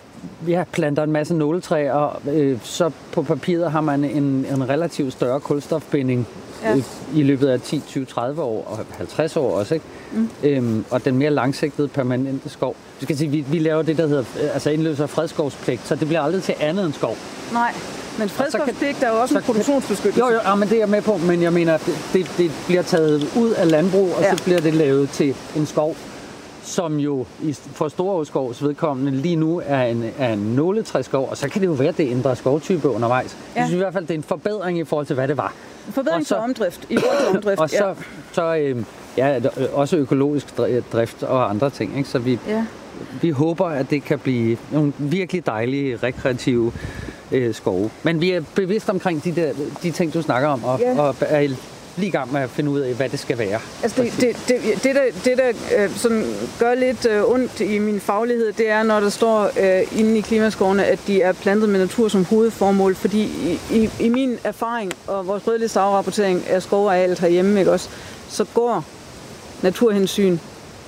ja, 0.48 0.64
planter 0.72 1.04
en 1.04 1.12
masse 1.12 1.34
nåletræer, 1.34 2.22
øh, 2.32 2.58
så 2.64 2.92
på 3.12 3.22
papiret 3.24 3.72
har 3.72 3.82
man 3.82 4.04
en, 4.04 4.24
en 4.54 4.70
relativt 4.70 5.14
større 5.14 5.40
kulstofbinding 5.40 6.28
Ja. 6.64 6.76
øh, 6.76 6.84
i 7.16 7.24
løbet 7.24 7.48
af 7.48 7.62
10, 7.62 7.80
20, 7.88 8.06
30 8.06 8.42
år 8.42 8.64
og 8.68 8.86
50 8.98 9.38
år 9.38 9.52
også. 9.60 9.74
Ikke? 9.74 9.86
Mm. 10.12 10.30
Øhm, 10.44 10.86
og 10.92 11.06
den 11.06 11.18
mere 11.18 11.30
langsigtede 11.30 11.88
permanente 11.88 12.50
skov. 12.50 12.76
Du 13.02 13.06
skal 13.06 13.18
sige, 13.18 13.30
vi, 13.32 13.46
vi 13.52 13.60
laver 13.60 13.82
det, 13.82 13.98
der 13.98 14.08
hedder 14.08 14.24
øh, 14.44 14.54
altså 14.54 14.70
indløser 14.70 15.04
af 15.04 15.10
fredskovspligt, 15.10 15.88
så 15.88 15.96
det 15.96 16.08
bliver 16.08 16.22
aldrig 16.22 16.44
til 16.44 16.56
andet 16.60 16.86
end 16.86 16.94
skov. 16.94 17.18
Nej, 17.54 17.74
men 18.20 18.30
fredskovspligt 18.30 19.04
er 19.04 19.10
jo 19.10 19.22
også 19.22 19.34
så 19.34 19.38
en 19.40 19.44
produktionsbeskyttelse. 19.46 20.20
Jo, 20.26 20.34
jo, 20.34 20.40
ja, 20.46 20.56
men 20.56 20.68
det 20.70 20.76
er 20.76 20.80
jeg 20.80 20.90
med 20.90 21.02
på, 21.02 21.18
men 21.18 21.42
jeg 21.42 21.54
mener, 21.54 21.78
det, 21.78 21.96
det, 22.14 22.32
det 22.38 22.52
bliver 22.68 22.82
taget 22.82 23.28
ud 23.38 23.50
af 23.52 23.72
landbrug, 23.72 24.10
og 24.18 24.22
Ja. 24.24 24.36
så 24.36 24.44
bliver 24.44 24.60
det 24.60 24.74
lavet 24.74 25.10
til 25.10 25.36
en 25.56 25.66
skov, 25.66 25.96
som 26.64 26.98
jo 27.00 27.26
i, 27.44 27.54
for 27.54 27.88
Storåskovs 27.88 28.64
vedkommende 28.64 29.12
lige 29.12 29.36
nu 29.36 29.62
er 29.66 29.82
en, 29.84 30.04
er 30.20 30.34
en 30.34 30.40
nåletræskov, 30.40 31.28
og 31.32 31.38
så 31.38 31.50
kan 31.50 31.62
det 31.62 31.68
jo 31.68 31.72
være, 31.72 31.88
at 31.88 31.98
det 31.98 32.12
ændrer 32.12 32.34
skovtype 32.34 32.90
undervejs. 32.90 33.38
Ja. 33.56 33.60
Jeg 33.60 33.68
synes 33.68 33.76
i 33.76 33.82
hvert 33.82 33.94
fald, 33.94 34.06
det 34.08 34.14
er 34.14 34.18
en 34.18 34.24
forbedring 34.24 34.80
i 34.80 34.84
forhold 34.84 35.06
til, 35.08 35.14
hvad 35.14 35.28
det 35.28 35.38
var. 35.38 35.54
Forbedring 35.90 36.24
så- 36.28 36.36
til 36.36 36.44
omdrift. 36.44 36.88
I 36.90 36.98
forhold 36.98 37.18
til 37.20 37.28
omdrift, 37.38 37.60
Og 37.60 37.70
så, 37.70 37.86
ja. 37.88 37.94
så 38.32 38.56
øh, 38.56 38.84
ja, 39.18 39.40
også 39.74 39.96
økologisk 39.98 40.48
dri- 40.60 40.82
drift 40.94 41.24
og 41.24 41.50
andre 41.50 41.70
ting. 41.70 41.98
Ikke? 41.98 42.10
Så 42.10 42.20
vi, 42.20 42.40
ja. 42.48 42.66
vi 43.22 43.30
håber, 43.30 43.66
at 43.66 43.90
det 43.90 44.04
kan 44.04 44.20
blive 44.20 44.58
nogle 44.72 44.94
virkelig 44.98 45.46
dejlige, 45.46 45.96
rekreative 46.04 46.72
øh, 47.32 47.54
skove. 47.56 47.90
Men 48.04 48.22
vi 48.22 48.32
er 48.32 48.42
bevidst 48.56 48.90
omkring 48.90 49.24
de, 49.24 49.32
der, 49.36 49.52
de 49.84 49.92
ting, 49.92 50.14
du 50.14 50.22
snakker 50.22 50.50
om, 50.50 50.64
og, 50.64 50.80
Ja. 50.80 51.00
og 51.02 51.16
er 51.22 51.50
lige 52.00 52.08
i 52.08 52.12
gang 52.12 52.34
med 52.34 52.42
at 52.42 52.50
finde 52.50 52.72
ud 52.72 52.80
af, 52.80 52.94
hvad 52.94 53.10
det 53.10 53.20
skal 53.20 53.38
være. 53.38 53.60
Altså 53.84 54.04
det, 54.04 54.14
det, 54.20 54.38
det, 54.48 54.84
det, 54.84 54.96
der, 54.96 55.02
det, 55.24 55.38
der 55.38 55.48
øh, 55.78 55.96
sådan 55.96 56.26
gør 56.60 56.74
lidt 56.76 57.06
øh, 57.06 57.32
ondt 57.32 57.60
i 57.60 57.80
min 57.80 58.00
faglighed, 58.00 58.54
det 58.54 58.70
er, 58.70 58.84
når 58.84 59.00
der 59.00 59.10
står 59.10 59.52
øh, 59.60 60.00
inde 60.00 60.18
i 60.18 60.22
klimaskovene, 60.22 60.86
at 60.86 61.00
de 61.08 61.22
er 61.22 61.32
plantet 61.32 61.70
med 61.70 61.80
natur 61.80 62.08
som 62.08 62.26
hovedformål. 62.26 62.96
Fordi 62.96 63.22
i, 63.22 63.60
i, 63.72 63.90
i 64.00 64.10
min 64.10 64.38
erfaring 64.44 64.92
og 65.08 65.28
vores 65.28 65.48
rødliste 65.48 65.80
afrapportering 65.80 66.48
af 66.50 66.64
skovarealet 66.64 67.20
herhjemme, 67.20 67.60
ikke 67.60 67.72
også, 67.72 67.90
så 68.30 68.46
går 68.54 68.86
naturhensyn 69.62 70.38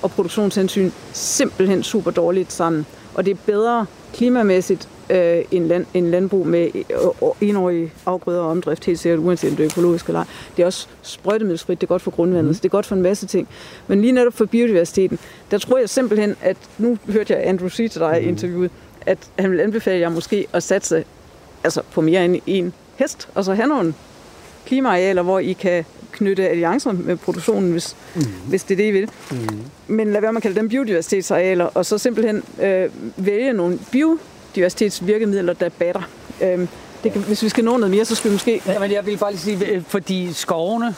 og 0.01 0.12
produktionshensyn 0.12 0.91
simpelthen 1.14 1.84
super 1.84 2.12
dårligt 2.12 2.53
sammen. 2.53 2.86
Og 3.14 3.26
det 3.26 3.32
er 3.32 3.38
bedre 3.45 3.86
klimamæssigt 4.14 4.88
øh, 5.12 5.43
end, 5.51 5.66
land, 5.68 5.86
end 5.93 6.07
landbrug 6.07 6.47
med 6.47 6.70
øh, 6.76 7.49
enårige 7.49 7.91
afgrøder 8.05 8.41
og 8.41 8.49
omdrift, 8.49 8.86
helt 8.86 8.99
sikkert, 8.99 9.20
uanset 9.20 9.49
om 9.49 9.55
det 9.55 9.64
er 9.64 9.72
økologisk 9.72 10.07
eller 10.07 10.20
ej. 10.20 10.26
Det 10.57 10.64
er 10.64 10.66
også 10.66 10.88
sprøjtemiddelsfrit, 11.01 11.82
det 11.82 11.88
er 11.88 11.88
godt 11.88 12.01
for 12.01 12.12
grundvandet, 12.12 12.47
mm. 12.47 12.53
så 12.53 12.59
det 12.59 12.66
er 12.66 12.70
godt 12.70 12.86
for 12.86 12.95
en 12.95 13.01
masse 13.01 13.28
ting. 13.28 13.47
Men 13.88 14.01
lige 14.01 14.12
netop 14.12 14.34
for 14.34 14.45
biodiversiteten, 14.45 15.20
der 15.51 15.57
tror 15.57 15.78
jeg 15.78 15.89
simpelthen, 15.89 16.36
at 16.41 16.57
nu 16.78 16.97
hørte 17.07 17.34
jeg 17.34 17.47
Andrew 17.47 17.70
sige 17.70 17.89
til 17.89 18.01
dig 18.01 18.24
i 18.24 18.26
interviewet, 18.26 18.72
at 19.05 19.18
han 19.39 19.51
vil 19.51 19.59
anbefale 19.59 19.99
jer 19.99 20.09
måske 20.09 20.47
at 20.53 20.64
satse 20.64 21.03
altså 21.64 21.82
på 21.91 22.01
mere 22.01 22.26
end 22.26 22.36
en 22.47 22.74
hest, 22.95 23.30
og 23.36 23.45
så 23.45 23.53
have 23.53 23.68
nogle 23.68 23.93
klimaarealer, 24.66 25.22
hvor 25.22 25.39
I 25.39 25.53
kan 25.53 25.86
knytte 26.12 26.49
alliancer 26.49 26.91
med 26.91 27.18
produktionen, 27.18 27.72
hvis, 27.72 27.95
mm. 28.16 28.22
hvis 28.47 28.64
det 28.64 28.74
er 28.74 28.78
det, 28.78 28.84
I 28.84 28.91
vil. 28.91 29.09
Mm. 29.32 29.38
Men 29.88 30.14
lad 30.14 30.22
være 30.22 30.34
med 30.34 30.38
at 30.38 30.43
kalde 30.43 30.59
dem 30.59 30.70
biodiversitetsarealer, 30.70 31.66
og 31.66 31.86
så 31.86 31.97
simpelthen 31.97 32.43
øh, 32.62 32.89
vælge 33.18 33.53
nogle 33.53 33.80
biodiversitetsvirkemidler, 34.54 35.54
der 35.54 35.70
batter. 35.70 36.02
Øh, 36.41 36.68
det 37.04 37.12
kan, 37.12 37.22
hvis 37.22 37.43
vi 37.43 37.49
skal 37.49 37.64
nå 37.64 37.78
noget 37.78 37.91
mere, 37.91 38.06
så 38.06 38.16
skal 38.16 38.32
vi 38.32 38.36
måske... 38.36 38.62
Ja, 38.68 38.80
men 38.80 38.91
jeg 38.91 39.06
vil 39.06 39.18
bare 39.18 39.32
lige 39.32 39.41
sige, 39.41 39.68
øh, 39.68 39.84
fordi 39.84 40.34
skovene, 40.34 40.95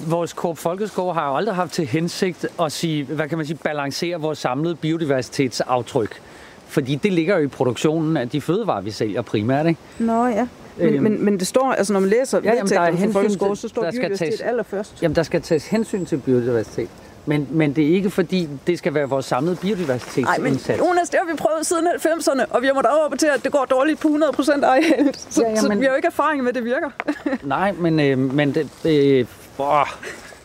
vores 0.00 0.30
Coop 0.30 0.58
Folkeskov 0.58 1.14
har 1.14 1.28
jo 1.28 1.36
aldrig 1.36 1.54
haft 1.54 1.72
til 1.72 1.86
hensigt 1.86 2.46
at 2.60 2.72
sige, 2.72 3.04
hvad 3.04 3.28
kan 3.28 3.38
man 3.38 3.46
sige, 3.46 3.58
balancere 3.64 4.20
vores 4.20 4.38
samlede 4.38 4.74
biodiversitetsaftryk. 4.74 6.20
Fordi 6.66 6.94
det 6.94 7.12
ligger 7.12 7.38
jo 7.38 7.44
i 7.44 7.46
produktionen 7.46 8.16
af 8.16 8.28
de 8.28 8.40
fødevarer, 8.40 8.80
vi 8.80 8.90
sælger 8.90 9.22
primært, 9.22 9.66
ikke? 9.66 9.80
Nå 9.98 10.26
ja. 10.26 10.46
Men, 10.76 10.94
øhm, 10.94 11.02
men, 11.02 11.24
men 11.24 11.38
det 11.38 11.46
står, 11.46 11.72
altså 11.72 11.92
når 11.92 12.00
man 12.00 12.08
læser 12.10 12.40
ja, 12.44 12.54
jamen, 12.54 12.70
der 12.70 12.80
er 12.80 12.90
hensyn 12.90 13.12
folkeskole, 13.12 13.56
så 13.56 13.68
står 13.68 13.82
der 13.82 13.90
skal 13.90 14.00
biodiversitet 14.00 14.28
tages, 14.28 14.40
allerførst. 14.40 15.02
Jamen, 15.02 15.16
der 15.16 15.22
skal 15.22 15.42
tages 15.42 15.66
hensyn 15.66 16.04
til 16.04 16.16
biodiversitet. 16.16 16.88
Men, 17.26 17.48
men 17.50 17.72
det 17.76 17.84
er 17.90 17.94
ikke 17.94 18.10
fordi, 18.10 18.48
det 18.66 18.78
skal 18.78 18.94
være 18.94 19.08
vores 19.08 19.26
samlede 19.26 19.56
biodiversitetsindsats. 19.56 20.38
Nej, 20.38 20.78
men 20.78 20.86
Jonas, 20.88 21.10
det 21.10 21.20
har 21.24 21.32
vi 21.32 21.36
prøvet 21.36 21.66
siden 21.66 21.86
90'erne, 21.86 22.44
og 22.50 22.62
vi 22.62 22.66
har 22.66 22.74
måttet 22.74 22.92
overrapportere, 22.92 23.34
at 23.34 23.44
det 23.44 23.52
går 23.52 23.64
dårligt 23.64 24.00
på 24.00 24.08
100% 24.08 24.64
areal. 24.64 25.14
Så, 25.30 25.42
ja, 25.42 25.50
ja, 25.50 25.56
så 25.56 25.74
vi 25.74 25.84
har 25.84 25.90
jo 25.90 25.96
ikke 25.96 26.06
erfaring 26.06 26.42
med, 26.42 26.48
at 26.48 26.54
det 26.54 26.64
virker. 26.64 26.90
nej, 27.42 27.72
men, 27.72 28.00
øh, 28.00 28.18
men 28.18 28.54
det, 28.54 28.68
øh, 28.84 29.26
åh, 29.58 29.86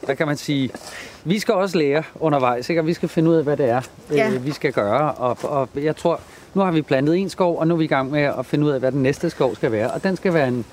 hvad 0.05 0.15
kan 0.15 0.27
man 0.27 0.37
sige? 0.37 0.69
Vi 1.23 1.39
skal 1.39 1.53
også 1.53 1.77
lære 1.77 2.03
undervejs, 2.19 2.69
ikke? 2.69 2.81
og 2.81 2.87
vi 2.87 2.93
skal 2.93 3.09
finde 3.09 3.29
ud 3.31 3.35
af, 3.35 3.43
hvad 3.43 3.57
det 3.57 3.69
er, 3.69 3.81
ja. 4.11 4.31
øh, 4.31 4.45
vi 4.45 4.51
skal 4.51 4.73
gøre. 4.73 5.11
Og, 5.11 5.37
og 5.43 5.69
jeg 5.75 5.95
tror, 5.95 6.19
nu 6.53 6.61
har 6.61 6.71
vi 6.71 6.81
plantet 6.81 7.17
en 7.17 7.29
skov, 7.29 7.59
og 7.59 7.67
nu 7.67 7.73
er 7.73 7.77
vi 7.77 7.83
i 7.83 7.87
gang 7.87 8.11
med 8.11 8.21
at 8.21 8.45
finde 8.45 8.65
ud 8.65 8.71
af, 8.71 8.79
hvad 8.79 8.91
den 8.91 9.03
næste 9.03 9.29
skov 9.29 9.55
skal 9.55 9.71
være. 9.71 9.91
Og 9.91 10.03
den 10.03 10.15
skal 10.15 10.33
være 10.33 10.47
en 10.47 10.65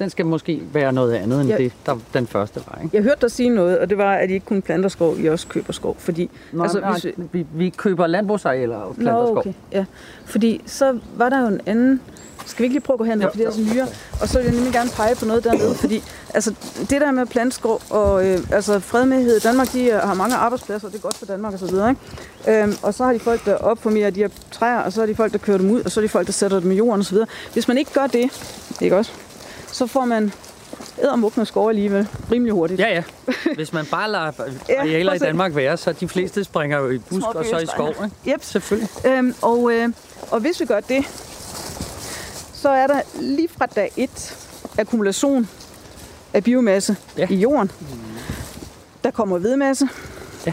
den 0.00 0.10
skal 0.10 0.26
måske 0.26 0.62
være 0.72 0.92
noget 0.92 1.14
andet 1.14 1.40
end 1.40 1.48
ja. 1.48 1.56
det, 1.56 1.72
der 1.86 1.98
den 2.14 2.26
første 2.26 2.60
var. 2.66 2.78
Ikke? 2.82 2.96
Jeg 2.96 3.02
hørte 3.02 3.20
dig 3.20 3.30
sige 3.30 3.48
noget, 3.48 3.78
og 3.78 3.90
det 3.90 3.98
var, 3.98 4.14
at 4.14 4.30
I 4.30 4.32
ikke 4.32 4.46
kun 4.46 4.62
planter 4.62 4.88
skov, 4.88 5.18
I 5.18 5.26
også 5.26 5.48
køber 5.48 5.72
skov. 5.72 5.96
Fordi, 5.98 6.30
Nå, 6.52 6.62
altså, 6.62 6.80
nej, 6.80 6.92
hvis 6.92 7.06
vi, 7.32 7.46
vi 7.54 7.70
køber 7.70 8.06
landbrugsarealer 8.06 8.76
og 8.76 8.94
planter 8.94 9.12
Nå, 9.12 9.30
okay. 9.30 9.40
skov. 9.40 9.54
Ja, 9.72 9.84
fordi 10.24 10.60
så 10.66 10.98
var 11.16 11.28
der 11.28 11.40
jo 11.40 11.46
en 11.46 11.60
anden 11.66 12.00
skal 12.46 12.62
vi 12.62 12.64
ikke 12.64 12.74
lige 12.74 12.84
prøve 12.84 12.94
at 12.94 12.98
gå 12.98 13.04
hen, 13.04 13.22
fordi 13.22 13.38
det 13.38 13.46
er 13.46 13.50
så 13.50 13.60
nyere? 13.74 13.86
Og 14.20 14.28
så 14.28 14.38
vil 14.38 14.44
jeg 14.44 14.54
nemlig 14.54 14.72
gerne 14.72 14.90
pege 14.90 15.14
på 15.14 15.24
noget 15.24 15.44
dernede, 15.44 15.74
fordi 15.74 16.02
altså, 16.34 16.54
det 16.90 17.00
der 17.00 17.10
med 17.10 17.26
plantskov 17.26 17.82
og 17.90 18.26
øh, 18.26 18.38
altså, 18.52 18.80
fredmedhed 18.80 19.36
i 19.36 19.40
Danmark, 19.40 19.72
de 19.72 19.90
har 19.90 20.14
mange 20.14 20.36
arbejdspladser, 20.36 20.88
og 20.88 20.92
det 20.92 20.98
er 20.98 21.02
godt 21.02 21.16
for 21.16 21.26
Danmark 21.26 21.54
osv. 21.54 21.74
Øhm, 22.48 22.74
og 22.82 22.94
så 22.94 23.04
har 23.04 23.12
de 23.12 23.18
folk, 23.18 23.44
der 23.44 23.54
opformerer 23.54 24.10
de 24.10 24.20
her 24.20 24.28
træer, 24.50 24.78
og 24.78 24.92
så 24.92 25.00
har 25.00 25.06
de 25.06 25.14
folk, 25.14 25.32
der 25.32 25.38
kører 25.38 25.58
dem 25.58 25.70
ud, 25.70 25.80
og 25.82 25.90
så 25.90 26.00
er 26.00 26.02
de 26.02 26.08
folk, 26.08 26.26
der 26.26 26.32
sætter 26.32 26.60
dem 26.60 26.70
i 26.70 26.74
jorden 26.74 27.00
osv. 27.00 27.18
Hvis 27.52 27.68
man 27.68 27.78
ikke 27.78 27.92
gør 27.92 28.06
det, 28.06 28.30
ikke 28.80 28.96
også? 28.96 29.12
Så 29.72 29.86
får 29.86 30.04
man 30.04 30.32
ædermukkende 31.02 31.46
skov 31.46 31.68
alligevel 31.68 32.08
rimelig 32.32 32.52
hurtigt. 32.52 32.80
Ja, 32.80 32.88
ja. 32.88 33.02
Hvis 33.54 33.72
man 33.72 33.86
bare 33.86 34.10
lader 34.10 34.24
arealer 34.78 35.12
ja, 35.12 35.16
i 35.16 35.18
Danmark 35.18 35.54
være, 35.54 35.76
så 35.76 35.92
de 35.92 36.08
fleste 36.08 36.44
springer 36.44 36.78
jo 36.78 36.90
i 36.90 36.98
busk 36.98 37.26
og 37.26 37.44
så 37.44 37.58
i 37.58 37.66
skov. 37.66 37.88
Ikke? 37.88 38.32
Yep. 38.34 38.44
Selvfølgelig. 38.44 38.88
Øhm, 39.06 39.34
og, 39.42 39.72
øh, 39.72 39.88
og 40.30 40.40
hvis 40.40 40.60
vi 40.60 40.66
gør 40.66 40.80
det, 40.80 41.04
så 42.52 42.68
er 42.68 42.86
der 42.86 43.00
lige 43.20 43.48
fra 43.58 43.66
dag 43.66 43.92
et 43.96 44.36
akkumulation 44.78 45.48
af 46.34 46.44
biomasse 46.44 46.96
ja. 47.18 47.26
i 47.30 47.34
jorden. 47.34 47.70
Der 49.04 49.10
kommer 49.10 49.38
vedmasse. 49.38 49.88
Ja. 50.46 50.52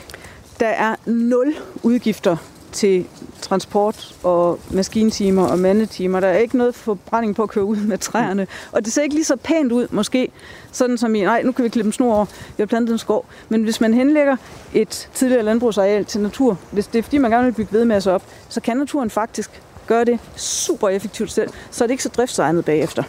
Der 0.60 0.68
er 0.68 0.96
nul 1.06 1.56
udgifter 1.84 2.38
til 2.78 3.06
transport 3.42 4.16
og 4.24 4.60
maskintimer 4.72 5.48
og 5.48 5.60
mandetimer. 5.60 6.20
Der 6.20 6.28
er 6.28 6.38
ikke 6.38 6.58
noget 6.58 6.76
forbrænding 6.76 7.36
på 7.36 7.44
at 7.44 7.50
køre 7.50 7.66
ud 7.66 7.76
med 7.76 7.98
træerne. 7.98 8.48
Og 8.72 8.86
det 8.86 8.94
ser 8.94 9.02
ikke 9.02 9.16
lige 9.16 9.26
så 9.26 9.36
pænt 9.36 9.72
ud, 9.72 9.88
måske, 9.92 10.32
sådan 10.72 10.98
som 10.98 11.16
i, 11.16 11.22
nej, 11.22 11.42
nu 11.42 11.52
kan 11.52 11.64
vi 11.64 11.70
klippe 11.70 11.88
en 11.88 11.94
snor 11.94 12.16
over, 12.16 12.26
vi 12.26 12.62
har 12.62 12.66
plantet 12.66 12.94
en 12.94 13.00
skov. 13.00 13.26
Men 13.50 13.64
hvis 13.64 13.82
man 13.82 13.94
henlægger 13.94 14.36
et 14.74 15.10
tidligere 15.14 15.44
landbrugsareal 15.44 16.06
til 16.06 16.22
natur, 16.22 16.58
hvis 16.72 16.88
det 16.88 17.00
er 17.00 17.04
fordi, 17.04 17.18
man 17.18 17.32
gerne 17.32 17.46
vil 17.46 17.54
bygge 17.54 17.74
vedmasse 17.74 18.12
op, 18.12 18.24
så 18.50 18.62
kan 18.62 18.78
naturen 18.78 19.10
faktisk 19.10 19.62
gøre 19.88 20.06
det 20.06 20.20
super 20.36 20.90
effektivt 20.90 21.32
selv, 21.32 21.50
så 21.72 21.84
er 21.84 21.88
det 21.88 21.92
ikke 21.92 22.04
så 22.04 22.10
driftsegnet 22.10 22.66
bagefter. 22.66 23.04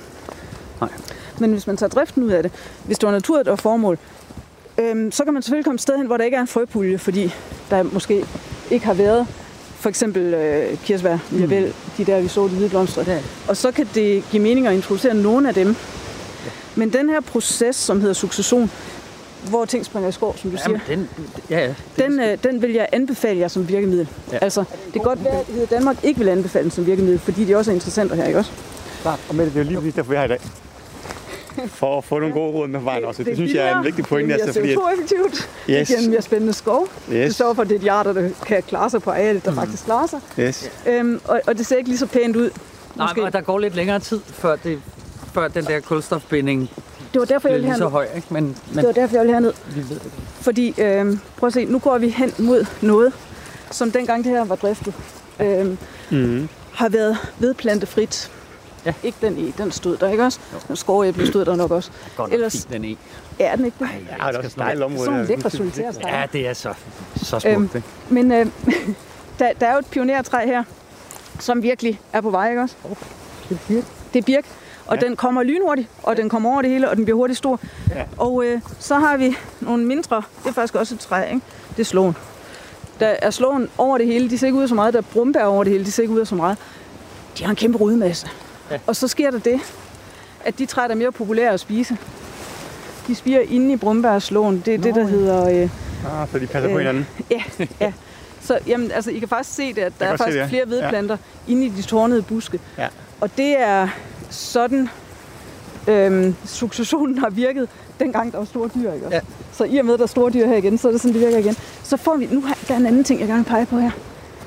Nej. 0.81 0.91
Men 1.41 1.53
hvis 1.53 1.67
man 1.67 1.77
tager 1.77 1.91
driften 1.91 2.23
ud 2.23 2.31
af 2.31 2.43
det, 2.43 2.53
hvis 2.85 2.99
det 2.99 3.07
var 3.07 3.13
natur, 3.13 3.43
der 3.43 3.51
var 3.51 3.57
formål, 3.57 3.99
øhm, 4.79 5.13
så 5.13 5.25
kan 5.25 5.33
man 5.33 5.43
selvfølgelig 5.43 5.65
komme 5.65 5.75
et 5.75 5.81
sted 5.81 5.97
hen, 5.97 6.07
hvor 6.07 6.17
der 6.17 6.25
ikke 6.25 6.37
er 6.37 6.41
en 6.41 6.47
frøpulje, 6.47 6.99
fordi 6.99 7.35
der 7.71 7.83
måske 7.83 8.25
ikke 8.71 8.87
har 8.87 8.95
været 8.95 9.27
for 9.79 9.89
eksempel 9.89 10.35
øh, 10.35 10.79
kirsebær, 10.79 11.19
mm. 11.31 11.49
de 11.99 12.05
der, 12.07 12.21
vi 12.21 12.29
så 12.29 12.43
de 12.43 12.49
hvide 12.49 12.69
blomster. 12.69 13.05
Ja. 13.07 13.19
Og 13.49 13.57
så 13.57 13.71
kan 13.71 13.89
det 13.95 14.25
give 14.31 14.43
mening 14.43 14.67
at 14.67 14.75
introducere 14.75 15.15
nogle 15.15 15.49
af 15.49 15.55
dem. 15.55 15.69
Ja. 15.69 16.51
Men 16.75 16.93
den 16.93 17.09
her 17.09 17.21
proces, 17.21 17.77
som 17.77 18.01
hedder 18.01 18.15
succession, 18.15 18.71
hvor 19.49 19.65
ting 19.65 19.85
springer 19.85 20.09
i 20.09 20.13
skov, 20.13 20.37
som 20.37 20.51
du 20.51 20.57
Jamen, 20.67 20.81
siger, 20.87 20.97
den, 20.97 21.09
ja, 21.51 21.67
ja, 21.67 21.75
den, 22.05 22.21
øh, 22.21 22.39
den 22.43 22.63
vil 22.63 22.73
jeg 22.73 22.89
anbefale 22.93 23.41
jer 23.41 23.49
som 23.49 23.69
virkemiddel. 23.69 24.09
Ja. 24.33 24.39
Altså, 24.43 24.65
det 24.95 25.01
er 25.01 25.05
godt 25.05 25.25
være, 25.25 25.41
at 25.63 25.71
Danmark 25.71 25.97
ikke 26.03 26.19
vil 26.19 26.29
anbefale 26.29 26.63
den 26.63 26.71
som 26.71 26.87
virkemiddel, 26.87 27.19
fordi 27.19 27.45
de 27.45 27.57
også 27.57 27.71
er 27.71 27.75
interessante 27.75 28.17
her, 28.17 28.27
ikke 28.27 28.39
også? 28.39 28.51
Klart, 29.03 29.21
og 29.29 29.35
Mette, 29.35 29.53
det 29.53 29.59
er 29.59 29.65
jo 29.65 29.69
lige 29.69 29.79
præcis 29.79 29.95
derfor, 29.95 30.11
vi 30.11 30.17
er 30.17 30.21
her 30.21 30.25
i 30.25 30.29
dag 30.29 30.41
for 31.67 31.99
at 31.99 32.05
få 32.05 32.19
nogle 32.19 32.35
gode 32.35 32.53
råd 32.53 32.69
med 32.69 32.81
vejen 32.81 33.05
også. 33.05 33.19
Det, 33.19 33.27
det 33.27 33.37
synes 33.37 33.55
jeg 33.55 33.69
er 33.69 33.79
en 33.79 33.85
vigtig 33.85 34.05
pointe. 34.05 34.35
Det 34.35 34.41
altså, 34.41 34.61
fordi, 34.61 34.73
at... 34.73 34.79
effektivt. 34.93 35.51
Yes. 35.71 35.89
Det 35.89 35.99
giver 35.99 36.11
mere 36.11 36.23
spændende 36.23 36.53
skov. 36.53 36.89
Yes. 37.13 37.27
Det 37.27 37.35
sørger 37.35 37.55
for, 37.55 37.63
at 37.63 37.69
det 37.69 37.75
er 37.75 37.81
de 37.81 37.91
arter, 37.91 38.13
der 38.13 38.29
kan 38.47 38.63
klare 38.63 38.91
sig 38.91 39.03
på 39.03 39.11
arealet, 39.11 39.45
der 39.45 39.51
mm. 39.51 39.57
faktisk 39.57 39.85
klarer 39.85 40.07
sig. 40.07 40.21
Yes. 40.41 40.71
Øhm, 40.87 41.21
og, 41.25 41.41
og, 41.47 41.59
det 41.59 41.67
ser 41.67 41.77
ikke 41.77 41.89
lige 41.89 41.99
så 41.99 42.07
pænt 42.07 42.37
ud. 42.37 42.51
Nej, 42.97 43.13
men 43.17 43.33
der 43.33 43.41
går 43.41 43.59
lidt 43.59 43.75
længere 43.75 43.99
tid, 43.99 44.21
før, 44.27 44.57
det, 44.57 44.81
før 45.35 45.49
den 45.49 45.65
der 45.65 45.81
kulstofbinding 45.81 46.71
det 47.13 47.21
var 47.21 47.25
derfor, 47.25 47.49
jeg 47.49 47.55
ville 47.55 47.67
herned. 47.67 47.79
så 47.79 47.89
høj, 47.89 48.07
ikke? 48.17 48.27
Men, 48.31 48.45
men, 48.45 48.77
det 48.77 48.87
var 48.87 48.93
derfor, 48.93 49.17
jeg 49.17 49.21
ville 49.21 49.33
herned. 49.33 49.53
Vi 49.75 49.81
ved 49.81 50.01
det. 50.01 50.13
Fordi, 50.41 50.75
øhm, 50.79 51.21
prøv 51.37 51.47
at 51.47 51.53
se, 51.53 51.65
nu 51.65 51.79
går 51.79 51.99
vi 51.99 52.09
hen 52.09 52.33
mod 52.39 52.67
noget, 52.83 53.13
som 53.71 53.91
dengang 53.91 54.25
det 54.25 54.33
her 54.33 54.45
var 54.45 54.57
driftet, 54.57 54.95
øhm, 55.41 55.79
mm. 56.11 56.49
har 56.73 56.89
været 56.89 57.19
vedplantefrit. 57.39 58.31
Ja. 58.87 58.95
Ikke 59.03 59.19
den 59.21 59.39
i, 59.39 59.51
den 59.51 59.71
stod 59.71 59.97
der, 59.97 60.09
ikke 60.11 60.25
også? 60.25 60.41
Jo. 60.71 60.77
Skovæble 60.77 61.27
stod 61.27 61.45
der 61.45 61.57
nok 61.57 61.71
også. 61.71 61.91
Godt 62.17 62.33
Ellers, 62.33 62.65
den 62.65 62.85
i. 62.85 62.99
Ja, 63.39 63.53
den 63.57 63.65
ikke 63.65 63.77
det? 63.79 63.89
Ej, 63.89 64.01
ja, 64.11 64.27
det 64.29 64.35
er 64.35 64.39
også 64.39 64.47
et 64.47 64.59
dejligt 64.59 64.85
område. 64.85 65.05
Sådan 65.05 65.25
lækre 65.25 65.51
solitærstræk. 65.51 66.13
Ja, 66.13 66.25
det 66.33 66.49
er 66.49 66.53
så, 66.53 66.75
så 67.17 67.41
smukt, 67.41 67.47
øhm, 67.47 67.71
ikke? 67.75 67.83
Men 68.09 68.33
øh, 68.33 68.47
der, 69.39 69.53
der 69.61 69.67
er 69.67 69.73
jo 69.73 69.79
et 69.79 69.87
pionertræ 69.87 70.47
her, 70.47 70.65
som 71.41 71.63
virkelig 71.63 72.01
er 72.13 72.21
på 72.21 72.31
vej, 72.31 72.49
ikke 72.49 72.63
også? 72.63 72.75
Oh, 72.85 72.97
det 73.49 73.55
er 73.55 73.59
birk. 73.69 73.85
Det 74.13 74.19
er 74.19 74.23
birk. 74.23 74.45
Og 74.87 74.97
ja. 75.01 75.07
den 75.07 75.17
kommer 75.17 75.43
lynhurtigt, 75.43 75.89
og 76.03 76.17
den 76.17 76.29
kommer 76.29 76.51
over 76.51 76.63
det 76.63 76.71
hele, 76.71 76.91
og 76.91 76.97
den 76.97 77.05
bliver 77.05 77.17
hurtigt 77.17 77.39
stor. 77.39 77.61
Ja. 77.91 78.05
Og 78.17 78.45
øh, 78.45 78.61
så 78.79 78.95
har 78.95 79.17
vi 79.17 79.37
nogle 79.61 79.85
mindre, 79.85 80.23
det 80.43 80.49
er 80.49 80.53
faktisk 80.53 80.75
også 80.75 80.95
et 80.95 81.01
træ, 81.01 81.25
ikke? 81.29 81.41
Det 81.71 81.81
er 81.81 81.85
slåen. 81.85 82.17
Der 83.01 83.07
er 83.07 83.31
slåen 83.31 83.69
over 83.79 83.99
det 83.99 84.07
hele, 84.07 84.31
de 84.31 84.39
ser 84.39 84.47
ikke 84.47 84.59
ud 84.59 84.63
af 84.63 84.69
så 84.69 84.75
meget. 84.75 84.95
Der 84.95 84.99
er 84.99 85.05
brumbær 85.13 85.45
over 85.45 85.65
det 85.65 85.73
hele, 85.73 85.85
de 85.85 85.93
ser 85.93 86.03
ikke 86.03 86.15
ud 86.15 86.21
af 86.21 86.27
så 86.27 86.35
meget. 86.35 86.59
De 87.39 87.45
har 87.45 87.51
en 87.51 87.57
kæmpe 87.57 87.79
rodmasse. 87.79 88.27
Ja. 88.71 88.79
Og 88.87 88.97
så 88.97 89.09
sker 89.09 89.31
der 89.31 89.39
det, 89.39 89.61
at 90.45 90.59
de 90.59 90.67
træer, 90.67 90.87
der 90.87 90.95
er 90.95 90.99
mere 90.99 91.13
populære 91.13 91.53
at 91.53 91.61
spise, 91.61 91.97
de 93.07 93.15
spiger 93.15 93.41
inde 93.41 93.73
i 93.73 93.77
brumbærslåen. 93.77 94.63
Det 94.67 94.75
er 94.75 94.79
Nå, 94.79 94.85
det, 94.85 94.95
der 94.95 95.01
ja. 95.01 95.07
hedder... 95.07 95.63
Øh, 95.63 96.23
ah, 96.23 96.29
så 96.33 96.39
de 96.39 96.47
passer 96.47 96.71
øh, 96.71 96.73
på 96.73 96.79
hinanden? 96.79 97.07
Ja, 97.31 97.43
ja. 97.81 97.93
Så 98.41 98.59
jamen, 98.67 98.91
altså, 98.91 99.11
I 99.11 99.19
kan 99.19 99.29
faktisk 99.29 99.57
se 99.57 99.75
det, 99.75 99.83
at 99.83 99.93
der 100.01 100.07
er 100.07 100.17
faktisk 100.17 100.35
det, 100.35 100.41
ja. 100.41 100.47
flere 100.47 100.69
vedplanter 100.69 101.17
ja. 101.49 101.53
inde 101.53 101.67
i 101.67 101.69
de 101.69 101.83
tårnede 101.83 102.23
buske. 102.23 102.61
Ja. 102.79 102.89
Og 103.21 103.31
det 103.37 103.61
er 103.61 103.89
sådan, 104.31 104.89
øhm, 105.87 106.35
successionen 106.45 107.19
har 107.19 107.31
virket, 107.31 107.69
dengang 108.01 108.33
der 108.33 108.39
var 108.39 108.45
store 108.45 108.71
dyr. 108.75 108.93
Ikke? 108.93 109.07
Ja. 109.11 109.21
Så 109.53 109.65
i 109.65 109.79
og 109.79 109.85
med, 109.85 109.95
at 109.95 109.99
der 109.99 110.05
er 110.05 110.09
store 110.09 110.31
dyr 110.33 110.47
her 110.47 110.57
igen, 110.57 110.79
så 110.79 110.89
er 110.89 110.93
det 110.93 111.01
sådan, 111.01 111.15
det 111.15 111.21
virker 111.21 111.39
igen. 111.39 111.57
Så 111.83 111.97
får 111.97 112.17
vi... 112.17 112.29
Nu 112.31 112.41
har 112.41 112.59
der 112.69 112.75
er 112.75 112.79
en 112.79 112.87
anden 112.87 113.05
ting, 113.05 113.21
jeg 113.21 113.29
gerne 113.29 113.45
vil 113.45 113.51
pege 113.51 113.67
på 113.67 113.79
her. 113.79 113.91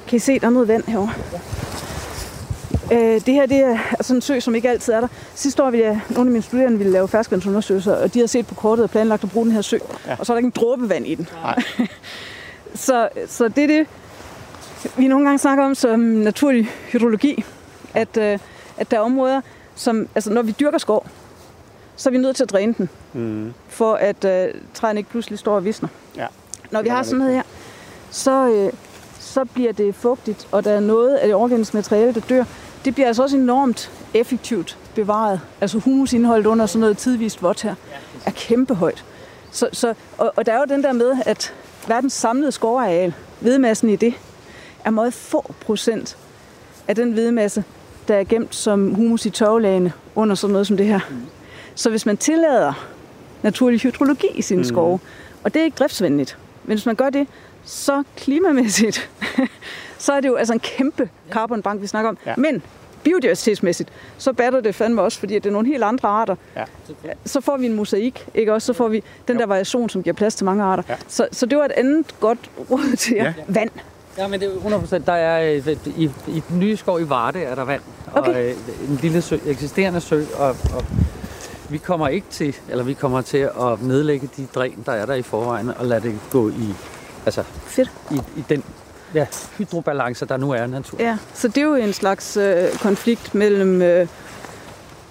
Kan 0.07 0.15
I 0.15 0.19
se, 0.19 0.39
der 0.39 0.48
er 0.48 0.52
noget 0.52 0.68
vand 0.68 0.84
herovre? 0.88 1.14
Ja. 1.34 1.38
Øh, 2.91 3.22
det 3.26 3.34
her 3.34 3.45
det 3.45 3.57
er 3.57 3.77
altså 3.91 4.13
en 4.15 4.22
sø, 4.22 4.39
som 4.39 4.55
ikke 4.55 4.69
altid 4.69 4.93
er 4.93 4.99
der. 4.99 5.07
Sidste 5.35 5.63
år 5.63 5.69
ville 5.72 5.85
jeg, 5.85 5.99
nogle 6.09 6.27
af 6.27 6.31
mine 6.31 6.41
studerende 6.43 6.77
ville 6.77 6.93
lave 6.93 7.07
ferskvandsundersøgelser, 7.07 7.95
og 7.95 8.13
de 8.13 8.19
havde 8.19 8.27
set 8.27 8.47
på 8.47 8.55
kortet 8.55 8.84
og 8.84 8.89
planlagt 8.89 9.23
at 9.23 9.31
bruge 9.31 9.45
den 9.45 9.53
her 9.53 9.61
sø. 9.61 9.77
Ja. 10.07 10.15
Og 10.19 10.26
så 10.26 10.34
er 10.34 10.35
der 10.35 10.39
ikke 10.39 10.45
en 10.45 10.53
dråbe 10.55 10.89
vand 10.89 11.07
i 11.07 11.15
den. 11.15 11.27
Nej. 11.43 11.63
så, 12.76 13.09
så 13.27 13.47
det 13.47 13.63
er 13.63 13.68
det, 13.68 13.88
vi 14.97 15.07
nogle 15.07 15.26
gange 15.26 15.39
snakker 15.39 15.65
om 15.65 15.76
som 15.76 15.99
naturlig 15.99 16.69
hydrologi. 16.91 17.43
At, 17.93 18.18
øh, 18.18 18.39
at 18.77 18.91
der 18.91 18.97
er 18.97 19.01
områder, 19.01 19.41
som, 19.76 20.07
altså 20.15 20.34
når 20.34 20.41
vi 20.41 20.55
dyrker 20.59 20.77
skov, 20.77 21.07
så 21.95 22.09
er 22.09 22.11
vi 22.11 22.18
nødt 22.18 22.35
til 22.35 22.43
at 22.43 22.49
dræne 22.51 22.73
den, 22.77 22.89
Mm. 23.13 23.53
for 23.69 23.93
at 23.93 24.26
øh, 24.26 24.53
træerne 24.73 24.99
ikke 24.99 25.09
pludselig 25.09 25.39
står 25.39 25.55
og 25.55 25.65
visner. 25.65 25.89
Ja. 26.18 26.26
Når 26.72 26.81
vi 26.81 26.89
har 26.89 27.03
sådan 27.03 27.18
noget 27.19 27.34
her, 27.34 27.43
så, 28.11 28.49
øh, 28.49 28.73
så 29.19 29.45
bliver 29.45 29.72
det 29.73 29.95
fugtigt, 29.95 30.47
og 30.51 30.63
der 30.63 30.72
er 30.72 30.80
noget 30.80 31.15
af 31.15 31.27
det 31.27 31.35
organiske 31.35 31.77
materiale, 31.77 32.13
der 32.13 32.19
dør. 32.30 32.43
Det 32.85 32.93
bliver 32.93 33.07
altså 33.07 33.23
også 33.23 33.37
enormt 33.37 33.91
effektivt 34.13 34.77
bevaret. 34.95 35.41
Altså 35.61 35.79
humusindholdet 35.79 36.45
under 36.45 36.65
sådan 36.65 36.79
noget 36.79 36.97
tidvist 36.97 37.43
vådt 37.43 37.61
her 37.61 37.75
er 38.25 38.31
kæmpehøjt. 38.31 39.05
Så, 39.51 39.69
så, 39.73 39.93
og, 40.17 40.33
og 40.35 40.45
der 40.45 40.53
er 40.53 40.57
jo 40.57 40.65
den 40.69 40.83
der 40.83 40.93
med, 40.93 41.13
at 41.25 41.53
verdens 41.87 42.13
samlede 42.13 42.51
skovareal, 42.51 43.13
hvedemassen 43.39 43.89
i 43.89 43.95
det, 43.95 44.13
er 44.85 44.89
meget 44.89 45.13
få 45.13 45.53
procent 45.59 46.17
af 46.87 46.95
den 46.95 47.11
hvedemasse, 47.11 47.63
der 48.07 48.15
er 48.15 48.23
gemt 48.23 48.55
som 48.55 48.93
humus 48.93 49.25
i 49.25 49.29
tørvelagene 49.29 49.93
under 50.15 50.35
sådan 50.35 50.51
noget 50.51 50.67
som 50.67 50.77
det 50.77 50.85
her. 50.85 50.99
Så 51.75 51.89
hvis 51.89 52.05
man 52.05 52.17
tillader 52.17 52.87
naturlig 53.43 53.79
hydrologi 53.79 54.27
i 54.35 54.41
sine 54.41 54.57
Mm. 54.57 54.63
skove, 54.63 54.99
og 55.43 55.53
det 55.53 55.59
er 55.59 55.63
ikke 55.63 55.75
driftsvenligt, 55.75 56.37
men 56.63 56.77
hvis 56.77 56.85
man 56.85 56.95
gør 56.95 57.09
det, 57.09 57.27
så 57.65 58.03
klimamæssigt, 58.17 59.09
så 60.01 60.13
er 60.13 60.19
det 60.19 60.27
jo 60.27 60.35
altså 60.35 60.53
en 60.53 60.59
kæmpe 60.59 61.09
carbonbank, 61.31 61.81
vi 61.81 61.87
snakker 61.87 62.09
om. 62.09 62.17
Ja. 62.25 62.33
Men 62.37 62.61
biodiversitetsmæssigt, 63.03 63.89
så 64.17 64.33
batter 64.33 64.61
det 64.61 64.75
fandme 64.75 65.01
også, 65.01 65.19
fordi 65.19 65.33
det 65.35 65.45
er 65.45 65.51
nogle 65.51 65.67
helt 65.67 65.83
andre 65.83 66.09
arter. 66.09 66.35
Ja. 66.55 66.63
Så 67.25 67.41
får 67.41 67.57
vi 67.57 67.65
en 67.65 67.73
mosaik, 67.75 68.27
ikke 68.35 68.53
også? 68.53 68.65
Så 68.65 68.73
får 68.73 68.87
vi 68.87 69.03
den 69.27 69.39
der 69.39 69.45
variation, 69.45 69.89
som 69.89 70.03
giver 70.03 70.13
plads 70.13 70.35
til 70.35 70.45
mange 70.45 70.63
arter. 70.63 70.83
Ja. 70.89 70.95
Så, 71.07 71.27
så 71.31 71.45
det 71.45 71.57
var 71.57 71.65
et 71.65 71.71
andet 71.71 72.15
godt 72.19 72.39
råd 72.71 72.95
til 72.95 73.15
jer. 73.15 73.23
Ja. 73.23 73.33
Vand. 73.47 73.69
Ja, 74.17 74.27
men 74.27 74.39
det 74.39 74.49
er 74.49 74.53
100 74.53 74.81
procent. 74.81 75.07
Der 75.07 75.13
er 75.13 75.53
øh, 75.67 75.77
i, 75.97 76.11
i 76.27 76.43
den 76.49 76.59
nye 76.59 76.77
skov 76.77 77.01
i 77.01 77.09
Varde 77.09 77.41
er 77.43 77.55
der 77.55 77.63
vand. 77.65 77.81
Og 78.13 78.21
Okay. 78.21 78.49
øh, 78.49 78.55
en 78.89 78.99
lille 79.01 79.21
sø, 79.21 79.37
eksisterende 79.45 80.01
sø. 80.01 80.23
Og, 80.37 80.49
og 80.49 80.85
vi 81.69 81.77
kommer 81.77 82.07
ikke 82.07 82.27
til, 82.29 82.55
eller 82.69 82.83
vi 82.83 82.93
kommer 82.93 83.21
til 83.21 83.37
at 83.37 83.81
nedlægge 83.81 84.29
de 84.37 84.47
dræn, 84.55 84.83
der 84.85 84.91
er 84.91 85.05
der 85.05 85.13
i 85.13 85.21
forvejen, 85.21 85.69
og 85.79 85.85
lade 85.85 86.01
det 86.01 86.19
gå 86.31 86.49
i, 86.49 86.73
altså, 87.25 87.43
Fedt. 87.65 87.91
i, 88.11 88.15
i 88.37 88.43
den 88.49 88.63
ja, 89.15 89.25
hydrobalance, 89.57 90.25
der 90.25 90.38
nu 90.38 90.51
er 90.51 90.63
i 90.63 90.67
naturen. 90.67 91.05
Ja, 91.05 91.17
så 91.33 91.47
det 91.47 91.57
er 91.57 91.61
jo 91.61 91.75
en 91.75 91.93
slags 91.93 92.38
øh, 92.38 92.67
konflikt 92.81 93.35
mellem, 93.35 93.81
øh, 93.81 94.07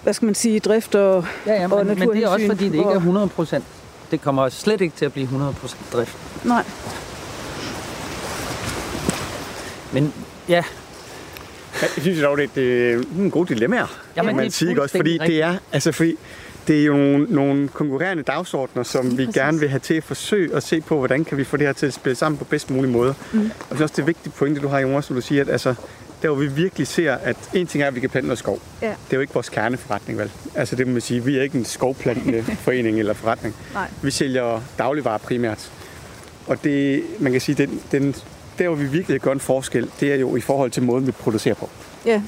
hvad 0.03 0.13
skal 0.13 0.27
man 0.27 0.35
sige, 0.35 0.61
drift 0.61 0.95
og, 0.95 1.25
Ja, 1.47 1.53
ja, 1.55 1.69
og 1.73 1.87
men, 1.87 1.99
men 1.99 2.09
det 2.09 2.25
er 2.25 2.29
også 2.29 2.47
naturhensyn 2.47 2.49
fordi, 2.49 2.65
det 2.65 2.75
ikke 2.75 2.85
er 2.85 2.95
og- 2.95 2.97
100 2.97 3.29
procent. 3.29 3.65
Det 4.11 4.23
kommer 4.23 4.49
slet 4.49 4.81
ikke 4.81 4.97
til 4.97 5.05
at 5.05 5.13
blive 5.13 5.25
100 5.25 5.53
procent 5.53 5.81
drift. 5.93 6.17
Nej. 6.45 6.65
Men 9.93 10.13
ja, 10.49 10.65
Jeg 11.83 11.89
synes 11.99 12.21
dog, 12.21 12.37
det, 12.39 12.51
det 12.55 12.93
er 12.93 13.01
nogle 13.17 13.31
gode 13.31 13.55
dilemmaer, 13.55 13.87
Jamen, 14.17 14.27
kan 14.27 14.27
det 14.29 14.37
man 14.37 14.47
er 14.47 14.51
sige, 14.51 14.69
ikke 14.69 14.83
også? 14.83 14.97
Fordi 14.97 15.11
fuldstændig 15.19 15.35
det 15.37 15.43
er, 15.43 15.55
altså 15.73 15.93
fordi, 15.93 16.17
det 16.69 16.81
er 16.81 16.85
jo 16.85 16.97
nogle, 16.97 17.27
nogle 17.31 17.69
konkurrerende 17.69 18.23
dagsordner, 18.23 18.83
som 18.83 19.19
vi 19.19 19.25
præcis. 19.25 19.35
gerne 19.35 19.61
vil 19.61 19.69
have 19.69 19.79
til 19.81 19.95
at 19.95 20.05
forsøge 20.05 20.57
at 20.57 20.63
se 20.63 20.81
på, 20.81 20.99
hvordan 20.99 21.25
kan 21.25 21.39
vi 21.39 21.45
få 21.45 21.57
det 21.57 21.67
her 21.67 21.73
til 21.73 21.87
at 21.87 21.95
spille 21.95 22.17
sammen 22.17 22.39
på 22.39 22.45
bedst 22.45 22.71
mulig 22.71 22.91
måde. 22.91 23.15
Mm. 23.33 23.39
Og 23.41 23.45
jeg 23.45 23.53
synes 23.69 23.81
også, 23.81 23.95
det 23.97 24.03
er 24.03 24.07
vigtigt 24.07 24.35
pointe, 24.35 24.61
du 24.61 24.69
har, 24.69 24.79
Jonas, 24.79 25.07
hvor 25.07 25.15
du 25.15 25.21
siger, 25.21 25.43
at 25.43 25.49
altså, 25.49 25.75
der 26.23 26.29
hvor 26.29 26.37
vi 26.37 26.47
virkelig 26.47 26.87
ser, 26.87 27.15
at 27.15 27.37
en 27.55 27.67
ting 27.67 27.83
er, 27.83 27.87
at 27.89 27.95
vi 27.95 28.01
kan 28.01 28.11
plante 28.11 28.27
noget 28.27 28.39
skov. 28.39 28.59
Ja. 28.83 28.87
Det 28.87 28.95
er 29.11 29.17
jo 29.17 29.21
ikke 29.21 29.35
vores 29.35 29.49
kerneforretning, 29.49 30.19
vel? 30.19 30.31
Altså 30.55 30.77
det 30.77 30.87
må 30.87 30.93
man 30.93 31.01
sige, 31.03 31.25
vi 31.25 31.39
er 31.39 31.43
ikke 31.43 31.59
en 31.59 31.65
skovplantende 31.65 32.43
forening 32.43 32.99
eller 32.99 33.15
forretning. 33.15 33.55
Nej. 33.75 33.89
Vi 34.03 34.11
sælger 34.11 34.61
dagligvarer 34.79 35.19
primært. 35.19 35.71
Og 36.47 36.65
det, 36.65 37.03
man 37.21 37.33
kan 37.33 37.41
sige, 37.41 37.55
den, 37.55 37.81
den, 37.93 38.15
der 38.59 38.69
hvor 38.69 38.77
vi 38.77 38.87
virkelig 38.87 39.21
gør 39.21 39.33
en 39.33 39.41
forskel, 39.41 39.91
det 40.01 40.13
er 40.13 40.17
jo 40.17 40.37
i 40.37 40.41
forhold 40.41 40.71
til 40.71 40.83
måden, 40.83 41.07
vi 41.07 41.13
producerer 41.13 41.55
på. 41.55 41.71
Ja, 42.07 42.23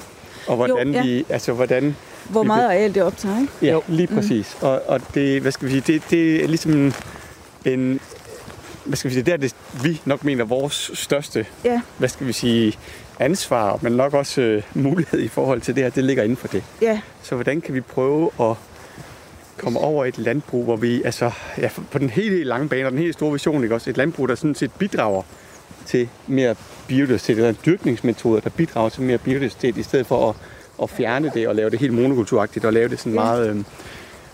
Og 0.47 0.55
hvordan 0.55 0.87
Jo, 0.87 0.93
ja. 0.93 1.03
vi, 1.03 1.25
altså 1.29 1.53
hvordan, 1.53 1.95
hvor 2.29 2.43
meget 2.43 2.65
areal 2.65 2.95
det 2.95 3.03
optager, 3.03 3.39
ikke? 3.41 3.53
ja, 3.61 3.77
lige 3.87 4.07
præcis. 4.07 4.57
Mm. 4.61 4.67
Og, 4.67 4.81
og 4.87 5.01
det, 5.13 5.41
hvad 5.41 5.51
skal 5.51 5.67
vi 5.67 5.71
sige, 5.73 5.83
det, 5.93 6.01
det 6.09 6.43
er 6.43 6.47
ligesom 6.47 6.93
en, 7.65 7.99
hvad 8.85 8.97
skal 8.97 9.09
vi 9.09 9.13
sige, 9.13 9.23
det 9.23 9.33
er 9.33 9.37
det, 9.37 9.55
vi 9.83 10.01
nok 10.05 10.23
mener 10.23 10.45
vores 10.45 10.91
største, 10.93 11.45
Ja. 11.65 11.81
hvad 11.97 12.09
skal 12.09 12.27
vi 12.27 12.33
sige, 12.33 12.73
ansvar, 13.19 13.79
men 13.81 13.91
nok 13.93 14.13
også 14.13 14.41
øh, 14.41 14.63
mulighed 14.73 15.19
i 15.19 15.27
forhold 15.27 15.61
til 15.61 15.75
det 15.75 15.83
her, 15.83 15.89
det 15.89 16.03
ligger 16.03 16.23
inden 16.23 16.37
for 16.37 16.47
det. 16.47 16.63
Ja, 16.81 17.01
Så 17.23 17.35
hvordan 17.35 17.61
kan 17.61 17.73
vi 17.73 17.81
prøve 17.81 18.29
at 18.41 18.55
komme 19.57 19.79
over 19.79 20.05
et 20.05 20.17
landbrug, 20.17 20.63
hvor 20.63 20.75
vi, 20.75 21.03
altså, 21.03 21.31
ja, 21.57 21.69
på 21.91 21.99
den 21.99 22.09
helt, 22.09 22.31
helt 22.31 22.47
lange 22.47 22.69
bane, 22.69 22.85
og 22.85 22.91
den 22.91 22.99
helt 22.99 23.13
store 23.13 23.31
vision, 23.31 23.63
ikke 23.63 23.75
også, 23.75 23.89
et 23.89 23.97
landbrug, 23.97 24.29
der 24.29 24.35
sådan 24.35 24.55
set 24.55 24.71
bidrager 24.71 25.21
til 25.85 26.09
mere 26.27 26.55
biodiversitet, 26.87 27.37
eller 27.37 27.51
dyrkningsmetoder, 27.51 28.39
der 28.41 28.49
bidrager 28.49 28.89
til 28.89 29.01
mere 29.01 29.17
biodiversitet, 29.17 29.77
i 29.77 29.83
stedet 29.83 30.07
for 30.07 30.29
at, 30.29 30.35
at 30.83 30.89
fjerne 30.89 31.31
det 31.33 31.47
og 31.47 31.55
lave 31.55 31.69
det 31.69 31.79
helt 31.79 31.93
monokulturagtigt, 31.93 32.65
og 32.65 32.73
lave 32.73 32.89
det 32.89 32.99
sådan 32.99 33.13
meget... 33.13 33.49
Øhm, 33.49 33.65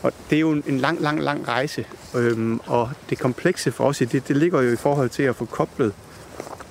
og 0.02 0.14
det 0.30 0.36
er 0.36 0.40
jo 0.40 0.52
en, 0.52 0.78
lang, 0.78 1.02
lang, 1.02 1.24
lang 1.24 1.48
rejse, 1.48 1.86
øhm, 2.16 2.60
og 2.66 2.90
det 3.10 3.20
komplekse 3.20 3.72
for 3.72 3.84
os 3.84 3.98
det, 3.98 4.28
det 4.28 4.38
ligger 4.38 4.62
jo 4.62 4.72
i 4.72 4.76
forhold 4.76 5.10
til 5.10 5.24
at 5.24 5.36
få 5.36 5.46
koblet 5.46 5.94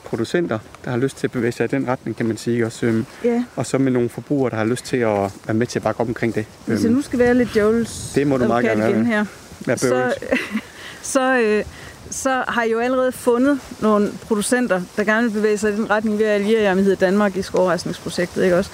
producenter, 0.05 0.59
der 0.85 0.91
har 0.91 0.99
lyst 0.99 1.17
til 1.17 1.27
at 1.27 1.31
bevæge 1.31 1.53
sig 1.53 1.65
i 1.65 1.69
den 1.69 1.89
retning, 1.89 2.17
kan 2.17 2.27
man 2.27 2.37
sige, 2.37 2.67
også, 2.67 2.87
øhm, 2.87 3.07
ja. 3.25 3.45
og 3.57 3.67
så 3.67 3.79
med 3.79 3.93
nogle 3.93 4.09
forbrugere, 4.09 4.51
der 4.51 4.57
har 4.57 4.65
lyst 4.65 4.85
til 4.85 4.97
at 4.97 5.33
være 5.47 5.55
med 5.55 5.67
til 5.67 5.79
at 5.79 5.83
bakke 5.83 6.01
op 6.01 6.09
omkring 6.09 6.35
det. 6.35 6.47
Hvis 6.67 6.83
jeg 6.83 6.93
nu 6.93 7.03
skal 7.03 7.19
være 7.19 7.35
lidt 7.35 7.55
djævels 7.55 8.13
Det 8.15 8.27
må 8.27 8.37
du 8.37 8.47
meget 8.47 8.65
gerne 8.65 8.91
igen 8.91 9.07
her, 9.07 9.25
Vær 9.67 9.77
så, 9.77 10.15
så, 11.03 11.39
øh, 11.39 11.65
så 12.11 12.45
har 12.49 12.63
I 12.63 12.71
jo 12.71 12.79
allerede 12.79 13.13
fundet 13.13 13.61
nogle 13.81 14.13
producenter, 14.27 14.83
der 14.97 15.05
gerne 15.05 15.23
vil 15.23 15.33
bevæge 15.33 15.59
sig 15.59 15.73
i 15.73 15.77
den 15.77 15.91
retning 15.91 16.19
ved 16.19 16.27
at 16.27 16.33
alliere 16.33 16.63
jer 16.63 16.75
med 16.75 16.97
Danmark 16.97 17.37
i 17.37 17.43
skovrejsningsprojektet, 17.43 18.45
ikke 18.45 18.57
også? 18.57 18.71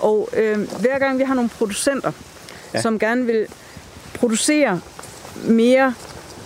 Og 0.00 0.28
øh, 0.36 0.58
hver 0.80 0.98
gang 0.98 1.18
vi 1.18 1.24
har 1.24 1.34
nogle 1.34 1.50
producenter, 1.50 2.12
ja. 2.74 2.82
Som 2.82 2.98
gerne 2.98 3.26
vil 3.26 3.46
producere 4.14 4.80
mere 5.44 5.94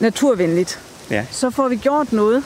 naturvenligt, 0.01 0.81
Ja. 1.11 1.27
så 1.31 1.51
får 1.51 1.69
vi 1.69 1.77
gjort 1.77 2.13
noget 2.13 2.45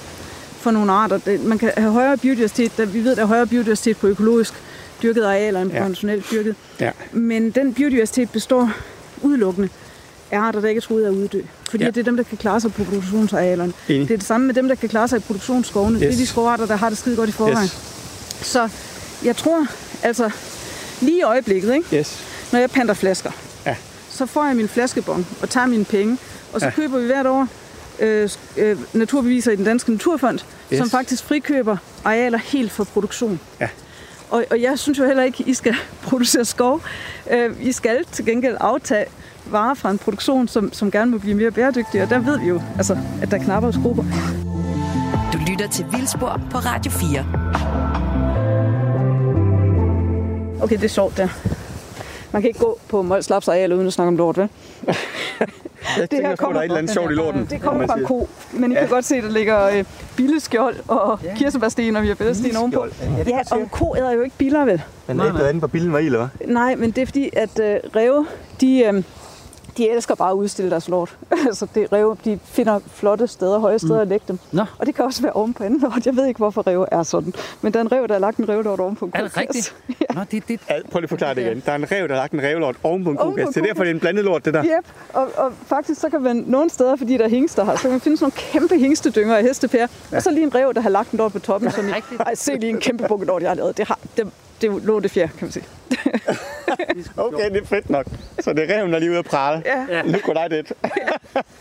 for 0.58 0.70
nogle 0.70 0.92
arter. 0.92 1.38
Man 1.44 1.58
kan 1.58 1.70
have 1.76 1.92
højere 1.92 2.16
biodiversitet. 2.16 2.94
Vi 2.94 3.04
ved, 3.04 3.16
der 3.16 3.22
er 3.22 3.26
højere 3.26 3.46
biodiversitet 3.46 3.96
på 3.96 4.06
økologisk 4.06 4.54
dyrket 5.02 5.22
arealer 5.24 5.60
end 5.62 5.70
på 5.70 5.76
Ja. 5.76 5.80
konventionelt 5.82 6.26
dyrket. 6.30 6.54
Ja. 6.80 6.90
Men 7.12 7.50
den 7.50 7.74
biodiversitet 7.74 8.30
består 8.30 8.70
udelukkende 9.22 9.68
af 10.30 10.38
arter, 10.38 10.60
der 10.60 10.68
ikke 10.68 10.78
er 10.78 10.82
truet 10.82 11.04
af 11.04 11.08
at 11.08 11.12
uddø. 11.14 11.40
Fordi 11.70 11.84
Ja. 11.84 11.90
det 11.90 12.00
er 12.00 12.04
dem, 12.04 12.16
der 12.16 12.24
kan 12.24 12.38
klare 12.38 12.60
sig 12.60 12.72
på 12.72 12.84
produktionsarealerne. 12.84 13.72
Enig. 13.88 14.08
Det 14.08 14.14
er 14.14 14.18
det 14.18 14.26
samme 14.26 14.46
med 14.46 14.54
dem, 14.54 14.68
der 14.68 14.74
kan 14.74 14.88
klare 14.88 15.08
sig 15.08 15.16
i 15.16 15.20
produktionsskovene. 15.20 15.94
Yes. 15.94 16.00
Det 16.00 16.12
er 16.14 16.16
de 16.16 16.26
skovarter, 16.26 16.66
der 16.66 16.76
har 16.76 16.88
det 16.88 16.98
skide 16.98 17.16
godt 17.16 17.28
i 17.28 17.32
forvejen. 17.32 17.64
Yes. 17.64 17.78
Så 18.42 18.68
jeg 19.24 19.36
tror, 19.36 19.66
altså 20.02 20.30
lige 21.00 21.18
i 21.18 21.22
øjeblikket, 21.22 21.74
ikke? 21.74 21.96
Yes. 21.96 22.24
når 22.52 22.58
jeg 22.58 22.70
panter 22.70 22.94
flasker, 22.94 23.30
Ja. 23.66 23.76
så 24.10 24.26
får 24.26 24.44
jeg 24.46 24.56
min 24.56 24.68
flaskebon 24.68 25.26
og 25.42 25.50
tager 25.50 25.66
mine 25.66 25.84
penge, 25.84 26.18
og 26.52 26.60
så 26.60 26.66
Ja. 26.66 26.72
køber 26.72 26.98
vi 26.98 27.06
hvert 27.06 27.26
år 27.26 27.46
øh, 28.00 28.28
øh, 28.56 28.78
naturbeviser 28.92 29.52
i 29.52 29.56
den 29.56 29.64
danske 29.64 29.90
naturfond, 29.92 30.38
Yes. 30.72 30.78
som 30.78 30.90
faktisk 30.90 31.24
frikøber 31.24 31.76
arealer 32.04 32.38
helt 32.38 32.72
for 32.72 32.84
produktion. 32.84 33.40
Ja. 33.60 33.68
Og, 34.30 34.44
og 34.50 34.62
jeg 34.62 34.78
synes 34.78 34.98
jo 34.98 35.04
heller 35.06 35.22
ikke, 35.22 35.44
I 35.46 35.54
skal 35.54 35.74
producere 36.08 36.44
skov. 36.44 36.82
Øh, 37.30 37.50
I 37.60 37.72
skal 37.72 38.04
til 38.12 38.24
gengæld 38.24 38.56
aftage 38.60 39.04
varer 39.46 39.74
fra 39.74 39.90
en 39.90 39.98
produktion, 39.98 40.48
som, 40.48 40.72
som 40.72 40.90
gerne 40.90 41.10
må 41.10 41.18
blive 41.18 41.34
mere 41.36 41.50
bæredygtig, 41.50 42.02
og 42.02 42.10
der 42.10 42.18
ved 42.18 42.38
vi 42.38 42.46
jo, 42.46 42.62
altså, 42.76 42.98
at 43.22 43.30
der 43.30 43.38
er 43.38 43.44
knapper 43.44 43.68
og 43.68 43.74
skruer. 43.74 44.04
Du 45.32 45.38
lytter 45.50 45.68
til 45.68 45.84
Vildspor 45.92 46.40
på 46.50 46.58
Radio 46.58 46.92
4. 46.92 47.83
Okay, 50.64 50.76
det 50.76 50.84
er 50.84 50.88
sjovt 50.88 51.16
der. 51.16 51.28
Man 52.32 52.42
kan 52.42 52.48
ikke 52.48 52.60
gå 52.60 52.78
på 52.88 53.02
Mols 53.02 53.30
areal 53.30 53.72
uden 53.72 53.86
at 53.86 53.92
snakke 53.92 54.08
om 54.08 54.16
lort, 54.16 54.38
vel? 54.38 54.48
Jeg 55.98 56.10
tænker, 56.10 56.28
her 56.28 56.36
på, 56.36 56.46
der 56.52 56.54
er 56.54 56.58
et 56.58 56.64
eller 56.64 56.76
andet 56.78 56.92
sjovt 56.92 57.10
i 57.10 57.14
lorten. 57.14 57.46
Det 57.50 57.60
kommer 57.62 57.86
fra 57.86 57.98
en 57.98 58.04
ko, 58.04 58.28
men 58.52 58.72
I 58.72 58.74
kan 58.74 58.88
godt 58.88 59.04
se, 59.04 59.16
at 59.16 59.22
der 59.22 59.30
ligger 59.30 59.66
øh, 59.68 59.84
billeskjold 60.16 60.76
og 60.88 61.18
Ja. 61.22 61.28
ja. 61.28 61.34
kirsebærsten 61.36 61.96
og 61.96 62.02
virbællesten 62.02 62.56
ovenpå. 62.56 62.86
Ja, 63.26 63.40
og 63.50 63.60
en 63.60 63.68
ko 63.68 63.94
æder 63.96 64.12
jo 64.12 64.22
ikke 64.22 64.36
biller, 64.38 64.64
vel? 64.64 64.82
Men 65.06 65.20
er 65.20 65.24
ikke 65.24 65.34
noget 65.36 65.48
andet, 65.48 65.60
hvor 65.60 65.68
billen 65.68 65.92
var 65.92 65.98
i, 65.98 66.06
eller 66.06 66.18
hvad? 66.38 66.46
Nej, 66.54 66.74
men 66.74 66.90
det 66.90 67.02
er 67.02 67.06
fordi, 67.06 67.30
at 67.32 67.60
øh, 67.60 67.76
ræve, 67.96 68.26
de, 68.60 68.84
øh, 68.84 69.02
de 69.76 69.90
elsker 69.90 70.14
bare 70.14 70.30
at 70.30 70.34
udstille 70.34 70.70
deres 70.70 70.88
lort. 70.88 71.16
altså, 71.46 71.66
det, 71.74 71.92
ræve, 71.92 72.16
de 72.24 72.38
finder 72.44 72.80
flotte 72.86 73.26
steder, 73.26 73.58
høje 73.58 73.78
steder 73.78 73.94
mm. 73.94 74.00
at 74.00 74.08
lægge 74.08 74.24
dem. 74.28 74.38
Nå. 74.52 74.64
Og 74.78 74.86
det 74.86 74.94
kan 74.94 75.04
også 75.04 75.22
være 75.22 75.32
oven 75.32 75.54
på 75.54 75.64
anden 75.64 75.80
lort. 75.80 76.06
Jeg 76.06 76.16
ved 76.16 76.26
ikke, 76.26 76.38
hvorfor 76.38 76.62
ræve 76.62 76.86
er 76.92 77.02
sådan. 77.02 77.34
Men 77.62 77.72
der 77.72 77.78
er 77.78 77.84
en 77.84 77.92
rev, 77.92 78.08
der 78.08 78.14
har 78.14 78.20
lagt 78.20 78.38
en 78.38 78.48
revlort 78.48 78.80
oven 78.80 78.96
på 78.96 79.04
en 79.04 79.12
Er 79.14 79.22
det 79.22 79.36
rigtigt? 79.36 79.74
Nå, 80.14 80.20
det, 80.30 80.48
det, 80.48 80.60
Ja, 80.70 80.74
prøv 80.90 81.00
lige 81.00 81.02
at 81.02 81.08
forklare 81.08 81.34
det 81.34 81.40
igen. 81.40 81.62
Der 81.66 81.72
er 81.72 81.76
en 81.76 81.92
rev, 81.92 82.08
der 82.08 82.14
har 82.14 82.20
lagt 82.22 82.32
en 82.32 82.42
revlort 82.42 82.76
oven 82.82 83.04
på 83.04 83.10
en 83.10 83.18
en 83.18 83.46
Det 83.46 83.56
er 83.56 83.62
derfor, 83.62 83.84
det 83.84 83.90
er 83.90 83.94
en 83.94 84.00
blandet 84.00 84.24
lort, 84.24 84.44
det 84.44 84.54
der. 84.54 84.64
Yep, 84.64 84.84
og, 85.12 85.28
og 85.36 85.52
faktisk 85.66 86.00
så 86.00 86.10
kan 86.10 86.22
man 86.22 86.44
nogle 86.46 86.70
steder, 86.70 86.96
fordi 86.96 87.16
der 87.16 87.24
er 87.24 87.28
hængster 87.28 87.64
her, 87.64 87.76
så 87.76 87.82
kan 87.82 87.90
man 87.90 88.00
finde 88.00 88.16
sådan 88.16 88.24
nogle 88.24 88.52
kæmpe 88.52 88.78
hængstedynger 88.78 89.36
af 89.36 89.42
hestepær, 89.42 89.86
ja. 90.12 90.16
og 90.16 90.22
så 90.22 90.30
lige 90.30 90.42
en 90.42 90.54
rev, 90.54 90.74
der 90.74 90.80
har 90.80 90.90
lagt 90.90 91.10
en 91.10 91.18
lort 91.18 91.32
på 91.32 91.38
toppen. 91.38 91.68
Er 91.68 91.72
i, 91.72 91.92
rigtigt? 91.92 92.20
ej, 92.20 92.34
se 92.34 92.54
lige 92.54 92.70
en 92.70 92.80
kæmpe 92.80 93.04
bunke 93.08 93.26
lort, 93.26 93.42
jeg 93.42 93.50
har 93.50 93.54
lavet. 93.54 93.76
Det, 93.76 93.86
har, 93.86 93.98
det, 94.16 94.32
det 94.72 94.84
lå 94.84 95.00
det 95.00 95.10
fjer, 95.10 95.26
kan 95.26 95.36
man 95.40 95.50
sige. 95.52 95.64
Okay, 97.16 97.50
det 97.50 97.62
er 97.62 97.66
fedt 97.66 97.90
nok. 97.90 98.06
Så 98.40 98.52
det 98.52 98.70
er 98.70 98.78
reven, 98.78 98.90
der 98.90 98.96
er 98.96 99.00
lige 99.00 99.10
ude 99.10 99.18
at 99.18 99.24
prale. 99.24 99.62
Ja. 99.90 100.02
Nu 100.02 100.18
går 100.24 100.32
dig 100.32 100.50
det. 100.50 100.72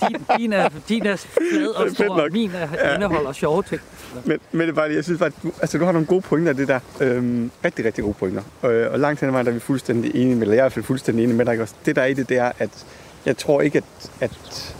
Din, 0.09 0.17
din, 0.37 0.53
er, 0.53 0.69
din 0.89 1.05
er 1.05 1.15
flad 1.15 1.67
og 1.67 1.91
stor, 1.91 2.21
og 2.21 2.29
min 2.31 2.51
er, 2.55 2.95
indeholder 2.95 3.31
sjove 3.31 3.63
ting. 3.63 3.81
Men, 4.25 4.39
men 4.51 4.67
det 4.67 4.75
bare, 4.75 4.93
jeg 4.93 5.03
synes 5.03 5.19
bare, 5.19 5.27
at 5.27 5.33
du, 5.43 5.51
altså, 5.61 5.77
du 5.77 5.85
har 5.85 5.91
nogle 5.91 6.07
gode 6.07 6.21
pointer 6.21 6.49
af 6.49 6.55
det 6.55 6.67
der. 6.67 6.79
Øhm, 7.01 7.51
rigtig, 7.65 7.85
rigtig 7.85 8.03
gode 8.03 8.13
pointer. 8.13 8.41
Øh, 8.65 8.91
og 8.91 8.99
langt 8.99 9.19
hen 9.19 9.29
ad 9.29 9.31
vejen 9.31 9.47
er 9.47 9.51
vi 9.51 9.59
fuldstændig 9.59 10.15
enige 10.15 10.35
med, 10.35 10.41
eller 10.41 10.53
jeg 10.53 10.59
er 10.59 10.63
i 10.63 10.65
hvert 10.65 10.73
fald 10.73 10.85
fuldstændig 10.85 11.23
enig 11.23 11.35
med 11.35 11.45
dig. 11.45 11.61
Også? 11.61 11.73
Det 11.85 11.95
der 11.95 12.01
er 12.01 12.05
i 12.05 12.13
det, 12.13 12.29
det 12.29 12.37
er, 12.37 12.51
at 12.59 12.85
jeg 13.25 13.37
tror 13.37 13.61
ikke, 13.61 13.77
at, 13.77 14.11
at 14.21 14.75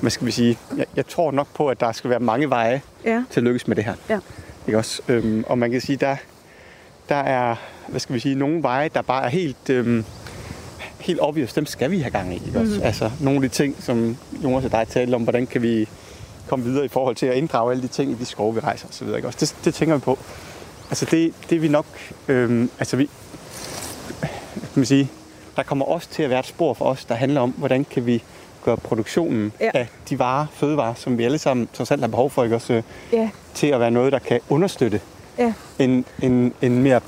hvad 0.00 0.10
skal 0.10 0.26
vi 0.26 0.30
sige, 0.32 0.58
jeg, 0.76 0.86
jeg 0.96 1.06
tror 1.06 1.30
nok 1.30 1.46
på, 1.54 1.68
at 1.68 1.80
der 1.80 1.92
skal 1.92 2.10
være 2.10 2.20
mange 2.20 2.50
veje 2.50 2.82
Ja. 3.04 3.24
til 3.30 3.40
at 3.40 3.44
lykkes 3.44 3.68
med 3.68 3.76
det 3.76 3.84
her. 3.84 3.94
Ja. 4.08 4.18
Ikke 4.66 4.78
også? 4.78 5.02
Øhm, 5.08 5.44
og 5.46 5.58
man 5.58 5.70
kan 5.70 5.80
sige, 5.80 5.96
der, 5.96 6.16
der 7.08 7.14
er, 7.14 7.56
hvad 7.88 8.00
skal 8.00 8.14
vi 8.14 8.20
sige, 8.20 8.34
nogle 8.34 8.62
veje, 8.62 8.90
der 8.94 9.02
bare 9.02 9.24
er 9.24 9.28
helt, 9.28 9.70
øhm, 9.70 10.04
helt 11.00 11.20
obvious, 11.22 11.52
dem 11.52 11.66
skal 11.66 11.90
vi 11.90 11.98
have 11.98 12.10
gang 12.10 12.32
i. 12.34 12.42
Ikke 12.46 12.58
også? 12.60 12.80
Altså 12.82 13.10
nogle 13.20 13.36
af 13.36 13.42
de 13.42 13.48
ting, 13.48 13.76
som 13.80 14.16
Jonas 14.44 14.64
og 14.64 14.72
dig 14.72 14.86
talte 14.88 15.14
om, 15.14 15.22
hvordan 15.22 15.46
kan 15.46 15.62
vi 15.62 15.88
komme 16.48 16.64
videre 16.64 16.84
i 16.84 16.88
forhold 16.88 17.16
til 17.16 17.26
at 17.26 17.34
inddrage 17.34 17.70
alle 17.70 17.82
de 17.82 17.88
ting 17.88 18.10
i 18.10 18.14
de 18.14 18.24
skove, 18.24 18.54
vi 18.54 18.60
rejser 18.60 18.88
osv. 18.88 19.08
Ikke 19.16 19.28
også? 19.28 19.38
Det, 19.40 19.64
det 19.64 19.74
tænker 19.74 19.94
vi 19.94 20.00
på. 20.00 20.18
Altså 20.90 21.04
det, 21.10 21.32
det 21.50 21.56
er 21.56 21.60
vi 21.60 21.68
nok, 21.68 21.86
øhm, 22.28 22.70
altså 22.78 22.96
vi, 22.96 23.10
kan 24.20 24.30
man 24.74 24.86
sige, 24.86 25.10
der 25.56 25.62
kommer 25.62 25.84
også 25.84 26.08
til 26.08 26.22
at 26.22 26.30
være 26.30 26.40
et 26.40 26.46
spor 26.46 26.74
for 26.74 26.84
os, 26.84 27.04
der 27.04 27.14
handler 27.14 27.40
om, 27.40 27.50
hvordan 27.50 27.84
kan 27.90 28.06
vi 28.06 28.22
gøre 28.64 28.76
produktionen 28.76 29.52
Ja. 29.60 29.70
af 29.74 29.88
de 30.08 30.18
varer, 30.18 30.46
fødevarer, 30.54 30.94
som 30.94 31.18
vi 31.18 31.24
alle 31.24 31.38
sammen 31.38 31.68
trods 31.72 31.90
alt 31.90 32.00
har 32.00 32.08
behov 32.08 32.30
for, 32.30 32.44
ikke 32.44 32.56
også, 32.56 32.82
Ja. 33.12 33.30
til 33.54 33.66
at 33.66 33.80
være 33.80 33.90
noget, 33.90 34.12
der 34.12 34.18
kan 34.18 34.40
understøtte 34.48 35.00
Ja. 35.38 35.52
en, 35.78 36.04
en, 36.22 36.52
en 36.62 36.82
mere 36.82 37.00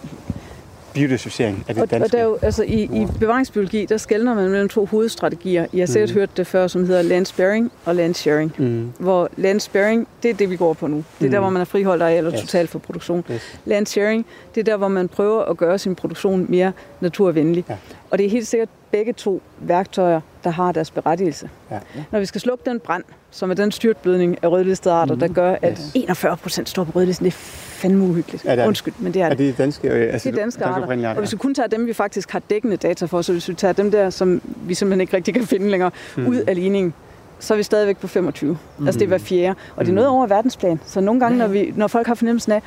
biodiversificering 0.94 1.64
af 1.68 1.74
det 1.74 1.82
Og, 1.82 1.90
danske. 1.90 2.04
og 2.06 2.12
der 2.12 2.18
er 2.18 2.24
jo, 2.24 2.38
altså, 2.42 2.62
i, 2.62 2.82
i 2.82 3.06
bevaringsbiologi, 3.20 3.84
der 3.88 3.96
skældner 3.96 4.34
man 4.34 4.50
mellem 4.50 4.68
to 4.68 4.86
hovedstrategier. 4.86 5.66
I 5.72 5.78
har 5.78 5.86
sikkert 5.86 6.10
mm. 6.10 6.14
hørt 6.14 6.36
det 6.36 6.46
før, 6.46 6.66
som 6.66 6.86
hedder 6.86 7.02
land 7.02 7.26
sparing 7.26 7.72
og 7.84 7.94
land 7.94 8.14
sharing. 8.14 8.52
Mm. 8.58 8.92
Hvor 8.98 9.28
land 9.36 9.60
sparing, 9.60 10.08
det 10.22 10.30
er 10.30 10.34
det, 10.34 10.50
vi 10.50 10.56
går 10.56 10.72
på 10.72 10.86
nu. 10.86 11.04
Det 11.20 11.26
er 11.26 11.30
der, 11.30 11.40
hvor 11.40 11.50
man 11.50 11.60
er 11.60 11.64
friholdt 11.64 12.02
arealer 12.02 12.32
Yes. 12.32 12.40
totalt 12.40 12.70
for 12.70 12.78
produktion. 12.78 13.24
Yes. 13.32 13.58
Land 13.64 13.86
sharing, 13.86 14.26
det 14.54 14.60
er 14.60 14.64
der, 14.64 14.76
hvor 14.76 14.88
man 14.88 15.08
prøver 15.08 15.42
at 15.42 15.56
gøre 15.56 15.78
sin 15.78 15.94
produktion 15.94 16.46
mere 16.48 16.72
naturvenlig. 17.00 17.64
Ja. 17.68 17.76
Og 18.10 18.18
det 18.18 18.26
er 18.26 18.30
helt 18.30 18.46
sikkert 18.46 18.68
begge 18.92 19.12
to 19.12 19.40
værktøjer, 19.58 20.20
der 20.44 20.50
har 20.50 20.72
deres 20.72 20.90
berettigelse. 20.90 21.48
Ja. 21.70 21.78
Når 22.12 22.18
vi 22.18 22.26
skal 22.26 22.40
slukke 22.40 22.70
den 22.70 22.80
brand, 22.80 23.04
som 23.30 23.50
er 23.50 23.54
den 23.54 23.72
styrtblødning 23.72 24.38
af 24.42 24.48
rødlistede 24.48 24.94
arter, 24.94 25.14
Mhm. 25.14 25.20
der 25.20 25.28
gør, 25.28 25.56
at 25.62 25.72
Yes. 25.78 25.90
41 25.94 26.36
procent 26.36 26.68
står 26.68 26.84
på 26.84 26.92
rødlisten, 26.94 27.24
det 27.24 27.30
er 27.32 27.36
fandme 27.36 28.04
uhyggeligt. 28.04 28.44
Ja, 28.44 28.50
det 28.50 28.58
er 28.58 28.62
det. 28.62 28.68
Undskyld, 28.68 28.94
men 28.98 29.14
det 29.14 29.22
er 29.22 29.26
Er 29.26 29.28
det. 29.28 29.38
det 29.38 29.58
danske, 29.58 29.88
øh, 29.88 30.12
altså, 30.12 30.30
Det 30.30 30.38
er 30.38 30.42
danske 30.42 30.64
oprindelige 30.64 31.08
arter. 31.08 31.16
Og 31.18 31.22
hvis 31.22 31.32
vi 31.32 31.36
kun 31.38 31.54
tager 31.54 31.66
dem, 31.66 31.86
vi 31.86 31.92
faktisk 31.92 32.30
har 32.30 32.38
dækkende 32.38 32.76
data 32.76 33.04
for, 33.06 33.22
så 33.22 33.32
hvis 33.32 33.48
vi 33.48 33.54
tager 33.54 33.72
dem 33.72 33.90
der, 33.90 34.10
som 34.10 34.42
vi 34.66 34.74
simpelthen 34.74 35.00
ikke 35.00 35.16
rigtig 35.16 35.34
kan 35.34 35.46
finde 35.46 35.70
længere, 35.70 35.90
mm. 36.16 36.26
ud 36.26 36.36
af 36.36 36.54
ligningen, 36.54 36.94
så 37.38 37.54
er 37.54 37.56
vi 37.56 37.62
stadigvæk 37.62 37.96
på 37.98 38.06
25. 38.06 38.58
Mm. 38.78 38.86
Altså 38.86 38.98
det 38.98 39.04
er 39.04 39.08
hver 39.08 39.18
fjerde. 39.18 39.54
Og 39.76 39.84
det 39.84 39.90
er 39.90 39.94
noget 39.94 40.08
over 40.10 40.26
verdensplan. 40.26 40.80
Så 40.86 41.00
nogle 41.00 41.20
gange, 41.20 41.38
når, 41.38 41.46
vi, 41.48 41.72
når 41.76 41.86
folk 41.86 42.06
har 42.06 42.14
fornemmelsen 42.14 42.52
af, 42.52 42.62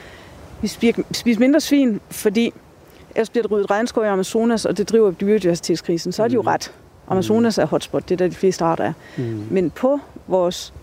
vi 0.61 0.67
spiser, 0.67 1.01
spiser 1.11 1.39
mindre 1.39 1.59
svin, 1.59 1.99
fordi 2.11 2.53
ellers 3.19 3.29
bliver 3.29 3.43
der 3.43 3.49
ryddet 3.49 3.69
regnskov 3.71 4.03
i 4.03 4.07
Amazonas, 4.07 4.65
og 4.65 4.77
det 4.77 4.89
driver 4.89 5.11
biodiversitetskrisen, 5.11 6.11
så 6.11 6.23
er 6.23 6.27
de 6.27 6.33
jo 6.33 6.41
ret. 6.41 6.71
Amazonas 7.07 7.57
er 7.57 7.65
hotspot, 7.65 8.09
det 8.09 8.13
er 8.15 8.17
der 8.17 8.27
de 8.27 8.35
fleste 8.35 8.63
arter 8.63 8.83
er. 8.83 8.93
Mm. 9.17 9.47
Men 9.51 9.69
på 9.69 9.99
vores 10.27 10.73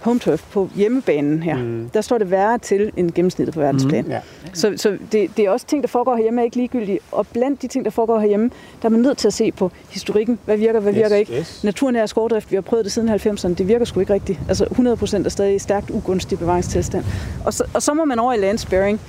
home 0.00 0.18
turf, 0.20 0.42
på 0.52 0.68
hjemmebanen 0.74 1.42
her, 1.42 1.56
mm. 1.56 1.90
der 1.94 2.00
står 2.00 2.18
det 2.18 2.30
værre 2.30 2.58
til 2.58 2.92
end 2.96 3.10
gennemsnittet 3.10 3.54
på 3.54 3.60
verdensplan. 3.60 4.06
Ja. 4.06 4.20
Så, 4.52 4.72
så 4.76 4.98
det, 5.12 5.36
det 5.36 5.44
er 5.44 5.50
også 5.50 5.66
ting, 5.66 5.82
der 5.82 5.88
foregår 5.88 6.16
herhjemme, 6.16 6.40
er 6.40 6.44
ikke 6.44 6.56
ligegyldige. 6.56 6.98
Og 7.12 7.26
blandt 7.26 7.62
de 7.62 7.68
ting, 7.68 7.84
der 7.84 7.90
foregår 7.90 8.18
herhjemme, 8.18 8.50
der 8.82 8.88
er 8.88 8.90
man 8.90 9.00
nødt 9.00 9.18
til 9.18 9.26
at 9.26 9.34
se 9.34 9.52
på 9.52 9.70
historikken. 9.88 10.38
Hvad 10.44 10.56
virker, 10.56 10.80
hvad 10.80 10.92
Yes, 10.92 10.98
virker 10.98 11.16
ikke? 11.16 11.38
yes. 11.38 11.64
Naturnær 11.64 12.06
skovdrift, 12.06 12.50
vi 12.50 12.56
har 12.56 12.60
prøvet 12.60 12.84
det 12.84 12.92
siden 12.92 13.08
90'erne, 13.08 13.54
det 13.54 13.68
virker 13.68 13.84
sgu 13.84 14.00
ikke 14.00 14.14
rigtigt. 14.14 14.40
Altså 14.48 14.66
100 14.70 14.96
procent 14.96 15.26
er 15.26 15.30
stadig 15.30 15.54
i 15.54 15.58
stærkt 15.58 15.90
ugunstig 15.90 16.38
bevaringstilstand. 16.38 17.04
Og 17.44 17.54
så, 17.54 17.64
og 17.74 17.82
så 17.82 17.94
må 17.94 18.04
man 18.04 18.18
over 18.18 18.32
i 18.32 18.36
land 18.36 18.58
sparing. 18.58 19.00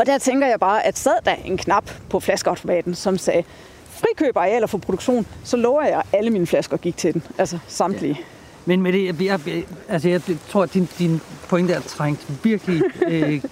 Og 0.00 0.06
der 0.06 0.18
tænker 0.18 0.46
jeg 0.46 0.60
bare, 0.60 0.86
at 0.86 0.98
sad 0.98 1.12
der 1.24 1.34
en 1.44 1.56
knap 1.56 1.90
på 2.08 2.20
flaskeautomaten, 2.20 2.94
som 2.94 3.18
sagde, 3.18 3.42
frikøb 3.90 4.36
arealer 4.36 4.66
for 4.66 4.78
produktion, 4.78 5.26
så 5.44 5.56
lover 5.56 5.82
jeg, 5.82 5.98
at 5.98 6.18
alle 6.18 6.30
mine 6.30 6.46
flasker 6.46 6.76
gik 6.76 6.96
til 6.96 7.14
den. 7.14 7.22
Altså 7.38 7.58
samtlige. 7.68 8.20
Men 8.66 8.82
med 8.82 8.92
det, 8.92 9.04
jeg, 9.04 9.46
jeg, 9.46 9.64
altså 9.88 10.08
jeg 10.08 10.20
tror, 10.48 10.62
at 10.62 10.74
din, 10.74 10.88
din 10.98 11.20
pointe 11.48 11.72
er 11.72 11.80
trængt 11.80 12.44
virkelig 12.44 12.82
øh, 13.08 13.42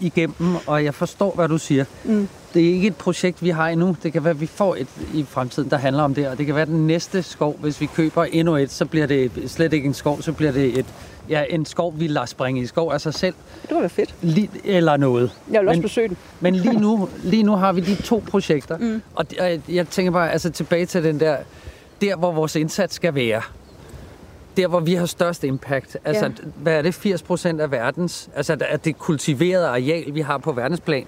igennem, 0.00 0.56
og 0.66 0.84
jeg 0.84 0.94
forstår, 0.94 1.32
hvad 1.34 1.48
du 1.48 1.58
siger. 1.58 1.84
Mm. 2.04 2.28
Det 2.54 2.68
er 2.68 2.72
ikke 2.72 2.86
et 2.86 2.96
projekt, 2.96 3.42
vi 3.42 3.50
har 3.50 3.68
endnu. 3.68 3.96
Det 4.02 4.12
kan 4.12 4.24
være, 4.24 4.30
at 4.30 4.40
vi 4.40 4.46
får 4.46 4.74
et 4.74 4.88
i 5.14 5.24
fremtiden, 5.28 5.70
der 5.70 5.76
handler 5.76 6.02
om 6.02 6.14
det, 6.14 6.28
og 6.28 6.38
det 6.38 6.46
kan 6.46 6.54
være, 6.54 6.66
den 6.66 6.86
næste 6.86 7.22
skov, 7.22 7.56
hvis 7.60 7.80
vi 7.80 7.86
køber 7.86 8.24
endnu 8.24 8.56
et, 8.56 8.72
så 8.72 8.84
bliver 8.84 9.06
det 9.06 9.30
slet 9.46 9.72
ikke 9.72 9.86
en 9.86 9.94
skov, 9.94 10.22
så 10.22 10.32
bliver 10.32 10.52
det 10.52 10.78
et, 10.78 10.86
ja, 11.28 11.44
en 11.50 11.64
skov, 11.66 11.94
vi 12.00 12.06
lader 12.06 12.26
springe 12.26 12.60
i 12.60 12.66
skov 12.66 12.92
af 12.92 13.00
sig 13.00 13.14
selv, 13.14 13.34
Det 13.68 13.74
var 13.74 13.80
da 13.80 13.86
fedt. 13.86 14.14
li, 14.22 14.50
eller 14.64 14.96
noget. 14.96 15.30
Jeg 15.50 15.60
vil 15.60 15.68
også 15.68 15.78
Men- 15.78 15.82
besøge 15.82 16.08
den. 16.08 16.16
Men 16.40 16.54
lige 16.54 16.80
nu, 16.80 17.08
lige 17.22 17.42
nu 17.42 17.52
har 17.56 17.72
vi 17.72 17.80
de 17.80 18.02
to 18.02 18.22
projekter, 18.30 18.78
mm. 18.78 19.02
og, 19.14 19.30
det, 19.30 19.38
og 19.38 19.58
jeg- 19.68 19.88
tænker 19.88 20.12
bare 20.12 20.32
altså 20.32 20.50
tilbage 20.50 20.86
til 20.86 21.04
den 21.04 21.20
der, 21.20 21.36
der 22.00 22.16
hvor 22.16 22.32
vores 22.32 22.56
indsats 22.56 22.94
skal 22.94 23.14
være. 23.14 23.42
Der, 24.56 24.66
hvor 24.68 24.80
vi 24.80 24.94
har 24.94 25.06
størst 25.06 25.44
impact. 25.44 25.96
Altså, 26.04 26.24
Ja. 26.24 26.30
hvad 26.56 26.74
er 26.78 26.82
det? 26.82 26.94
80 26.94 27.22
procent 27.22 27.60
af 27.60 27.70
verdens, 27.70 28.28
altså 28.36 28.56
at 28.68 28.84
det 28.84 28.98
kultiverede 28.98 29.66
areal, 29.68 30.14
vi 30.14 30.20
har 30.20 30.38
på 30.38 30.52
verdensplan, 30.52 31.04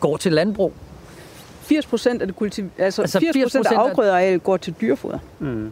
går 0.00 0.16
til 0.16 0.32
landbrug. 0.32 0.72
80 1.60 1.86
procent 1.86 2.20
af 2.22 2.28
det 2.28 2.36
kultiv... 2.36 2.64
altså, 2.78 3.02
Altså, 3.02 3.18
80 3.20 3.36
procent 3.44 3.66
af 3.66 3.70
80% 3.72 3.74
af- 3.74 3.88
afgrødearealet 3.88 4.42
går 4.44 4.56
til 4.56 4.74
dyrefoder. 4.80 5.18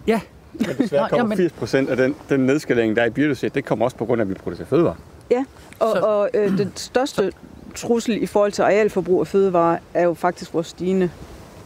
Ja, 0.07 0.21
Desværre 0.59 1.03
Nå, 1.03 1.09
kommer 1.09 1.17
jamen- 1.17 1.37
80 1.37 1.53
procent 1.53 1.89
af 1.91 1.97
den, 1.97 2.15
den 2.29 2.41
nedskalering, 2.41 2.97
der 2.97 3.03
er 3.03 3.07
i 3.07 3.11
biodiversitet, 3.11 3.55
det 3.55 3.65
kommer 3.65 3.85
også 3.85 3.97
på 3.97 4.05
grund 4.05 4.21
af, 4.21 4.25
at 4.25 4.29
vi 4.29 4.35
producerer 4.35 4.67
fødevarer. 4.67 4.95
Ja, 5.31 5.45
og, 5.79 5.93
Så- 5.97 6.01
og 6.01 6.29
øh, 6.35 6.59
den 6.59 6.73
største 6.77 7.33
trussel 7.75 8.23
i 8.23 8.27
forhold 8.27 8.53
til 8.53 8.63
arealforbrug 8.63 9.21
af 9.21 9.27
fødevarer 9.27 9.79
er 9.95 10.05
jo 10.05 10.15
faktisk 10.15 10.55
vores 10.55 10.67
stigende 10.67 11.11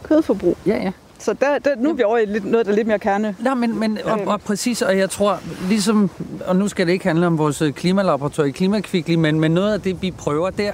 kødforbrug. 0.03 0.57
ja, 0.67 0.75
ja. 0.83 0.91
Så 1.21 1.33
der, 1.33 1.59
der, 1.59 1.75
nu 1.77 1.89
er 1.89 1.93
vi 1.93 2.03
over 2.03 2.17
i 2.17 2.25
lidt, 2.25 2.45
noget, 2.45 2.65
der 2.65 2.71
er 2.71 2.75
lidt 2.75 2.87
mere 2.87 2.99
kerne. 2.99 3.35
Nej, 3.39 3.53
men, 3.53 3.79
men 3.79 3.97
og, 4.05 4.19
og 4.25 4.41
præcis, 4.41 4.81
og 4.81 4.97
jeg 4.97 5.09
tror, 5.09 5.39
ligesom, 5.69 6.09
og 6.47 6.55
nu 6.55 6.67
skal 6.67 6.87
det 6.87 6.93
ikke 6.93 7.05
handle 7.05 7.27
om 7.27 7.37
vores 7.37 7.61
øh, 7.61 7.73
klimalaboratorium 7.73 8.49
i 8.49 8.51
Klimakvikli, 8.51 9.15
men, 9.15 9.39
men 9.39 9.51
noget 9.51 9.73
af 9.73 9.81
det, 9.81 10.01
vi 10.01 10.11
prøver 10.11 10.49
der, 10.49 10.71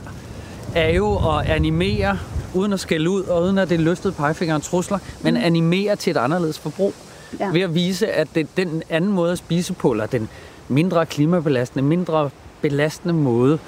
er 0.75 0.89
jo 0.89 1.13
at 1.15 1.45
animere, 1.49 2.17
uden 2.53 2.73
at 2.73 2.79
skælde 2.79 3.09
ud, 3.09 3.23
og 3.23 3.43
uden 3.43 3.57
at 3.57 3.69
det 3.69 3.75
er 3.75 3.83
løftet 3.83 4.15
pegefinger 4.15 4.55
og 4.55 4.61
trusler, 4.63 4.97
men 5.21 5.37
animere 5.37 5.95
til 5.95 6.11
et 6.11 6.17
anderledes 6.17 6.59
forbrug. 6.59 6.93
Ja. 7.39 7.49
Ved 7.49 7.61
at 7.61 7.75
vise, 7.75 8.07
at 8.07 8.27
det, 8.35 8.47
den 8.57 8.83
anden 8.89 9.11
måde 9.11 9.31
at 9.31 9.37
spise 9.37 9.73
på, 9.73 9.91
eller 9.91 10.05
den 10.05 10.29
mindre 10.67 11.05
klimabelastende, 11.05 11.83
mindre 11.83 12.29
belastende 12.61 13.13
måde 13.13 13.59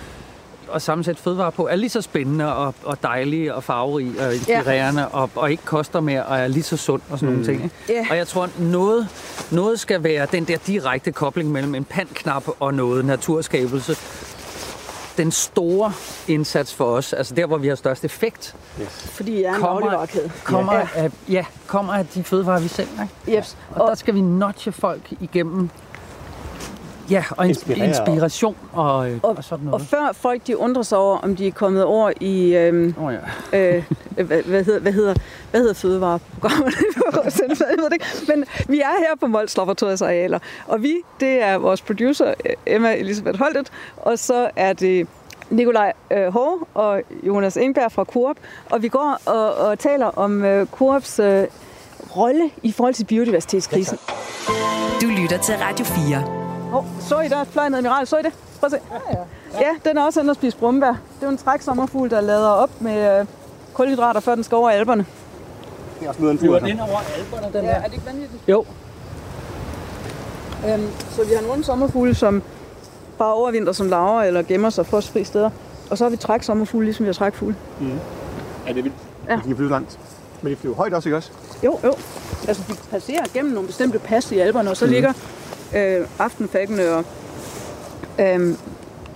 at 0.76 0.82
sammensætte 0.82 1.22
fødevarer 1.22 1.50
på, 1.50 1.68
er 1.68 1.76
lige 1.76 1.90
så 1.90 2.02
spændende 2.02 2.56
og, 2.56 2.76
og 2.84 3.04
dejlig 3.04 3.54
og 3.54 3.64
farverig 3.64 4.12
og 4.20 4.34
inspirerende, 4.34 5.02
ja. 5.02 5.08
og, 5.08 5.30
og 5.36 5.52
ikke 5.52 5.64
koster 5.66 6.00
mere 6.00 6.26
og 6.26 6.38
er 6.38 6.48
lige 6.48 6.64
så 6.64 6.78
sund 6.78 7.02
og 7.10 7.20
sådan 7.20 7.36
mm. 7.36 7.42
nogle 7.42 7.54
ting. 7.54 7.64
Ikke? 7.64 7.76
Ja. 7.90 8.06
Og 8.10 8.18
jeg 8.18 8.28
tror, 8.28 8.50
noget, 8.60 9.08
noget 9.52 9.80
skal 9.80 10.04
være 10.04 10.28
den 10.32 10.44
der 10.44 10.58
direkte 10.68 11.12
kobling 11.12 11.52
mellem 11.52 11.76
en 11.76 11.84
pandknap 11.84 12.44
og 12.60 12.74
noget 12.74 13.06
naturskabelse. 13.06 13.96
Den 15.18 15.32
store 15.32 15.94
indsats 16.28 16.74
for 16.74 16.86
os, 16.86 17.14
altså 17.14 17.36
der, 17.36 17.46
hvor 17.46 17.58
vi 17.58 17.68
har 17.68 17.76
størst 17.76 18.06
effekt, 18.06 18.56
Fordi 18.88 19.42
jeg 19.42 19.50
er 19.50 19.54
en 19.56 19.62
Kommer- 19.62 19.80
dagligvarekæde. 19.82 20.32
kommer, 20.44 20.74
Ja. 20.74 20.88
Af, 20.96 21.12
ja, 21.30 21.46
kommer 21.68 21.94
af 21.94 22.06
de 22.08 22.24
fødevarer, 22.24 22.60
vi 22.60 22.68
selv. 22.68 22.88
Ikke? 23.26 23.38
Jeps. 23.38 23.58
Og, 23.76 23.82
og 23.82 23.88
der 23.88 23.96
skal 23.96 24.14
vi 24.16 24.22
notche 24.22 24.72
folk 24.72 25.02
igennem 25.22 25.70
ja, 27.12 27.24
og 27.38 27.48
Inspirere. 27.48 27.88
Inspiration 27.88 28.56
og, 28.74 29.10
øh, 29.12 29.20
Og, 29.24 29.38
og 29.38 29.44
sådan 29.44 29.68
og 29.68 29.72
noget. 29.72 29.88
før 29.88 30.10
folk 30.14 30.48
de 30.48 30.58
undrer 30.58 30.84
sig 30.84 30.98
over, 30.98 31.18
om 31.18 31.36
de 31.36 31.48
er 31.48 31.52
kommet 31.52 31.84
over 31.84 32.12
i... 32.22 32.56
Øhm, 32.56 32.94
Oh, 33.02 33.14
ja. 33.54 33.76
øh, 33.76 33.84
hvad, 34.16 34.44
hvad, 34.44 34.64
hedder, 34.64 34.80
hvad, 34.80 34.92
hedder, 34.94 35.14
hvad 35.52 35.62
hedder 35.62 35.74
fødevareprogrammet? 35.74 36.74
Men 38.28 38.46
vi 38.68 38.80
er 38.80 39.00
her 39.00 39.16
på 39.20 39.28
Mols 39.28 39.58
Laboratoriets 39.58 40.02
arealer, 40.02 40.40
og 40.68 40.84
vi, 40.84 40.96
det 41.20 41.42
er 41.44 41.58
vores 41.58 41.82
producer, 41.82 42.34
øh, 42.46 42.54
Emma 42.66 42.96
Elisabeth 42.96 43.40
Holtet, 43.40 43.72
og 43.98 44.20
så 44.20 44.50
er 44.56 44.74
det 44.74 45.08
Nikolaj 45.50 45.94
øh, 46.12 46.34
Hove 46.34 46.60
og 46.74 47.02
Jonas 47.24 47.58
Engberg 47.58 47.92
fra 47.92 48.04
Coop, 48.04 48.36
og 48.70 48.82
vi 48.82 48.88
går 48.88 49.18
og, 49.26 49.56
og 49.56 49.80
taler 49.80 50.06
om 50.06 50.46
øh, 50.46 50.68
Coops 50.68 51.20
øh, 51.20 51.44
rolle 52.18 52.50
i 52.64 52.72
forhold 52.72 52.94
til 52.94 53.06
biodiversitetskrisen. 53.06 53.98
Du 55.02 55.08
lytter 55.22 55.38
til 55.38 55.56
Radio 55.56 55.86
4. 55.86 56.47
Hov, 56.72 56.86
så 57.00 57.20
I 57.20 57.28
der 57.28 57.44
fløj 57.44 57.68
en 57.68 57.74
admiral? 57.76 58.08
Så 58.08 58.18
I 58.18 58.22
det? 58.24 58.32
Prøv 58.60 58.68
at 58.68 58.72
se. 58.72 58.78
Ja, 58.92 59.20
ja. 59.60 59.60
ja 59.68 59.90
den 59.90 59.98
er 59.98 60.04
også 60.04 60.20
inde 60.20 60.32
og 60.32 60.36
spise 60.36 60.58
brumbær. 60.58 60.94
Det 61.20 61.26
er 61.26 61.30
en 61.30 61.38
træksommerfugl, 61.38 62.10
der 62.10 62.22
lader 62.22 62.50
op 62.50 62.82
med 62.82 63.20
øh, 63.20 63.26
kulhydrater, 63.74 64.20
før 64.20 64.36
den 64.36 64.44
skal 64.44 64.56
over 64.56 64.70
Alperne. 64.70 65.06
Det 66.00 66.06
er 66.06 66.10
også 66.10 66.22
noget, 66.22 66.34
en 66.34 66.40
Flyver 66.40 66.60
flyver. 66.60 66.72
den 66.74 66.80
over 66.80 67.00
alberne, 67.18 67.54
den 67.54 67.66
Ja, 67.66 67.72
der? 67.72 67.76
er 67.76 67.84
det 67.84 67.94
ikke 67.94 68.06
vanvittigt? 68.06 68.44
Jo. 68.48 68.66
Øhm, 70.70 70.88
så 71.12 71.24
vi 71.24 71.34
har 71.34 71.42
nogle 71.48 71.64
sommerfugle, 71.64 72.16
som 72.16 72.44
bare 73.18 73.34
overvinter 73.34 73.72
som 73.74 73.88
laver 73.90 74.22
eller 74.22 74.42
gemmer 74.42 74.70
sig 74.70 74.86
frostfri 74.86 75.24
steder. 75.24 75.50
Og 75.90 75.98
så 75.98 76.04
har 76.06 76.10
vi 76.10 76.18
træksommerfugle, 76.18 76.86
ligesom 76.86 77.04
vi 77.04 77.08
har 77.08 77.14
trækfugle. 77.14 77.56
Ja, 77.82 77.86
det 78.74 78.80
er 78.80 78.84
vildt. 78.84 78.96
Ja. 79.30 79.36
De 79.36 79.42
kan 79.42 79.56
flyve 79.56 79.70
langt. 79.70 80.00
Men 80.42 80.52
de 80.52 80.58
flyver 80.58 80.76
højt 80.76 80.94
også, 80.94 81.10
ikke 81.10 81.18
også? 81.18 81.32
Jo, 81.64 81.80
jo. 81.84 81.94
Altså, 82.48 82.64
de 82.68 82.74
passerer 82.92 83.24
gennem 83.34 83.54
nogle 83.54 83.68
bestemte 83.68 84.00
pas 84.00 84.32
i 84.32 84.40
alberne, 84.40 84.70
og 84.70 84.78
så 84.78 84.86
mm. 84.86 84.92
ligger 84.92 85.14
øh, 85.76 86.06
aftenfækkene 86.20 86.90
og 86.90 87.06
øh, 88.20 88.54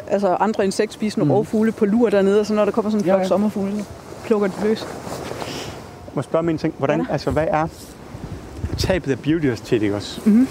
altså 0.07 0.27
andre 0.39 0.65
insektspisende 0.65 1.25
mm. 1.25 1.31
rovfugle 1.31 1.71
på 1.71 1.85
lur 1.85 2.09
dernede, 2.09 2.39
og 2.39 2.45
så 2.45 2.53
når 2.53 2.65
der 2.65 2.71
kommer 2.71 2.91
sådan 2.91 3.03
en 3.03 3.07
Ja, 3.07 3.13
flok 3.13 3.21
ja. 3.21 3.27
sommerfugle, 3.27 3.77
så 3.77 3.85
plukker 4.25 4.47
de 4.47 4.53
løs. 4.63 4.87
Må 6.13 6.19
jeg 6.19 6.23
spørge 6.23 6.43
mig 6.43 6.51
en 6.51 6.57
ting? 6.57 6.73
Hvordan, 6.77 7.07
altså, 7.11 7.31
hvad 7.31 7.47
er 7.49 7.67
tabet 8.77 9.11
af 9.11 9.19
biodiversitet, 9.19 9.81
ikke 9.81 9.95
også? 9.95 10.21
Mhm. 10.25 10.47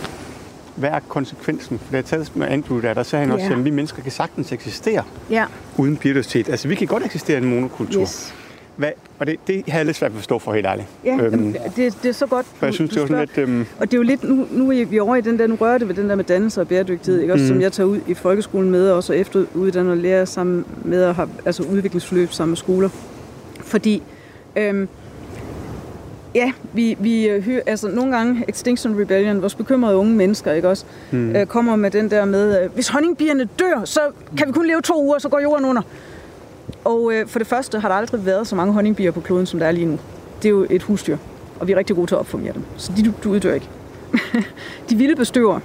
Hvad 0.76 0.90
er 0.90 1.00
konsekvensen? 1.08 1.78
For 1.78 1.90
da 1.90 1.96
jeg 1.96 2.04
talte 2.04 2.30
med 2.34 2.48
Andrew 2.48 2.80
der, 2.80 2.94
der 2.94 3.02
sagde 3.02 3.24
han 3.24 3.32
også, 3.34 3.46
Ja. 3.46 3.52
at 3.52 3.64
vi 3.64 3.70
mennesker 3.70 4.02
kan 4.02 4.12
sagtens 4.12 4.52
eksistere 4.52 5.02
Ja, 5.30 5.44
uden 5.76 5.96
biodiversitet. 5.96 6.48
Altså, 6.48 6.68
vi 6.68 6.74
kan 6.74 6.86
godt 6.86 7.04
eksistere 7.04 7.38
i 7.38 7.42
en 7.42 7.48
monokultur. 7.50 8.02
yes. 8.02 8.34
Hvad, 8.76 8.90
og 9.18 9.26
det, 9.26 9.36
det 9.46 9.62
har 9.68 9.78
jeg 9.78 9.86
lidt 9.86 9.96
svært 9.96 10.10
ved 10.12 10.16
at 10.16 10.20
forstå 10.20 10.38
for 10.38 10.52
helt 10.52 10.66
ærligt. 10.66 10.86
Ja, 11.04 11.16
Øhm, 11.22 11.52
det, 11.76 11.94
det 12.02 12.08
er 12.08 12.12
så 12.12 12.26
godt. 12.26 12.46
for 12.46 12.66
jeg 12.66 12.72
du- 12.72 12.74
synes, 12.74 12.90
du 12.90 12.94
det 12.94 13.02
var 13.02 13.06
sådan 13.08 13.28
lidt... 13.36 13.38
Øhm, 13.48 13.66
Og 13.78 13.86
det 13.90 13.94
er 13.94 13.98
jo 13.98 14.02
lidt, 14.02 14.24
nu, 14.24 14.46
nu 14.50 14.70
er 14.72 14.84
vi 14.84 14.98
over 14.98 15.16
i 15.16 15.20
den 15.20 15.38
der, 15.38 15.46
nu 15.46 15.54
rører 15.54 15.78
det 15.78 15.88
ved 15.88 15.94
den 15.94 16.08
der 16.08 16.14
med 16.14 16.24
dannelse 16.24 16.60
og 16.60 16.68
bæredygtighed, 16.68 17.20
ikke? 17.20 17.32
Også, 17.32 17.42
Mm. 17.44 17.48
som 17.48 17.60
jeg 17.60 17.72
tager 17.72 17.86
ud 17.86 17.98
i 18.08 18.14
folkeskolen 18.14 18.70
med, 18.70 18.90
og 18.90 18.96
også 18.96 19.12
efteruddanner 19.12 19.90
og 19.90 19.96
lærer 19.96 20.24
sammen 20.24 20.64
med 20.84 21.02
at 21.02 21.14
have 21.14 21.28
altså 21.46 21.62
udviklingsforløb 21.62 22.32
sammen 22.32 22.50
med 22.50 22.56
skoler. 22.56 22.88
Fordi, 23.60 24.02
øhm, 24.56 24.88
ja, 26.34 26.52
vi, 26.72 26.96
vi 27.00 27.28
øh, 27.28 27.42
hører, 27.44 27.60
altså 27.66 27.88
nogle 27.88 28.16
gange 28.16 28.44
Extinction 28.48 29.00
Rebellion, 29.00 29.40
vores 29.40 29.54
bekymrede 29.54 29.96
unge 29.96 30.14
mennesker, 30.14 30.52
ikke 30.52 30.68
også, 30.68 30.84
mm. 31.10 31.36
øh, 31.36 31.46
kommer 31.46 31.76
med 31.76 31.90
den 31.90 32.10
der 32.10 32.24
med, 32.24 32.62
øh, 32.64 32.70
hvis 32.74 32.88
honningbierne 32.88 33.48
dør, 33.58 33.84
så 33.84 34.00
kan 34.38 34.46
vi 34.46 34.52
kun 34.52 34.66
leve 34.66 34.80
to 34.80 35.02
uger, 35.04 35.18
så 35.18 35.28
går 35.28 35.38
jorden 35.40 35.64
under. 35.64 35.82
Og 36.84 37.12
øh, 37.14 37.26
for 37.28 37.38
det 37.38 37.48
første 37.48 37.78
har 37.80 37.88
der 37.88 37.96
aldrig 37.96 38.26
været 38.26 38.46
så 38.46 38.56
mange 38.56 38.72
honningbier 38.72 39.10
på 39.10 39.20
kloden, 39.20 39.46
som 39.46 39.60
der 39.60 39.66
er 39.66 39.72
lige 39.72 39.86
nu. 39.86 39.98
Det 40.42 40.48
er 40.48 40.50
jo 40.50 40.66
et 40.70 40.82
husdyr, 40.82 41.16
og 41.60 41.66
vi 41.68 41.72
er 41.72 41.76
rigtig 41.76 41.96
gode 41.96 42.06
til 42.06 42.14
at 42.14 42.18
opformere 42.18 42.52
dem. 42.52 42.62
Så 42.76 42.92
de, 42.96 43.12
du, 43.24 43.30
uddør 43.30 43.54
ikke. 43.54 43.68
de 44.90 44.96
vilde 44.96 45.16
bestøver, 45.16 45.60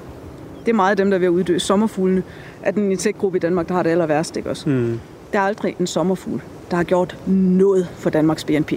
det 0.65 0.71
er 0.71 0.75
meget 0.75 0.97
dem, 0.97 1.09
der 1.09 1.15
er 1.17 1.19
ved 1.19 1.27
at 1.27 1.31
uddø. 1.31 1.57
Sommerfuglene 1.57 2.23
er 2.63 2.71
den 2.71 2.91
insektgruppe 2.91 3.37
i 3.37 3.39
Danmark, 3.39 3.67
der 3.67 3.73
har 3.73 3.83
det 3.83 3.89
aller 3.89 4.05
værst, 4.05 4.37
ikke 4.37 4.49
også? 4.49 4.69
mm, 4.69 4.99
Der 5.33 5.39
er 5.39 5.43
aldrig 5.43 5.75
en 5.79 5.87
sommerfugl, 5.87 6.41
der 6.71 6.75
har 6.77 6.83
gjort 6.83 7.17
noget 7.27 7.87
for 7.97 8.09
Danmarks 8.09 8.43
BNP. 8.43 8.71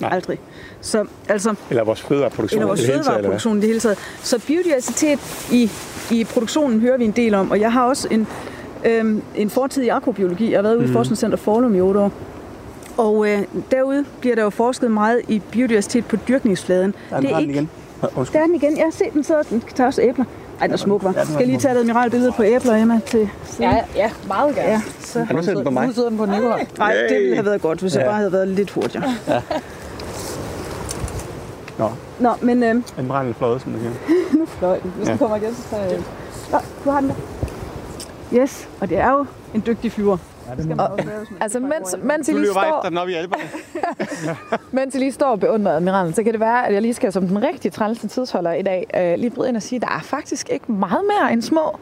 Nej. 0.00 0.10
Aldrig. 0.12 0.38
Så 0.80 1.04
altså, 1.28 1.54
eller 1.70 1.84
vores 1.84 2.00
fødevareproduktion. 2.02 2.58
eller 2.60 2.66
vores 2.66 2.86
fødevareproduktion 2.86 3.56
i 3.56 3.60
det 3.60 3.68
hele 3.68 3.80
taget. 3.80 3.98
Så 4.22 4.40
biodiversitet 4.46 5.18
i, 5.52 5.70
i 6.10 6.24
produktionen 6.24 6.80
hører 6.80 6.96
vi 6.96 7.04
en 7.04 7.10
del 7.10 7.34
om, 7.34 7.50
og 7.50 7.60
jeg 7.60 7.72
har 7.72 7.84
også 7.84 8.08
en, 8.10 8.26
øhm, 8.86 9.22
en 9.36 9.50
fortid 9.50 9.82
i 9.82 9.88
agrobiologi. 9.88 10.50
Jeg 10.50 10.58
har 10.58 10.62
været 10.62 10.74
ude 10.76 10.84
i 10.84 10.86
Mhm. 10.86 10.92
Forskningscenter 10.92 11.36
Forlum 11.38 11.74
i 11.74 11.80
otte 11.80 12.00
år. 12.00 12.12
Og 12.96 13.28
øh, 13.28 13.42
derude 13.70 14.04
bliver 14.20 14.36
der 14.36 14.42
jo 14.42 14.50
forsket 14.50 14.90
meget 14.90 15.20
i 15.28 15.42
biodiversitet 15.50 16.06
på 16.06 16.16
dyrkningsfladen. 16.28 16.94
Der 17.10 17.16
er 17.16 17.20
den, 17.20 17.30
har 17.30 17.40
den 17.40 17.50
igen. 17.50 17.70
Nå, 18.02 18.08
Der 18.08 18.18
Undskyld. 18.18 18.40
er 18.40 18.46
den 18.46 18.54
igen. 18.54 18.76
Jeg 18.76 18.86
ser 18.90 19.10
den 19.12 19.24
så. 19.24 19.42
Den 19.50 19.62
tager 19.74 19.86
også 19.88 20.02
æbler. 20.02 20.24
Ej, 20.60 20.66
den 20.66 20.72
er 20.74 20.76
smuk, 20.76 21.04
var. 21.04 21.12
Ja, 21.16 21.24
Skal 21.24 21.36
jeg 21.38 21.46
lige 21.46 21.58
tage 21.58 21.74
et 21.74 21.78
admiralbillede 21.78 22.32
på 22.32 22.42
æbler, 22.42 22.74
Emma, 22.76 23.00
til 23.06 23.28
siden? 23.44 23.70
Ja, 23.70 23.80
ja, 23.96 24.10
meget 24.28 24.54
gerne. 24.54 24.68
ja. 24.70 24.80
Så. 25.00 25.24
Har 25.24 25.34
du 25.36 25.42
set 25.42 25.56
den 25.56 25.64
på 25.64 25.70
mig? 25.70 25.86
Nu 25.86 25.92
sidder 25.92 26.08
den 26.08 26.18
på 26.18 26.26
Nikolaj. 26.26 26.66
Nej, 26.78 26.94
det 27.08 27.18
ville 27.20 27.34
have 27.34 27.46
været 27.46 27.62
godt, 27.62 27.80
hvis 27.80 27.94
jeg 27.94 28.00
Ja. 28.02 28.06
bare 28.08 28.16
havde 28.16 28.32
været 28.32 28.48
lidt 28.48 28.70
hurtigere. 28.70 29.12
Nå, 31.78 31.88
Nå, 32.20 32.30
men 32.40 32.62
øh, 32.62 32.82
admiralen 32.98 33.30
er 33.30 33.34
fløjet, 33.34 33.62
som 33.62 33.72
du 33.72 33.78
siger. 33.78 33.92
nu 34.38 34.46
fløj 34.46 34.78
den. 34.82 34.92
Hvis 34.96 35.06
Ja. 35.06 35.10
den 35.12 35.18
kommer 35.18 35.36
igen, 35.36 35.54
så 35.54 35.62
tager 35.70 35.82
jeg. 35.84 35.98
Nå, 36.52 36.58
du 36.84 36.90
har 36.90 37.00
den 37.00 37.08
der. 37.08 37.14
Yes, 38.34 38.68
og 38.80 38.88
det 38.88 38.98
er 38.98 39.10
jo 39.10 39.26
en 39.54 39.62
dygtig 39.66 39.92
flyver. 39.92 40.16
Det 40.56 40.64
skal 40.64 40.76
man 40.76 40.80
også 40.80 41.04
være, 41.04 41.26
Altså, 41.40 41.60
mens, 41.60 41.96
mens, 42.02 42.28
I 42.28 42.32
lige 42.32 42.46
står, 42.50 42.62
efter 42.62 42.88
den 42.88 42.98
op 42.98 43.08
i 43.08 43.14
alberne. 43.14 43.42
mens 44.72 44.94
I 44.94 44.98
lige 44.98 45.12
står 45.12 45.26
og 45.26 45.40
beundrer 45.40 45.72
admiralen, 45.76 46.14
så 46.14 46.22
kan 46.22 46.32
det 46.32 46.40
være, 46.40 46.66
at 46.66 46.74
jeg 46.74 46.82
lige 46.82 46.94
skal 46.94 47.12
som 47.12 47.28
den 47.28 47.42
rigtige 47.42 47.72
trælse 47.72 48.08
tidsholder 48.08 48.52
i 48.52 48.62
dag 48.62 48.86
øh, 48.96 49.18
lige 49.18 49.30
bryde 49.30 49.48
ind 49.48 49.56
og 49.56 49.62
sige, 49.62 49.76
at 49.76 49.82
der 49.82 49.94
er 49.96 50.00
faktisk 50.02 50.50
ikke 50.50 50.72
meget 50.72 51.04
mere 51.04 51.32
end 51.32 51.42
små 51.42 51.78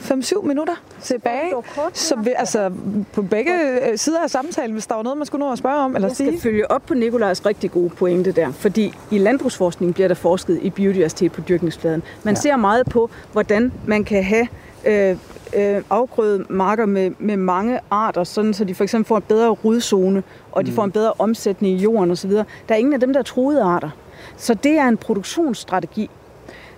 5-7 0.00 0.46
minutter 0.46 0.74
tilbage. 1.02 1.52
Så 1.92 2.16
vi, 2.16 2.30
altså, 2.36 2.70
på 3.12 3.22
begge 3.22 3.52
sider 3.96 4.20
af 4.20 4.30
samtalen, 4.30 4.72
hvis 4.72 4.86
der 4.86 4.94
var 4.94 5.02
noget, 5.02 5.18
man 5.18 5.26
skulle 5.26 5.44
nå 5.46 5.52
at 5.52 5.58
spørge 5.58 5.76
om 5.76 5.94
eller 5.94 6.08
Jeg 6.08 6.16
sige. 6.16 6.28
skal 6.28 6.40
følge 6.40 6.70
op 6.70 6.82
på 6.86 6.94
Nikolajs 6.94 7.46
rigtig 7.46 7.70
gode 7.70 7.90
pointe 7.90 8.32
der, 8.32 8.52
fordi 8.52 8.94
i 9.10 9.18
landbrugsforskning 9.18 9.94
bliver 9.94 10.08
der 10.08 10.14
forsket 10.14 10.58
i 10.62 10.70
biodiversitet 10.70 11.32
på 11.32 11.40
dyrkningsfladen. 11.40 12.02
Man 12.22 12.34
ja. 12.34 12.40
ser 12.40 12.56
meget 12.56 12.86
på, 12.86 13.10
hvordan 13.32 13.72
man 13.86 14.04
kan 14.04 14.24
have 14.24 14.48
øh, 14.86 15.16
øh, 15.56 15.82
afgrøde 15.90 16.44
marker 16.48 16.86
med, 16.86 17.10
med 17.18 17.36
mange 17.36 17.80
arter, 17.90 18.24
sådan 18.24 18.54
så 18.54 18.64
de 18.64 18.74
for 18.74 18.84
eksempel 18.84 19.08
får 19.08 19.16
en 19.16 19.22
bedre 19.28 19.48
rodzone, 19.48 20.22
og 20.52 20.66
de 20.66 20.70
Mm. 20.70 20.74
får 20.76 20.84
en 20.84 20.90
bedre 20.90 21.12
omsætning 21.18 21.74
i 21.74 21.82
jorden 21.82 22.10
osv. 22.10 22.30
Der 22.30 22.44
er 22.68 22.74
ingen 22.74 22.94
af 22.94 23.00
dem, 23.00 23.12
der 23.12 23.20
er 23.20 23.24
truede 23.24 23.62
arter. 23.62 23.90
Så 24.36 24.54
det 24.54 24.72
er 24.78 24.88
en 24.88 24.96
produktionsstrategi, 24.96 26.10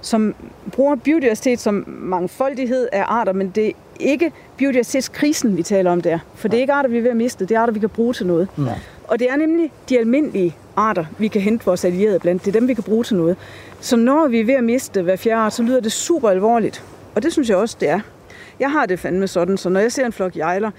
som 0.00 0.34
bruger 0.72 0.96
biodiversitet 0.96 1.60
som 1.60 1.84
mangfoldighed 1.88 2.88
af 2.92 3.04
arter, 3.06 3.32
men 3.32 3.48
det 3.54 3.66
er 3.66 3.72
ikke 4.00 4.32
biodiversitetskrisen, 4.56 5.56
vi 5.56 5.62
taler 5.62 5.90
om 5.92 6.00
der. 6.00 6.18
For 6.34 6.48
det 6.48 6.56
er 6.56 6.60
ikke 6.60 6.72
arter, 6.72 6.88
vi 6.90 6.98
er 6.98 7.02
ved 7.02 7.10
at 7.10 7.16
miste, 7.16 7.46
det 7.46 7.54
er 7.54 7.60
arter, 7.60 7.72
vi 7.72 7.80
kan 7.80 7.88
bruge 7.88 8.12
til 8.14 8.26
noget. 8.26 8.48
Ja. 8.58 8.62
Og 9.08 9.18
det 9.18 9.30
er 9.30 9.36
nemlig 9.36 9.72
de 9.88 9.98
almindelige 9.98 10.56
arter, 10.76 11.04
vi 11.18 11.28
kan 11.28 11.40
hente 11.40 11.64
vores 11.64 11.84
allierede 11.84 12.18
blandt. 12.18 12.44
Det 12.44 12.56
er 12.56 12.60
dem, 12.60 12.68
vi 12.68 12.74
kan 12.74 12.84
bruge 12.84 13.04
til 13.04 13.16
noget. 13.16 13.36
Så 13.80 13.96
når 13.96 14.28
vi 14.28 14.40
er 14.40 14.44
ved 14.44 14.54
at 14.54 14.64
miste 14.64 15.02
hver 15.02 15.16
fjerde 15.16 15.40
art, 15.40 15.52
så 15.52 15.62
lyder 15.62 15.80
det 15.80 15.92
super 15.92 16.30
alvorligt. 16.30 16.84
Og 17.14 17.22
det 17.22 17.32
synes 17.32 17.48
jeg 17.48 17.56
også, 17.56 17.76
det 17.80 17.88
er. 17.88 18.00
Jeg 18.60 18.70
har 18.70 18.86
det 18.86 18.98
fandme 18.98 19.26
sådan, 19.26 19.56
så 19.56 19.68
når 19.68 19.80
jeg 19.80 19.92
ser 19.92 20.06
en 20.06 20.12
flok 20.12 20.36
jejler, 20.36 20.70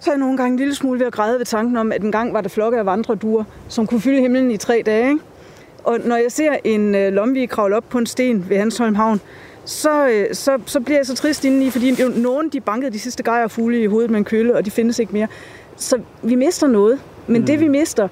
så 0.00 0.10
er 0.10 0.14
jeg 0.14 0.20
nogle 0.20 0.36
gange 0.36 0.52
en 0.52 0.58
lille 0.58 0.74
smule 0.74 1.00
ved 1.00 1.06
at 1.06 1.12
græde 1.12 1.38
ved 1.38 1.46
tanken 1.46 1.76
om, 1.76 1.92
at 1.92 2.02
en 2.02 2.12
gang 2.12 2.32
var 2.32 2.40
der 2.40 2.48
flokke 2.48 2.78
af 2.78 2.86
vandreduer, 2.86 3.44
som 3.68 3.86
kunne 3.86 4.00
fylde 4.00 4.20
himlen 4.20 4.50
i 4.50 4.56
tre 4.56 4.82
dage. 4.86 5.08
Ikke? 5.08 5.20
Og 5.84 5.98
når 6.04 6.16
jeg 6.16 6.32
ser 6.32 6.56
en 6.64 6.94
øh, 6.94 7.12
lomvig 7.12 7.48
kravle 7.48 7.76
op 7.76 7.84
på 7.88 7.98
en 7.98 8.06
sten 8.06 8.48
ved 8.48 8.58
Hansholm 8.58 8.94
Havn, 8.94 9.20
så, 9.64 10.08
øh, 10.08 10.34
så, 10.34 10.58
så 10.66 10.80
bliver 10.80 10.98
jeg 10.98 11.06
så 11.06 11.14
trist 11.14 11.44
indeni, 11.44 11.70
fordi 11.70 12.02
jo, 12.02 12.08
nogen 12.08 12.48
de 12.48 12.60
bankede 12.60 12.92
de 12.92 12.98
sidste 12.98 13.22
gejer 13.22 13.48
fugle 13.48 13.82
i 13.82 13.86
hovedet 13.86 14.10
med 14.10 14.18
en 14.18 14.24
kølle, 14.24 14.56
og 14.56 14.64
de 14.64 14.70
findes 14.70 14.98
ikke 14.98 15.12
mere. 15.12 15.26
Så 15.76 16.00
vi 16.22 16.34
mister 16.34 16.66
noget, 16.66 17.00
men 17.26 17.40
mm. 17.40 17.46
det 17.46 17.60
vi 17.60 17.68
mister 17.68 18.08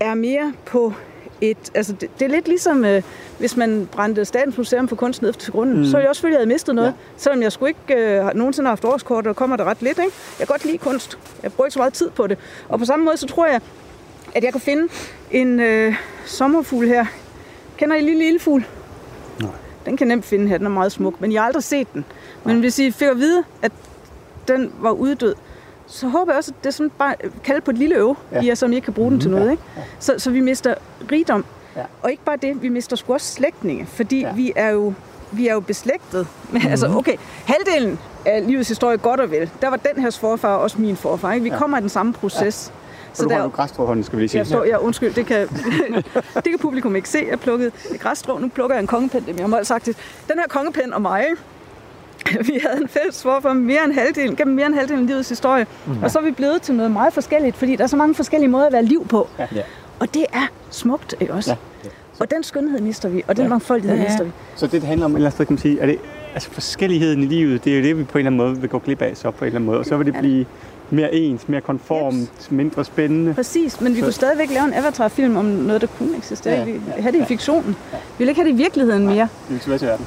er 0.00 0.14
mere 0.14 0.52
på 0.66 0.92
et... 1.42 1.56
Altså 1.74 1.92
det, 1.92 2.10
det 2.18 2.24
er 2.24 2.28
lidt 2.28 2.48
ligesom, 2.48 2.84
øh, 2.84 3.02
hvis 3.38 3.56
man 3.56 3.88
brændte 3.92 4.24
Statens 4.24 4.58
Museum 4.58 4.88
for 4.88 4.96
Kunst 4.96 5.22
ned 5.22 5.32
til 5.32 5.52
grunden, 5.52 5.76
mm. 5.78 5.84
så 5.84 5.90
ville 5.90 6.00
jeg 6.00 6.08
også 6.08 6.22
føle, 6.22 6.30
at 6.30 6.34
jeg 6.34 6.38
havde 6.38 6.54
mistet 6.54 6.74
noget. 6.74 6.88
Ja. 6.88 6.94
Selvom 7.16 7.42
jeg 7.42 7.52
skulle 7.52 7.70
ikke 7.88 8.02
øh, 8.02 8.34
nogensinde 8.34 8.68
haft 8.68 8.84
årskort, 8.84 9.26
og 9.26 9.36
kommer 9.36 9.56
der 9.56 9.64
ret 9.64 9.82
lidt. 9.82 9.98
Ikke? 9.98 10.12
Jeg 10.38 10.46
kan 10.46 10.54
godt 10.54 10.64
lide 10.64 10.78
kunst. 10.78 11.18
Jeg 11.42 11.52
bruger 11.52 11.66
ikke 11.66 11.74
så 11.74 11.78
meget 11.78 11.92
tid 11.92 12.10
på 12.10 12.26
det. 12.26 12.38
Og 12.68 12.78
på 12.78 12.84
samme 12.84 13.04
måde, 13.04 13.16
så 13.16 13.26
tror 13.26 13.46
jeg, 13.46 13.60
at 14.34 14.44
jeg 14.44 14.52
kan 14.52 14.60
finde 14.60 14.88
en 15.30 15.60
øh, 15.60 15.94
sommerfugl 16.26 16.86
her. 16.86 17.06
Kender 17.76 17.96
I 17.96 18.00
lille 18.00 18.28
ildfugl? 18.28 18.66
Nej. 19.40 19.50
Den 19.86 19.96
kan 19.96 20.08
nemt 20.08 20.24
finde 20.24 20.48
her, 20.48 20.58
den 20.58 20.66
er 20.66 20.70
meget 20.70 20.92
smuk, 20.92 21.20
men 21.20 21.32
jeg 21.32 21.40
har 21.40 21.46
aldrig 21.46 21.62
set 21.62 21.92
den. 21.94 22.04
Men 22.44 22.60
hvis 22.60 22.78
I 22.78 22.90
fik 22.90 23.08
at 23.08 23.18
vide, 23.18 23.44
at 23.62 23.72
den 24.48 24.72
var 24.80 24.90
uddød, 24.90 25.34
så 25.92 26.08
håber 26.08 26.32
jeg 26.32 26.38
også, 26.38 26.50
at 26.58 26.64
det 26.64 26.66
er 26.68 26.72
sådan 26.72 26.90
bare 26.98 27.14
kalde 27.44 27.60
på 27.60 27.70
et 27.70 27.78
lille 27.78 27.94
øve, 27.96 28.16
Ja. 28.32 28.36
ja. 28.36 28.42
I 28.42 28.46
jer, 28.48 28.54
som 28.54 28.72
I 28.72 28.74
ikke 28.74 28.84
kan 28.84 28.94
bruge 28.94 29.10
den 29.10 29.20
til 29.20 29.30
noget. 29.30 29.50
Ikke? 29.50 29.62
Så, 29.98 30.14
så 30.18 30.30
vi 30.30 30.40
mister 30.40 30.74
rigdom. 31.12 31.44
Ja. 31.76 31.82
Og 32.02 32.10
ikke 32.10 32.24
bare 32.24 32.36
det, 32.36 32.62
vi 32.62 32.68
mister 32.68 32.96
sgu 32.96 33.12
også 33.12 33.32
slægtninge, 33.32 33.86
fordi 33.86 34.20
Ja. 34.20 34.28
ja. 34.28 34.34
vi 34.34 34.52
er 34.56 34.70
jo 34.70 34.94
vi 35.34 35.48
er 35.48 35.52
jo 35.54 35.60
beslægtet. 35.60 36.26
Men, 36.50 36.62
altså, 36.70 36.88
okay, 36.96 37.16
halvdelen 37.46 37.98
af 38.26 38.46
livets 38.46 38.68
historie, 38.68 38.96
godt 38.96 39.20
og 39.20 39.30
vel, 39.30 39.50
der 39.62 39.68
var 39.70 39.76
den 39.76 40.02
her 40.02 40.10
forfar 40.20 40.56
også 40.56 40.80
min 40.80 40.96
forfar. 40.96 41.32
Ikke? 41.32 41.44
Vi 41.44 41.50
Ja. 41.50 41.58
kommer 41.58 41.76
af 41.76 41.80
den 41.80 41.90
samme 41.90 42.12
proces. 42.12 42.72
Så 43.12 43.22
du 43.24 43.30
har 43.30 43.38
nogle 43.38 43.52
græsstråhånden, 43.52 44.04
skal 44.04 44.16
vi 44.16 44.22
lige 44.22 44.28
sige. 44.28 44.38
Jeg 44.38 44.46
står, 44.46 44.64
ja, 44.64 44.76
undskyld, 44.78 45.14
det 45.14 45.26
kan, 45.26 45.48
det 46.34 46.44
kan 46.44 46.58
publikum 46.60 46.96
ikke 46.96 47.08
se. 47.08 47.26
Jeg 47.30 47.40
plukkede 47.40 47.70
græsstrå, 47.98 48.38
nu 48.38 48.48
plukker 48.48 48.76
jeg 48.76 48.80
en 48.80 48.86
kongepind. 48.86 49.40
Jeg 49.40 49.50
må 49.50 49.58
sagt 49.62 49.86
det. 49.86 49.96
Den 50.28 50.38
her 50.38 50.48
kongepind 50.48 50.92
og 50.92 51.02
mig, 51.02 51.24
vi 52.52 52.58
havde 52.66 52.82
en 52.82 52.88
fælles 52.88 53.22
forfor 53.22 53.52
mere 53.52 53.84
end 53.84 53.92
halvdelen, 53.92 54.36
gennem 54.36 54.56
mere 54.56 54.66
end 54.66 54.74
halvdelen 54.74 55.00
af 55.02 55.06
livets 55.08 55.28
historie. 55.28 55.66
Mm. 55.86 56.02
Og 56.02 56.10
så 56.10 56.18
er 56.18 56.22
vi 56.22 56.30
blevet 56.30 56.62
til 56.62 56.74
noget 56.74 56.90
meget 56.90 57.12
forskelligt, 57.12 57.56
fordi 57.56 57.76
der 57.76 57.82
er 57.84 57.88
så 57.88 57.96
mange 57.96 58.14
forskellige 58.14 58.48
måder 58.50 58.66
at 58.66 58.72
være 58.72 58.84
liv 58.84 59.06
på. 59.06 59.28
Ja. 59.38 59.46
Og 60.00 60.14
det 60.14 60.24
er 60.32 60.46
smukt, 60.70 61.14
ikke 61.20 61.32
også? 61.32 61.50
Ja. 61.50 61.56
Og 62.20 62.30
den 62.30 62.42
skønhed 62.42 62.80
mister 62.80 63.08
vi, 63.08 63.22
og 63.28 63.36
den 63.36 63.44
Ja. 63.44 63.48
mangfoldighed 63.48 63.98
Ja. 63.98 64.04
mister 64.04 64.24
vi. 64.24 64.30
Så 64.56 64.66
det, 64.66 64.72
det 64.72 64.82
handler 64.82 65.04
om 65.06 65.14
eller 65.14 65.26
andet 65.26 65.34
sted, 65.36 65.46
kan 65.46 65.52
man 65.52 65.58
sige, 65.58 65.80
er 65.80 65.86
det, 65.86 65.98
altså 66.34 66.50
forskelligheden 66.50 67.22
i 67.22 67.26
livet, 67.26 67.64
det 67.64 67.72
er 67.72 67.76
jo 67.78 67.82
det, 67.84 67.98
vi 67.98 68.04
på 68.04 68.18
en 68.18 68.26
eller 68.26 68.30
anden 68.42 68.46
måde 68.48 68.60
vil 68.60 68.70
gå 68.70 68.78
glip 68.78 69.02
af 69.02 69.16
så 69.16 69.30
på 69.30 69.44
en 69.44 69.46
eller 69.46 69.56
anden 69.58 69.66
måde. 69.66 69.78
Og 69.78 69.86
så 69.86 69.96
vil 69.96 70.06
det 70.06 70.14
blive 70.20 70.46
mere 70.90 71.14
ens, 71.14 71.48
mere 71.48 71.60
konformt, 71.60 72.48
mindre 72.50 72.84
spændende. 72.84 73.34
Præcis, 73.34 73.80
men 73.80 73.92
vi 73.94 73.98
Så- 73.98 74.04
kunne 74.04 74.12
stadigvæk 74.12 74.50
lave 74.50 74.64
en 74.64 74.74
Avatar-film 74.74 75.36
om 75.36 75.44
noget, 75.44 75.80
der 75.80 75.86
kunne 75.98 76.16
eksistere. 76.16 76.52
Ja, 76.54 76.58
Ja, 76.58 76.64
vi 76.64 76.80
ja, 76.96 77.02
have 77.02 77.12
det 77.12 77.18
i 77.18 77.20
ja. 77.20 77.24
fiktionen. 77.26 77.76
Vi 77.92 77.98
vil 78.18 78.28
ikke 78.28 78.40
have 78.40 78.48
det 78.50 78.54
i 78.54 78.58
virkeligheden 78.62 79.06
mere. 79.06 79.28
Det 79.48 79.56
er 79.56 79.60
tilbage 79.60 79.78
til 79.78 79.88
verden. 79.88 80.06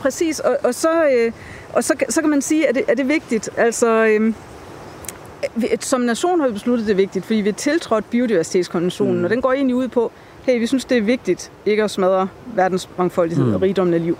Præcis, 0.00 0.40
og, 0.40 0.56
og, 0.64 0.74
så, 0.74 1.04
øh, 1.08 1.32
og 1.72 1.84
så, 1.84 1.94
så 2.08 2.20
kan 2.20 2.30
man 2.30 2.42
sige, 2.42 2.68
at 2.68 2.74
det, 2.74 2.84
er 2.88 2.94
det 2.94 3.08
vigtigt. 3.08 3.50
Altså, 3.56 4.06
øh, 4.06 4.34
vi- 5.54 5.68
som 5.80 6.00
nation 6.00 6.40
har 6.40 6.46
vi 6.46 6.52
besluttet, 6.52 6.86
det 6.86 6.92
er 6.92 6.96
vigtigt, 6.96 7.24
fordi 7.24 7.40
vi 7.40 7.48
har 7.48 7.54
tiltrådt 7.54 8.10
biodiversitetskonventionen, 8.10 9.18
Mm. 9.18 9.24
og 9.24 9.30
den 9.30 9.40
går 9.42 9.52
egentlig 9.52 9.76
ud 9.76 9.88
på, 9.88 10.12
hey, 10.42 10.58
vi 10.58 10.66
synes, 10.66 10.84
det 10.84 10.96
er 10.98 11.02
vigtigt 11.02 11.50
ikke 11.66 11.82
at 11.84 11.90
smadre 11.90 12.28
verdens 12.54 12.88
mangfoldighed 12.98 13.44
Mm. 13.46 13.54
og 13.54 13.62
rigdommen 13.62 13.94
af 13.94 14.02
liv. 14.04 14.18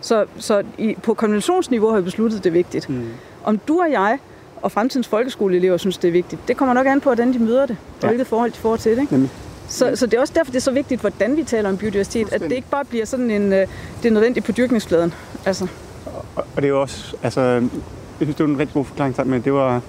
Så, 0.00 0.24
så 0.38 0.62
i, 0.78 0.96
på 1.02 1.14
konventionsniveau 1.14 1.90
har 1.90 1.96
vi 1.96 2.04
besluttet, 2.04 2.44
det 2.44 2.50
er 2.50 2.54
vigtigt. 2.54 2.88
Mm. 2.88 3.08
Om 3.44 3.58
du 3.58 3.80
og 3.80 3.90
jeg 3.92 4.18
og 4.62 4.72
fremtidens 4.72 5.08
folkeskoleelever 5.08 5.76
synes, 5.76 5.98
det 5.98 6.08
er 6.08 6.12
vigtigt. 6.12 6.48
Det 6.48 6.56
kommer 6.56 6.74
nok 6.74 6.86
an 6.86 7.00
på, 7.00 7.08
hvordan 7.08 7.32
de 7.32 7.38
møder 7.38 7.66
det, 7.66 7.76
og 7.96 8.02
Ja. 8.02 8.08
hvilket 8.08 8.26
forhold 8.26 8.50
de 8.50 8.56
får 8.58 8.76
til 8.76 8.92
det. 8.96 9.00
Ikke? 9.00 9.12
Nemlig. 9.12 9.30
Så, 9.68 9.96
så 9.96 10.06
det 10.06 10.14
er 10.14 10.20
også 10.20 10.32
derfor, 10.36 10.52
det 10.52 10.58
er 10.58 10.62
så 10.62 10.70
vigtigt, 10.70 11.00
hvordan 11.00 11.36
vi 11.36 11.42
taler 11.44 11.68
om 11.68 11.76
biodiversitet, 11.76 12.32
at 12.32 12.40
det 12.40 12.52
ikke 12.52 12.68
bare 12.70 12.84
bliver 12.84 13.04
sådan 13.04 13.30
en, 13.30 13.52
øh, 13.52 13.66
det 14.02 14.08
er 14.08 14.12
nødvendigt 14.12 14.46
på 14.46 14.52
dyrkningsfladen. 14.52 15.14
Altså, 15.46 15.66
Og 16.06 16.24
og 16.36 16.44
det 16.56 16.64
er 16.64 16.68
jo 16.68 16.80
også, 16.80 17.16
altså, 17.22 17.40
jeg 17.40 17.68
synes, 18.20 18.36
det 18.36 18.46
var 18.46 18.52
en 18.52 18.58
rigtig 18.58 18.74
god 18.74 18.84
forklaring, 18.84 19.14
tak, 19.16 19.26
men 19.26 19.42
det 19.42 19.52
var, 19.52 19.80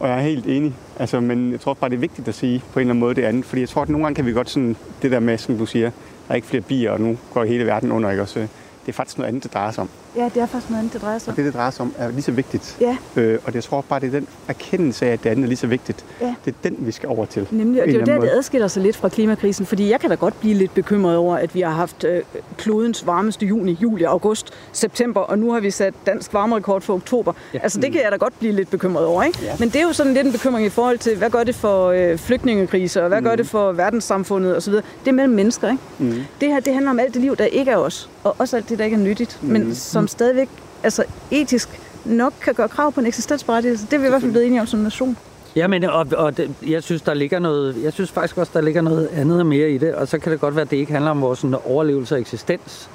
og 0.00 0.08
jeg 0.08 0.16
er 0.16 0.22
helt 0.22 0.46
enig, 0.46 0.74
altså, 0.98 1.20
men 1.20 1.52
jeg 1.52 1.60
tror 1.60 1.74
bare, 1.74 1.90
det 1.90 1.96
er 1.96 2.00
vigtigt 2.00 2.28
at 2.28 2.34
sige 2.34 2.62
på 2.72 2.78
en 2.78 2.80
eller 2.80 2.90
anden 2.92 3.00
måde 3.00 3.14
det 3.14 3.22
andet, 3.24 3.44
fordi 3.44 3.60
jeg 3.60 3.68
tror, 3.68 3.82
at 3.82 3.88
nogle 3.88 4.04
gange 4.04 4.16
kan 4.16 4.26
vi 4.26 4.32
godt 4.32 4.50
sådan, 4.50 4.76
det 5.02 5.10
der 5.10 5.20
med, 5.20 5.38
som 5.38 5.58
du 5.58 5.66
siger, 5.66 5.90
der 5.90 6.32
er 6.32 6.34
ikke 6.34 6.46
flere 6.48 6.60
bier, 6.62 6.90
og 6.90 7.00
nu 7.00 7.18
går 7.34 7.44
hele 7.44 7.66
verden 7.66 7.92
under, 7.92 8.10
ikke 8.10 8.22
også? 8.22 8.40
Det 8.40 8.48
er 8.86 8.92
faktisk 8.92 9.18
noget 9.18 9.28
andet, 9.28 9.42
det 9.44 9.54
drejer 9.54 9.70
sig 9.70 9.82
om. 9.82 9.88
Ja, 10.18 10.24
det 10.34 10.42
er 10.42 10.46
faktisk 10.46 10.70
noget 10.70 10.78
andet, 10.80 10.92
det 10.92 11.02
drejer 11.02 11.18
sig 11.18 11.28
Og 11.28 11.32
om. 11.32 11.36
det, 11.36 11.44
det 11.44 11.54
drejer 11.54 11.70
sig 11.70 11.82
om, 11.82 11.94
er 11.98 12.10
lige 12.10 12.22
så 12.22 12.32
vigtigt. 12.32 12.76
Ja. 12.80 12.96
Øh, 13.16 13.38
og 13.44 13.46
det, 13.46 13.54
jeg 13.54 13.64
tror 13.64 13.84
bare, 13.88 14.00
det 14.00 14.06
er 14.06 14.10
den 14.10 14.28
erkendelse 14.48 15.06
af, 15.06 15.12
at 15.12 15.24
det 15.24 15.30
andet 15.30 15.42
er 15.44 15.48
lige 15.48 15.56
så 15.56 15.66
vigtigt. 15.66 16.04
Ja. 16.20 16.34
Det 16.44 16.54
er 16.64 16.68
den, 16.68 16.76
vi 16.78 16.92
skal 16.92 17.08
over 17.08 17.24
til. 17.24 17.46
Nemlig, 17.50 17.82
og 17.82 17.88
det 17.88 17.94
er 17.94 17.98
jo 17.98 18.04
der, 18.04 18.12
anden 18.12 18.22
det 18.22 18.30
måde. 18.30 18.38
adskiller 18.38 18.68
sig 18.68 18.82
lidt 18.82 18.96
fra 18.96 19.08
klimakrisen, 19.08 19.66
fordi 19.66 19.90
jeg 19.90 20.00
kan 20.00 20.10
da 20.10 20.14
godt 20.16 20.40
blive 20.40 20.54
lidt 20.54 20.74
bekymret 20.74 21.16
over, 21.16 21.36
at 21.36 21.54
vi 21.54 21.60
har 21.60 21.70
haft 21.70 22.04
øh, 22.04 22.22
klodens 22.56 23.06
varmeste 23.06 23.46
juni, 23.46 23.78
juli, 23.82 24.04
august, 24.04 24.50
september, 24.72 25.20
og 25.20 25.38
nu 25.38 25.52
har 25.52 25.60
vi 25.60 25.70
sat 25.70 25.94
dansk 26.06 26.34
varmerekord 26.34 26.82
for 26.82 26.94
oktober. 26.94 27.32
Ja. 27.54 27.58
Altså 27.62 27.80
det 27.80 27.92
kan 27.92 28.00
jeg 28.02 28.12
da 28.12 28.16
godt 28.16 28.38
blive 28.38 28.52
lidt 28.52 28.70
bekymret 28.70 29.04
over, 29.06 29.22
ikke? 29.22 29.38
Ja. 29.42 29.52
Men 29.58 29.68
det 29.68 29.76
er 29.76 29.82
jo 29.82 29.92
sådan 29.92 30.14
lidt 30.14 30.26
en 30.26 30.32
bekymring 30.32 30.66
i 30.66 30.70
forhold 30.70 30.98
til, 30.98 31.16
hvad 31.16 31.30
gør 31.30 31.44
det 31.44 31.54
for 31.54 31.86
øh, 31.86 32.18
flygtningekriser, 32.18 33.02
og 33.02 33.08
hvad 33.08 33.20
mm. 33.20 33.26
gør 33.26 33.36
det 33.36 33.46
for 33.46 33.72
verdenssamfundet 33.72 34.56
osv. 34.56 34.72
Det 34.72 34.82
er 35.06 35.12
mellem 35.12 35.34
mennesker, 35.34 35.70
ikke? 35.70 35.82
Mm. 35.98 36.14
Det 36.40 36.48
her, 36.48 36.60
det 36.60 36.72
handler 36.74 36.90
om 36.90 36.98
alt 36.98 37.14
det 37.14 37.22
liv, 37.22 37.36
der 37.36 37.44
ikke 37.44 37.70
er 37.70 37.76
os, 37.76 38.10
og 38.28 38.36
også 38.38 38.56
alt 38.56 38.68
det, 38.68 38.78
der 38.78 38.84
ikke 38.84 38.94
er 38.94 39.00
nyttigt, 39.00 39.38
mm. 39.42 39.48
men 39.48 39.74
som 39.74 40.08
stadigvæk 40.08 40.48
altså, 40.82 41.04
etisk 41.30 41.80
nok 42.04 42.32
kan 42.40 42.54
gøre 42.54 42.68
krav 42.68 42.92
på 42.92 43.00
en 43.00 43.06
eksistensberettigelse. 43.06 43.86
Det 43.86 43.92
er 43.92 43.98
vi 43.98 44.06
i 44.06 44.08
hvert 44.08 44.20
fald 44.20 44.32
blevet 44.32 44.46
enige 44.46 44.60
om 44.60 44.66
som 44.66 44.80
nation. 44.80 45.16
Ja, 45.56 45.66
men 45.66 45.84
og, 45.84 46.06
og 46.16 46.36
det, 46.36 46.50
jeg 46.66 46.82
synes, 46.82 47.02
der 47.02 47.14
ligger 47.14 47.38
noget, 47.38 47.76
jeg 47.82 47.92
synes 47.92 48.10
faktisk 48.10 48.38
også, 48.38 48.52
der 48.54 48.60
ligger 48.60 48.82
noget 48.82 49.08
andet 49.12 49.40
og 49.40 49.46
mere 49.46 49.70
i 49.70 49.78
det, 49.78 49.94
og 49.94 50.08
så 50.08 50.18
kan 50.18 50.32
det 50.32 50.40
godt 50.40 50.54
være, 50.54 50.62
at 50.62 50.70
det 50.70 50.76
ikke 50.76 50.92
handler 50.92 51.10
om 51.10 51.20
vores 51.20 51.38
sådan, 51.38 51.56
overlevelse 51.64 52.14
og 52.14 52.20
eksistens, 52.20 52.90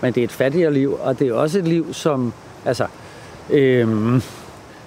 men 0.00 0.14
det 0.14 0.20
er 0.20 0.24
et 0.24 0.32
fattigere 0.32 0.72
liv, 0.72 0.98
og 1.02 1.18
det 1.18 1.28
er 1.28 1.34
også 1.34 1.58
et 1.58 1.68
liv, 1.68 1.94
som, 1.94 2.32
altså, 2.64 2.86
øhm, 3.50 4.22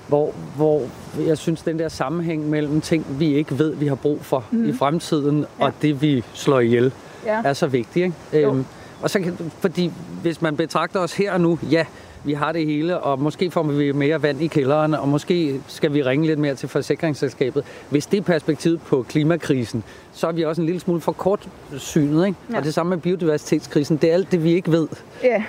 hvor, 0.07 0.34
hvor 0.56 0.82
jeg 1.26 1.38
synes, 1.38 1.61
den 1.61 1.80
der 1.80 1.90
sammenhæng 1.90 2.49
mellem 2.49 2.82
ting, 2.82 3.06
vi 3.10 3.34
ikke 3.34 3.60
ved, 3.60 3.76
vi 3.76 3.88
har 3.88 3.95
brug 3.95 4.19
for 4.22 4.45
mm. 4.52 4.69
i 4.69 4.74
fremtiden, 4.74 5.45
ja. 5.60 5.65
og 5.65 5.74
det, 5.82 6.02
vi 6.02 6.24
slår 6.34 6.60
ihjel, 6.60 6.91
Ja. 7.26 7.41
er 7.44 7.53
så 7.53 7.68
vigtig. 7.68 8.03
Ikke? 8.34 8.48
Øhm, 8.48 8.65
og 9.02 9.10
så 9.10 9.19
kan, 9.19 9.38
fordi 9.60 9.91
hvis 10.22 10.41
man 10.41 10.56
betragter 10.56 10.99
os 10.99 11.14
her 11.14 11.34
og 11.34 11.41
nu, 11.41 11.60
ja, 11.72 11.86
vi 12.24 12.34
har 12.34 12.52
det 12.52 12.65
hele, 12.65 12.99
og 12.99 13.19
måske 13.19 13.52
får 13.52 13.64
vi 13.64 13.91
mere 13.91 14.22
vand 14.24 14.41
i 14.41 14.48
kælderen, 14.48 14.94
og 14.94 15.07
måske 15.10 15.61
skal 15.68 15.94
vi 15.94 16.03
ringe 16.03 16.28
lidt 16.28 16.40
mere 16.40 16.56
til 16.56 16.69
forsikringsselskabet. 16.69 17.64
Hvis 17.90 18.06
det 18.06 18.18
er 18.18 18.22
perspektivet 18.22 18.82
på 18.82 19.06
klimakrisen, 19.10 19.84
så 20.14 20.28
er 20.28 20.32
vi 20.32 20.44
også 20.45 20.61
en 20.61 20.65
lille 20.65 20.80
smule 20.82 21.02
for 21.02 21.11
kort 21.11 21.48
synet. 21.78 22.26
Ikke? 22.28 22.38
Ja. 22.52 22.57
Og 22.57 22.64
det 22.64 22.74
samme 22.74 22.90
med 22.90 22.98
biodiversitetskrisen. 22.98 23.98
Det 23.98 24.10
er 24.10 24.14
alt 24.14 24.32
det, 24.32 24.44
vi 24.44 24.53
ikke 24.53 24.72
ved, 24.72 24.88
Ja. 25.24 25.44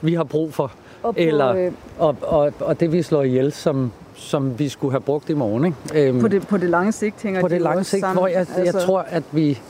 vi 0.00 0.14
har 0.14 0.24
brug 0.24 0.54
for. 0.54 0.72
Og 1.02 1.14
på, 1.14 1.20
Eller, 1.20 1.54
øh, 1.66 1.72
og, 1.98 2.16
og, 2.22 2.52
og 2.60 2.80
det, 2.80 2.92
vi 2.92 3.02
slår 3.02 3.22
ihjel, 3.22 3.52
som, 3.52 3.92
som 4.14 4.58
vi 4.58 4.68
skulle 4.68 4.92
have 4.92 5.00
brugt 5.00 5.30
i 5.30 5.34
morgen. 5.34 5.64
Ikke? 5.64 6.08
Øhm, 6.08 6.20
På 6.20 6.28
det, 6.28 6.48
på 6.48 6.56
det 6.56 6.70
lange 6.70 6.92
sigt 6.92 7.22
hænger 7.22 7.40
på 7.40 7.48
de 7.48 7.54
det 7.54 7.58
jo 7.60 7.64
lange 7.64 7.84
sigt, 7.84 8.00
sammen. 8.00 8.18
hvor 8.18 8.26
jeg, 8.28 8.38
altså, 8.38 8.62
jeg 8.62 8.74
tror, 8.74 9.00
at 9.08 9.22
vi... 9.32 9.60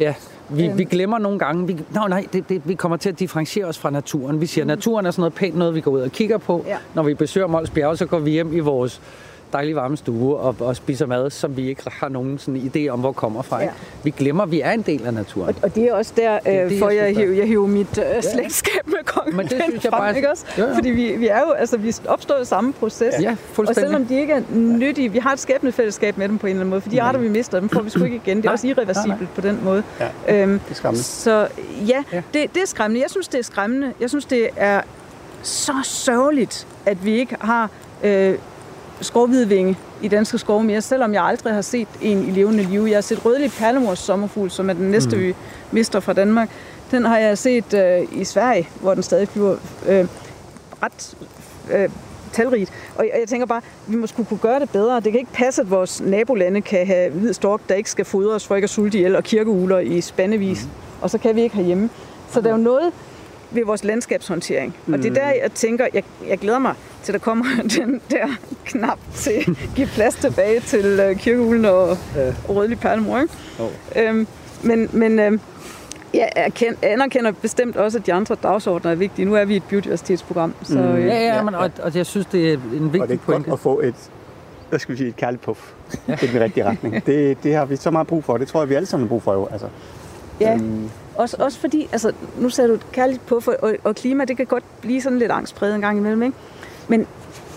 Ja, 0.00 0.14
vi, 0.48 0.70
vi 0.74 0.84
glemmer 0.84 1.18
nogle 1.18 1.38
gange, 1.38 1.66
vi, 1.66 1.76
no, 1.94 2.06
nej, 2.08 2.26
det, 2.32 2.48
det, 2.48 2.62
vi 2.64 2.74
kommer 2.74 2.96
til 2.96 3.08
at 3.08 3.18
differentiere 3.18 3.66
os 3.66 3.78
fra 3.78 3.90
naturen. 3.90 4.40
Vi 4.40 4.46
siger, 4.46 4.62
at 4.62 4.66
naturen 4.66 5.06
er 5.06 5.10
sådan 5.10 5.20
noget 5.20 5.34
pænt 5.34 5.56
noget, 5.56 5.74
vi 5.74 5.80
går 5.80 5.90
ud 5.90 6.00
og 6.00 6.10
kigger 6.10 6.38
på. 6.38 6.56
Mm. 6.56 6.66
Ja. 6.66 6.76
Når 6.94 7.02
vi 7.02 7.14
besøger 7.14 7.46
Mols 7.46 7.70
Bjerge, 7.70 7.96
så 7.96 8.06
går 8.06 8.18
vi 8.18 8.30
hjem 8.30 8.52
i 8.52 8.58
vores 8.58 9.00
dejlige 9.54 9.76
varme 9.76 9.96
stue 9.96 10.36
og, 10.36 10.56
og 10.60 10.76
spiser 10.76 11.06
mad, 11.06 11.30
som 11.30 11.56
vi 11.56 11.68
ikke 11.68 11.82
har 11.86 12.08
nogen 12.08 12.38
sådan 12.38 12.70
idé 12.76 12.88
om, 12.88 13.00
hvor 13.00 13.12
kommer 13.12 13.42
fra. 13.42 13.58
Ja. 13.58 13.64
Ja. 13.64 13.70
Vi 14.02 14.10
glemmer, 14.10 14.42
at 14.42 14.50
vi 14.50 14.60
er 14.60 14.70
en 14.70 14.82
del 14.82 15.06
af 15.06 15.14
naturen. 15.14 15.48
Og, 15.48 15.54
og 15.62 15.74
det 15.74 15.84
er 15.84 15.94
også 15.94 16.12
der, 16.16 16.38
er 16.44 16.64
øh, 16.64 16.70
det, 16.70 16.78
for 16.78 16.88
jeg 16.90 17.04
jeg, 17.04 17.16
hiver, 17.16 17.34
jeg 17.34 17.46
hiver 17.46 17.66
mit 17.66 17.98
øh, 17.98 18.22
slægtskab 18.32 18.86
med 18.86 19.04
kongen 19.04 19.36
Men 19.36 19.46
det 19.46 19.62
synes 19.68 19.84
jeg 19.84 19.90
frem, 19.92 20.00
bare- 20.00 20.16
ikke 20.16 20.30
også? 20.30 20.44
Jo, 20.58 20.64
jo. 20.64 20.74
Fordi 20.74 20.90
vi, 20.90 21.12
vi 21.16 21.28
er 21.28 21.38
jo, 21.38 21.50
altså 21.50 21.76
vi 21.76 21.94
opstår 22.06 22.38
i 22.38 22.44
samme 22.44 22.72
proces. 22.72 23.14
Ja, 23.20 23.36
og 23.56 23.74
selvom 23.74 24.06
de 24.06 24.20
ikke 24.20 24.32
er 24.32 24.42
nyttige, 24.54 25.08
vi 25.12 25.18
har 25.18 25.32
et 25.32 25.40
skæbnefællesskab 25.40 26.18
med 26.18 26.28
dem 26.28 26.38
på 26.38 26.46
en 26.46 26.50
eller 26.50 26.60
anden 26.60 26.70
måde, 26.70 26.80
for 26.80 26.88
de 26.90 27.02
arter, 27.02 27.18
vi 27.18 27.28
mister, 27.28 27.60
dem 27.60 27.68
får 27.68 27.82
vi 27.82 27.90
sgu 27.90 28.04
ikke 28.04 28.16
igen. 28.24 28.36
Det 28.36 28.42
er 28.44 28.48
Nej. 28.48 28.52
også 28.52 28.66
irreversibelt 28.66 29.34
på 29.34 29.40
den 29.40 29.60
måde. 29.64 29.82
Ja. 30.28 30.42
Øhm, 30.42 30.58
Det 30.58 30.70
er 30.70 30.74
skræmmende. 30.74 31.02
så 31.04 31.48
ja, 31.88 32.02
Ja. 32.12 32.22
det, 32.34 32.54
det 32.54 32.62
er 32.62 32.66
skræmmende. 32.66 33.02
Jeg 33.02 33.10
synes, 33.10 33.28
det 33.28 33.38
er 33.38 33.42
skræmmende. 33.44 33.92
Jeg 34.00 34.08
synes, 34.10 34.24
det 34.24 34.48
er 34.56 34.80
så 35.42 35.72
sørgeligt, 35.84 36.66
at 36.86 37.04
vi 37.04 37.12
ikke 37.18 37.36
har 37.40 37.70
øh, 38.02 38.34
skovhvidvinge 39.04 39.78
i 40.02 40.08
danske 40.08 40.38
skove 40.38 40.64
mere, 40.64 40.80
selvom 40.80 41.14
jeg 41.14 41.24
aldrig 41.24 41.54
har 41.54 41.62
set 41.62 41.88
en 42.00 42.28
i 42.28 42.30
levende 42.30 42.62
liv. 42.62 42.80
Jeg 42.80 42.96
har 42.96 43.00
set 43.00 43.24
rødlig 43.24 43.52
perlemors 43.52 43.98
sommerfugl, 43.98 44.50
som 44.50 44.70
er 44.70 44.74
den 44.74 44.90
næste, 44.90 45.16
mm. 45.16 45.22
vi 45.22 45.34
mister 45.72 46.00
fra 46.00 46.12
Danmark. 46.12 46.50
Den 46.90 47.04
har 47.04 47.18
jeg 47.18 47.38
set 47.38 47.74
øh, 47.74 48.20
i 48.20 48.24
Sverige, 48.24 48.68
hvor 48.80 48.94
den 48.94 49.02
stadig 49.02 49.28
flyver 49.28 49.56
øh, 49.86 50.06
ret 50.82 51.14
øh, 51.72 51.88
talrigt. 52.32 52.70
Og 52.96 53.08
jeg, 53.20 53.28
tænker 53.28 53.46
bare, 53.46 53.60
vi 53.86 53.96
må 53.96 54.06
skulle 54.06 54.28
kunne 54.28 54.38
gøre 54.38 54.60
det 54.60 54.70
bedre. 54.70 55.00
Det 55.00 55.12
kan 55.12 55.18
ikke 55.18 55.32
passe, 55.32 55.62
at 55.62 55.70
vores 55.70 56.00
nabolande 56.00 56.60
kan 56.60 56.86
have 56.86 57.10
hvid 57.10 57.32
stork, 57.32 57.60
der 57.68 57.74
ikke 57.74 57.90
skal 57.90 58.04
fodres 58.04 58.46
for 58.46 58.54
ikke 58.54 58.64
at 58.64 58.70
sulte 58.70 58.98
ihjel, 58.98 59.16
og 59.16 59.24
kirkeuler 59.24 59.78
i 59.78 60.00
spandevis. 60.00 60.64
Mm. 60.64 60.70
Og 61.00 61.10
så 61.10 61.18
kan 61.18 61.36
vi 61.36 61.42
ikke 61.42 61.56
herhjemme. 61.56 61.90
Så 62.30 62.40
der 62.40 62.46
er 62.48 62.52
jo 62.52 62.62
noget 62.62 62.92
ved 63.54 63.64
vores 63.64 63.84
landskabshåndtering. 63.84 64.76
Og 64.92 64.98
det 64.98 65.04
er 65.06 65.14
der, 65.14 65.26
jeg 65.42 65.52
tænker, 65.54 65.86
jeg, 65.94 66.02
jeg 66.28 66.38
glæder 66.38 66.58
mig 66.58 66.74
til, 67.02 67.14
der 67.14 67.20
kommer 67.20 67.44
den 67.78 68.00
der 68.10 68.26
knap 68.64 68.98
til 69.14 69.30
at 69.30 69.56
give 69.76 69.86
plads 69.86 70.14
tilbage 70.14 70.60
til 70.60 70.84
øh, 71.00 71.16
kirkeulen 71.16 71.64
og, 71.64 71.88
og 71.88 71.96
rødlig 72.48 72.78
perlemor. 72.78 73.18
Ikke? 73.20 74.08
Øhm, 74.10 74.26
men 74.62 74.88
men 74.92 75.18
øh, 75.18 75.38
jeg 76.14 76.28
erkend, 76.36 76.76
anerkender 76.82 77.32
bestemt 77.32 77.76
også, 77.76 77.98
at 77.98 78.06
de 78.06 78.12
andre 78.12 78.36
dagsordner 78.42 78.90
er 78.90 78.94
vigtige. 78.94 79.24
Nu 79.26 79.34
er 79.34 79.44
vi 79.44 79.56
et 79.56 79.62
biodiversitetsprogram. 79.64 80.54
Så, 80.62 80.74
Mm. 80.74 80.80
øh, 80.80 81.06
Ja, 81.06 81.14
ja, 81.14 81.34
Ja, 81.36 81.42
men, 81.42 81.54
ja. 81.54 81.60
og, 81.60 81.70
og 81.82 81.94
jeg 81.96 82.06
synes, 82.06 82.26
det 82.26 82.48
er 82.48 82.52
en 82.52 82.60
Og 82.62 82.72
det 82.72 82.92
vigtig 82.92 83.14
er 83.14 83.18
pointe. 83.18 83.50
godt 83.50 83.58
at 83.58 83.62
få 83.62 83.80
et, 83.80 83.94
hvad 84.68 84.78
skal 84.78 84.92
vi 84.92 84.96
sige, 84.98 85.08
et 85.08 85.16
kærligt 85.16 85.42
puff 85.42 85.60
ja. 86.08 86.16
i 86.22 86.26
den 86.26 86.40
rigtige 86.40 86.64
retning. 86.64 87.06
Det, 87.06 87.42
det 87.42 87.54
har 87.54 87.64
vi 87.64 87.76
så 87.76 87.90
meget 87.90 88.06
brug 88.06 88.24
for. 88.24 88.36
Det 88.36 88.48
tror 88.48 88.60
jeg, 88.60 88.68
vi 88.68 88.74
alle 88.74 88.86
sammen 88.86 89.06
har 89.06 89.08
brug 89.08 89.22
for 89.22 89.34
jo. 89.34 89.48
Altså. 89.52 89.66
ja. 90.40 90.54
Øhm, 90.54 90.90
Også, 91.16 91.36
også 91.40 91.58
fordi, 91.58 91.88
altså, 91.92 92.12
nu 92.38 92.48
sagde 92.48 92.70
du 92.70 92.78
kærligt 92.92 93.26
på, 93.26 93.40
for, 93.40 93.54
og, 93.62 93.74
og 93.84 93.94
klima, 93.94 94.24
det 94.24 94.36
kan 94.36 94.46
godt 94.46 94.64
blive 94.80 95.00
sådan 95.00 95.18
lidt 95.18 95.30
angstpræget 95.30 95.74
en 95.74 95.80
gang 95.80 95.98
imellem, 95.98 96.22
ikke? 96.22 96.36
Men 96.88 97.06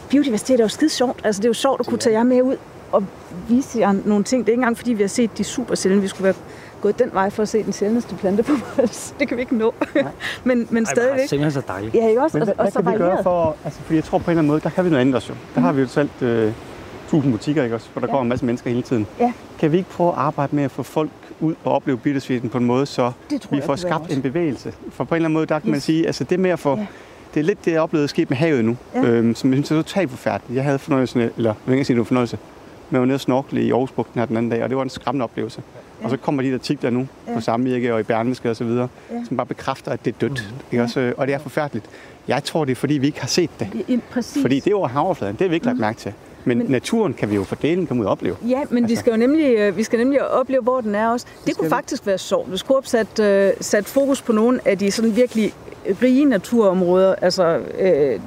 biodiversitet 0.09 0.59
er 0.59 0.63
jo 0.63 0.67
skide 0.67 0.89
sjovt. 0.89 1.19
Altså, 1.23 1.39
det 1.41 1.45
er 1.45 1.49
jo 1.49 1.53
sjovt 1.53 1.79
at 1.79 1.85
kunne 1.87 1.97
tage 1.97 2.13
jer 2.17 2.23
med 2.23 2.41
ud 2.41 2.55
og 2.91 3.03
vise 3.49 3.79
jer 3.79 3.93
nogle 4.05 4.23
ting. 4.23 4.45
Det 4.45 4.49
er 4.49 4.53
ikke 4.53 4.61
engang, 4.61 4.77
fordi 4.77 4.93
vi 4.93 5.03
har 5.03 5.07
set 5.07 5.37
de 5.37 5.43
super 5.43 5.75
sjældne. 5.75 6.01
Vi 6.01 6.07
skulle 6.07 6.23
være 6.23 6.33
gået 6.81 6.99
den 6.99 7.09
vej 7.13 7.29
for 7.29 7.43
at 7.43 7.49
se 7.49 7.63
den 7.63 7.73
sjældneste 7.73 8.15
plante 8.15 8.43
på 8.43 8.51
Mols. 8.77 9.11
Det 9.19 9.27
kan 9.27 9.37
vi 9.37 9.41
ikke 9.41 9.55
nå. 9.57 9.73
men, 10.43 10.67
men 10.69 10.83
Ej, 10.83 10.91
stadigvæk. 10.93 11.17
det 11.17 11.23
er 11.23 11.27
simpelthen 11.27 11.61
så 11.61 11.67
dejligt. 11.67 11.95
Ja, 11.95 12.07
ikke 12.07 12.21
også? 12.21 12.37
men 12.37 12.47
hvad, 12.47 12.55
og, 12.57 12.71
hvad 12.71 12.83
kan 12.83 12.91
vi 12.93 12.97
gøre 12.97 13.23
for, 13.23 13.55
altså, 13.65 13.79
fordi 13.81 13.95
jeg 13.95 14.03
tror 14.03 14.17
på 14.17 14.23
en 14.23 14.29
eller 14.29 14.39
anden 14.39 14.47
måde, 14.51 14.59
der 14.61 14.69
kan 14.69 14.85
vi 14.85 14.89
noget 14.89 15.01
andet 15.01 15.15
også 15.15 15.33
jo. 15.33 15.37
Der 15.55 15.61
har 15.61 15.71
vi 15.71 15.81
jo 15.81 15.87
selv 15.87 16.09
øh, 16.21 16.51
tusind 17.09 17.31
butikker, 17.33 17.63
ikke 17.63 17.75
også? 17.75 17.87
Hvor 17.93 17.99
der 17.99 18.07
Ja. 18.07 18.11
kommer 18.11 18.21
en 18.21 18.29
masse 18.29 18.45
mennesker 18.45 18.69
hele 18.69 18.81
tiden. 18.81 19.07
Ja. 19.19 19.33
Kan 19.59 19.71
vi 19.71 19.77
ikke 19.77 19.89
prøve 19.89 20.09
at 20.09 20.17
arbejde 20.17 20.55
med 20.55 20.63
at 20.63 20.71
få 20.71 20.83
folk 20.83 21.09
ud 21.39 21.55
og 21.63 21.71
opleve 21.73 21.97
biodiversiteten 21.97 22.49
på 22.49 22.57
en 22.57 22.65
måde, 22.65 22.85
så 22.85 23.11
Det 23.29 23.47
vi 23.51 23.61
får 23.61 23.75
skabt 23.75 24.01
godt. 24.01 24.11
en 24.13 24.21
bevægelse? 24.21 24.73
For 24.91 25.03
på 25.03 25.15
en 25.15 25.17
eller 25.17 25.25
anden 25.25 25.33
måde, 25.33 25.45
der 25.45 25.59
kan 25.59 25.69
man 25.69 25.77
Yes. 25.77 25.83
sige, 25.83 26.05
altså 26.05 26.23
det 26.23 26.39
med 26.39 26.49
at 26.49 26.59
få... 26.59 26.77
Ja. 26.77 26.85
Det 27.33 27.39
er 27.39 27.43
lidt 27.43 27.65
det, 27.65 27.71
jeg 27.71 27.81
oplevede 27.81 28.07
sket 28.07 28.29
med 28.29 28.37
havet 28.37 28.65
nu, 28.65 28.77
Ja. 28.95 29.01
øhm, 29.05 29.35
som 29.35 29.49
jeg 29.53 29.57
synes 29.57 29.71
er 29.71 29.75
totalt 29.75 30.09
forfærdeligt. 30.09 30.55
Jeg 30.55 30.63
havde 30.63 30.79
fornøjelsen, 30.79 31.21
eller 31.37 31.53
jeg 31.67 31.73
ikke 31.75 31.85
sige, 31.85 31.95
det 31.95 31.99
var 31.99 32.05
fornøjelse, 32.05 32.37
men 32.89 32.93
jeg 32.95 32.99
var 32.99 33.05
nede 33.05 33.15
og 33.15 33.19
snorkle 33.21 33.61
i 33.63 33.71
Aarhusbugten 33.71 34.19
her 34.19 34.25
den 34.25 34.37
anden 34.37 34.51
dag, 34.51 34.63
og 34.63 34.69
det 34.69 34.77
var 34.77 34.83
en 34.83 34.89
skræmmende 34.89 35.23
oplevelse. 35.23 35.61
Ja. 35.99 36.05
Og 36.05 36.09
så 36.11 36.17
kommer 36.17 36.41
de 36.43 36.47
der 36.49 36.53
artikler 36.55 36.89
nu 36.89 37.07
Ja. 37.27 37.33
på 37.33 37.41
Samvirke 37.41 37.93
og 37.93 37.99
i 37.99 38.03
Berlingske 38.03 38.49
og 38.49 38.55
så 38.55 38.63
videre, 38.63 38.87
Ja. 39.11 39.15
som 39.27 39.37
bare 39.37 39.45
bekræfter, 39.47 39.91
at 39.91 40.05
det 40.05 40.13
er 40.13 40.17
dødt. 40.27 40.53
Ikke 40.71 40.83
også? 40.83 41.13
Og 41.17 41.27
det 41.27 41.35
er 41.35 41.39
forfærdeligt. 41.39 41.85
Jeg 42.27 42.43
tror, 42.43 42.65
det 42.65 42.71
er, 42.71 42.75
fordi 42.75 42.93
vi 42.93 43.07
ikke 43.07 43.19
har 43.21 43.27
set 43.27 43.49
det. 43.59 43.67
Ja, 43.89 43.97
præcis. 44.11 44.41
Fordi 44.41 44.59
det 44.59 44.71
er 44.71 44.75
over 44.75 44.87
havofladen, 44.87 45.35
det 45.35 45.41
har 45.41 45.49
vi 45.49 45.55
ikke 45.55 45.65
lagt 45.65 45.79
mærke 45.79 45.99
til. 45.99 46.13
Men, 46.47 46.57
Men- 46.57 46.67
naturen 46.67 47.13
kan 47.13 47.29
vi 47.29 47.35
jo 47.35 47.43
fordele, 47.43 47.85
kan 47.87 47.99
vi 47.99 48.05
og 48.05 48.11
opleve. 48.11 48.35
Ja, 48.49 48.61
men 48.69 48.83
altså. 48.83 48.95
vi 48.95 48.99
skal 48.99 49.11
jo 49.11 49.17
nemlig, 49.17 49.55
øh, 49.57 49.77
vi 49.77 49.83
skal 49.83 49.99
nemlig 49.99 50.31
opleve, 50.31 50.61
hvor 50.61 50.81
den 50.81 50.95
er 50.95 51.07
også. 51.09 51.25
Det, 51.39 51.47
det 51.47 51.57
kunne 51.57 51.65
vi. 51.65 51.69
faktisk 51.69 52.05
være 52.05 52.17
sjovt, 52.17 52.49
hvis 52.49 52.59
Coop 52.59 52.85
sat, 52.85 53.19
øh, 53.19 53.51
sat 53.61 53.85
fokus 53.85 54.21
på 54.21 54.31
nogle 54.33 54.59
af 54.65 54.77
de 54.77 54.91
sådan 54.91 55.15
virkelig 55.15 55.53
rige 56.01 56.25
naturområder, 56.25 57.15
altså 57.15 57.59
øh, 57.79 58.19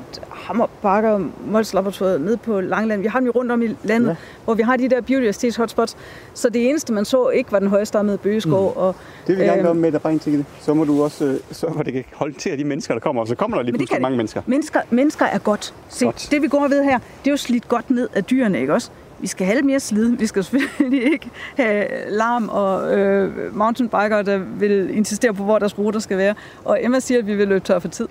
Hammerbakker, 0.51 1.21
Mols 1.47 1.75
Laboratoriet, 1.75 2.21
nede 2.21 2.37
på 2.37 2.61
Langland. 2.61 3.03
Vi 3.03 3.07
har 3.07 3.19
dem 3.19 3.27
jo 3.27 3.33
rundt 3.35 3.53
om 3.53 3.63
i 3.63 3.77
landet, 3.85 4.09
ja. 4.09 4.15
Hvor 4.45 4.55
vi 4.55 4.63
har 4.63 4.77
de 4.77 4.89
der 4.89 5.01
biodiversitets-hotspots. 5.01 5.97
Så 6.35 6.49
det 6.49 6.69
eneste, 6.69 6.93
man 6.93 7.05
så, 7.05 7.29
ikke 7.29 7.53
var 7.53 7.59
den 7.59 7.69
højstammede 7.69 8.19
bøgeskov. 8.19 8.73
Mm. 8.75 8.81
Og, 8.81 8.97
Det 9.27 9.37
vil 9.37 9.45
jeg 9.45 9.53
gerne 9.53 9.63
gøre 9.63 9.75
med, 9.75 9.93
der 9.93 9.99
bare 9.99 10.13
en 10.13 10.19
ting. 10.19 10.47
Så 10.61 10.75
må 10.75 10.85
du 10.85 11.03
også 11.03 11.25
øh, 11.25 11.37
sørge 11.53 11.73
for, 11.75 11.81
at 11.81 11.87
det 11.87 11.95
kan 11.95 12.05
holde 12.15 12.39
til 12.39 12.59
de 12.59 12.65
mennesker, 12.65 12.95
der 12.95 13.01
kommer. 13.01 13.23
Og 13.23 13.29
så 13.29 13.35
kommer 13.35 13.57
der 13.57 13.65
lige 13.65 13.73
pludselig 13.73 13.95
kan 13.97 14.03
mange 14.03 14.17
mennesker. 14.17 14.43
Mennesker, 14.47 14.81
mennesker 14.91 15.25
er 15.27 15.39
godt. 15.39 15.75
Se, 15.89 16.05
Godt. 16.05 16.29
det 16.31 16.43
vi 16.43 16.49
går 16.49 16.69
ved 16.69 16.85
her, 16.85 16.99
det 16.99 17.27
er 17.27 17.31
jo 17.31 17.37
slidt 17.37 17.69
godt 17.69 17.91
ned 17.91 18.09
af 18.15 18.25
dyrene, 18.25 18.61
ikke 18.61 18.75
også? 18.75 18.91
Vi 19.19 19.27
skal 19.27 19.47
have 19.47 19.55
lidt 19.55 19.67
mere 19.67 19.81
slid. 19.81 20.17
Vi 20.17 20.27
skal 20.27 20.45
selvfølgelig 20.45 21.13
ikke 21.13 21.31
have 21.57 21.87
larm 22.09 22.49
og 22.49 22.99
øh, 22.99 23.57
mountainbikere, 23.57 24.23
der 24.23 24.39
vil 24.39 24.97
insistere 24.97 25.35
på, 25.35 25.45
hvor 25.45 25.59
deres 25.59 25.79
ruter 25.79 26.01
skal 26.01 26.19
være. 26.19 26.35
Og 26.65 26.85
Emma 26.85 27.01
siger, 27.01 27.19
at 27.19 27.27
vi 27.27 27.35
vil 27.35 27.49
løbe 27.49 27.65
tør 27.65 27.79
for 27.79 27.89
tid. 27.89 28.09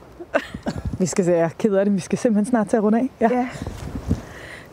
Vi 0.99 1.05
skal 1.05 1.25
se, 1.25 1.31
jeg 1.31 1.39
er 1.39 1.49
ked 1.59 1.73
af 1.73 1.85
det, 1.85 1.95
vi 1.95 1.99
skal 1.99 2.17
simpelthen 2.17 2.45
snart 2.49 2.67
til 2.67 2.77
at 2.77 2.83
runde 2.83 2.97
af. 2.99 3.09
Ja. 3.21 3.29
Ja. 3.31 3.47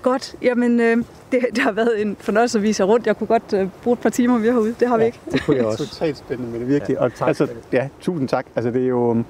Godt. 0.03 0.35
Jamen, 0.43 0.81
øh, 0.81 0.97
det, 1.33 1.41
det 1.55 1.59
har 1.59 1.73
været 1.73 2.03
en 2.03 2.17
fornøjelse 2.21 2.59
at 2.59 2.63
vise 2.63 2.83
jer 2.83 2.87
rundt. 2.89 3.07
Jeg 3.07 3.17
kunne 3.19 3.27
godt 3.27 3.53
øh, 3.53 3.69
bruge 3.83 3.93
et 3.95 3.99
par 4.01 4.11
timer 4.11 4.39
mere 4.39 4.53
herude. 4.53 4.75
Det 4.81 4.89
har 4.89 4.99
vi 4.99 5.05
ikke. 5.05 5.21
Det 5.33 5.45
kunne 5.45 5.57
jeg 5.57 5.65
Det 5.65 5.69
er 5.69 5.73
også. 5.73 5.89
totalt 5.89 6.17
spændende, 6.17 6.51
men 6.53 6.61
det 6.61 6.67
er 6.67 6.71
virkelig. 6.71 6.95
Ja, 6.95 7.03
og, 7.05 7.15
tak 7.15 7.29
altså, 7.29 7.49
ja, 7.73 7.89
tusind 8.01 8.29
tak. 8.29 8.47
Altså, 8.57 8.71
det 8.71 8.83
er 8.83 8.87
jo, 8.87 9.11
øhm, 9.11 9.25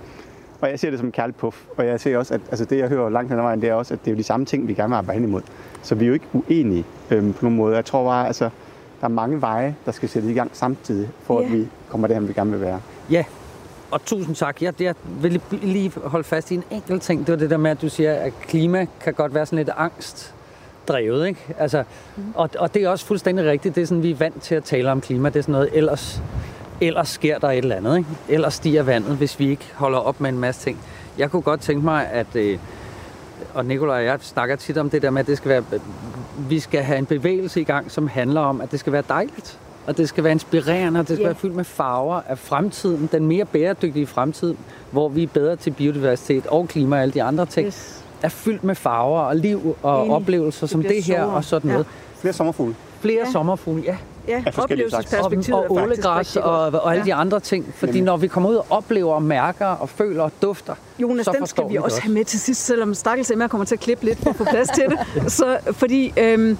og 0.60 0.70
jeg 0.70 0.80
ser 0.80 0.90
det 0.90 0.98
som 0.98 1.08
en 1.08 1.12
kærlig 1.12 1.34
puff. 1.36 1.56
Og 1.76 1.86
jeg 1.86 2.00
ser 2.00 2.18
også, 2.18 2.34
at 2.34 2.40
altså, 2.50 2.64
det, 2.64 2.78
jeg 2.78 2.88
hører 2.88 3.08
langt 3.10 3.30
hen 3.30 3.38
ad 3.38 3.42
vejen, 3.44 3.60
det 3.60 3.68
er 3.68 3.74
også, 3.74 3.94
at 3.94 4.00
det 4.04 4.10
er 4.10 4.14
jo 4.14 4.18
de 4.18 4.22
samme 4.22 4.46
ting, 4.46 4.68
vi 4.68 4.74
gerne 4.74 4.88
vil 4.88 4.96
arbejde 4.96 5.20
hen 5.20 5.28
imod. 5.28 5.42
Så 5.82 5.94
vi 5.94 6.04
er 6.04 6.08
jo 6.08 6.14
ikke 6.14 6.26
uenige 6.32 6.84
øhm, 7.10 7.32
på 7.32 7.44
nogen 7.44 7.56
måde. 7.56 7.76
Jeg 7.76 7.84
tror 7.84 8.04
bare, 8.04 8.26
altså, 8.26 8.44
der 9.00 9.04
er 9.04 9.08
mange 9.08 9.40
veje, 9.40 9.74
der 9.86 9.92
skal 9.92 10.08
sætte 10.08 10.30
i 10.30 10.34
gang 10.34 10.50
samtidig, 10.52 11.08
for 11.22 11.40
Ja. 11.40 11.46
at 11.46 11.52
vi 11.52 11.68
kommer 11.88 12.06
derhen, 12.08 12.28
vi 12.28 12.32
gerne 12.32 12.50
vil 12.50 12.60
være. 12.60 12.80
Ja, 13.10 13.24
og 13.90 14.04
tusind 14.04 14.36
tak. 14.36 14.62
Jeg, 14.62 14.82
jeg 14.82 14.94
vil 15.20 15.40
lige 15.50 15.92
holde 16.04 16.24
fast 16.24 16.50
i 16.50 16.54
en 16.54 16.64
enkelt 16.70 17.02
ting. 17.02 17.26
Det 17.26 17.32
var 17.32 17.38
det 17.38 17.50
der 17.50 17.56
med, 17.56 17.70
at 17.70 17.82
du 17.82 17.88
siger, 17.88 18.14
at 18.14 18.32
klima 18.40 18.86
kan 19.00 19.14
godt 19.14 19.34
være 19.34 19.46
sådan 19.46 19.56
lidt 19.56 19.70
angstdrevet. 19.76 21.26
Ikke? 21.26 21.40
Altså, 21.58 21.84
og, 22.34 22.50
og 22.58 22.74
det 22.74 22.84
er 22.84 22.88
også 22.88 23.06
fuldstændig 23.06 23.44
rigtigt. 23.44 23.74
Det 23.74 23.82
er 23.82 23.86
sådan, 23.86 24.02
vi 24.02 24.10
er 24.10 24.16
vant 24.16 24.42
til 24.42 24.54
at 24.54 24.64
tale 24.64 24.90
om 24.90 25.00
klima. 25.00 25.28
Det 25.28 25.36
er 25.36 25.42
sådan 25.42 25.52
noget, 25.52 25.70
ellers, 25.72 26.22
ellers 26.80 27.08
sker 27.08 27.38
der 27.38 27.48
et 27.48 27.58
eller 27.58 27.76
andet. 27.76 27.96
Ikke? 27.98 28.10
Ellers 28.28 28.54
stiger 28.54 28.82
vandet, 28.82 29.16
hvis 29.16 29.38
vi 29.38 29.48
ikke 29.48 29.72
holder 29.74 29.98
op 29.98 30.20
med 30.20 30.30
en 30.30 30.38
masse 30.38 30.60
ting. 30.60 30.78
Jeg 31.18 31.30
kunne 31.30 31.42
godt 31.42 31.60
tænke 31.60 31.84
mig, 31.84 32.08
at... 32.10 32.26
Øh, 32.34 32.58
og 33.54 33.64
Nicolaj 33.64 33.98
og 33.98 34.04
jeg 34.04 34.18
snakker 34.20 34.56
tit 34.56 34.78
om 34.78 34.90
det 34.90 35.02
der 35.02 35.10
med, 35.10 35.20
at 35.20 35.26
det 35.26 35.36
skal 35.36 35.48
være, 35.48 35.64
vi 36.48 36.60
skal 36.60 36.82
have 36.82 36.98
en 36.98 37.06
bevægelse 37.06 37.60
i 37.60 37.64
gang, 37.64 37.90
som 37.90 38.08
handler 38.08 38.40
om, 38.40 38.60
at 38.60 38.70
det 38.70 38.80
skal 38.80 38.92
være 38.92 39.02
dejligt. 39.08 39.58
Og 39.86 39.96
det 39.96 40.08
skal 40.08 40.24
være 40.24 40.32
inspirerende, 40.32 41.00
og 41.00 41.08
det 41.08 41.16
skal 41.16 41.22
Ja. 41.22 41.28
være 41.28 41.34
fyldt 41.34 41.54
med 41.56 41.64
farver 41.64 42.20
af 42.28 42.38
fremtiden, 42.38 43.08
den 43.12 43.26
mere 43.26 43.44
bæredygtige 43.44 44.06
fremtid, 44.06 44.54
hvor 44.90 45.08
vi 45.08 45.22
er 45.22 45.26
bedre 45.26 45.56
til 45.56 45.70
biodiversitet 45.70 46.46
og 46.46 46.68
klima 46.68 46.96
og 46.96 47.02
alle 47.02 47.14
de 47.14 47.22
andre 47.22 47.46
ting, 47.46 47.66
Yes. 47.66 48.04
er 48.22 48.28
fyldt 48.28 48.64
med 48.64 48.74
farver 48.74 49.20
og 49.20 49.36
liv 49.36 49.76
og 49.82 50.00
Enig. 50.04 50.14
oplevelser 50.16 50.60
Det 50.60 50.70
som 50.70 50.82
det 50.82 50.90
her 50.94 51.02
sjovere. 51.02 51.36
og 51.36 51.44
sådan 51.44 51.68
Ja. 51.70 51.72
noget. 51.74 51.86
Flere 52.20 52.32
sommerfugle. 52.32 52.74
Flere 53.00 53.22
Ja. 53.26 53.30
sommerfugle, 53.32 53.82
ja. 53.86 53.96
Ja. 54.28 54.42
Og, 54.56 54.62
oplevelsesperspektivet 54.62 55.58
og 55.60 55.76
faktisk 55.78 56.06
ålegræs 56.06 56.36
og, 56.36 56.52
og 56.60 56.90
alle 56.90 57.00
Ja. 57.00 57.04
de 57.04 57.14
andre 57.14 57.40
ting. 57.40 57.66
Fordi 57.74 57.92
Nemlig. 57.92 58.02
når 58.04 58.16
vi 58.16 58.26
kommer 58.28 58.50
ud 58.50 58.54
og 58.54 58.66
oplever 58.70 59.14
og 59.14 59.22
mærker 59.22 59.66
og 59.66 59.88
føler 59.88 60.22
og 60.22 60.32
dufter, 60.42 60.74
Jonas, 60.98 61.24
så 61.24 61.32
den 61.38 61.46
skal 61.46 61.64
vi 61.68 61.72
det 61.74 61.82
også 61.82 62.00
have 62.02 62.14
med 62.14 62.24
til 62.24 62.40
sidst, 62.40 62.66
selvom 62.66 62.94
stakkels 62.94 63.30
Emma 63.30 63.46
kommer 63.46 63.64
til 63.64 63.74
at 63.74 63.80
klippe 63.80 64.04
lidt 64.04 64.18
for 64.18 64.30
at 64.30 64.36
få 64.36 64.44
plads 64.44 64.68
til 64.68 64.84
det. 64.88 65.32
Så, 65.38 65.58
fordi 65.72 66.12
øhm, 66.18 66.58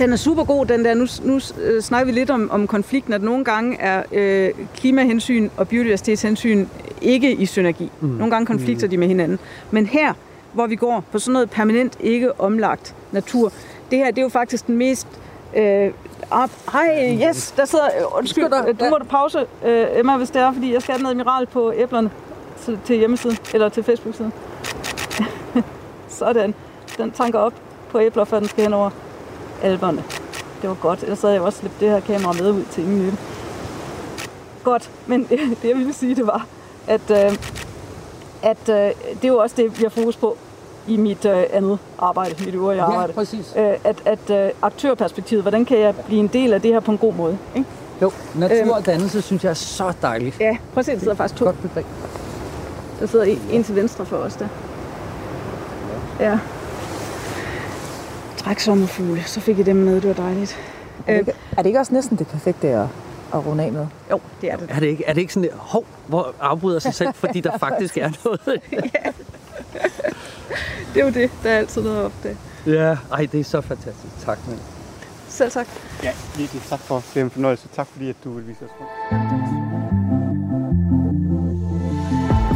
den 0.00 0.12
er 0.12 0.16
super 0.16 0.44
god, 0.44 0.66
den 0.66 0.84
der. 0.84 0.94
Nu, 0.94 1.06
nu 1.22 1.40
øh, 1.60 1.82
snakker 1.82 2.06
vi 2.06 2.12
lidt 2.12 2.30
om, 2.30 2.50
om 2.50 2.66
konflikten, 2.66 3.12
at 3.12 3.22
nogle 3.22 3.44
gange 3.44 3.76
er 3.80 4.02
øh, 4.12 4.50
klimahensyn 4.76 5.48
og 5.56 5.68
biodiversitetshensyn 5.68 6.66
ikke 7.02 7.32
i 7.32 7.46
synergi. 7.46 7.90
Mm. 8.00 8.08
Nogle 8.08 8.30
gange 8.30 8.46
konflikter 8.46 8.86
mm. 8.86 8.90
de 8.90 8.96
med 8.96 9.08
hinanden. 9.08 9.38
Men 9.70 9.86
her, 9.86 10.12
hvor 10.52 10.66
vi 10.66 10.76
går 10.76 11.04
på 11.12 11.18
sådan 11.18 11.32
noget 11.32 11.50
permanent 11.50 11.96
ikke 12.00 12.40
omlagt 12.40 12.94
natur, 13.12 13.52
det 13.90 13.98
her 13.98 14.06
det 14.06 14.18
er 14.18 14.22
jo 14.22 14.28
faktisk 14.28 14.66
den 14.66 14.76
mest... 14.76 15.06
Øh, 15.56 15.90
op. 16.30 16.50
Hej, 16.72 17.18
yes, 17.28 17.54
der 17.56 17.64
sidder... 17.64 17.84
øh, 17.84 18.18
Undskyld, 18.18 18.44
øh, 18.44 18.80
du 18.80 18.84
Ja. 18.84 18.90
må 18.90 18.98
pause, 19.08 19.38
øh, 19.64 19.86
Emma, 19.94 20.16
hvis 20.16 20.30
det 20.30 20.42
er, 20.42 20.52
fordi 20.52 20.72
jeg 20.72 20.82
skal 20.82 20.94
have 20.94 21.00
en 21.00 21.06
admiral 21.06 21.46
på 21.46 21.72
æblerne 21.76 22.10
til, 22.64 22.78
til 22.84 22.96
hjemmesiden, 22.96 23.38
eller 23.54 23.68
til 23.68 23.82
Facebook-siden. 23.82 24.32
Sådan. 26.08 26.54
Den 26.98 27.10
tanker 27.10 27.38
op 27.38 27.54
på 27.90 28.00
æbler, 28.00 28.24
før 28.24 28.38
den 28.38 28.48
skal 28.48 28.64
hen 28.64 28.72
over 28.72 28.90
alberne. 29.62 30.04
Det 30.62 30.68
var 30.68 30.76
godt, 30.80 31.02
ellers 31.02 31.22
havde 31.22 31.34
jeg 31.34 31.42
også 31.42 31.58
slæbt 31.58 31.80
det 31.80 31.90
her 31.90 32.00
kamera 32.00 32.32
med 32.32 32.50
ud 32.50 32.64
til 32.70 32.84
ingen 32.84 32.98
nytte. 32.98 33.18
Godt, 34.64 34.90
men 35.06 35.24
det 35.62 35.68
jeg 35.68 35.76
ville 35.76 35.92
sige, 35.92 36.14
det 36.14 36.26
var, 36.26 36.46
at, 36.86 37.10
øh, 37.10 37.36
at 38.42 38.68
øh, 38.68 38.74
det 38.74 39.24
er 39.24 39.28
jo 39.28 39.38
også 39.38 39.56
det, 39.56 39.78
vi 39.78 39.82
har 39.82 39.90
fokus 39.90 40.16
på 40.16 40.36
i 40.86 40.96
mit 40.96 41.24
øh, 41.24 41.44
andet 41.52 41.78
arbejde, 41.98 42.44
mit 42.44 42.54
øvrige 42.54 42.82
arbejde. 42.82 43.12
Ja, 43.12 43.12
præcis. 43.12 43.54
Øh, 43.56 43.74
at 43.84 44.02
at 44.04 44.30
øh, 44.30 44.50
aktørperspektivet, 44.62 45.44
hvordan 45.44 45.64
kan 45.64 45.78
jeg 45.78 45.94
blive 46.06 46.20
en 46.20 46.28
del 46.28 46.52
af 46.52 46.62
det 46.62 46.72
her 46.72 46.80
på 46.80 46.90
en 46.90 46.98
god 46.98 47.14
måde? 47.14 47.38
Ikke? 47.56 47.68
Jo, 48.02 48.12
natur 48.34 48.74
og 48.74 48.86
dannelse 48.86 49.22
synes 49.22 49.44
jeg 49.44 49.50
er 49.50 49.54
så 49.54 49.92
dejligt. 50.02 50.40
Ja, 50.40 50.56
prøv 50.72 50.80
at 50.80 50.86
se, 50.86 50.92
der 50.92 50.98
sidder 50.98 51.14
faktisk 51.14 51.38
to. 51.38 51.44
Godt 51.44 51.62
begreb. 51.62 51.86
Der 53.00 53.06
sidder 53.06 53.24
en, 53.24 53.42
en 53.50 53.64
til 53.64 53.76
venstre 53.76 54.06
for 54.06 54.16
os 54.16 54.36
der. 54.36 54.48
Ja. 56.20 56.38
Træk 58.40 58.58
sommerfugle, 58.60 59.22
så 59.26 59.40
fik 59.40 59.58
I 59.58 59.62
dem 59.62 59.76
med, 59.76 59.94
det 60.00 60.08
var 60.08 60.24
dejligt. 60.24 60.56
Er 61.06 61.12
det, 61.12 61.18
ikke, 61.20 61.32
er 61.52 61.56
det 61.62 61.66
ikke 61.66 61.78
også 61.80 61.94
næsten 61.94 62.18
det 62.18 62.26
perfekte 62.26 62.68
at, 62.68 62.86
at 63.34 63.46
runde 63.46 63.64
af 63.64 63.72
med? 63.72 63.86
Jo, 64.10 64.20
det 64.40 64.52
er 64.52 64.56
det. 64.56 64.66
Er 64.70 64.80
det 64.80 64.86
ikke, 64.86 65.04
er 65.04 65.12
det 65.12 65.20
ikke 65.20 65.32
sådan, 65.32 65.50
hov, 65.54 65.86
hvor 66.06 66.34
afbryder 66.40 66.78
sig 66.78 66.94
selv, 66.94 67.14
fordi 67.14 67.40
der 67.40 67.58
faktisk 67.66 67.96
er 67.96 68.10
noget? 68.24 68.40
Det 70.94 71.00
er 71.00 71.04
jo 71.06 71.12
det, 71.12 71.30
der 71.42 71.50
er 71.50 71.58
altid 71.58 71.82
noget 71.82 72.04
op 72.04 72.12
det. 72.22 72.36
ja, 72.66 72.96
ej, 73.12 73.28
det 73.32 73.40
er 73.40 73.44
så 73.44 73.60
fantastisk. 73.60 74.14
Tak, 74.24 74.38
men. 74.48 74.58
Selv 75.28 75.50
tak. 75.50 75.66
Ja, 76.02 76.12
virkelig. 76.36 76.62
Tak 76.68 76.78
for 76.80 77.02
det 77.14 77.20
er 77.20 77.24
en 77.24 77.30
fornøjelse. 77.30 77.68
Tak 77.76 77.86
fordi, 77.86 78.08
at 78.10 78.16
du 78.24 78.32
vil 78.32 78.48
vise 78.48 78.64
os 78.64 78.70
rundt. 78.80 78.90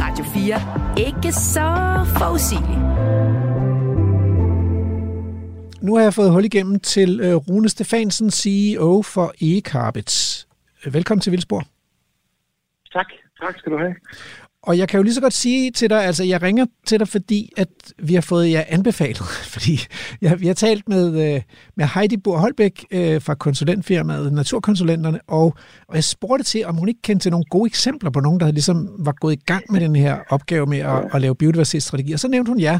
Radio 0.03 0.25
4. 0.33 0.61
Ikke 1.07 1.31
så 1.31 1.71
forudsigeligt. 2.17 3.44
Nu 5.85 5.95
har 5.95 6.03
jeg 6.03 6.13
fået 6.13 6.31
hul 6.31 6.45
igennem 6.45 6.79
til 6.79 7.19
øh, 7.19 7.35
Rune 7.35 7.69
Stefansen, 7.69 8.31
CEO 8.31 9.01
for 9.01 9.33
eCarbets. 9.41 10.47
Velkommen 10.85 11.21
til 11.21 11.31
Vildsborg. 11.31 11.63
Tak. 12.93 13.05
Tak 13.41 13.57
skal 13.59 13.71
du 13.71 13.77
have. 13.77 13.95
Og 14.61 14.77
jeg 14.77 14.89
kan 14.89 14.97
jo 14.97 15.03
lige 15.03 15.13
så 15.13 15.21
godt 15.21 15.33
sige 15.33 15.71
til 15.71 15.89
dig, 15.89 16.05
altså 16.05 16.23
jeg 16.23 16.41
ringer 16.41 16.65
til 16.85 16.99
dig, 16.99 17.07
fordi 17.07 17.51
at 17.57 17.67
vi 17.99 18.13
har 18.13 18.21
fået 18.21 18.51
jer 18.51 18.63
anbefalet, 18.67 19.17
fordi 19.53 19.79
jeg, 20.21 20.39
vi 20.39 20.47
har 20.47 20.53
talt 20.53 20.89
med, 20.89 21.35
øh, 21.35 21.41
med 21.75 21.85
Heidi 21.85 22.17
Bohr 22.17 22.37
Holbæk 22.37 22.85
øh, 22.91 23.21
fra 23.21 23.35
konsulentfirmaet 23.35 24.33
Naturkonsulenterne, 24.33 25.19
og, 25.27 25.55
og 25.87 25.95
jeg 25.95 26.03
spurgte 26.03 26.43
til, 26.43 26.65
om 26.65 26.75
hun 26.75 26.87
ikke 26.87 27.01
kendte 27.01 27.23
til 27.23 27.31
nogle 27.31 27.45
gode 27.49 27.67
eksempler 27.67 28.09
på 28.09 28.19
nogen, 28.19 28.39
der 28.39 28.51
ligesom 28.51 28.89
var 28.99 29.13
gået 29.19 29.33
i 29.33 29.41
gang 29.45 29.63
med 29.69 29.81
den 29.81 29.95
her 29.95 30.17
opgave 30.29 30.65
med 30.65 30.79
at, 30.79 31.09
at 31.13 31.21
lave 31.21 31.35
biodiversitetsstrategi, 31.35 32.13
og 32.13 32.19
så 32.19 32.27
nævnte 32.27 32.49
hun 32.49 32.59
jer. 32.59 32.79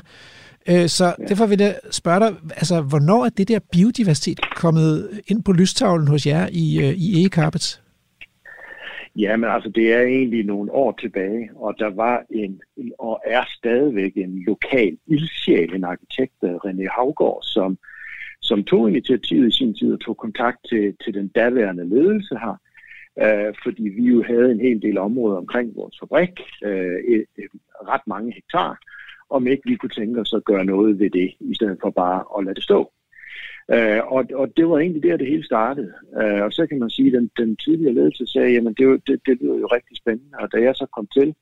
Øh, 0.70 0.88
Så 0.88 1.16
derfor 1.28 1.46
vil 1.46 1.60
jeg 1.60 1.76
spørge 1.92 2.20
dig, 2.20 2.36
altså, 2.50 2.82
hvornår 2.82 3.26
er 3.26 3.30
det 3.30 3.48
der 3.48 3.60
biodiversitet 3.72 4.40
kommet 4.56 5.22
ind 5.28 5.44
på 5.44 5.52
lystavlen 5.52 6.08
hos 6.08 6.26
jer 6.26 6.48
i, 6.52 6.80
øh, 6.84 6.94
i 6.94 7.26
e-carpets? 7.26 7.82
Ja, 9.18 9.38
men 9.38 9.50
altså, 9.50 9.70
det 9.70 9.94
er 9.94 10.02
egentlig 10.02 10.46
nogle 10.46 10.72
år 10.72 10.92
tilbage, 11.02 11.50
og 11.56 11.76
der 11.80 11.90
var 11.90 12.24
en, 12.30 12.62
og 13.00 13.22
er 13.26 13.44
stadigvæk 13.58 14.12
en 14.16 14.44
lokal 14.48 14.98
ildsjæl, 15.08 15.76
en 15.76 15.84
arkitekt, 15.84 16.34
øh, 16.44 16.56
René 16.56 16.88
Havgård, 16.96 17.44
som, 17.44 17.78
som 18.42 18.64
tog 18.64 18.90
initiativet 18.90 19.54
i 19.54 19.58
sin 19.58 19.74
tid 19.74 19.94
og 19.94 20.00
tog 20.00 20.18
kontakt 20.18 20.58
til, 20.70 20.96
til 21.04 21.14
den 21.14 21.28
daværende 21.28 21.90
ledelse 21.90 22.36
her, 22.44 22.56
øh, 23.24 23.54
fordi 23.64 23.84
vi 23.84 24.04
jo 24.04 24.24
havde 24.24 24.52
en 24.52 24.60
hel 24.60 24.82
del 24.82 24.98
områder 24.98 25.38
omkring 25.38 25.76
vores 25.76 25.96
fabrik, 26.00 26.40
øh, 26.64 27.00
et, 27.14 27.26
et, 27.38 27.52
ret 27.88 28.08
mange 28.08 28.34
hektar, 28.34 28.80
om 29.30 29.48
ikke 29.48 29.64
vi 29.66 29.76
kunne 29.76 29.90
tænke 29.90 30.22
os 30.22 30.34
at 30.34 30.46
gøre 30.46 30.66
noget 30.66 31.00
ved 31.00 31.10
det, 31.10 31.34
i 31.40 31.56
stedet 31.56 31.78
for 31.82 31.90
bare 31.90 32.24
at 32.38 32.46
lade 32.46 32.56
det 32.56 32.64
stå. 32.64 32.92
Øh, 33.72 34.02
og, 34.08 34.26
og 34.34 34.58
det 34.58 34.70
var 34.70 34.78
egentlig 34.80 35.04
der, 35.04 35.18
det 35.18 35.28
hele 35.28 35.46
startede. 35.46 35.94
Øh, 36.22 36.42
og 36.44 36.54
så 36.54 36.68
kan 36.68 36.80
man 36.80 36.90
sige, 36.90 37.08
at 37.08 37.14
den, 37.14 37.32
den 37.38 37.56
tidligere 37.56 37.94
ledelse 37.94 38.28
sagde, 38.28 38.54
jamen 38.54 38.74
det, 38.74 38.84
jo- 38.84 39.02
det, 39.08 39.22
det 39.26 39.38
lyder 39.42 39.58
jo 39.60 39.66
rigtig 39.66 39.98
spændende. 39.98 40.38
Og 40.40 40.52
da 40.52 40.58
jeg 40.62 40.76
så 40.76 40.86
kom 40.86 41.08
til, 41.14 41.36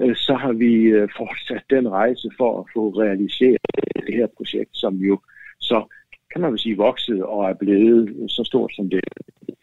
øh, 0.00 0.16
så 0.16 0.34
har 0.34 0.52
vi 0.52 0.74
øh, 0.74 1.08
fortsat 1.18 1.64
den 1.70 1.88
rejse 1.88 2.30
for 2.36 2.60
at 2.60 2.64
få 2.74 2.88
realiseret 2.88 3.58
det 4.06 4.14
her 4.14 4.26
projekt, 4.36 4.70
som 4.72 4.94
jo 4.96 5.20
så, 5.60 5.84
kan 6.32 6.40
man 6.40 6.50
vel 6.50 6.58
sige, 6.58 6.76
voksede 6.76 7.26
og 7.26 7.50
er 7.50 7.54
blevet 7.54 8.30
så 8.30 8.44
stort 8.44 8.72
som 8.74 8.90
det 8.90 8.96
er. 8.98 9.54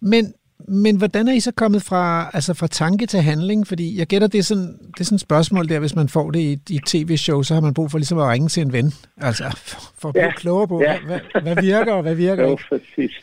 Men, 0.00 0.24
men 0.68 0.96
hvordan 0.98 1.28
er 1.28 1.32
I 1.32 1.40
så 1.40 1.52
kommet 1.52 1.82
fra, 1.82 2.30
altså 2.34 2.54
fra 2.54 2.66
tanke 2.66 3.06
til 3.06 3.20
handling? 3.20 3.66
Fordi 3.66 3.98
jeg 3.98 4.06
gætter, 4.06 4.28
det 4.28 4.38
er 4.38 4.42
sådan, 4.42 4.72
det 4.94 5.00
er 5.00 5.04
sådan 5.04 5.16
et 5.16 5.20
spørgsmål 5.20 5.68
der, 5.68 5.78
hvis 5.80 5.96
man 5.96 6.08
får 6.08 6.30
det 6.30 6.40
i, 6.40 6.52
et 6.76 6.82
tv-show, 6.86 7.42
så 7.42 7.54
har 7.54 7.60
man 7.60 7.74
brug 7.74 7.90
for 7.90 7.98
ligesom 7.98 8.18
at 8.18 8.28
ringe 8.28 8.48
til 8.48 8.60
en 8.60 8.72
ven. 8.72 8.86
Altså 9.20 9.44
for, 9.56 9.80
for 10.00 10.08
at 10.08 10.14
blive 10.14 10.24
Ja. 10.24 10.32
klogere 10.32 10.68
på, 10.68 10.82
Ja. 10.82 10.98
hvad, 11.06 11.20
hvad, 11.42 11.56
virker 11.62 11.92
og 11.92 12.02
hvad 12.02 12.14
virker 12.14 12.44
Jo, 12.44 12.50
ikke. 12.50 12.64
præcis. 12.68 13.14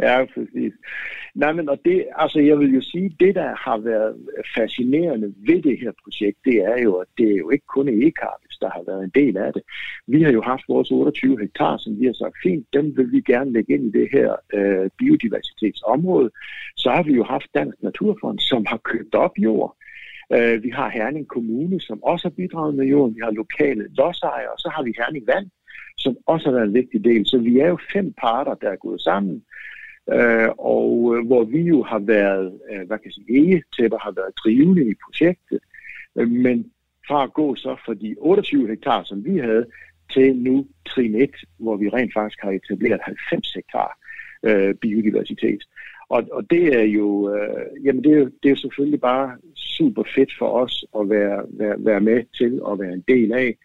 Ja, 0.00 0.24
præcis. 0.34 0.72
Nej, 1.34 1.52
men 1.52 1.68
og 1.68 1.78
det, 1.84 2.04
altså 2.18 2.38
jeg 2.40 2.58
vil 2.58 2.74
jo 2.74 2.80
sige, 2.80 3.16
det 3.20 3.34
der 3.34 3.50
har 3.66 3.78
været 3.78 4.14
fascinerende 4.58 5.26
ved 5.48 5.62
det 5.62 5.76
her 5.82 5.92
projekt, 6.04 6.38
det 6.44 6.56
er 6.72 6.82
jo, 6.82 6.92
at 6.94 7.06
det 7.18 7.26
er 7.32 7.36
jo 7.36 7.50
ikke 7.50 7.66
kun 7.66 7.88
e-carpets, 7.88 8.45
der 8.58 8.70
har 8.70 8.82
været 8.86 9.04
en 9.04 9.12
del 9.14 9.36
af 9.36 9.52
det. 9.52 9.62
Vi 10.06 10.22
har 10.22 10.32
jo 10.32 10.42
haft 10.42 10.62
vores 10.68 10.90
28 10.90 11.38
hektar, 11.40 11.76
som 11.76 12.00
vi 12.00 12.06
har 12.06 12.12
sagt, 12.12 12.36
fint, 12.42 12.66
dem 12.72 12.96
vil 12.96 13.12
vi 13.12 13.20
gerne 13.20 13.52
lægge 13.52 13.74
ind 13.74 13.84
i 13.86 13.98
det 13.98 14.08
her 14.12 14.30
øh, 14.54 14.90
biodiversitetsområde. 14.98 16.30
Så 16.76 16.90
har 16.90 17.02
vi 17.02 17.12
jo 17.12 17.24
haft 17.24 17.54
Dansk 17.54 17.82
Naturfond, 17.82 18.38
som 18.38 18.66
har 18.66 18.80
købt 18.84 19.14
op 19.14 19.38
jord. 19.38 19.76
Øh, 20.32 20.62
vi 20.62 20.70
har 20.70 20.88
Herning 20.88 21.28
Kommune, 21.28 21.80
som 21.80 22.02
også 22.02 22.28
har 22.28 22.34
bidraget 22.34 22.74
med 22.74 22.86
jorden. 22.86 23.14
Vi 23.14 23.20
har 23.24 23.30
lokale 23.30 23.84
lodsejere, 23.98 24.52
og 24.52 24.58
så 24.58 24.68
har 24.74 24.82
vi 24.82 24.94
Herning 24.98 25.26
Vand, 25.26 25.50
som 25.98 26.16
også 26.26 26.46
har 26.48 26.54
været 26.54 26.68
en 26.68 26.74
vigtig 26.74 27.04
del. 27.04 27.26
Så 27.26 27.38
vi 27.38 27.58
er 27.58 27.68
jo 27.68 27.78
fem 27.92 28.14
parter, 28.20 28.54
der 28.54 28.70
er 28.70 28.76
gået 28.76 29.00
sammen, 29.00 29.42
øh, 30.12 30.48
og 30.58 31.16
øh, 31.16 31.26
hvor 31.26 31.44
vi 31.44 31.60
jo 31.60 31.82
har 31.82 31.98
været, 31.98 32.60
øh, 32.70 32.86
hvad 32.86 32.98
kan 32.98 33.04
jeg 33.04 33.12
sige, 33.12 33.38
egetæpper 33.38 33.98
har 33.98 34.10
været 34.10 34.38
drivende 34.44 34.90
i 34.90 34.94
projektet. 35.04 35.60
Øh, 36.18 36.30
men 36.30 36.70
fra 37.08 37.22
at 37.24 37.32
gå 37.32 37.54
så 37.54 37.76
for 37.86 37.94
de 37.94 38.14
28 38.18 38.68
hektar, 38.68 39.02
som 39.04 39.24
vi 39.24 39.38
havde, 39.38 39.66
til 40.12 40.36
nu 40.36 40.66
trin 40.88 41.14
1, 41.14 41.30
hvor 41.58 41.76
vi 41.76 41.88
rent 41.88 42.12
faktisk 42.14 42.38
har 42.42 42.50
etableret 42.50 43.00
90 43.02 43.52
hektar 43.54 43.98
øh, 44.42 44.74
biodiversitet. 44.74 45.62
Og, 46.08 46.28
og 46.32 46.50
det 46.50 46.74
er 46.80 46.82
jo, 46.82 47.34
øh, 47.34 47.84
jamen 47.84 48.04
det 48.04 48.12
er, 48.12 48.16
jo- 48.18 48.24
det 48.42 48.44
er 48.44 48.50
jo 48.50 48.56
selvfølgelig 48.56 49.00
bare 49.00 49.36
super 49.54 50.02
fedt 50.14 50.32
for 50.38 50.48
os 50.48 50.84
at 51.00 51.10
være, 51.10 51.44
være, 51.50 51.76
være 51.78 52.00
med 52.00 52.24
til 52.38 52.62
og 52.62 52.78
være 52.78 52.92
en 52.92 53.04
del 53.08 53.32
af. 53.32 53.56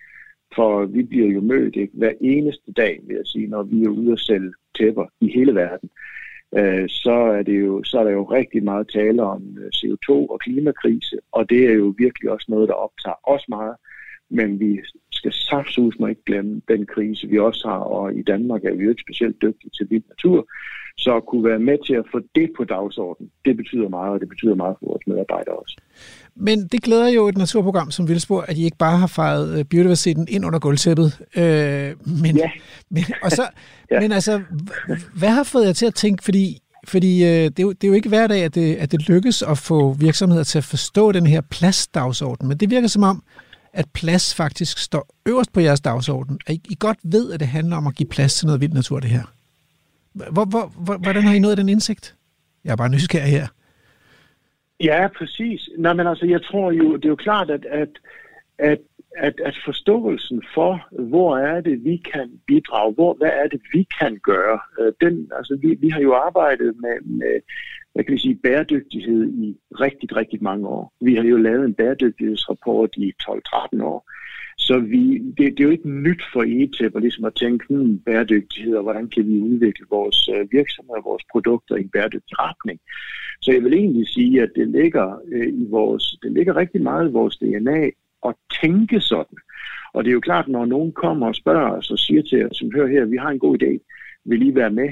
For 0.56 0.86
vi 0.86 1.04
bliver 1.04 1.28
jo 1.28 1.42
mødt 1.42 1.76
ikke, 1.76 1.94
hver 1.94 2.12
eneste 2.22 2.72
dag, 2.72 3.00
vil 3.08 3.16
jeg 3.16 3.26
sige, 3.26 3.48
når 3.48 3.64
vi 3.64 3.84
er 3.84 3.90
ude 3.90 4.12
og 4.12 4.20
sælge 4.20 4.54
tæpper 4.78 5.06
i 5.22 5.32
hele 5.32 5.56
verden. 5.56 5.90
Øh, 6.58 6.90
så, 6.90 7.12
er 7.12 7.44
det 7.44 7.60
jo, 7.62 7.84
så 7.84 8.00
er 8.00 8.04
der 8.04 8.12
jo 8.12 8.24
rigtig 8.24 8.64
meget 8.64 8.88
tale 8.88 9.24
om 9.24 9.58
øh, 9.60 9.70
CO2 9.76 10.10
og 10.10 10.40
klimakrise, 10.40 11.18
og 11.32 11.50
det 11.50 11.66
er 11.70 11.74
jo 11.74 11.94
virkelig 11.98 12.32
også 12.32 12.46
noget, 12.50 12.70
der 12.70 12.74
optager 12.74 13.20
os 13.24 13.50
meget. 13.50 13.76
Men 14.32 14.60
vi 14.60 14.80
skal 15.12 15.34
saftsus 15.34 15.96
må 16.00 16.08
ikke 16.08 16.26
glemme 16.26 16.62
den 16.68 16.86
krise, 16.86 17.28
vi 17.28 17.40
også 17.40 17.68
har, 17.68 17.84
og 17.98 18.14
i 18.20 18.22
Danmark 18.22 18.62
er 18.64 18.76
vi 18.76 18.84
jo 18.84 18.90
ikke 18.90 19.06
specielt 19.08 19.42
dygtige 19.42 19.72
til 19.78 19.88
vild 19.90 20.04
natur. 20.10 20.48
Så 20.98 21.16
at 21.16 21.26
kunne 21.26 21.44
være 21.44 21.60
med 21.60 21.78
til 21.88 21.94
at 21.94 22.06
få 22.12 22.20
det 22.36 22.50
på 22.58 22.64
dagsordenen, 22.64 23.32
det 23.46 23.58
betyder 23.58 23.90
meget, 23.90 24.14
og 24.14 24.20
det 24.20 24.30
betyder 24.30 24.56
meget 24.56 24.76
for 24.80 24.86
vores 24.86 25.08
medarbejdere 25.08 25.56
også. 25.56 25.78
Men 26.36 26.68
det 26.68 26.82
glæder 26.82 27.10
jo 27.10 27.28
et 27.28 27.38
naturprogram 27.38 27.92
som 27.92 28.08
Vildspor, 28.08 28.42
at 28.42 28.58
I 28.58 28.64
ikke 28.64 28.78
bare 28.78 28.98
har 28.98 29.08
fejret 29.08 29.60
øh, 29.60 29.66
biodiversiteten 29.66 30.28
ind 30.30 30.46
under 30.46 30.60
gulvtæppet. 30.60 31.10
Øh, 31.38 31.44
men, 32.22 32.38
ja. 32.38 32.52
men, 32.96 33.04
og 33.24 33.32
så, 33.32 33.44
ja. 33.92 34.00
men 34.00 34.12
altså, 34.12 34.42
hvad 35.20 35.30
har 35.30 35.44
fået 35.44 35.66
jer 35.66 35.74
til 35.74 35.86
at 35.86 35.96
tænke, 35.96 36.24
fordi, 36.24 36.60
fordi 36.88 37.24
øh, 37.24 37.30
det, 37.30 37.60
er 37.60 37.64
jo, 37.64 37.72
det 37.72 37.84
er 37.84 37.88
jo 37.88 37.94
ikke 37.94 38.10
hver 38.10 38.28
dag, 38.28 38.44
at 38.44 38.56
det, 38.56 38.76
at 38.76 38.92
det 38.92 39.10
lykkes 39.10 39.42
at 39.42 39.58
få 39.58 39.94
virksomheder 39.94 40.44
til 40.44 40.58
at 40.58 40.64
forstå 40.64 41.12
den 41.12 41.28
her 41.28 41.42
pladsdagsorden, 41.42 42.48
men 42.48 42.58
det 42.58 42.70
virker 42.70 42.88
som 42.88 43.04
om, 43.04 43.24
at 43.74 43.86
plads 43.94 44.36
faktisk 44.36 44.78
står 44.78 45.16
øverst 45.26 45.54
på 45.54 45.60
jeres 45.60 45.82
dagsorden. 45.82 46.40
At 46.48 46.54
I, 46.54 46.62
I 46.70 46.76
godt 46.80 46.98
ved, 47.04 47.34
at 47.34 47.40
det 47.40 47.48
handler 47.48 47.78
om 47.78 47.88
at 47.88 47.96
give 47.96 48.10
plads 48.10 48.36
til 48.36 48.46
noget 48.46 48.62
vild 48.62 48.74
natur, 48.74 49.00
det 49.00 49.10
her. 49.10 49.24
Hvor, 50.14 50.46
hvor, 50.46 50.72
hvor, 50.86 50.98
hvordan 50.98 51.24
har 51.24 51.34
I 51.34 51.40
nået 51.40 51.58
den 51.58 51.70
indsigt? 51.70 52.16
Jeg 52.64 52.72
er 52.72 52.76
bare 52.76 52.90
nysgerrig 52.90 53.32
her. 53.32 53.48
Ja, 54.80 55.08
præcis. 55.18 55.70
Nej, 55.78 55.94
men 55.94 56.08
altså, 56.08 56.26
jeg 56.26 56.44
tror 56.44 56.72
jo, 56.72 56.96
det 56.96 57.06
er 57.06 57.10
jo 57.10 57.16
klart, 57.16 57.50
at, 57.50 57.66
at, 57.66 57.90
at, 58.58 58.80
at, 59.18 59.34
at 59.46 59.56
forståelsen 59.66 60.44
for, 60.54 60.88
hvor 61.10 61.38
er 61.38 61.62
det, 61.62 61.84
vi 61.84 62.04
kan 62.14 62.30
bidrage, 62.48 62.94
hvor, 62.94 63.14
hvad 63.14 63.30
er 63.44 63.48
det, 63.48 63.62
vi 63.74 63.88
kan 64.00 64.20
gøre, 64.24 64.60
øh, 64.80 64.94
den, 65.02 65.32
altså, 65.38 65.58
vi, 65.62 65.78
vi 65.80 65.90
har 65.90 66.00
jo 66.00 66.14
arbejdet 66.14 66.76
med, 66.82 67.02
med 67.02 67.40
hvad 67.94 68.04
kan 68.04 68.14
vi 68.14 68.20
sige, 68.20 68.40
bæredygtighed 68.44 69.34
i 69.34 69.58
rigtig, 69.72 70.16
rigtig 70.16 70.44
mange 70.44 70.68
år. 70.68 70.94
Vi 71.02 71.16
har 71.16 71.24
jo 71.24 71.38
lavet 71.38 71.66
en 71.66 71.74
bæredygtighedsrapport 71.74 72.90
i 72.98 73.14
12-13 73.24 73.84
år. 73.84 74.12
Så 74.58 74.80
vi, 74.80 75.18
det, 75.18 75.38
det 75.38 75.60
er 75.60 75.64
jo 75.64 75.70
ikke 75.70 75.90
nyt 75.90 76.24
for 76.34 76.44
ETEP 76.48 76.96
at, 76.96 77.02
ligesom 77.02 77.26
at 77.26 77.36
tænke 77.36 77.66
hmm, 77.70 78.00
bæredygtighed, 78.00 78.76
og 78.76 78.84
hvordan 78.84 79.10
kan 79.10 79.28
vi 79.28 79.42
udvikle 79.42 79.86
vores 79.90 80.30
øh, 80.36 80.52
virksomhed 80.52 80.96
og 80.96 81.04
vores 81.06 81.24
produkter 81.32 81.76
i 81.76 81.82
en 81.82 81.90
bæredygtig 81.90 82.40
retning. 82.40 82.80
Så 83.42 83.52
jeg 83.52 83.64
vil 83.64 83.74
egentlig 83.74 84.08
sige, 84.08 84.42
at 84.42 84.52
det 84.56 84.68
ligger, 84.68 85.22
øh, 85.32 85.48
i 85.48 85.66
vores, 85.70 86.18
det 86.24 86.32
ligger 86.32 86.56
rigtig 86.56 86.82
meget 86.82 87.10
i 87.10 87.12
vores 87.12 87.38
DNA 87.38 87.90
at 88.26 88.36
tænke 88.62 89.02
sådan. 89.02 89.38
Og 89.94 90.04
det 90.04 90.10
er 90.10 90.14
jo 90.14 90.20
klart, 90.20 90.48
når 90.48 90.66
nogen 90.66 90.92
kommer 90.92 91.28
og 91.28 91.36
spørger 91.36 91.72
os 91.78 91.92
og 91.92 92.00
siger 92.00 92.22
til 92.22 92.46
os, 92.46 92.58
som 92.58 92.72
hører 92.76 92.88
her, 92.88 93.06
vi 93.06 93.18
har 93.18 93.30
en 93.30 93.40
god 93.40 93.64
idé, 93.64 93.72
vil 94.26 94.48
I 94.48 94.56
være 94.56 94.72
med? 94.72 94.90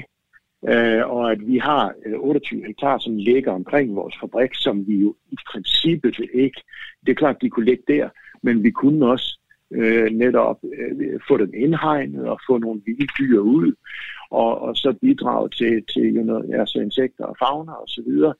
Øh, 0.68 1.10
og 1.10 1.32
at 1.32 1.46
vi 1.46 1.58
har 1.58 1.94
øh, 2.06 2.20
28 2.20 2.66
hektar, 2.66 2.98
som 2.98 3.16
ligger 3.16 3.52
omkring 3.52 3.96
vores 3.96 4.14
fabrik, 4.20 4.50
som 4.54 4.86
vi 4.86 4.96
jo 4.96 5.14
i 5.30 5.36
princippet 5.52 6.20
ikke, 6.34 6.62
det 7.06 7.10
er 7.12 7.14
klart, 7.14 7.42
de 7.42 7.50
kunne 7.50 7.66
ligge 7.66 7.84
der, 7.88 8.08
men 8.42 8.62
vi 8.62 8.70
kunne 8.70 9.06
også 9.06 9.38
øh, 9.70 10.10
netop 10.10 10.58
øh, 10.78 11.20
få 11.28 11.36
dem 11.36 11.52
indhegnet 11.54 12.28
og 12.28 12.40
få 12.46 12.58
nogle 12.58 12.82
vilde 12.86 13.06
dyr 13.18 13.38
ud, 13.38 13.72
og, 14.30 14.60
og 14.62 14.76
så 14.76 14.92
bidrage 15.00 15.48
til, 15.48 15.84
til 15.94 16.16
you 16.16 16.22
know, 16.22 16.60
altså 16.60 16.78
insekter 16.78 17.24
og 17.24 17.36
fauna 17.38 17.72
og 17.72 17.88
så 17.88 18.02
videre. 18.06 18.34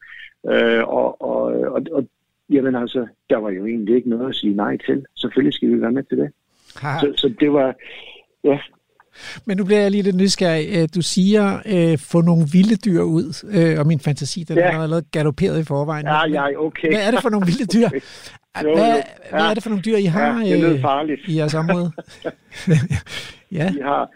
Øh, 0.50 0.88
og, 0.88 1.22
og, 1.22 1.42
og, 1.44 1.82
og 1.92 2.08
jamen 2.50 2.74
altså, 2.74 3.06
der 3.30 3.36
var 3.36 3.50
jo 3.50 3.66
egentlig 3.66 3.96
ikke 3.96 4.08
noget 4.08 4.28
at 4.28 4.34
sige 4.34 4.54
nej 4.54 4.76
til. 4.76 5.04
Selvfølgelig 5.16 5.54
skal 5.54 5.68
vi 5.68 5.80
være 5.80 5.92
med 5.92 6.02
til 6.02 6.18
det. 6.18 6.32
Så, 7.00 7.12
så 7.16 7.34
det 7.40 7.52
var, 7.52 7.74
ja, 8.44 8.58
Men 9.46 9.56
nu 9.56 9.64
bliver 9.64 9.80
jeg 9.80 9.90
lige 9.90 10.02
lidt 10.02 10.16
nysgerrig. 10.16 10.68
Øh, 10.72 10.88
Du 10.94 11.02
siger, 11.02 11.58
øh, 11.66 11.98
få 11.98 12.20
nogle 12.20 12.46
vilde 12.52 12.76
dyr 12.76 13.00
ud, 13.00 13.46
øh, 13.50 13.78
og 13.78 13.86
min 13.86 14.00
fantasi, 14.00 14.44
den 14.44 14.56
Ja. 14.58 14.62
er 14.62 14.80
allerede 14.82 15.04
galopperet 15.12 15.60
i 15.60 15.64
forvejen. 15.64 16.06
Ja, 16.06 16.26
ja, 16.28 16.60
okay. 16.66 16.88
Hvad 16.92 17.06
er 17.06 17.10
det 17.10 17.22
for 17.22 17.28
nogle 17.30 17.46
vilde 17.46 17.66
dyr? 17.66 17.88
Jo, 18.62 18.68
jo. 18.68 18.74
Hvad, 18.74 18.86
Ja. 18.86 19.02
hvad 19.30 19.40
er 19.50 19.54
det 19.54 19.62
for 19.62 19.70
nogle 19.70 19.82
dyr, 19.82 19.96
I 19.96 20.04
har 20.04 20.40
Ja, 20.44 20.56
det 20.56 20.64
øh, 20.74 20.80
farligt. 20.80 21.20
i 21.28 21.36
jeres 21.36 21.54
område? 21.54 21.92
ja. 23.58 23.70
Vi 23.72 23.78
har, 23.84 24.10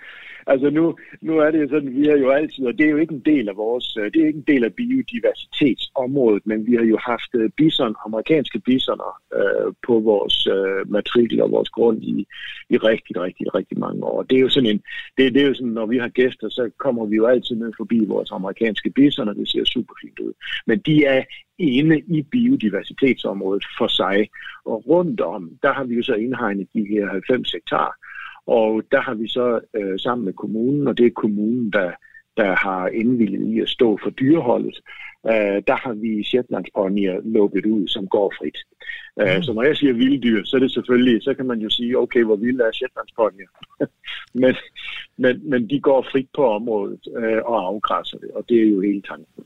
altså 0.46 0.70
nu, 0.70 0.96
nu 1.20 1.38
er 1.38 1.50
det 1.50 1.62
jo 1.62 1.68
sådan, 1.68 1.96
vi 1.96 2.06
har 2.06 2.16
jo 2.16 2.30
altid, 2.30 2.66
og 2.66 2.72
det 2.78 2.86
er 2.86 2.90
jo 2.90 2.96
ikke 2.96 3.14
en 3.14 3.22
del 3.24 3.48
af 3.48 3.56
vores, 3.56 3.96
øh, 3.96 4.12
det 4.12 4.22
er 4.22 4.26
ikke 4.26 4.36
en 4.36 4.52
del 4.54 4.64
af 4.64 4.74
biodiversitetsområdet, 4.74 6.46
men 6.46 6.66
vi 6.66 6.74
har 6.74 6.84
jo 6.84 6.98
haft 7.00 7.30
øh, 7.34 7.50
bison, 7.56 7.94
amerikanske 8.06 8.58
bisoner 8.58 9.20
øh, 9.38 9.72
på 9.86 10.00
vores 10.00 10.46
øh, 10.46 10.90
matrikel 10.90 11.42
og 11.42 11.50
vores 11.50 11.68
grund 11.68 12.02
i, 12.02 12.26
i 12.70 12.76
rigtig, 12.76 13.20
rigtig, 13.20 13.54
rigtig 13.54 13.78
mange 13.78 14.04
år. 14.04 14.22
Det 14.22 14.36
er 14.36 14.40
jo 14.40 14.48
sådan 14.48 14.70
en, 14.70 14.82
det, 15.16 15.34
det 15.34 15.42
er 15.42 15.46
jo 15.46 15.54
sådan, 15.54 15.72
når 15.72 15.86
vi 15.86 15.98
har 15.98 16.08
gæster, 16.08 16.48
så 16.48 16.70
kommer 16.78 17.06
vi 17.06 17.16
jo 17.16 17.26
altid 17.26 17.56
ned 17.56 17.72
forbi 17.76 18.04
vores 18.04 18.30
amerikanske 18.32 18.90
bisoner, 18.90 19.32
det 19.32 19.48
ser 19.48 19.64
super 19.64 19.94
fint 20.02 20.18
ud. 20.18 20.32
Men 20.66 20.78
de 20.78 21.04
er 21.04 21.24
inde 21.58 21.98
i 22.00 22.22
biodiversitetsområdet 22.22 23.64
for 23.78 23.86
sig. 23.86 24.28
Og 24.64 24.88
rundt 24.88 25.20
om, 25.20 25.50
der 25.62 25.72
har 25.72 25.84
vi 25.84 25.94
jo 25.94 26.02
så 26.02 26.14
indhegnet 26.14 26.68
de 26.74 26.86
her 26.86 27.08
90 27.08 27.52
hektar, 27.52 27.96
og 28.46 28.82
der 28.92 29.00
har 29.00 29.14
vi 29.14 29.28
så 29.28 29.60
øh, 29.74 29.98
sammen 29.98 30.24
med 30.24 30.32
kommunen, 30.32 30.88
og 30.88 30.98
det 30.98 31.06
er 31.06 31.10
kommunen, 31.10 31.72
der, 31.72 31.92
der 32.36 32.54
har 32.54 32.88
indvillet 32.88 33.46
i 33.54 33.60
at 33.60 33.68
stå 33.68 33.98
for 34.02 34.10
dyreholdet, 34.10 34.80
øh, 35.26 35.62
der 35.66 35.76
har 35.76 35.92
vi 35.92 36.24
Shetlandsponyer 36.24 37.20
lukket 37.24 37.66
ud, 37.66 37.88
som 37.88 38.08
går 38.08 38.32
frit. 38.38 38.58
Øh, 39.20 39.42
så 39.42 39.52
når 39.52 39.62
jeg 39.62 39.76
siger 39.76 39.92
vilde 39.92 40.18
dyr, 40.18 40.44
så 40.44 40.56
er 40.56 40.60
det 40.60 40.72
selvfølgelig, 40.72 41.22
så 41.22 41.34
kan 41.34 41.46
man 41.46 41.60
jo 41.60 41.70
sige, 41.70 41.98
okay, 41.98 42.24
hvor 42.24 42.36
vilde 42.36 42.64
er 42.64 42.72
Shetlandsponyer? 42.72 43.48
men, 44.42 44.54
men, 45.16 45.50
men 45.50 45.70
de 45.70 45.80
går 45.80 46.06
frit 46.12 46.28
på 46.34 46.46
området 46.46 47.00
øh, 47.16 47.42
og 47.44 47.66
afgræsser 47.66 48.18
det, 48.18 48.30
og 48.30 48.44
det 48.48 48.62
er 48.62 48.70
jo 48.70 48.80
hele 48.80 49.02
tanken. 49.02 49.44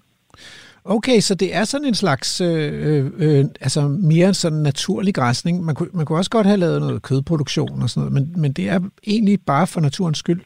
Okay, 0.90 1.20
så 1.20 1.35
det 1.35 1.55
er 1.55 1.65
sådan 1.65 1.86
en 1.86 1.94
slags, 1.94 2.40
øh, 2.40 3.06
øh, 3.06 3.44
altså 3.60 3.81
mere 4.12 4.35
sådan 4.35 4.59
naturlig 4.59 5.15
græsning. 5.15 5.65
Man 5.65 5.74
kunne, 5.74 5.89
man 5.93 6.06
kunne 6.06 6.19
også 6.19 6.31
godt 6.31 6.47
have 6.47 6.59
lavet 6.59 6.81
noget 6.81 7.02
kødproduktion 7.02 7.82
og 7.82 7.89
sådan 7.90 8.01
noget, 8.01 8.12
men, 8.12 8.43
men 8.43 8.52
det 8.52 8.69
er 8.69 8.81
egentlig 9.06 9.39
bare 9.47 9.66
for 9.66 9.81
naturens 9.81 10.19
skyld. 10.19 10.40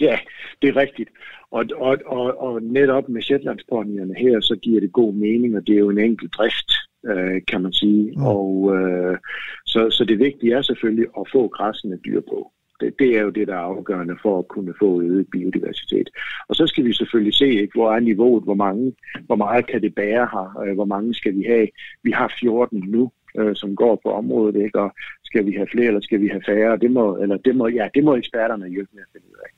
Ja, 0.00 0.18
det 0.62 0.68
er 0.68 0.76
rigtigt. 0.76 1.10
Og, 1.50 1.64
og, 1.76 1.96
og, 2.06 2.40
og 2.40 2.62
netop 2.62 3.08
med 3.08 3.22
Shetlandsponyerne 3.22 4.14
her, 4.18 4.40
så 4.40 4.56
giver 4.62 4.80
det 4.80 4.92
god 4.92 5.12
mening, 5.12 5.56
og 5.56 5.66
det 5.66 5.74
er 5.74 5.78
jo 5.78 5.90
en 5.90 6.00
enkelt 6.00 6.34
drift, 6.34 6.70
øh, 7.06 7.42
kan 7.48 7.62
man 7.62 7.72
sige. 7.72 8.12
Mm. 8.16 8.26
Og 8.26 8.76
øh, 8.76 9.18
så, 9.66 9.90
så 9.90 10.04
det 10.04 10.18
vigtige 10.18 10.54
er 10.54 10.62
selvfølgelig 10.62 11.06
at 11.20 11.28
få 11.32 11.48
græssende 11.48 11.98
dyr 12.04 12.20
på. 12.20 12.52
Det, 12.80 12.94
det 12.98 13.16
er 13.16 13.22
jo 13.22 13.30
det, 13.30 13.48
der 13.48 13.54
er 13.54 13.58
afgørende 13.74 14.16
for 14.22 14.38
at 14.38 14.48
kunne 14.48 14.74
få 14.78 15.02
øget 15.02 15.26
biodiversitet. 15.32 16.08
Og 16.48 16.54
så 16.54 16.66
skal 16.66 16.84
vi 16.84 16.92
selvfølgelig 16.92 17.34
se, 17.34 17.46
ikke, 17.48 17.72
hvor 17.74 17.92
er 17.92 18.00
niveauet, 18.00 18.44
hvor, 18.44 18.54
mange, 18.54 18.92
hvor 19.26 19.36
meget 19.36 19.66
kan 19.66 19.82
det 19.82 19.94
bære 19.94 20.28
her, 20.32 20.62
øh, 20.66 20.74
hvor 20.74 20.84
mange 20.84 21.14
skal 21.14 21.34
vi 21.36 21.44
have. 21.48 21.68
Vi 22.02 22.10
har 22.10 22.34
14 22.40 22.84
nu, 22.88 23.10
øh, 23.38 23.56
som 23.56 23.76
går 23.76 24.00
på 24.04 24.12
området, 24.12 24.56
ikke? 24.64 24.80
og 24.80 24.94
skal 25.24 25.46
vi 25.46 25.52
have 25.52 25.68
flere, 25.72 25.86
eller 25.86 26.00
skal 26.00 26.20
vi 26.20 26.28
have 26.28 26.42
færre? 26.46 26.76
Det 26.78 26.90
må, 26.90 27.16
eller 27.16 27.36
det 27.36 27.56
må, 27.56 27.68
ja, 27.68 27.88
det 27.94 28.04
må 28.04 28.14
eksperterne 28.16 28.68
hjælpe 28.68 28.90
med 28.94 29.02
at 29.02 29.08
finde 29.12 29.26
ud 29.32 29.38
af. 29.46 29.50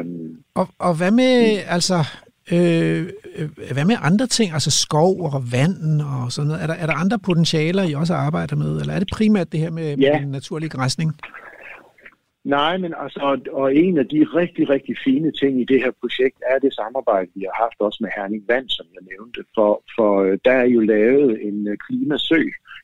Um, 0.00 0.38
Og, 0.54 0.68
og 0.78 0.96
hvad 0.98 1.10
med, 1.10 1.58
altså, 1.68 1.94
øh, 2.52 3.02
hvad 3.72 3.84
med 3.84 3.96
andre 4.02 4.26
ting, 4.26 4.52
altså 4.52 4.70
skov 4.70 5.20
og 5.20 5.42
vand 5.52 6.00
og 6.02 6.32
sådan 6.32 6.48
noget? 6.48 6.62
Er 6.62 6.66
der, 6.66 6.74
er 6.74 6.86
der 6.86 6.94
andre 6.94 7.18
potentialer, 7.18 7.82
I 7.82 7.92
også 7.94 8.14
arbejder 8.14 8.56
med, 8.56 8.80
eller 8.80 8.94
er 8.94 8.98
det 8.98 9.08
primært 9.12 9.52
det 9.52 9.60
her 9.60 9.70
med, 9.70 9.96
Ja. 9.98 10.12
med 10.12 10.20
den 10.20 10.30
naturlige 10.30 10.70
græsning? 10.70 11.14
Nej, 12.44 12.76
men 12.78 12.94
altså, 12.96 13.40
og- 13.52 13.74
en 13.76 13.98
af 13.98 14.06
de 14.08 14.24
rigtig, 14.24 14.70
rigtig 14.70 14.96
fine 15.04 15.32
ting 15.32 15.60
i 15.60 15.64
det 15.64 15.78
her 15.82 15.90
projekt 16.00 16.36
er 16.50 16.58
det 16.58 16.74
samarbejde, 16.74 17.30
vi 17.34 17.40
har 17.40 17.62
haft 17.64 17.80
også 17.80 17.98
med 18.00 18.10
Herning 18.16 18.44
Vand, 18.48 18.68
som 18.68 18.86
jeg 18.94 19.02
nævnte. 19.10 19.44
For, 19.54 19.82
for 19.96 20.22
øh, 20.22 20.38
der 20.44 20.52
er 20.52 20.64
jo 20.64 20.80
lavet 20.80 21.46
en 21.48 21.68
øh, 21.68 21.76
klimasø 21.76 22.42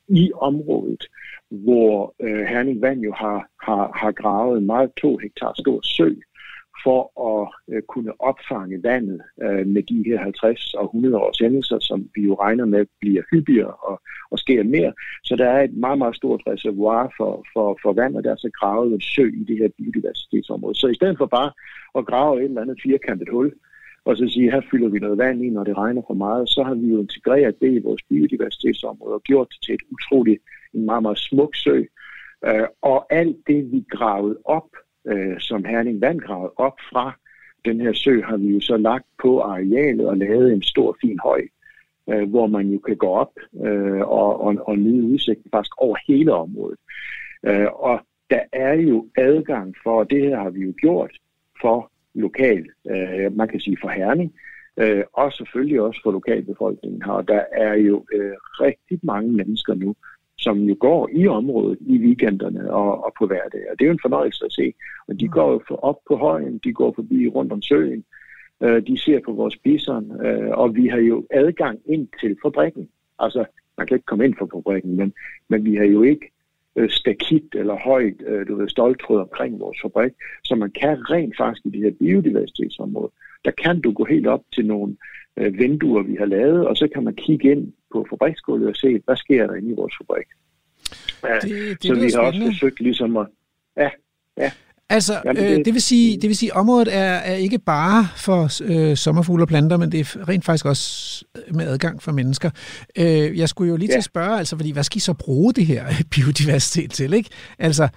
i 0.08 0.32
området, 0.34 1.04
hvor 1.50 2.14
øh, 2.22 2.40
Herning 2.44 2.82
Vand 2.82 3.00
jo 3.00 3.12
har, 3.12 3.48
har, 3.62 3.92
har 3.94 4.12
gravet 4.12 4.58
en 4.58 4.66
meget 4.66 4.90
to 5.02 5.16
hektar 5.16 5.52
stor 5.58 5.80
sø 5.82 6.14
for 6.86 7.00
at 7.30 7.42
øh, 7.74 7.82
kunne 7.92 8.12
opfange 8.30 8.82
vandet 8.82 9.20
øh, 9.42 9.66
med 9.74 9.82
de 9.82 10.02
her 10.06 10.18
50 10.18 10.74
og 10.74 10.84
100 10.84 11.16
års 11.16 11.38
hændelser, 11.38 11.78
som 11.80 11.98
vi 12.14 12.22
jo 12.22 12.34
regner 12.34 12.64
med 12.64 12.86
bliver 13.00 13.22
hyppigere 13.30 13.74
og, 13.88 13.96
og 14.30 14.38
sker 14.38 14.62
mere. 14.62 14.92
Så 15.24 15.36
der 15.36 15.48
er 15.48 15.62
et 15.62 15.74
meget, 15.74 15.98
meget 15.98 16.16
stort 16.16 16.42
reservoir 16.46 17.14
for, 17.16 17.32
for, 17.52 17.78
for 17.82 17.92
vand, 17.92 18.16
og 18.16 18.24
der 18.24 18.32
er 18.32 18.36
så 18.36 18.50
gravet 18.60 18.92
en 18.92 19.00
sø 19.00 19.26
i 19.40 19.44
det 19.48 19.58
her 19.58 19.68
biodiversitetsområde. 19.78 20.74
Så 20.74 20.86
i 20.88 20.94
stedet 20.94 21.18
for 21.18 21.26
bare 21.26 21.50
at 21.98 22.06
grave 22.06 22.38
et 22.38 22.44
eller 22.44 22.62
andet 22.62 22.80
firkantet 22.82 23.28
hul, 23.28 23.52
og 24.04 24.16
så 24.16 24.28
sige, 24.28 24.50
her 24.50 24.62
fylder 24.70 24.88
vi 24.88 24.98
noget 24.98 25.18
vand 25.18 25.44
i, 25.44 25.50
når 25.50 25.64
det 25.64 25.76
regner 25.76 26.02
for 26.06 26.14
meget, 26.14 26.48
så 26.48 26.62
har 26.62 26.74
vi 26.74 26.86
jo 26.92 27.00
integreret 27.00 27.60
det 27.60 27.72
i 27.72 27.84
vores 27.88 28.02
biodiversitetsområde 28.08 29.14
og 29.14 29.22
gjort 29.22 29.48
det 29.52 29.62
til 29.62 29.74
et 29.74 29.84
utroligt, 29.94 30.42
en 30.74 30.84
meget, 30.84 31.02
meget 31.02 31.18
smuk 31.18 31.56
sø, 31.56 31.82
Øh, 32.44 32.66
og 32.82 33.06
alt 33.10 33.36
det, 33.46 33.72
vi 33.72 33.84
gravede 33.90 34.38
op, 34.44 34.68
øh, 35.06 35.40
som 35.40 35.64
Herning 35.64 36.00
Vandgrave 36.00 36.60
op 36.60 36.78
fra 36.92 37.12
den 37.64 37.80
her 37.80 37.92
sø, 37.92 38.22
har 38.22 38.36
vi 38.36 38.46
jo 38.46 38.60
så 38.60 38.76
lagt 38.76 39.06
på 39.22 39.40
arealet 39.40 40.06
og 40.06 40.16
lavet 40.16 40.52
en 40.52 40.62
stor, 40.62 40.96
fin 41.00 41.18
høj, 41.22 41.42
øh, 42.10 42.30
hvor 42.30 42.46
man 42.46 42.68
jo 42.68 42.78
kan 42.78 42.96
gå 42.96 43.06
op 43.06 43.32
øh, 43.64 44.00
og, 44.00 44.40
og, 44.40 44.54
og 44.66 44.78
nyde 44.78 45.04
udsigten 45.04 45.50
faktisk 45.50 45.80
over 45.80 45.96
hele 46.08 46.32
området. 46.32 46.78
Øh, 47.46 47.66
og 47.72 48.00
der 48.30 48.40
er 48.52 48.74
jo 48.74 49.06
adgang 49.18 49.74
for, 49.82 49.98
og 49.98 50.10
det 50.10 50.22
her 50.22 50.36
har 50.36 50.50
vi 50.50 50.60
jo 50.60 50.72
gjort 50.80 51.10
for 51.60 51.90
lokal, 52.14 52.66
øh, 52.90 53.36
man 53.36 53.48
kan 53.48 53.60
sige 53.60 53.76
for 53.80 53.88
Herning, 53.88 54.34
øh, 54.76 55.04
og 55.12 55.32
selvfølgelig 55.32 55.80
også 55.80 56.00
for 56.02 56.12
lokalbefolkningen 56.12 57.02
her. 57.02 57.12
Og 57.12 57.28
der 57.28 57.42
er 57.52 57.74
jo 57.74 58.04
øh, 58.12 58.32
rigtig 58.60 59.00
mange 59.02 59.32
mennesker 59.32 59.74
nu, 59.74 59.94
som 60.46 60.58
jo 60.70 60.76
går 60.80 61.08
i 61.12 61.26
området 61.26 61.78
i 61.80 61.98
weekenderne 61.98 62.62
og, 62.80 63.04
og 63.04 63.12
på 63.18 63.26
hverdag. 63.26 63.62
Og 63.70 63.72
det 63.78 63.84
er 63.84 63.90
jo 63.90 63.92
en 63.98 64.06
fornøjelse 64.06 64.44
at 64.44 64.52
se. 64.52 64.66
Og 65.08 65.20
de 65.20 65.28
går 65.28 65.48
jo 65.52 65.60
op 65.90 65.98
på 66.08 66.16
højen, 66.16 66.58
de 66.64 66.72
går 66.72 66.92
forbi 66.94 67.28
rundt 67.28 67.52
om 67.52 67.62
søen, 67.62 68.04
øh, 68.62 68.86
de 68.86 68.98
ser 69.04 69.20
på 69.26 69.32
vores 69.32 69.56
bison, 69.56 70.04
øh, 70.26 70.50
og 70.60 70.76
vi 70.76 70.86
har 70.86 70.98
jo 70.98 71.26
adgang 71.30 71.78
ind 71.86 72.08
til 72.20 72.36
fabrikken. 72.42 72.88
Altså, 73.18 73.44
man 73.78 73.86
kan 73.86 73.94
ikke 73.94 74.10
komme 74.10 74.24
ind 74.24 74.34
fra 74.38 74.46
fabrikken, 74.56 74.96
men, 74.96 75.12
men 75.48 75.64
vi 75.64 75.74
har 75.74 75.84
jo 75.84 76.02
ikke 76.02 76.26
øh, 76.76 76.90
stakit 76.90 77.54
eller 77.54 77.76
højt, 77.90 78.22
øh, 78.26 78.48
du 78.48 78.56
ved, 78.56 78.68
stoltråd 78.68 79.20
omkring 79.20 79.60
vores 79.60 79.78
fabrik, 79.82 80.12
så 80.44 80.54
man 80.54 80.70
kan 80.70 81.10
rent 81.10 81.36
faktisk 81.36 81.66
i 81.66 81.70
det 81.70 81.80
her 81.80 81.98
biodiversitetsområde, 82.00 83.12
der 83.44 83.50
kan 83.50 83.80
du 83.80 83.92
gå 83.92 84.04
helt 84.04 84.26
op 84.26 84.42
til 84.54 84.66
nogle 84.66 84.96
øh, 85.36 85.58
vinduer, 85.58 86.02
vi 86.02 86.16
har 86.18 86.26
lavet, 86.26 86.66
og 86.66 86.76
så 86.76 86.88
kan 86.94 87.04
man 87.04 87.14
kigge 87.14 87.50
ind 87.50 87.72
på 87.92 88.06
fabriksgulvet 88.10 88.68
og 88.68 88.76
se, 88.76 89.00
hvad 89.04 89.16
sker 89.16 89.46
der 89.46 89.54
inde 89.54 89.70
i 89.72 89.74
vores 89.74 89.94
fabrik. 90.00 90.26
Ja, 91.24 91.34
det, 91.34 91.82
det 91.82 91.88
så 91.88 91.94
vi 91.94 92.00
har 92.00 92.08
spændende. 92.10 92.26
også 92.26 92.42
forsøgt 92.52 92.80
ligesom 92.80 93.16
at... 93.16 93.26
Ja, 93.76 93.88
ja. 94.38 94.50
Altså, 94.88 95.20
Jamen, 95.24 95.44
øh, 95.44 95.50
det- 95.50 95.64
det, 95.64 95.74
vil 95.74 95.82
sige, 95.82 96.16
det 96.20 96.28
vil 96.28 96.36
sige, 96.36 96.54
området 96.54 96.96
er, 96.96 97.00
er 97.14 97.34
ikke 97.34 97.58
bare 97.58 98.08
for 98.16 98.62
øh, 98.90 98.96
sommerfugle 98.96 99.44
og 99.44 99.48
planter, 99.48 99.76
men 99.76 99.92
det 99.92 100.00
er 100.00 100.28
rent 100.28 100.44
faktisk 100.44 100.64
også 100.66 101.24
med 101.50 101.66
adgang 101.66 102.02
for 102.02 102.12
mennesker. 102.12 102.50
Øh, 102.98 103.38
jeg 103.38 103.48
skulle 103.48 103.70
jo 103.70 103.76
lige 103.76 103.88
til 103.88 103.92
Ja. 103.92 103.98
at 103.98 104.04
spørge, 104.04 104.38
altså, 104.38 104.56
fordi 104.56 104.70
hvad 104.72 104.82
skal 104.84 104.96
I 104.96 105.00
så 105.00 105.12
bruge 105.14 105.52
det 105.54 105.66
her 105.66 105.84
biodiversitet 106.14 106.90
til, 106.90 107.12
ikke? 107.12 107.30
Altså, 107.58 107.88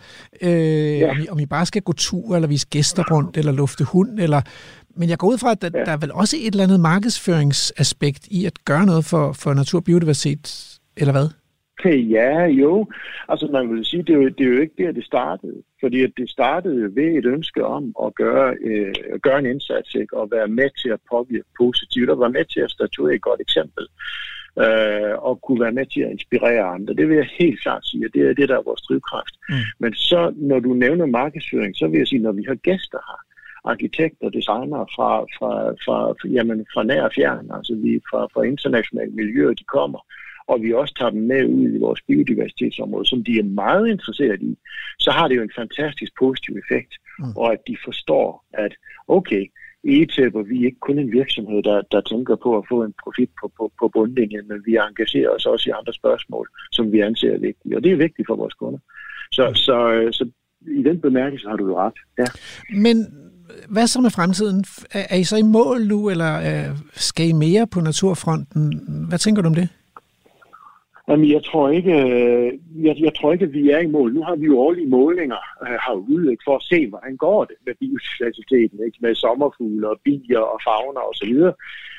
øh, 0.41 0.99
ja. 0.99 1.11
om, 1.11 1.17
I, 1.21 1.27
om 1.29 1.39
I 1.39 1.45
bare 1.45 1.65
skal 1.65 1.81
gå 1.81 1.93
tur, 1.93 2.35
eller 2.35 2.47
vise 2.47 2.67
gæster 2.69 3.03
rundt, 3.11 3.37
eller 3.37 3.51
lufte 3.51 3.83
hund, 3.83 4.19
eller... 4.19 4.41
Men 4.95 5.09
jeg 5.09 5.17
går 5.17 5.27
ud 5.27 5.37
fra, 5.37 5.51
at 5.51 5.61
der, 5.61 5.69
ja. 5.73 5.83
der 5.85 5.91
er 5.91 5.97
vel 5.97 6.11
også 6.11 6.37
et 6.39 6.47
eller 6.47 6.63
andet 6.63 6.79
markedsføringsaspekt 6.79 8.27
i 8.27 8.45
at 8.45 8.65
gøre 8.65 8.85
noget 8.85 9.05
for, 9.05 9.33
for 9.33 9.53
natur 9.53 9.79
og 9.79 9.83
biodiversitet, 9.83 10.77
eller 10.97 11.11
hvad? 11.11 11.29
Ja, 11.85 12.45
jo. 12.45 12.87
Altså 13.29 13.47
man 13.47 13.69
vil 13.69 13.85
sige, 13.85 14.03
det 14.03 14.09
er 14.09 14.17
jo, 14.17 14.29
det 14.29 14.41
er 14.41 14.49
jo 14.49 14.61
ikke 14.61 14.83
der, 14.83 14.91
det 14.91 15.05
startede. 15.05 15.63
Fordi 15.79 16.03
at 16.03 16.11
det 16.17 16.29
startede 16.29 16.95
ved 16.95 17.17
et 17.17 17.25
ønske 17.25 17.65
om 17.65 17.95
at 18.05 18.15
gøre, 18.15 18.55
øh, 18.61 18.93
gøre 19.23 19.39
en 19.39 19.45
indsats, 19.45 19.95
ikke? 19.95 20.17
og 20.17 20.31
være 20.31 20.47
med 20.47 20.69
til 20.81 20.89
at 20.89 20.99
påvirke 21.11 21.49
positivt, 21.57 22.09
og 22.09 22.19
være 22.19 22.29
med 22.29 22.45
til 22.45 22.59
at 22.59 22.71
statuere 22.71 23.15
et 23.15 23.21
godt 23.21 23.41
eksempel. 23.41 23.87
Øh, 24.59 25.15
og 25.17 25.41
kunne 25.41 25.61
være 25.61 25.71
med 25.71 25.85
til 25.85 26.01
at 26.01 26.11
inspirere 26.11 26.63
andre. 26.63 26.93
Det 26.93 27.09
vil 27.09 27.15
jeg 27.15 27.29
helt 27.39 27.61
klart 27.61 27.85
sige, 27.85 28.05
at 28.05 28.11
det 28.13 28.21
er 28.29 28.33
det, 28.33 28.49
der 28.49 28.57
er 28.57 28.69
vores 28.69 28.81
drivkraft. 28.81 29.35
Mm. 29.49 29.55
Men 29.79 29.93
så, 29.93 30.33
når 30.35 30.59
du 30.59 30.73
nævner 30.73 31.05
markedsføring, 31.05 31.75
så 31.75 31.87
vil 31.87 31.97
jeg 31.97 32.07
sige, 32.07 32.21
når 32.21 32.31
vi 32.31 32.43
har 32.47 32.55
gæster 32.55 32.99
her, 33.09 33.19
arkitekter, 33.63 34.29
designere 34.29 34.85
fra, 34.95 35.09
fra, 35.37 35.51
fra, 35.83 36.29
jamen, 36.29 36.65
fra 36.73 36.83
nær 36.83 37.03
og 37.03 37.11
fjern, 37.15 37.51
altså 37.53 37.75
vi 37.75 37.99
fra, 38.09 38.27
fra 38.33 38.41
internationale 38.41 39.11
miljøer, 39.11 39.53
de 39.53 39.63
kommer, 39.63 39.99
og 40.47 40.61
vi 40.61 40.73
også 40.73 40.93
tager 40.99 41.09
dem 41.09 41.21
med 41.21 41.45
ud 41.45 41.69
i 41.75 41.79
vores 41.79 42.01
biodiversitetsområde, 42.07 43.05
som 43.05 43.23
de 43.23 43.39
er 43.39 43.43
meget 43.43 43.87
interesseret 43.87 44.41
i, 44.41 44.57
så 44.99 45.11
har 45.11 45.27
det 45.27 45.35
jo 45.35 45.41
en 45.41 45.57
fantastisk 45.61 46.11
positiv 46.19 46.53
effekt, 46.63 46.93
mm. 47.19 47.33
og 47.35 47.53
at 47.53 47.61
de 47.67 47.77
forstår, 47.85 48.45
at 48.53 48.73
okay, 49.07 49.43
og 50.33 50.49
vi 50.49 50.61
er 50.61 50.65
ikke 50.65 50.79
kun 50.79 50.99
en 50.99 51.11
virksomhed, 51.11 51.63
der, 51.63 51.81
der 51.91 52.01
tænker 52.01 52.35
på 52.35 52.57
at 52.57 52.65
få 52.69 52.83
en 52.83 52.93
profit 53.03 53.29
på, 53.41 53.51
på, 53.57 53.71
på 53.79 53.87
bundlinjen, 53.87 54.47
men 54.47 54.63
vi 54.65 54.75
engagerer 54.75 55.29
os 55.29 55.45
også 55.45 55.69
i 55.69 55.73
andre 55.79 55.93
spørgsmål, 55.93 56.47
som 56.71 56.91
vi 56.91 56.99
anser 56.99 57.33
er 57.33 57.37
vigtige, 57.37 57.75
og 57.77 57.83
det 57.83 57.91
er 57.91 57.95
vigtigt 57.95 58.27
for 58.27 58.35
vores 58.35 58.53
kunder. 58.53 58.79
Så, 59.31 59.51
så, 59.55 59.93
øh, 59.93 60.13
så 60.13 60.29
i 60.61 60.83
den 60.83 61.01
bemærkelse 61.01 61.47
har 61.47 61.55
du 61.55 61.67
jo 61.67 61.77
ret. 61.79 61.99
Ja. 62.17 62.25
Men 62.69 62.97
hvad 63.67 63.87
så 63.87 64.01
med 64.01 64.09
fremtiden? 64.09 64.65
Er, 64.91 65.05
er 65.09 65.15
I 65.15 65.23
så 65.23 65.37
i 65.37 65.41
mål 65.41 65.87
nu, 65.87 66.09
eller 66.09 66.33
øh, 66.39 66.77
skal 66.91 67.27
I 67.27 67.31
mere 67.31 67.67
på 67.67 67.79
naturfronten? 67.79 68.63
Hvad 69.09 69.19
tænker 69.19 69.41
du 69.41 69.47
om 69.47 69.55
det? 69.55 69.69
Jamen, 71.07 71.29
jeg 71.29 71.43
tror 71.43 71.69
ikke, 71.69 71.91
øh, 71.91 72.53
jeg, 72.85 72.95
jeg 72.99 73.13
tror 73.15 73.33
ikke, 73.33 73.45
at 73.45 73.53
vi 73.53 73.69
er 73.69 73.79
i 73.79 73.87
mål. 73.87 74.13
Nu 74.13 74.23
har 74.23 74.35
vi 74.35 74.45
jo 74.45 74.59
årlige 74.59 74.89
målinger 74.89 75.41
øh, 75.63 75.77
herude 75.85 76.31
ikke, 76.31 76.43
for 76.47 76.55
at 76.55 76.63
se, 76.63 76.89
hvordan 76.89 77.17
går 77.17 77.45
det 77.45 77.55
med 77.65 77.73
biodiversiteten, 77.79 78.79
ikke, 78.85 78.97
med 79.01 79.15
sommerfugle 79.15 79.89
og 79.89 79.99
bier 80.03 80.39
og 80.39 80.59
fauner 80.67 81.01
osv. 81.01 81.07
Og, 81.07 81.15
så 81.15 81.25
videre. 81.25 81.53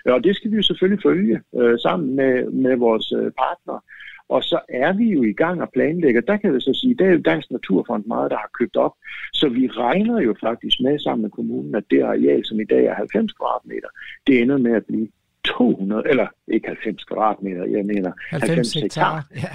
og 0.06 0.24
det 0.24 0.36
skal 0.36 0.50
vi 0.50 0.56
jo 0.56 0.62
selvfølgelig 0.62 1.02
følge 1.02 1.40
øh, 1.58 1.78
sammen 1.78 2.16
med, 2.16 2.50
med 2.50 2.76
vores 2.76 3.06
partner. 3.10 3.30
partnere. 3.42 3.80
Og 4.34 4.42
så 4.44 4.58
er 4.68 4.92
vi 4.92 5.06
jo 5.12 5.22
i 5.22 5.32
gang 5.32 5.62
og 5.62 5.70
planlægger. 5.72 6.20
Der 6.20 6.36
kan 6.36 6.52
jeg 6.52 6.62
så 6.62 6.72
sige, 6.80 6.94
der 6.94 7.06
er 7.06 7.12
jo 7.12 7.18
Dansk 7.18 7.50
Naturfond 7.50 8.04
meget, 8.04 8.30
der 8.30 8.36
har 8.36 8.50
købt 8.58 8.76
op. 8.76 8.94
Så 9.32 9.48
vi 9.48 9.68
regner 9.68 10.20
jo 10.20 10.34
faktisk 10.40 10.76
med 10.80 10.98
sammen 10.98 11.22
med 11.22 11.30
kommunen, 11.30 11.74
at 11.74 11.84
det 11.90 12.02
areal, 12.02 12.44
som 12.44 12.60
i 12.60 12.64
dag 12.64 12.84
er 12.84 12.94
90 12.94 13.32
kvadratmeter, 13.32 13.88
det 14.26 14.42
ender 14.42 14.58
med 14.58 14.72
at 14.72 14.86
blive 14.86 15.08
200, 15.44 16.02
eller 16.10 16.26
ikke 16.48 16.66
90 16.66 17.04
kvadratmeter, 17.04 17.64
jeg 17.64 17.84
mener 17.84 18.12
90, 18.30 18.74
90 18.74 18.74
hektar. 18.74 19.26
Ja. 19.34 19.52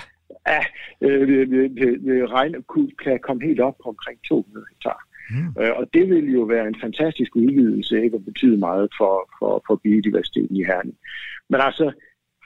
Ja, 0.48 0.62
øh, 1.02 1.28
vi, 1.28 1.44
vi, 1.44 1.68
vi, 1.68 1.86
vi 2.00 2.26
regner, 2.26 2.60
kan 3.04 3.20
komme 3.20 3.44
helt 3.44 3.60
op 3.60 3.78
på 3.84 3.90
omkring 3.90 4.20
200 4.28 4.66
hektar. 4.72 5.00
Mm. 5.30 5.62
Øh, 5.62 5.72
og 5.76 5.90
det 5.94 6.10
vil 6.10 6.34
jo 6.34 6.42
være 6.42 6.68
en 6.68 6.76
fantastisk 6.82 7.36
udvidelse, 7.36 8.04
ikke, 8.04 8.18
og 8.18 8.26
betyde 8.26 8.58
meget 8.58 8.90
for, 8.98 9.30
for, 9.40 9.64
for 9.68 9.76
biodiversiteten 9.76 10.56
i 10.56 10.64
Herning. 10.64 10.98
Men 11.50 11.62
altså, 11.62 11.92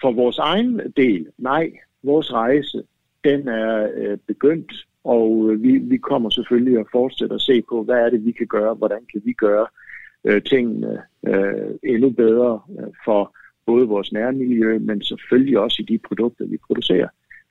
for 0.02 0.12
vores 0.12 0.38
egen 0.38 0.82
del, 0.98 1.28
nej, 1.38 1.72
vores 2.04 2.34
rejse, 2.34 2.84
den 3.24 3.48
er 3.48 3.90
øh, 3.96 4.18
begyndt, 4.28 4.74
og 5.04 5.50
øh, 5.52 5.64
vi, 5.64 5.78
vi 5.78 5.98
kommer 5.98 6.30
selvfølgelig 6.30 6.80
at 6.80 6.86
fortsætte 6.92 7.36
at 7.36 7.42
se 7.42 7.62
på, 7.70 7.84
hvad 7.84 7.96
er 7.96 8.10
det, 8.10 8.26
vi 8.26 8.32
kan 8.32 8.48
gøre, 8.48 8.74
hvordan 8.74 9.06
kan 9.12 9.22
vi 9.26 9.34
gøre 9.34 9.68
øh, 10.24 10.42
tingene 10.44 11.02
øh, 11.28 11.72
endnu 11.84 12.10
bedre 12.10 12.62
øh, 12.80 12.88
for 13.06 13.36
både 13.66 13.88
vores 13.88 14.12
nærmiljø, 14.12 14.80
men 14.80 15.04
selvfølgelig 15.04 15.60
også 15.60 15.78
i 15.80 15.92
de 15.94 16.00
produkter, 16.08 16.46
vi 16.46 16.58
producerer. 16.68 17.08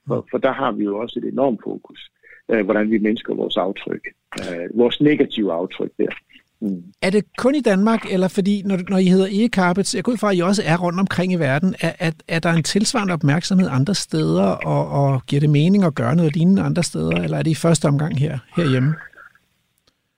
For, 0.07 0.27
for 0.31 0.39
der 0.39 0.53
har 0.53 0.73
vi 0.73 0.85
jo 0.85 0.99
også 0.99 1.19
et 1.19 1.25
enormt 1.25 1.61
fokus, 1.65 2.11
øh, 2.49 2.65
hvordan 2.65 2.91
vi 2.91 2.99
mindsker 2.99 3.35
vores 3.35 3.57
aftryk, 3.57 4.05
øh, 4.41 4.79
vores 4.79 5.01
negative 5.01 5.53
aftryk 5.53 5.93
der. 5.99 6.13
Mm. 6.61 6.83
Er 7.03 7.11
det 7.11 7.25
kun 7.37 7.55
i 7.55 7.61
Danmark, 7.61 8.13
eller 8.13 8.29
fordi, 8.29 8.63
når, 8.65 8.79
når 8.89 8.99
I 8.99 9.05
hedder 9.05 9.29
e-carpets, 9.31 9.95
jeg 9.95 10.05
går 10.05 10.13
ud 10.13 10.17
fra, 10.17 10.31
at 10.31 10.37
I 10.37 10.41
også 10.41 10.63
er 10.67 10.77
rundt 10.77 11.01
omkring 11.01 11.33
i 11.33 11.37
verden, 11.37 11.75
er, 11.81 11.93
er, 11.99 12.11
er 12.29 12.39
der 12.39 12.53
en 12.53 12.63
tilsvarende 12.63 13.15
opmærksomhed 13.15 13.69
andre 13.71 13.95
steder, 13.95 14.43
og, 14.43 14.91
og 14.91 15.27
giver 15.27 15.41
det 15.41 15.51
mening 15.51 15.85
at 15.85 15.95
gøre 15.95 16.17
noget 16.17 16.37
lignende 16.37 16.63
andre 16.63 16.83
steder, 16.83 17.17
eller 17.17 17.39
er 17.39 17.43
det 17.43 17.51
i 17.51 17.55
første 17.55 17.87
omgang 17.87 18.19
her 18.19 18.39
herhjemme? 18.57 18.95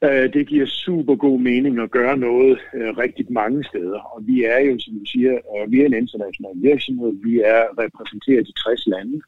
Øh, 0.04 0.32
det 0.32 0.46
giver 0.46 0.66
super 0.66 1.16
god 1.16 1.40
mening 1.40 1.80
at 1.80 1.90
gøre 1.90 2.16
noget 2.16 2.58
øh, 2.74 2.96
rigtig 2.98 3.26
mange 3.32 3.64
steder, 3.64 3.98
og 3.98 4.26
vi 4.26 4.44
er 4.44 4.58
jo, 4.58 4.78
som 4.78 4.94
du 4.94 5.04
siger, 5.04 5.32
øh, 5.32 5.72
vi 5.72 5.80
er 5.80 5.86
en 5.86 6.00
international 6.02 6.54
virksomhed, 6.54 7.12
vi 7.24 7.40
er 7.40 7.62
repræsenteret 7.82 8.48
i 8.48 8.52
60 8.52 8.86
lande, 8.86 9.20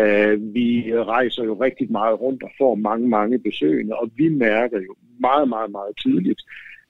Uh, 0.00 0.54
vi 0.54 0.92
rejser 0.96 1.44
jo 1.44 1.54
rigtig 1.54 1.92
meget 1.92 2.20
rundt 2.20 2.42
og 2.42 2.50
får 2.58 2.74
mange, 2.74 3.08
mange 3.08 3.38
besøgende, 3.38 3.94
og 3.94 4.10
vi 4.16 4.28
mærker 4.28 4.80
jo 4.80 4.94
meget, 5.20 5.48
meget, 5.48 5.70
meget 5.70 5.96
tydeligt, 5.96 6.42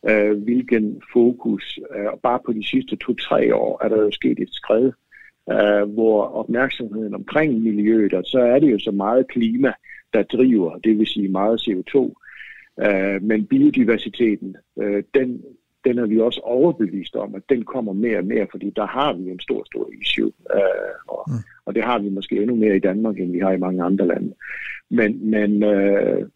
uh, 0.03 0.43
hvilken 0.43 1.03
fokus, 1.13 1.79
uh, 1.91 2.21
bare 2.23 2.39
på 2.47 2.53
de 2.53 2.67
sidste 2.67 2.97
to-tre 2.97 3.55
år, 3.55 3.85
er 3.85 3.89
der 3.89 4.03
jo 4.03 4.11
sket 4.11 4.39
et 4.39 4.53
skred, 4.53 4.93
uh, 5.47 5.93
hvor 5.95 6.23
opmærksomheden 6.23 7.15
omkring 7.15 7.61
miljøet, 7.63 8.15
og 8.15 8.25
så 8.27 8.39
er 8.39 8.59
det 8.59 8.73
jo 8.73 8.79
så 8.79 8.91
meget 8.91 9.29
klima, 9.29 9.73
der 10.13 10.23
driver, 10.23 10.79
det 10.79 10.99
vil 10.99 11.07
sige 11.07 11.29
meget 11.29 11.61
CO2, 11.61 11.97
uh, 11.97 13.23
men 13.23 13.47
biodiversiteten, 13.47 14.57
uh, 14.77 14.99
den, 15.15 15.43
den 15.85 15.99
er 15.99 16.07
vi 16.07 16.21
også 16.21 16.41
overbevist 16.41 17.17
om, 17.17 17.35
at 17.35 17.43
den 17.49 17.63
kommer 17.65 17.93
mere 17.93 18.19
og 18.19 18.25
mere, 18.25 18.47
fordi 18.51 18.73
der 18.77 18.87
har 18.87 19.13
vi 19.13 19.31
en 19.31 19.41
stor, 19.41 19.65
stor 19.65 19.89
issue, 20.01 20.33
uh, 20.55 21.17
og, 21.19 21.25
mm 21.29 21.35
og 21.67 21.75
det 21.75 21.85
har 21.85 21.99
vi 21.99 22.09
måske 22.09 22.37
endnu 22.37 22.57
mere 22.57 22.77
i 22.77 22.81
Danmark, 22.81 23.19
end 23.19 23.33
vi 23.33 23.39
har 23.39 23.53
i 23.53 23.59
mange 23.59 23.83
andre 23.83 24.07
lande. 24.07 24.35
Men, 24.91 25.31
men 25.31 25.63
uh, 25.63 26.29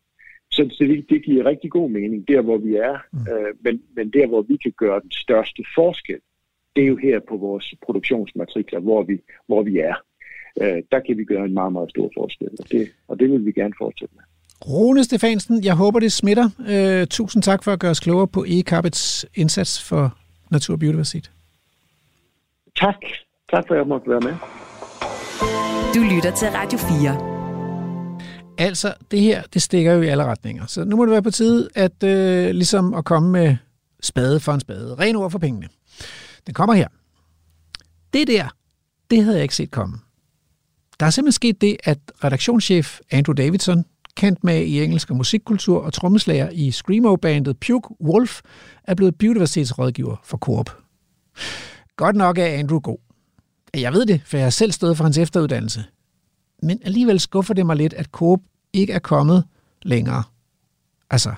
så 0.50 0.76
det, 0.78 1.06
det 1.08 1.24
giver 1.24 1.44
rigtig 1.44 1.70
god 1.70 1.90
mening, 1.90 2.28
der 2.28 2.40
hvor 2.40 2.58
vi 2.58 2.74
er, 2.74 2.98
mm. 3.12 3.18
uh, 3.18 3.64
men, 3.64 3.82
men 3.96 4.10
der 4.10 4.26
hvor 4.26 4.42
vi 4.42 4.56
kan 4.56 4.72
gøre 4.76 5.00
den 5.00 5.10
største 5.10 5.64
forskel, 5.74 6.20
det 6.76 6.84
er 6.84 6.88
jo 6.88 6.96
her 6.96 7.20
på 7.28 7.36
vores 7.36 7.74
produktionsmatrikler, 7.82 8.80
hvor 8.80 9.02
vi, 9.02 9.20
hvor 9.46 9.62
vi 9.62 9.78
er. 9.78 9.94
Uh, 10.60 10.78
der 10.92 11.00
kan 11.06 11.18
vi 11.18 11.24
gøre 11.24 11.44
en 11.44 11.54
meget, 11.54 11.72
meget 11.72 11.90
stor 11.90 12.10
forskel, 12.18 12.48
og 12.58 12.70
det, 12.70 12.88
og 13.08 13.20
det 13.20 13.30
vil 13.30 13.46
vi 13.46 13.52
gerne 13.52 13.74
fortsætte 13.78 14.14
med. 14.14 14.24
Rune 14.66 15.04
Stefansen, 15.04 15.64
jeg 15.64 15.74
håber, 15.74 15.98
det 16.00 16.12
smitter. 16.12 16.44
Uh, 16.58 17.06
tusind 17.08 17.42
tak 17.42 17.64
for 17.64 17.72
at 17.72 17.80
gøre 17.80 17.90
os 17.90 18.00
klogere 18.00 18.28
på 18.28 18.44
e-carpets 18.48 19.24
indsats 19.34 19.88
for 19.88 20.18
natur 20.50 20.74
og 20.74 20.80
biodiversitet. 20.80 21.30
Tak. 22.76 23.00
Tak 23.52 23.64
for, 23.66 23.74
at 23.74 23.78
jeg 23.78 23.86
måtte 23.86 24.10
være 24.10 24.20
med. 24.20 24.34
Du 25.94 26.00
lytter 26.00 26.36
til 26.36 26.48
Radio 26.48 26.78
4. 26.78 28.58
Altså, 28.58 28.94
det 29.10 29.20
her, 29.20 29.42
det 29.54 29.62
stikker 29.62 29.92
jo 29.92 30.02
i 30.02 30.06
alle 30.06 30.24
retninger. 30.24 30.66
Så 30.66 30.84
nu 30.84 30.96
må 30.96 31.04
det 31.04 31.12
være 31.12 31.22
på 31.22 31.30
tide, 31.30 31.68
at 31.74 32.02
øh, 32.02 32.50
ligesom 32.50 32.94
at 32.94 33.04
komme 33.04 33.30
med 33.30 33.56
spade 34.02 34.40
for 34.40 34.52
en 34.52 34.60
spade. 34.60 34.94
Ren 34.94 35.16
ord 35.16 35.30
for 35.30 35.38
pengene. 35.38 35.68
Den 36.46 36.54
kommer 36.54 36.74
her. 36.74 36.88
Det 38.12 38.28
der, 38.28 38.48
det 39.10 39.24
havde 39.24 39.36
jeg 39.36 39.42
ikke 39.42 39.56
set 39.56 39.70
komme. 39.70 39.98
Der 41.00 41.06
er 41.06 41.10
simpelthen 41.10 41.32
sket 41.32 41.60
det, 41.60 41.76
at 41.84 41.98
redaktionschef 42.24 43.00
Andrew 43.10 43.34
Davidson, 43.34 43.84
kendt 44.16 44.44
med 44.44 44.62
i 44.62 44.82
engelsk 44.82 45.10
og 45.10 45.16
musikkultur 45.16 45.82
og 45.82 45.92
trommeslager 45.92 46.50
i 46.50 46.70
Screamo-bandet 46.70 47.56
Puke 47.66 47.88
Wolf, 48.00 48.40
er 48.84 48.94
blevet 48.94 49.18
biodiversitetsrådgiver 49.18 50.16
for 50.24 50.38
Coop. 50.38 50.70
Godt 51.96 52.16
nok 52.16 52.38
er 52.38 52.46
Andrew 52.46 52.80
god. 52.80 53.07
Jeg 53.80 53.92
ved 53.92 54.06
det, 54.06 54.20
for 54.24 54.36
jeg 54.36 54.46
har 54.46 54.50
selv 54.50 54.72
stået 54.72 54.96
for 54.96 55.04
hans 55.04 55.18
efteruddannelse. 55.18 55.84
Men 56.62 56.80
alligevel 56.84 57.20
skuffer 57.20 57.54
det 57.54 57.66
mig 57.66 57.76
lidt, 57.76 57.92
at 57.92 58.06
Coop 58.06 58.40
ikke 58.72 58.92
er 58.92 58.98
kommet 58.98 59.44
længere. 59.82 60.22
Altså, 61.10 61.34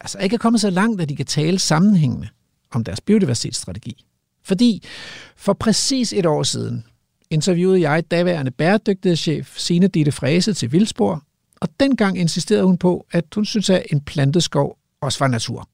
altså 0.00 0.18
ikke 0.18 0.34
er 0.34 0.38
kommet 0.38 0.60
så 0.60 0.70
langt, 0.70 1.00
at 1.00 1.08
de 1.08 1.16
kan 1.16 1.26
tale 1.26 1.58
sammenhængende 1.58 2.28
om 2.70 2.84
deres 2.84 3.00
biodiversitetsstrategi. 3.00 4.04
Fordi 4.42 4.84
for 5.36 5.52
præcis 5.52 6.12
et 6.12 6.26
år 6.26 6.42
siden 6.42 6.86
interviewede 7.30 7.80
jeg 7.80 8.10
daværende 8.10 8.50
bæredygtighedschef 8.50 9.58
Signe 9.58 9.88
Ditte 9.88 10.12
Fræse 10.12 10.52
til 10.52 10.72
Vildspor, 10.72 11.22
og 11.60 11.68
dengang 11.80 12.18
insisterede 12.18 12.64
hun 12.64 12.78
på, 12.78 13.06
at 13.12 13.24
hun 13.34 13.44
synes, 13.44 13.70
at 13.70 13.86
en 13.92 14.00
planteskov 14.00 14.78
også 15.00 15.18
var 15.18 15.28
natur. 15.28 15.68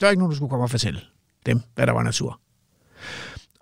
Der 0.00 0.06
var 0.06 0.10
ikke 0.10 0.20
nogen, 0.20 0.30
der 0.30 0.36
skulle 0.36 0.50
komme 0.50 0.64
og 0.64 0.70
fortælle 0.70 1.00
dem, 1.46 1.60
hvad 1.74 1.86
der 1.86 1.92
var 1.92 2.02
natur. 2.02 2.40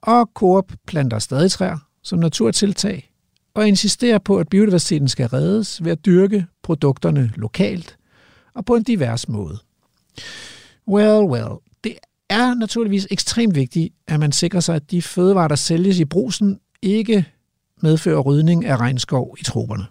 Og 0.03 0.31
Coop 0.35 0.73
planter 0.87 1.19
stadig 1.19 1.51
træer 1.51 1.79
som 2.03 2.19
naturtiltag, 2.19 3.12
og 3.55 3.69
insisterer 3.69 4.19
på, 4.19 4.39
at 4.39 4.49
biodiversiteten 4.49 5.09
skal 5.09 5.27
reddes 5.29 5.85
ved 5.85 5.93
at 5.93 6.07
dyrke 6.07 6.47
produkterne 6.62 7.33
lokalt 7.37 7.99
og 8.55 8.65
på 8.65 8.75
en 8.75 8.83
divers 8.83 9.29
måde. 9.29 9.59
Well, 10.89 11.25
well, 11.25 11.49
det 11.85 11.95
er 12.29 12.55
naturligvis 12.55 13.07
ekstremt 13.11 13.55
vigtigt, 13.55 13.95
at 14.07 14.20
man 14.20 14.33
sikrer 14.33 14.61
sig, 14.61 14.77
at 14.77 14.91
de 14.91 15.03
fødevarer, 15.03 15.49
der 15.49 15.55
sælges 15.55 15.99
i 15.99 16.05
brusen, 16.05 16.61
ikke 16.83 17.25
medfører 17.83 18.20
rydning 18.20 18.65
af 18.65 18.77
regnskov 18.77 19.37
i 19.41 19.45
troberne. 19.45 19.87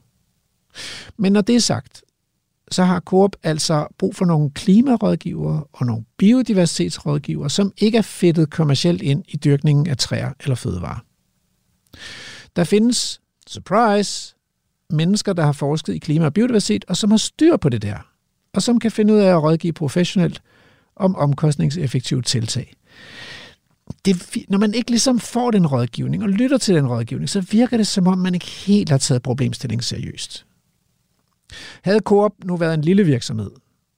Men 1.18 1.34
når 1.34 1.42
det 1.42 1.56
er 1.56 1.60
sagt, 1.60 2.04
så 2.72 2.84
har 2.84 3.00
Coop 3.00 3.36
altså 3.44 3.88
brug 3.98 4.16
for 4.16 4.26
nogle 4.26 4.52
klimarådgivere 4.52 5.64
og 5.74 5.86
nogle 5.86 6.06
biodiversitetsrådgivere, 6.18 7.50
som 7.50 7.74
ikke 7.78 7.98
er 7.98 8.02
fedtet 8.02 8.50
kommercielt 8.50 9.02
ind 9.02 9.24
i 9.28 9.38
dyrkningen 9.38 9.88
af 9.88 9.98
træer 9.98 10.32
eller 10.44 10.56
fødevarer. 10.56 11.00
Der 12.56 12.64
findes, 12.64 13.22
surprise, 13.48 14.36
mennesker, 14.90 15.34
der 15.34 15.44
har 15.44 15.52
forsket 15.52 15.94
i 15.94 15.98
klima 15.98 16.26
og 16.26 16.34
biodiversitet, 16.34 16.86
og 16.88 16.98
som 16.98 17.12
har 17.12 17.18
styr 17.18 17.58
på 17.58 17.70
det 17.70 17.82
der, 17.82 17.98
og 18.54 18.62
som 18.62 18.80
kan 18.80 18.92
finde 18.92 19.14
ud 19.14 19.20
af 19.20 19.30
at 19.30 19.44
rådgive 19.44 19.74
professionelt 19.74 20.42
om 20.96 21.16
omkostningseffektive 21.16 22.22
tiltag. 22.22 22.74
Det, 24.06 24.38
når 24.50 24.58
man 24.58 24.74
ikke 24.74 24.92
ligesom 24.92 25.20
får 25.20 25.52
den 25.52 25.68
rådgivning 25.68 26.24
og 26.24 26.30
lytter 26.30 26.58
til 26.58 26.76
den 26.76 26.88
rådgivning, 26.88 27.30
så 27.30 27.42
virker 27.42 27.78
det 27.78 27.88
som 27.88 28.08
om, 28.08 28.18
man 28.18 28.34
ikke 28.34 28.46
helt 28.46 28.90
har 28.90 28.98
taget 28.98 29.24
problemstillingen 29.24 29.84
seriøst. 29.84 30.47
Havde 31.82 32.00
Coop 32.00 32.32
nu 32.44 32.58
været 32.58 32.74
en 32.74 32.82
lille 32.82 33.04
virksomhed, 33.04 33.52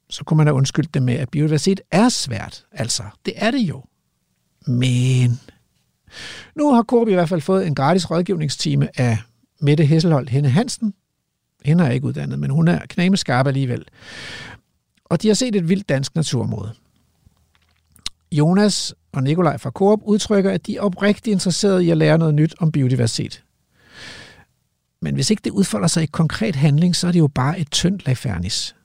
så 0.09 0.23
kunne 0.23 0.37
man 0.37 0.47
have 0.47 0.55
undskyldt 0.55 0.93
det 0.93 1.03
med, 1.03 1.13
at 1.13 1.29
biodiversitet 1.29 1.81
er 1.91 2.09
svært. 2.09 2.65
Altså, 2.71 3.03
det 3.25 3.33
er 3.35 3.51
det 3.51 3.59
jo. 3.59 3.83
Men 4.67 5.39
nu 6.55 6.73
har 6.73 6.83
Coop 6.83 7.07
i 7.07 7.13
hvert 7.13 7.29
fald 7.29 7.41
fået 7.41 7.67
en 7.67 7.75
gratis 7.75 8.11
rådgivningstime 8.11 8.99
af 8.99 9.17
Mette 9.61 9.85
Hesselholdt 9.85 10.29
Henne 10.29 10.49
Hansen. 10.49 10.93
Hende 11.65 11.83
er 11.83 11.91
ikke 11.91 12.07
uddannet, 12.07 12.39
men 12.39 12.49
hun 12.49 12.67
er 12.67 12.79
knameskarp 12.89 13.47
alligevel. 13.47 13.85
Og 15.05 15.21
de 15.21 15.27
har 15.27 15.35
set 15.35 15.55
et 15.55 15.69
vildt 15.69 15.89
dansk 15.89 16.15
naturområde. 16.15 16.73
Jonas 18.31 18.95
og 19.11 19.23
Nikolaj 19.23 19.57
fra 19.57 19.69
Coop 19.69 19.99
udtrykker, 20.03 20.51
at 20.51 20.67
de 20.67 20.77
er 20.77 20.81
oprigtigt 20.81 21.33
interesserede 21.33 21.85
i 21.85 21.89
at 21.89 21.97
lære 21.97 22.17
noget 22.17 22.33
nyt 22.33 22.55
om 22.59 22.71
biodiversitet. 22.71 23.43
Men 25.01 25.15
hvis 25.15 25.29
ikke 25.29 25.41
det 25.43 25.51
udfolder 25.51 25.87
sig 25.87 26.03
i 26.03 26.05
konkret 26.05 26.55
handling, 26.55 26.95
så 26.95 27.07
er 27.07 27.11
det 27.11 27.19
jo 27.19 27.27
bare 27.27 27.59
et 27.59 27.71
tyndt 27.71 28.05
lag 28.05 28.17
fernis. 28.17 28.75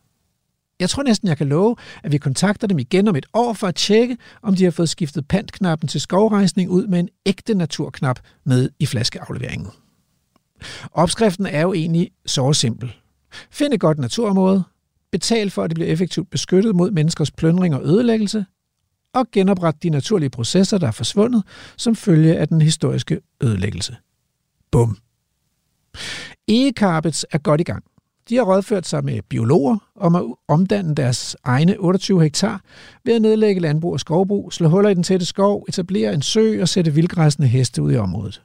Jeg 0.80 0.90
tror 0.90 1.02
næsten, 1.02 1.28
jeg 1.28 1.38
kan 1.38 1.48
love, 1.48 1.76
at 2.02 2.12
vi 2.12 2.18
kontakter 2.18 2.66
dem 2.66 2.78
igen 2.78 3.08
om 3.08 3.16
et 3.16 3.26
år 3.32 3.52
for 3.52 3.66
at 3.66 3.74
tjekke, 3.74 4.16
om 4.42 4.54
de 4.54 4.64
har 4.64 4.70
fået 4.70 4.88
skiftet 4.88 5.28
pantknappen 5.28 5.88
til 5.88 6.00
skovrejsning 6.00 6.70
ud 6.70 6.86
med 6.86 7.00
en 7.00 7.08
ægte 7.26 7.54
naturknap 7.54 8.18
med 8.44 8.70
i 8.78 8.86
flaskeafleveringen. 8.86 9.68
Opskriften 10.92 11.46
er 11.46 11.60
jo 11.60 11.72
egentlig 11.72 12.10
så 12.26 12.52
simpel. 12.52 12.92
Find 13.50 13.74
et 13.74 13.80
godt 13.80 13.98
naturområde, 13.98 14.64
betal 15.12 15.50
for, 15.50 15.62
at 15.62 15.70
det 15.70 15.74
bliver 15.74 15.90
effektivt 15.90 16.30
beskyttet 16.30 16.76
mod 16.76 16.90
menneskers 16.90 17.30
plyndring 17.30 17.74
og 17.74 17.84
ødelæggelse, 17.84 18.44
og 19.14 19.26
genopret 19.32 19.82
de 19.82 19.90
naturlige 19.90 20.30
processer, 20.30 20.78
der 20.78 20.86
er 20.86 20.90
forsvundet, 20.90 21.42
som 21.76 21.96
følge 21.96 22.36
af 22.36 22.48
den 22.48 22.60
historiske 22.60 23.20
ødelæggelse. 23.40 23.96
Bum. 24.70 24.98
Egekarpets 26.48 27.26
er 27.32 27.38
godt 27.38 27.60
i 27.60 27.64
gang. 27.64 27.84
De 28.28 28.36
har 28.36 28.42
rådført 28.42 28.86
sig 28.86 29.04
med 29.04 29.22
biologer 29.28 29.76
om 29.96 30.14
at 30.14 30.22
omdanne 30.48 30.94
deres 30.94 31.36
egne 31.44 31.76
28 31.78 32.22
hektar 32.22 32.60
ved 33.04 33.14
at 33.14 33.22
nedlægge 33.22 33.60
landbrug 33.60 33.92
og 33.92 34.00
skovbrug, 34.00 34.52
slå 34.52 34.68
huller 34.68 34.90
i 34.90 34.94
den 34.94 35.02
tætte 35.02 35.26
skov, 35.26 35.64
etablere 35.68 36.14
en 36.14 36.22
sø 36.22 36.60
og 36.60 36.68
sætte 36.68 36.94
vildgræsende 36.94 37.48
heste 37.48 37.82
ud 37.82 37.92
i 37.92 37.96
området. 37.96 38.42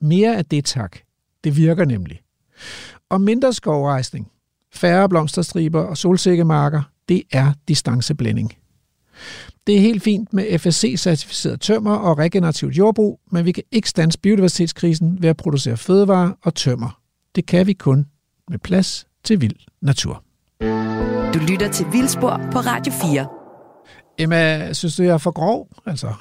Mere 0.00 0.36
af 0.36 0.44
det 0.44 0.64
tak. 0.64 0.96
Det 1.44 1.56
virker 1.56 1.84
nemlig. 1.84 2.20
Og 3.08 3.20
mindre 3.20 3.52
skovrejsning, 3.52 4.30
færre 4.74 5.08
blomsterstriber 5.08 5.80
og 5.80 5.96
solsikkemarker, 5.96 6.82
det 7.08 7.22
er 7.32 7.52
distanceblænding. 7.68 8.52
Det 9.66 9.76
er 9.76 9.80
helt 9.80 10.02
fint 10.02 10.32
med 10.32 10.58
FSC-certificeret 10.58 11.56
tømmer 11.60 11.96
og 11.96 12.18
regenerativt 12.18 12.78
jordbrug, 12.78 13.20
men 13.30 13.44
vi 13.44 13.52
kan 13.52 13.62
ikke 13.72 13.88
stands 13.88 14.16
biodiversitetskrisen 14.16 15.22
ved 15.22 15.28
at 15.28 15.36
producere 15.36 15.76
fødevarer 15.76 16.32
og 16.42 16.54
tømmer. 16.54 17.00
Det 17.34 17.46
kan 17.46 17.66
vi 17.66 17.72
kun 17.72 18.06
med 18.48 18.58
plads 18.58 19.06
til 19.24 19.40
vild 19.40 19.56
natur. 19.80 20.24
Du 21.34 21.38
lytter 21.48 21.70
til 21.72 21.86
Vildspor 21.92 22.40
på 22.52 22.58
Radio 22.58 22.92
4. 22.92 23.26
Emma, 24.18 24.72
synes 24.72 24.96
du, 24.96 25.02
jeg 25.02 25.12
er 25.12 25.18
for 25.18 25.30
grov? 25.30 25.68
Altså? 25.86 26.14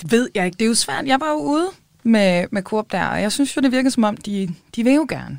Det 0.00 0.12
ved 0.12 0.28
jeg 0.34 0.46
ikke. 0.46 0.56
Det 0.56 0.64
er 0.64 0.68
jo 0.68 0.74
svært. 0.74 1.06
Jeg 1.06 1.20
var 1.20 1.30
jo 1.30 1.36
ude 1.36 1.66
med, 2.02 2.46
med 2.52 2.62
Coop 2.62 2.92
der, 2.92 3.06
og 3.06 3.22
jeg 3.22 3.32
synes 3.32 3.56
jo, 3.56 3.60
det 3.60 3.72
virker 3.72 3.90
som 3.90 4.04
om, 4.04 4.16
de, 4.16 4.54
de 4.76 4.84
vil 4.84 4.94
jo 4.94 5.06
gerne. 5.08 5.38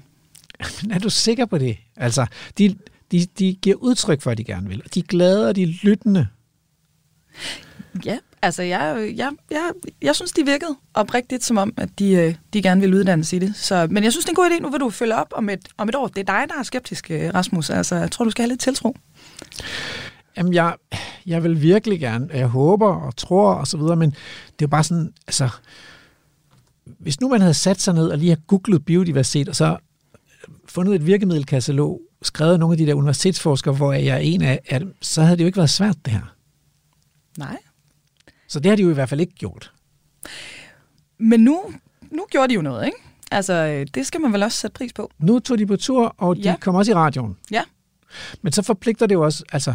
Men 0.81 0.91
er 0.91 0.99
du 0.99 1.09
sikker 1.09 1.45
på 1.45 1.57
det? 1.57 1.77
Altså, 1.95 2.25
de, 2.57 2.75
de, 3.11 3.25
de 3.39 3.57
giver 3.61 3.75
udtryk 3.75 4.21
for, 4.21 4.31
at 4.31 4.37
de 4.37 4.43
gerne 4.43 4.67
vil, 4.67 4.81
og 4.85 4.93
de 4.93 4.99
er 4.99 5.03
glade, 5.03 5.49
og 5.49 5.55
de 5.55 5.63
er 5.63 5.73
lyttende. 5.83 6.27
Ja, 8.05 8.17
altså 8.41 8.63
jeg, 8.63 9.13
jeg, 9.15 9.31
jeg, 9.51 9.71
jeg 10.01 10.15
synes, 10.15 10.31
de 10.31 10.45
virkede 10.45 10.75
oprigtigt, 10.93 11.43
som 11.43 11.57
om, 11.57 11.73
at 11.77 11.89
de, 11.99 12.11
øh, 12.11 12.35
de 12.53 12.61
gerne 12.61 12.81
vil 12.81 12.93
uddannes 12.93 13.33
i 13.33 13.39
det. 13.39 13.55
Så, 13.55 13.87
men 13.89 14.03
jeg 14.03 14.11
synes, 14.11 14.25
det 14.25 14.29
er 14.29 14.41
en 14.41 14.49
god 14.49 14.57
idé. 14.57 14.61
Nu 14.61 14.69
vil 14.69 14.79
du 14.79 14.89
følge 14.89 15.15
op 15.15 15.33
om 15.35 15.49
et, 15.49 15.67
om 15.77 15.89
et 15.89 15.95
år. 15.95 16.07
Det 16.07 16.29
er 16.29 16.39
dig, 16.39 16.45
der 16.49 16.59
er 16.59 16.63
skeptisk, 16.63 17.11
øh, 17.11 17.33
Rasmus. 17.33 17.69
Altså, 17.69 17.95
jeg 17.95 18.11
tror, 18.11 18.25
du 18.25 18.31
skal 18.31 18.43
have 18.43 18.49
lidt 18.49 18.59
tiltro. 18.59 18.95
Jamen, 20.37 20.53
jeg, 20.53 20.75
jeg 21.25 21.43
vil 21.43 21.61
virkelig 21.61 21.99
gerne, 21.99 22.29
jeg 22.33 22.47
håber 22.47 22.95
og 22.95 23.15
tror 23.15 23.53
og 23.53 23.67
så 23.67 23.77
videre, 23.77 23.95
men 23.95 24.15
det 24.59 24.65
er 24.65 24.69
bare 24.69 24.83
sådan, 24.83 25.13
altså, 25.27 25.49
hvis 26.85 27.21
nu 27.21 27.29
man 27.29 27.41
havde 27.41 27.53
sat 27.53 27.81
sig 27.81 27.93
ned 27.93 28.07
og 28.07 28.17
lige 28.17 28.29
har 28.29 28.39
googlet 28.47 28.85
biodiversitet, 28.85 29.49
og 29.49 29.55
så 29.55 29.77
fundet 30.69 30.95
et 30.95 31.05
virkemiddelkatalog, 31.05 32.01
skrevet 32.21 32.59
nogle 32.59 32.73
af 32.73 32.77
de 32.77 32.85
der 32.85 32.93
universitetsforskere, 32.93 33.73
hvor 33.73 33.93
jeg 33.93 34.15
er 34.15 34.17
en 34.17 34.41
af, 34.41 34.59
af 34.69 34.79
dem, 34.79 34.95
så 35.01 35.21
havde 35.21 35.37
det 35.37 35.43
jo 35.43 35.45
ikke 35.45 35.57
været 35.57 35.69
svært, 35.69 35.95
det 36.05 36.13
her. 36.13 36.34
Nej. 37.37 37.57
Så 38.47 38.59
det 38.59 38.69
har 38.69 38.75
de 38.75 38.83
jo 38.83 38.89
i 38.89 38.93
hvert 38.93 39.09
fald 39.09 39.21
ikke 39.21 39.33
gjort. 39.33 39.71
Men 41.17 41.39
nu, 41.39 41.73
nu 42.11 42.25
gjorde 42.31 42.47
de 42.47 42.53
jo 42.53 42.61
noget, 42.61 42.85
ikke? 42.85 42.97
Altså, 43.31 43.53
øh, 43.53 43.87
det 43.93 44.07
skal 44.07 44.21
man 44.21 44.33
vel 44.33 44.43
også 44.43 44.57
sætte 44.57 44.73
pris 44.73 44.93
på. 44.93 45.11
Nu 45.19 45.39
tog 45.39 45.57
de 45.57 45.65
på 45.65 45.75
tur, 45.75 46.15
og 46.17 46.35
de 46.35 46.41
ja. 46.41 46.55
kom 46.59 46.75
også 46.75 46.91
i 46.91 46.95
radioen. 46.95 47.37
Ja. 47.51 47.63
Men 48.41 48.51
så 48.51 48.61
forpligter 48.61 49.05
det 49.05 49.15
jo 49.15 49.21
også, 49.21 49.43
altså, 49.51 49.73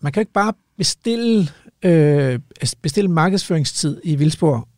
man 0.00 0.12
kan 0.12 0.20
jo 0.20 0.22
ikke 0.22 0.32
bare 0.32 0.52
bestille, 0.76 1.48
øh, 1.82 2.40
bestille 2.82 3.10
markedsføringstid 3.10 4.00
i 4.04 4.16
Vildspor, 4.16 4.68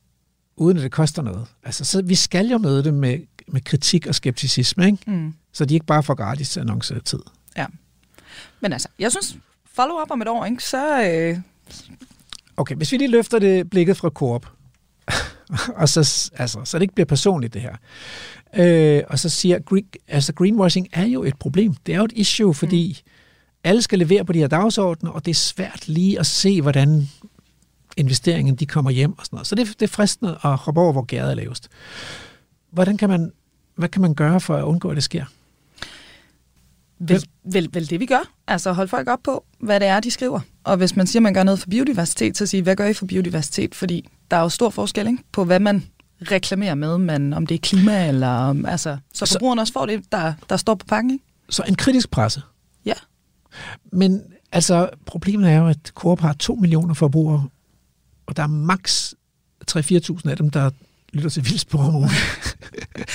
uden 0.57 0.77
at 0.77 0.83
det 0.83 0.93
koster 0.93 1.23
noget. 1.23 1.47
Altså, 1.63 1.85
så 1.85 2.03
vi 2.03 2.15
skal 2.15 2.47
jo 2.49 2.59
møde 2.59 2.85
det 2.85 2.95
med, 2.95 3.19
med 3.49 3.61
kritik 3.61 4.07
og 4.07 4.15
skepticisme, 4.15 4.87
ikke? 4.87 5.11
Mm. 5.11 5.35
Så 5.53 5.65
de 5.65 5.75
ikke 5.75 5.87
bare 5.87 6.03
får 6.03 6.15
gratis 6.15 6.57
annoncetid. 6.57 7.21
Ja. 7.57 7.67
Men 8.61 8.73
altså, 8.73 8.89
jeg 8.99 9.11
synes, 9.11 9.37
follow 9.65 10.03
up 10.03 10.11
om 10.11 10.23
et 10.23 10.29
år, 10.29 10.45
ikke? 10.45 10.65
Så, 10.65 11.11
øh, 11.11 11.39
Okay, 12.57 12.74
hvis 12.74 12.93
vi 12.93 12.97
lige 12.97 13.11
løfter 13.11 13.39
det 13.39 13.70
blikket 13.70 13.97
fra 13.97 14.09
Coop, 14.09 14.47
og 15.81 15.89
så, 15.89 16.31
altså, 16.35 16.61
så 16.65 16.78
det 16.78 16.82
ikke 16.82 16.95
bliver 16.95 17.07
personligt 17.07 17.55
det 17.55 17.62
her, 17.62 17.77
øh, 18.57 19.03
og 19.09 19.19
så 19.19 19.28
siger, 19.28 19.59
green, 19.59 19.86
altså 20.09 20.32
greenwashing 20.32 20.89
er 20.93 21.07
jo 21.07 21.24
et 21.24 21.39
problem. 21.39 21.74
Det 21.86 21.95
er 21.95 21.99
jo 21.99 22.05
et 22.05 22.12
issue, 22.15 22.55
fordi 22.55 23.03
mm. 23.05 23.11
alle 23.65 23.82
skal 23.82 23.99
levere 23.99 24.24
på 24.24 24.32
de 24.32 24.39
her 24.39 24.47
dagsordner, 24.47 25.11
og 25.11 25.24
det 25.24 25.31
er 25.31 25.35
svært 25.35 25.89
lige 25.89 26.20
at 26.20 26.27
se, 26.27 26.62
hvordan 26.62 27.09
investeringen 27.97 28.55
de 28.55 28.66
kommer 28.66 28.91
hjem 28.91 29.19
og 29.19 29.27
sådan 29.27 29.36
noget. 29.36 29.47
Så 29.47 29.55
det, 29.55 29.66
det 29.66 29.82
er 29.82 29.93
fristende 29.93 30.39
at 30.45 30.57
hoppe 30.57 30.81
over, 30.81 30.93
hvor 30.93 31.05
gæret 31.05 31.31
er 31.31 31.35
lavest. 31.35 31.69
Hvordan 32.70 32.97
kan 32.97 33.09
man, 33.09 33.32
hvad 33.74 33.89
kan 33.89 34.03
man 34.03 34.15
gøre 34.15 34.41
for 34.41 34.57
at 34.57 34.62
undgå, 34.62 34.89
at 34.89 34.95
det 34.97 35.05
sker? 35.05 35.24
Vel, 36.99 37.24
vel, 37.45 37.69
vel 37.73 37.91
det, 37.91 38.01
vi 38.01 38.07
gør. 38.07 38.31
Altså 38.47 38.73
holde 38.73 38.89
folk 38.89 39.09
op 39.09 39.23
på, 39.23 39.45
hvad 39.59 39.81
det 39.81 39.89
er, 39.89 40.01
de 40.01 40.11
skriver. 40.11 40.41
Og 40.65 40.77
hvis 40.77 40.97
man 40.97 41.07
siger, 41.07 41.20
at 41.20 41.23
man 41.23 41.35
gør 41.35 41.43
noget 41.43 41.61
for 41.61 41.69
biodiversitet, 41.70 42.39
så 42.39 42.47
sige, 42.47 42.62
hvad 42.62 42.77
gør 42.77 42.86
I 42.86 42.93
for 42.93 43.07
biodiversitet? 43.07 43.74
Fordi 43.74 44.09
der 44.31 44.36
er 44.36 44.41
jo 44.41 44.49
stor 44.49 44.70
forskel 44.70 45.07
ikke? 45.07 45.23
på, 45.32 45.45
hvad 45.45 45.61
man 45.61 45.85
reklamerer 46.23 46.74
med, 46.74 46.99
men 46.99 47.32
om 47.32 47.47
det 47.47 47.55
er 47.55 47.59
klima, 47.59 48.09
eller 48.09 48.28
om, 48.28 48.66
altså, 48.66 48.97
så 49.15 49.27
forbrugeren 49.27 49.59
også 49.59 49.73
får 49.73 49.86
det, 49.86 50.12
der, 50.12 50.32
der 50.49 50.57
står 50.57 50.74
på 50.74 50.86
pakken. 50.86 51.11
Ikke? 51.11 51.24
Så 51.49 51.62
en 51.69 51.74
kritisk 51.74 52.11
presse. 52.11 52.43
Ja. 52.85 52.95
Men 53.93 54.23
altså, 54.53 54.91
problemet 55.07 55.51
er 55.51 55.57
jo, 55.57 55.69
at 55.69 55.91
Coop 55.95 56.20
har 56.20 56.32
2 56.32 56.55
millioner 56.55 56.95
forbrugere, 56.95 57.49
og 58.27 58.36
der 58.36 58.43
er 58.43 58.47
maks 58.47 59.15
3-4.000 59.70 60.31
af 60.31 60.36
dem, 60.36 60.51
der 60.51 60.70
lytter 61.15 61.31
til 61.31 61.45
Vildsborg 61.45 61.81
om 61.81 61.95
ugen. 61.95 62.11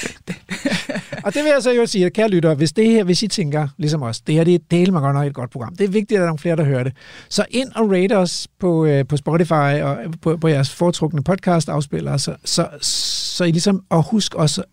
og 1.25 1.33
det 1.33 1.43
vil 1.43 1.49
jeg 1.53 1.63
så 1.63 1.71
jo 1.71 1.85
sige, 1.85 2.09
kære 2.09 2.29
lytter, 2.29 2.53
hvis 2.53 2.71
det 2.71 2.85
her, 2.85 3.03
hvis 3.03 3.23
I 3.23 3.27
tænker, 3.27 3.67
ligesom 3.77 4.01
os, 4.01 4.21
det 4.21 4.35
her 4.35 4.43
det 4.43 4.55
er 4.55 4.59
del 4.71 4.93
mig 4.93 5.01
godt 5.01 5.15
nok 5.15 5.27
et 5.27 5.33
godt 5.33 5.51
program. 5.51 5.75
Det 5.75 5.83
er 5.83 5.89
vigtigt, 5.89 6.11
at 6.11 6.19
der 6.19 6.23
er 6.23 6.27
nogle 6.27 6.39
flere, 6.39 6.55
der 6.55 6.63
hører 6.63 6.83
det. 6.83 6.93
Så 7.29 7.45
ind 7.49 7.71
og 7.75 7.91
rate 7.91 8.17
os 8.17 8.47
på, 8.59 8.85
øh, 8.85 9.07
på 9.07 9.17
Spotify 9.17 9.51
og 9.81 9.97
på, 10.21 10.37
på 10.37 10.47
jeres 10.47 10.69
foretrukne 10.69 11.23
podcast 11.23 11.69
afspillere, 11.69 12.19
så, 12.19 12.35
så, 12.45 12.67
så 12.81 13.43
I 13.43 13.51
ligesom, 13.51 13.83
og 13.89 14.03
husk 14.11 14.35
også 14.35 14.63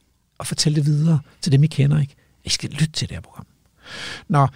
at 0.41 0.47
fortælle 0.47 0.77
det 0.77 0.87
videre 0.87 1.21
til 1.41 1.53
dem, 1.53 1.65
I 1.65 1.67
kender, 1.67 2.01
ikke? 2.01 2.15
I 2.45 2.51
skal 2.51 2.71
lytte 2.71 2.93
til 2.93 3.09
det 3.09 3.17
her 3.17 3.23
program. 3.23 3.47
Nå, 4.29 4.47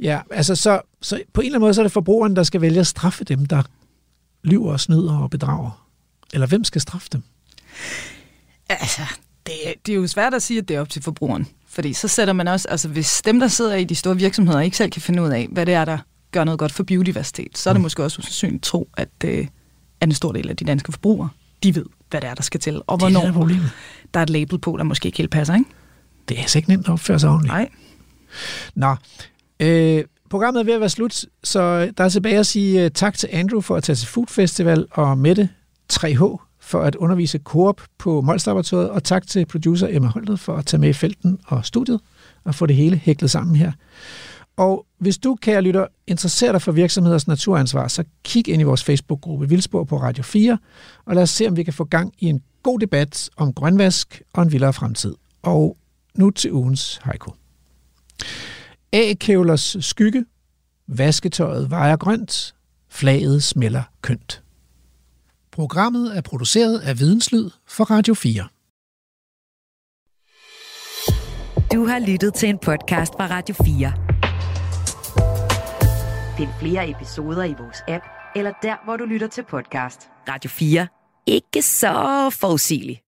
ja, 0.00 0.20
altså 0.30 0.54
så, 0.54 0.80
så 1.02 1.22
på 1.32 1.40
en 1.40 1.44
eller 1.44 1.56
anden 1.56 1.64
måde, 1.64 1.74
så 1.74 1.80
er 1.80 1.84
det 1.84 1.92
forbrugeren, 1.92 2.36
der 2.36 2.42
skal 2.42 2.60
vælge 2.60 2.80
at 2.80 2.86
straffe 2.86 3.24
dem, 3.24 3.46
der 3.46 3.62
lyver 4.44 4.72
og 4.72 4.80
snyder 4.80 5.18
og 5.18 5.30
bedrager. 5.30 5.86
Eller 6.32 6.46
hvem 6.46 6.64
skal 6.64 6.80
straffe 6.80 7.08
dem? 7.12 7.22
Altså, 8.68 9.02
det, 9.46 9.54
det 9.86 9.92
er 9.92 9.96
jo 9.96 10.06
svært 10.06 10.34
at 10.34 10.42
sige, 10.42 10.58
at 10.58 10.68
det 10.68 10.76
er 10.76 10.80
op 10.80 10.88
til 10.88 11.02
forbrugeren. 11.02 11.46
Fordi 11.68 11.92
så 11.92 12.08
sætter 12.08 12.34
man 12.34 12.48
også, 12.48 12.68
altså 12.68 12.88
hvis 12.88 13.22
dem, 13.24 13.40
der 13.40 13.48
sidder 13.48 13.74
i 13.74 13.84
de 13.84 13.94
store 13.94 14.16
virksomheder, 14.16 14.60
ikke 14.60 14.76
selv 14.76 14.90
kan 14.90 15.02
finde 15.02 15.22
ud 15.22 15.28
af, 15.28 15.48
hvad 15.50 15.66
det 15.66 15.74
er, 15.74 15.84
der 15.84 15.98
gør 16.30 16.44
noget 16.44 16.58
godt 16.58 16.72
for 16.72 16.82
biodiversitet, 16.84 17.58
så 17.58 17.70
er 17.70 17.72
det 17.72 17.80
mm. 17.80 17.82
måske 17.82 18.04
også 18.04 18.18
usandsynligt 18.18 18.62
tro, 18.62 18.88
at, 18.96 19.08
øh, 19.24 19.46
at 20.00 20.08
en 20.08 20.14
stor 20.14 20.32
del 20.32 20.48
af 20.48 20.56
de 20.56 20.64
danske 20.64 20.92
forbrugere, 20.92 21.28
de 21.62 21.74
ved, 21.74 21.84
hvad 22.10 22.20
det 22.20 22.30
er, 22.30 22.34
der 22.34 22.42
skal 22.42 22.60
til, 22.60 22.82
og 22.86 22.98
hvornår 22.98 23.20
det 23.20 23.28
er 23.28 23.46
der, 23.46 23.70
der 24.14 24.20
er 24.20 24.22
et 24.22 24.30
label 24.30 24.58
på, 24.58 24.76
der 24.76 24.84
måske 24.84 25.06
ikke 25.06 25.18
helt 25.18 25.30
passer, 25.30 25.54
ikke? 25.54 25.70
Det 26.28 26.36
er 26.36 26.40
altså 26.40 26.58
ikke 26.58 26.68
nemt 26.68 26.86
at 26.86 26.92
opføre 26.92 27.18
sig 27.18 27.30
ordentligt. 27.30 27.52
Nej. 27.52 27.68
Nå, 28.74 28.96
øh, 29.60 30.04
programmet 30.30 30.60
er 30.60 30.64
ved 30.64 30.74
at 30.74 30.80
være 30.80 30.88
slut, 30.88 31.24
så 31.44 31.90
der 31.98 32.04
er 32.04 32.08
tilbage 32.08 32.38
at 32.38 32.46
sige 32.46 32.84
uh, 32.84 32.90
tak 32.94 33.18
til 33.18 33.28
Andrew 33.32 33.60
for 33.60 33.76
at 33.76 33.82
tage 33.82 33.96
til 33.96 34.08
Food 34.08 34.26
Festival, 34.26 34.86
og 34.90 35.18
Mette 35.18 35.48
3H 35.92 36.47
for 36.68 36.82
at 36.82 36.94
undervise 36.94 37.38
Coop 37.38 37.82
på 37.98 38.20
Molslaboratoriet, 38.20 38.90
og 38.90 39.04
tak 39.04 39.26
til 39.26 39.46
producer 39.46 39.88
Emma 39.90 40.08
Holtet 40.08 40.40
for 40.40 40.56
at 40.56 40.66
tage 40.66 40.80
med 40.80 40.88
i 40.88 40.92
felten 40.92 41.38
og 41.46 41.64
studiet 41.64 42.00
og 42.44 42.54
få 42.54 42.66
det 42.66 42.76
hele 42.76 42.96
hæklet 42.96 43.30
sammen 43.30 43.56
her. 43.56 43.72
Og 44.56 44.86
hvis 44.98 45.18
du, 45.18 45.36
kære 45.42 45.62
lytter, 45.62 45.86
interesserer 46.06 46.52
dig 46.52 46.62
for 46.62 46.72
virksomheders 46.72 47.28
naturansvar, 47.28 47.88
så 47.88 48.04
kig 48.24 48.48
ind 48.48 48.60
i 48.60 48.64
vores 48.64 48.84
Facebook-gruppe 48.84 49.48
Vildspor 49.48 49.84
på 49.84 50.00
Radio 50.00 50.22
4, 50.22 50.58
og 51.04 51.14
lad 51.14 51.22
os 51.22 51.30
se, 51.30 51.48
om 51.48 51.56
vi 51.56 51.62
kan 51.62 51.72
få 51.72 51.84
gang 51.84 52.12
i 52.18 52.26
en 52.26 52.42
god 52.62 52.78
debat 52.78 53.30
om 53.36 53.52
grønvask 53.52 54.22
og 54.32 54.42
en 54.42 54.52
vildere 54.52 54.72
fremtid. 54.72 55.14
Og 55.42 55.76
nu 56.14 56.30
til 56.30 56.52
ugens 56.52 57.00
haiku. 57.02 57.30
A-kævlers 58.92 59.76
skygge, 59.80 60.24
vasketøjet 60.86 61.70
vejer 61.70 61.96
grønt, 61.96 62.54
flaget 62.88 63.42
smelter 63.42 63.82
kønt. 64.02 64.42
Programmet 65.52 66.16
er 66.16 66.20
produceret 66.20 66.78
af 66.78 66.98
Videnslyd 66.98 67.50
for 67.66 67.84
Radio 67.84 68.14
4. 68.14 68.48
Du 71.72 71.86
har 71.86 71.98
lyttet 72.06 72.34
til 72.34 72.48
en 72.48 72.58
podcast 72.58 73.12
fra 73.12 73.26
Radio 73.26 73.54
4. 73.64 73.92
Find 76.36 76.48
flere 76.60 76.90
episoder 76.90 77.44
i 77.44 77.54
vores 77.58 77.76
app, 77.88 78.04
eller 78.36 78.52
der, 78.62 78.76
hvor 78.84 78.96
du 78.96 79.04
lytter 79.04 79.26
til 79.28 79.44
podcast. 79.50 80.08
Radio 80.28 80.50
4. 80.50 80.86
Ikke 81.26 81.62
så 81.62 82.30
forudsigeligt. 82.40 83.00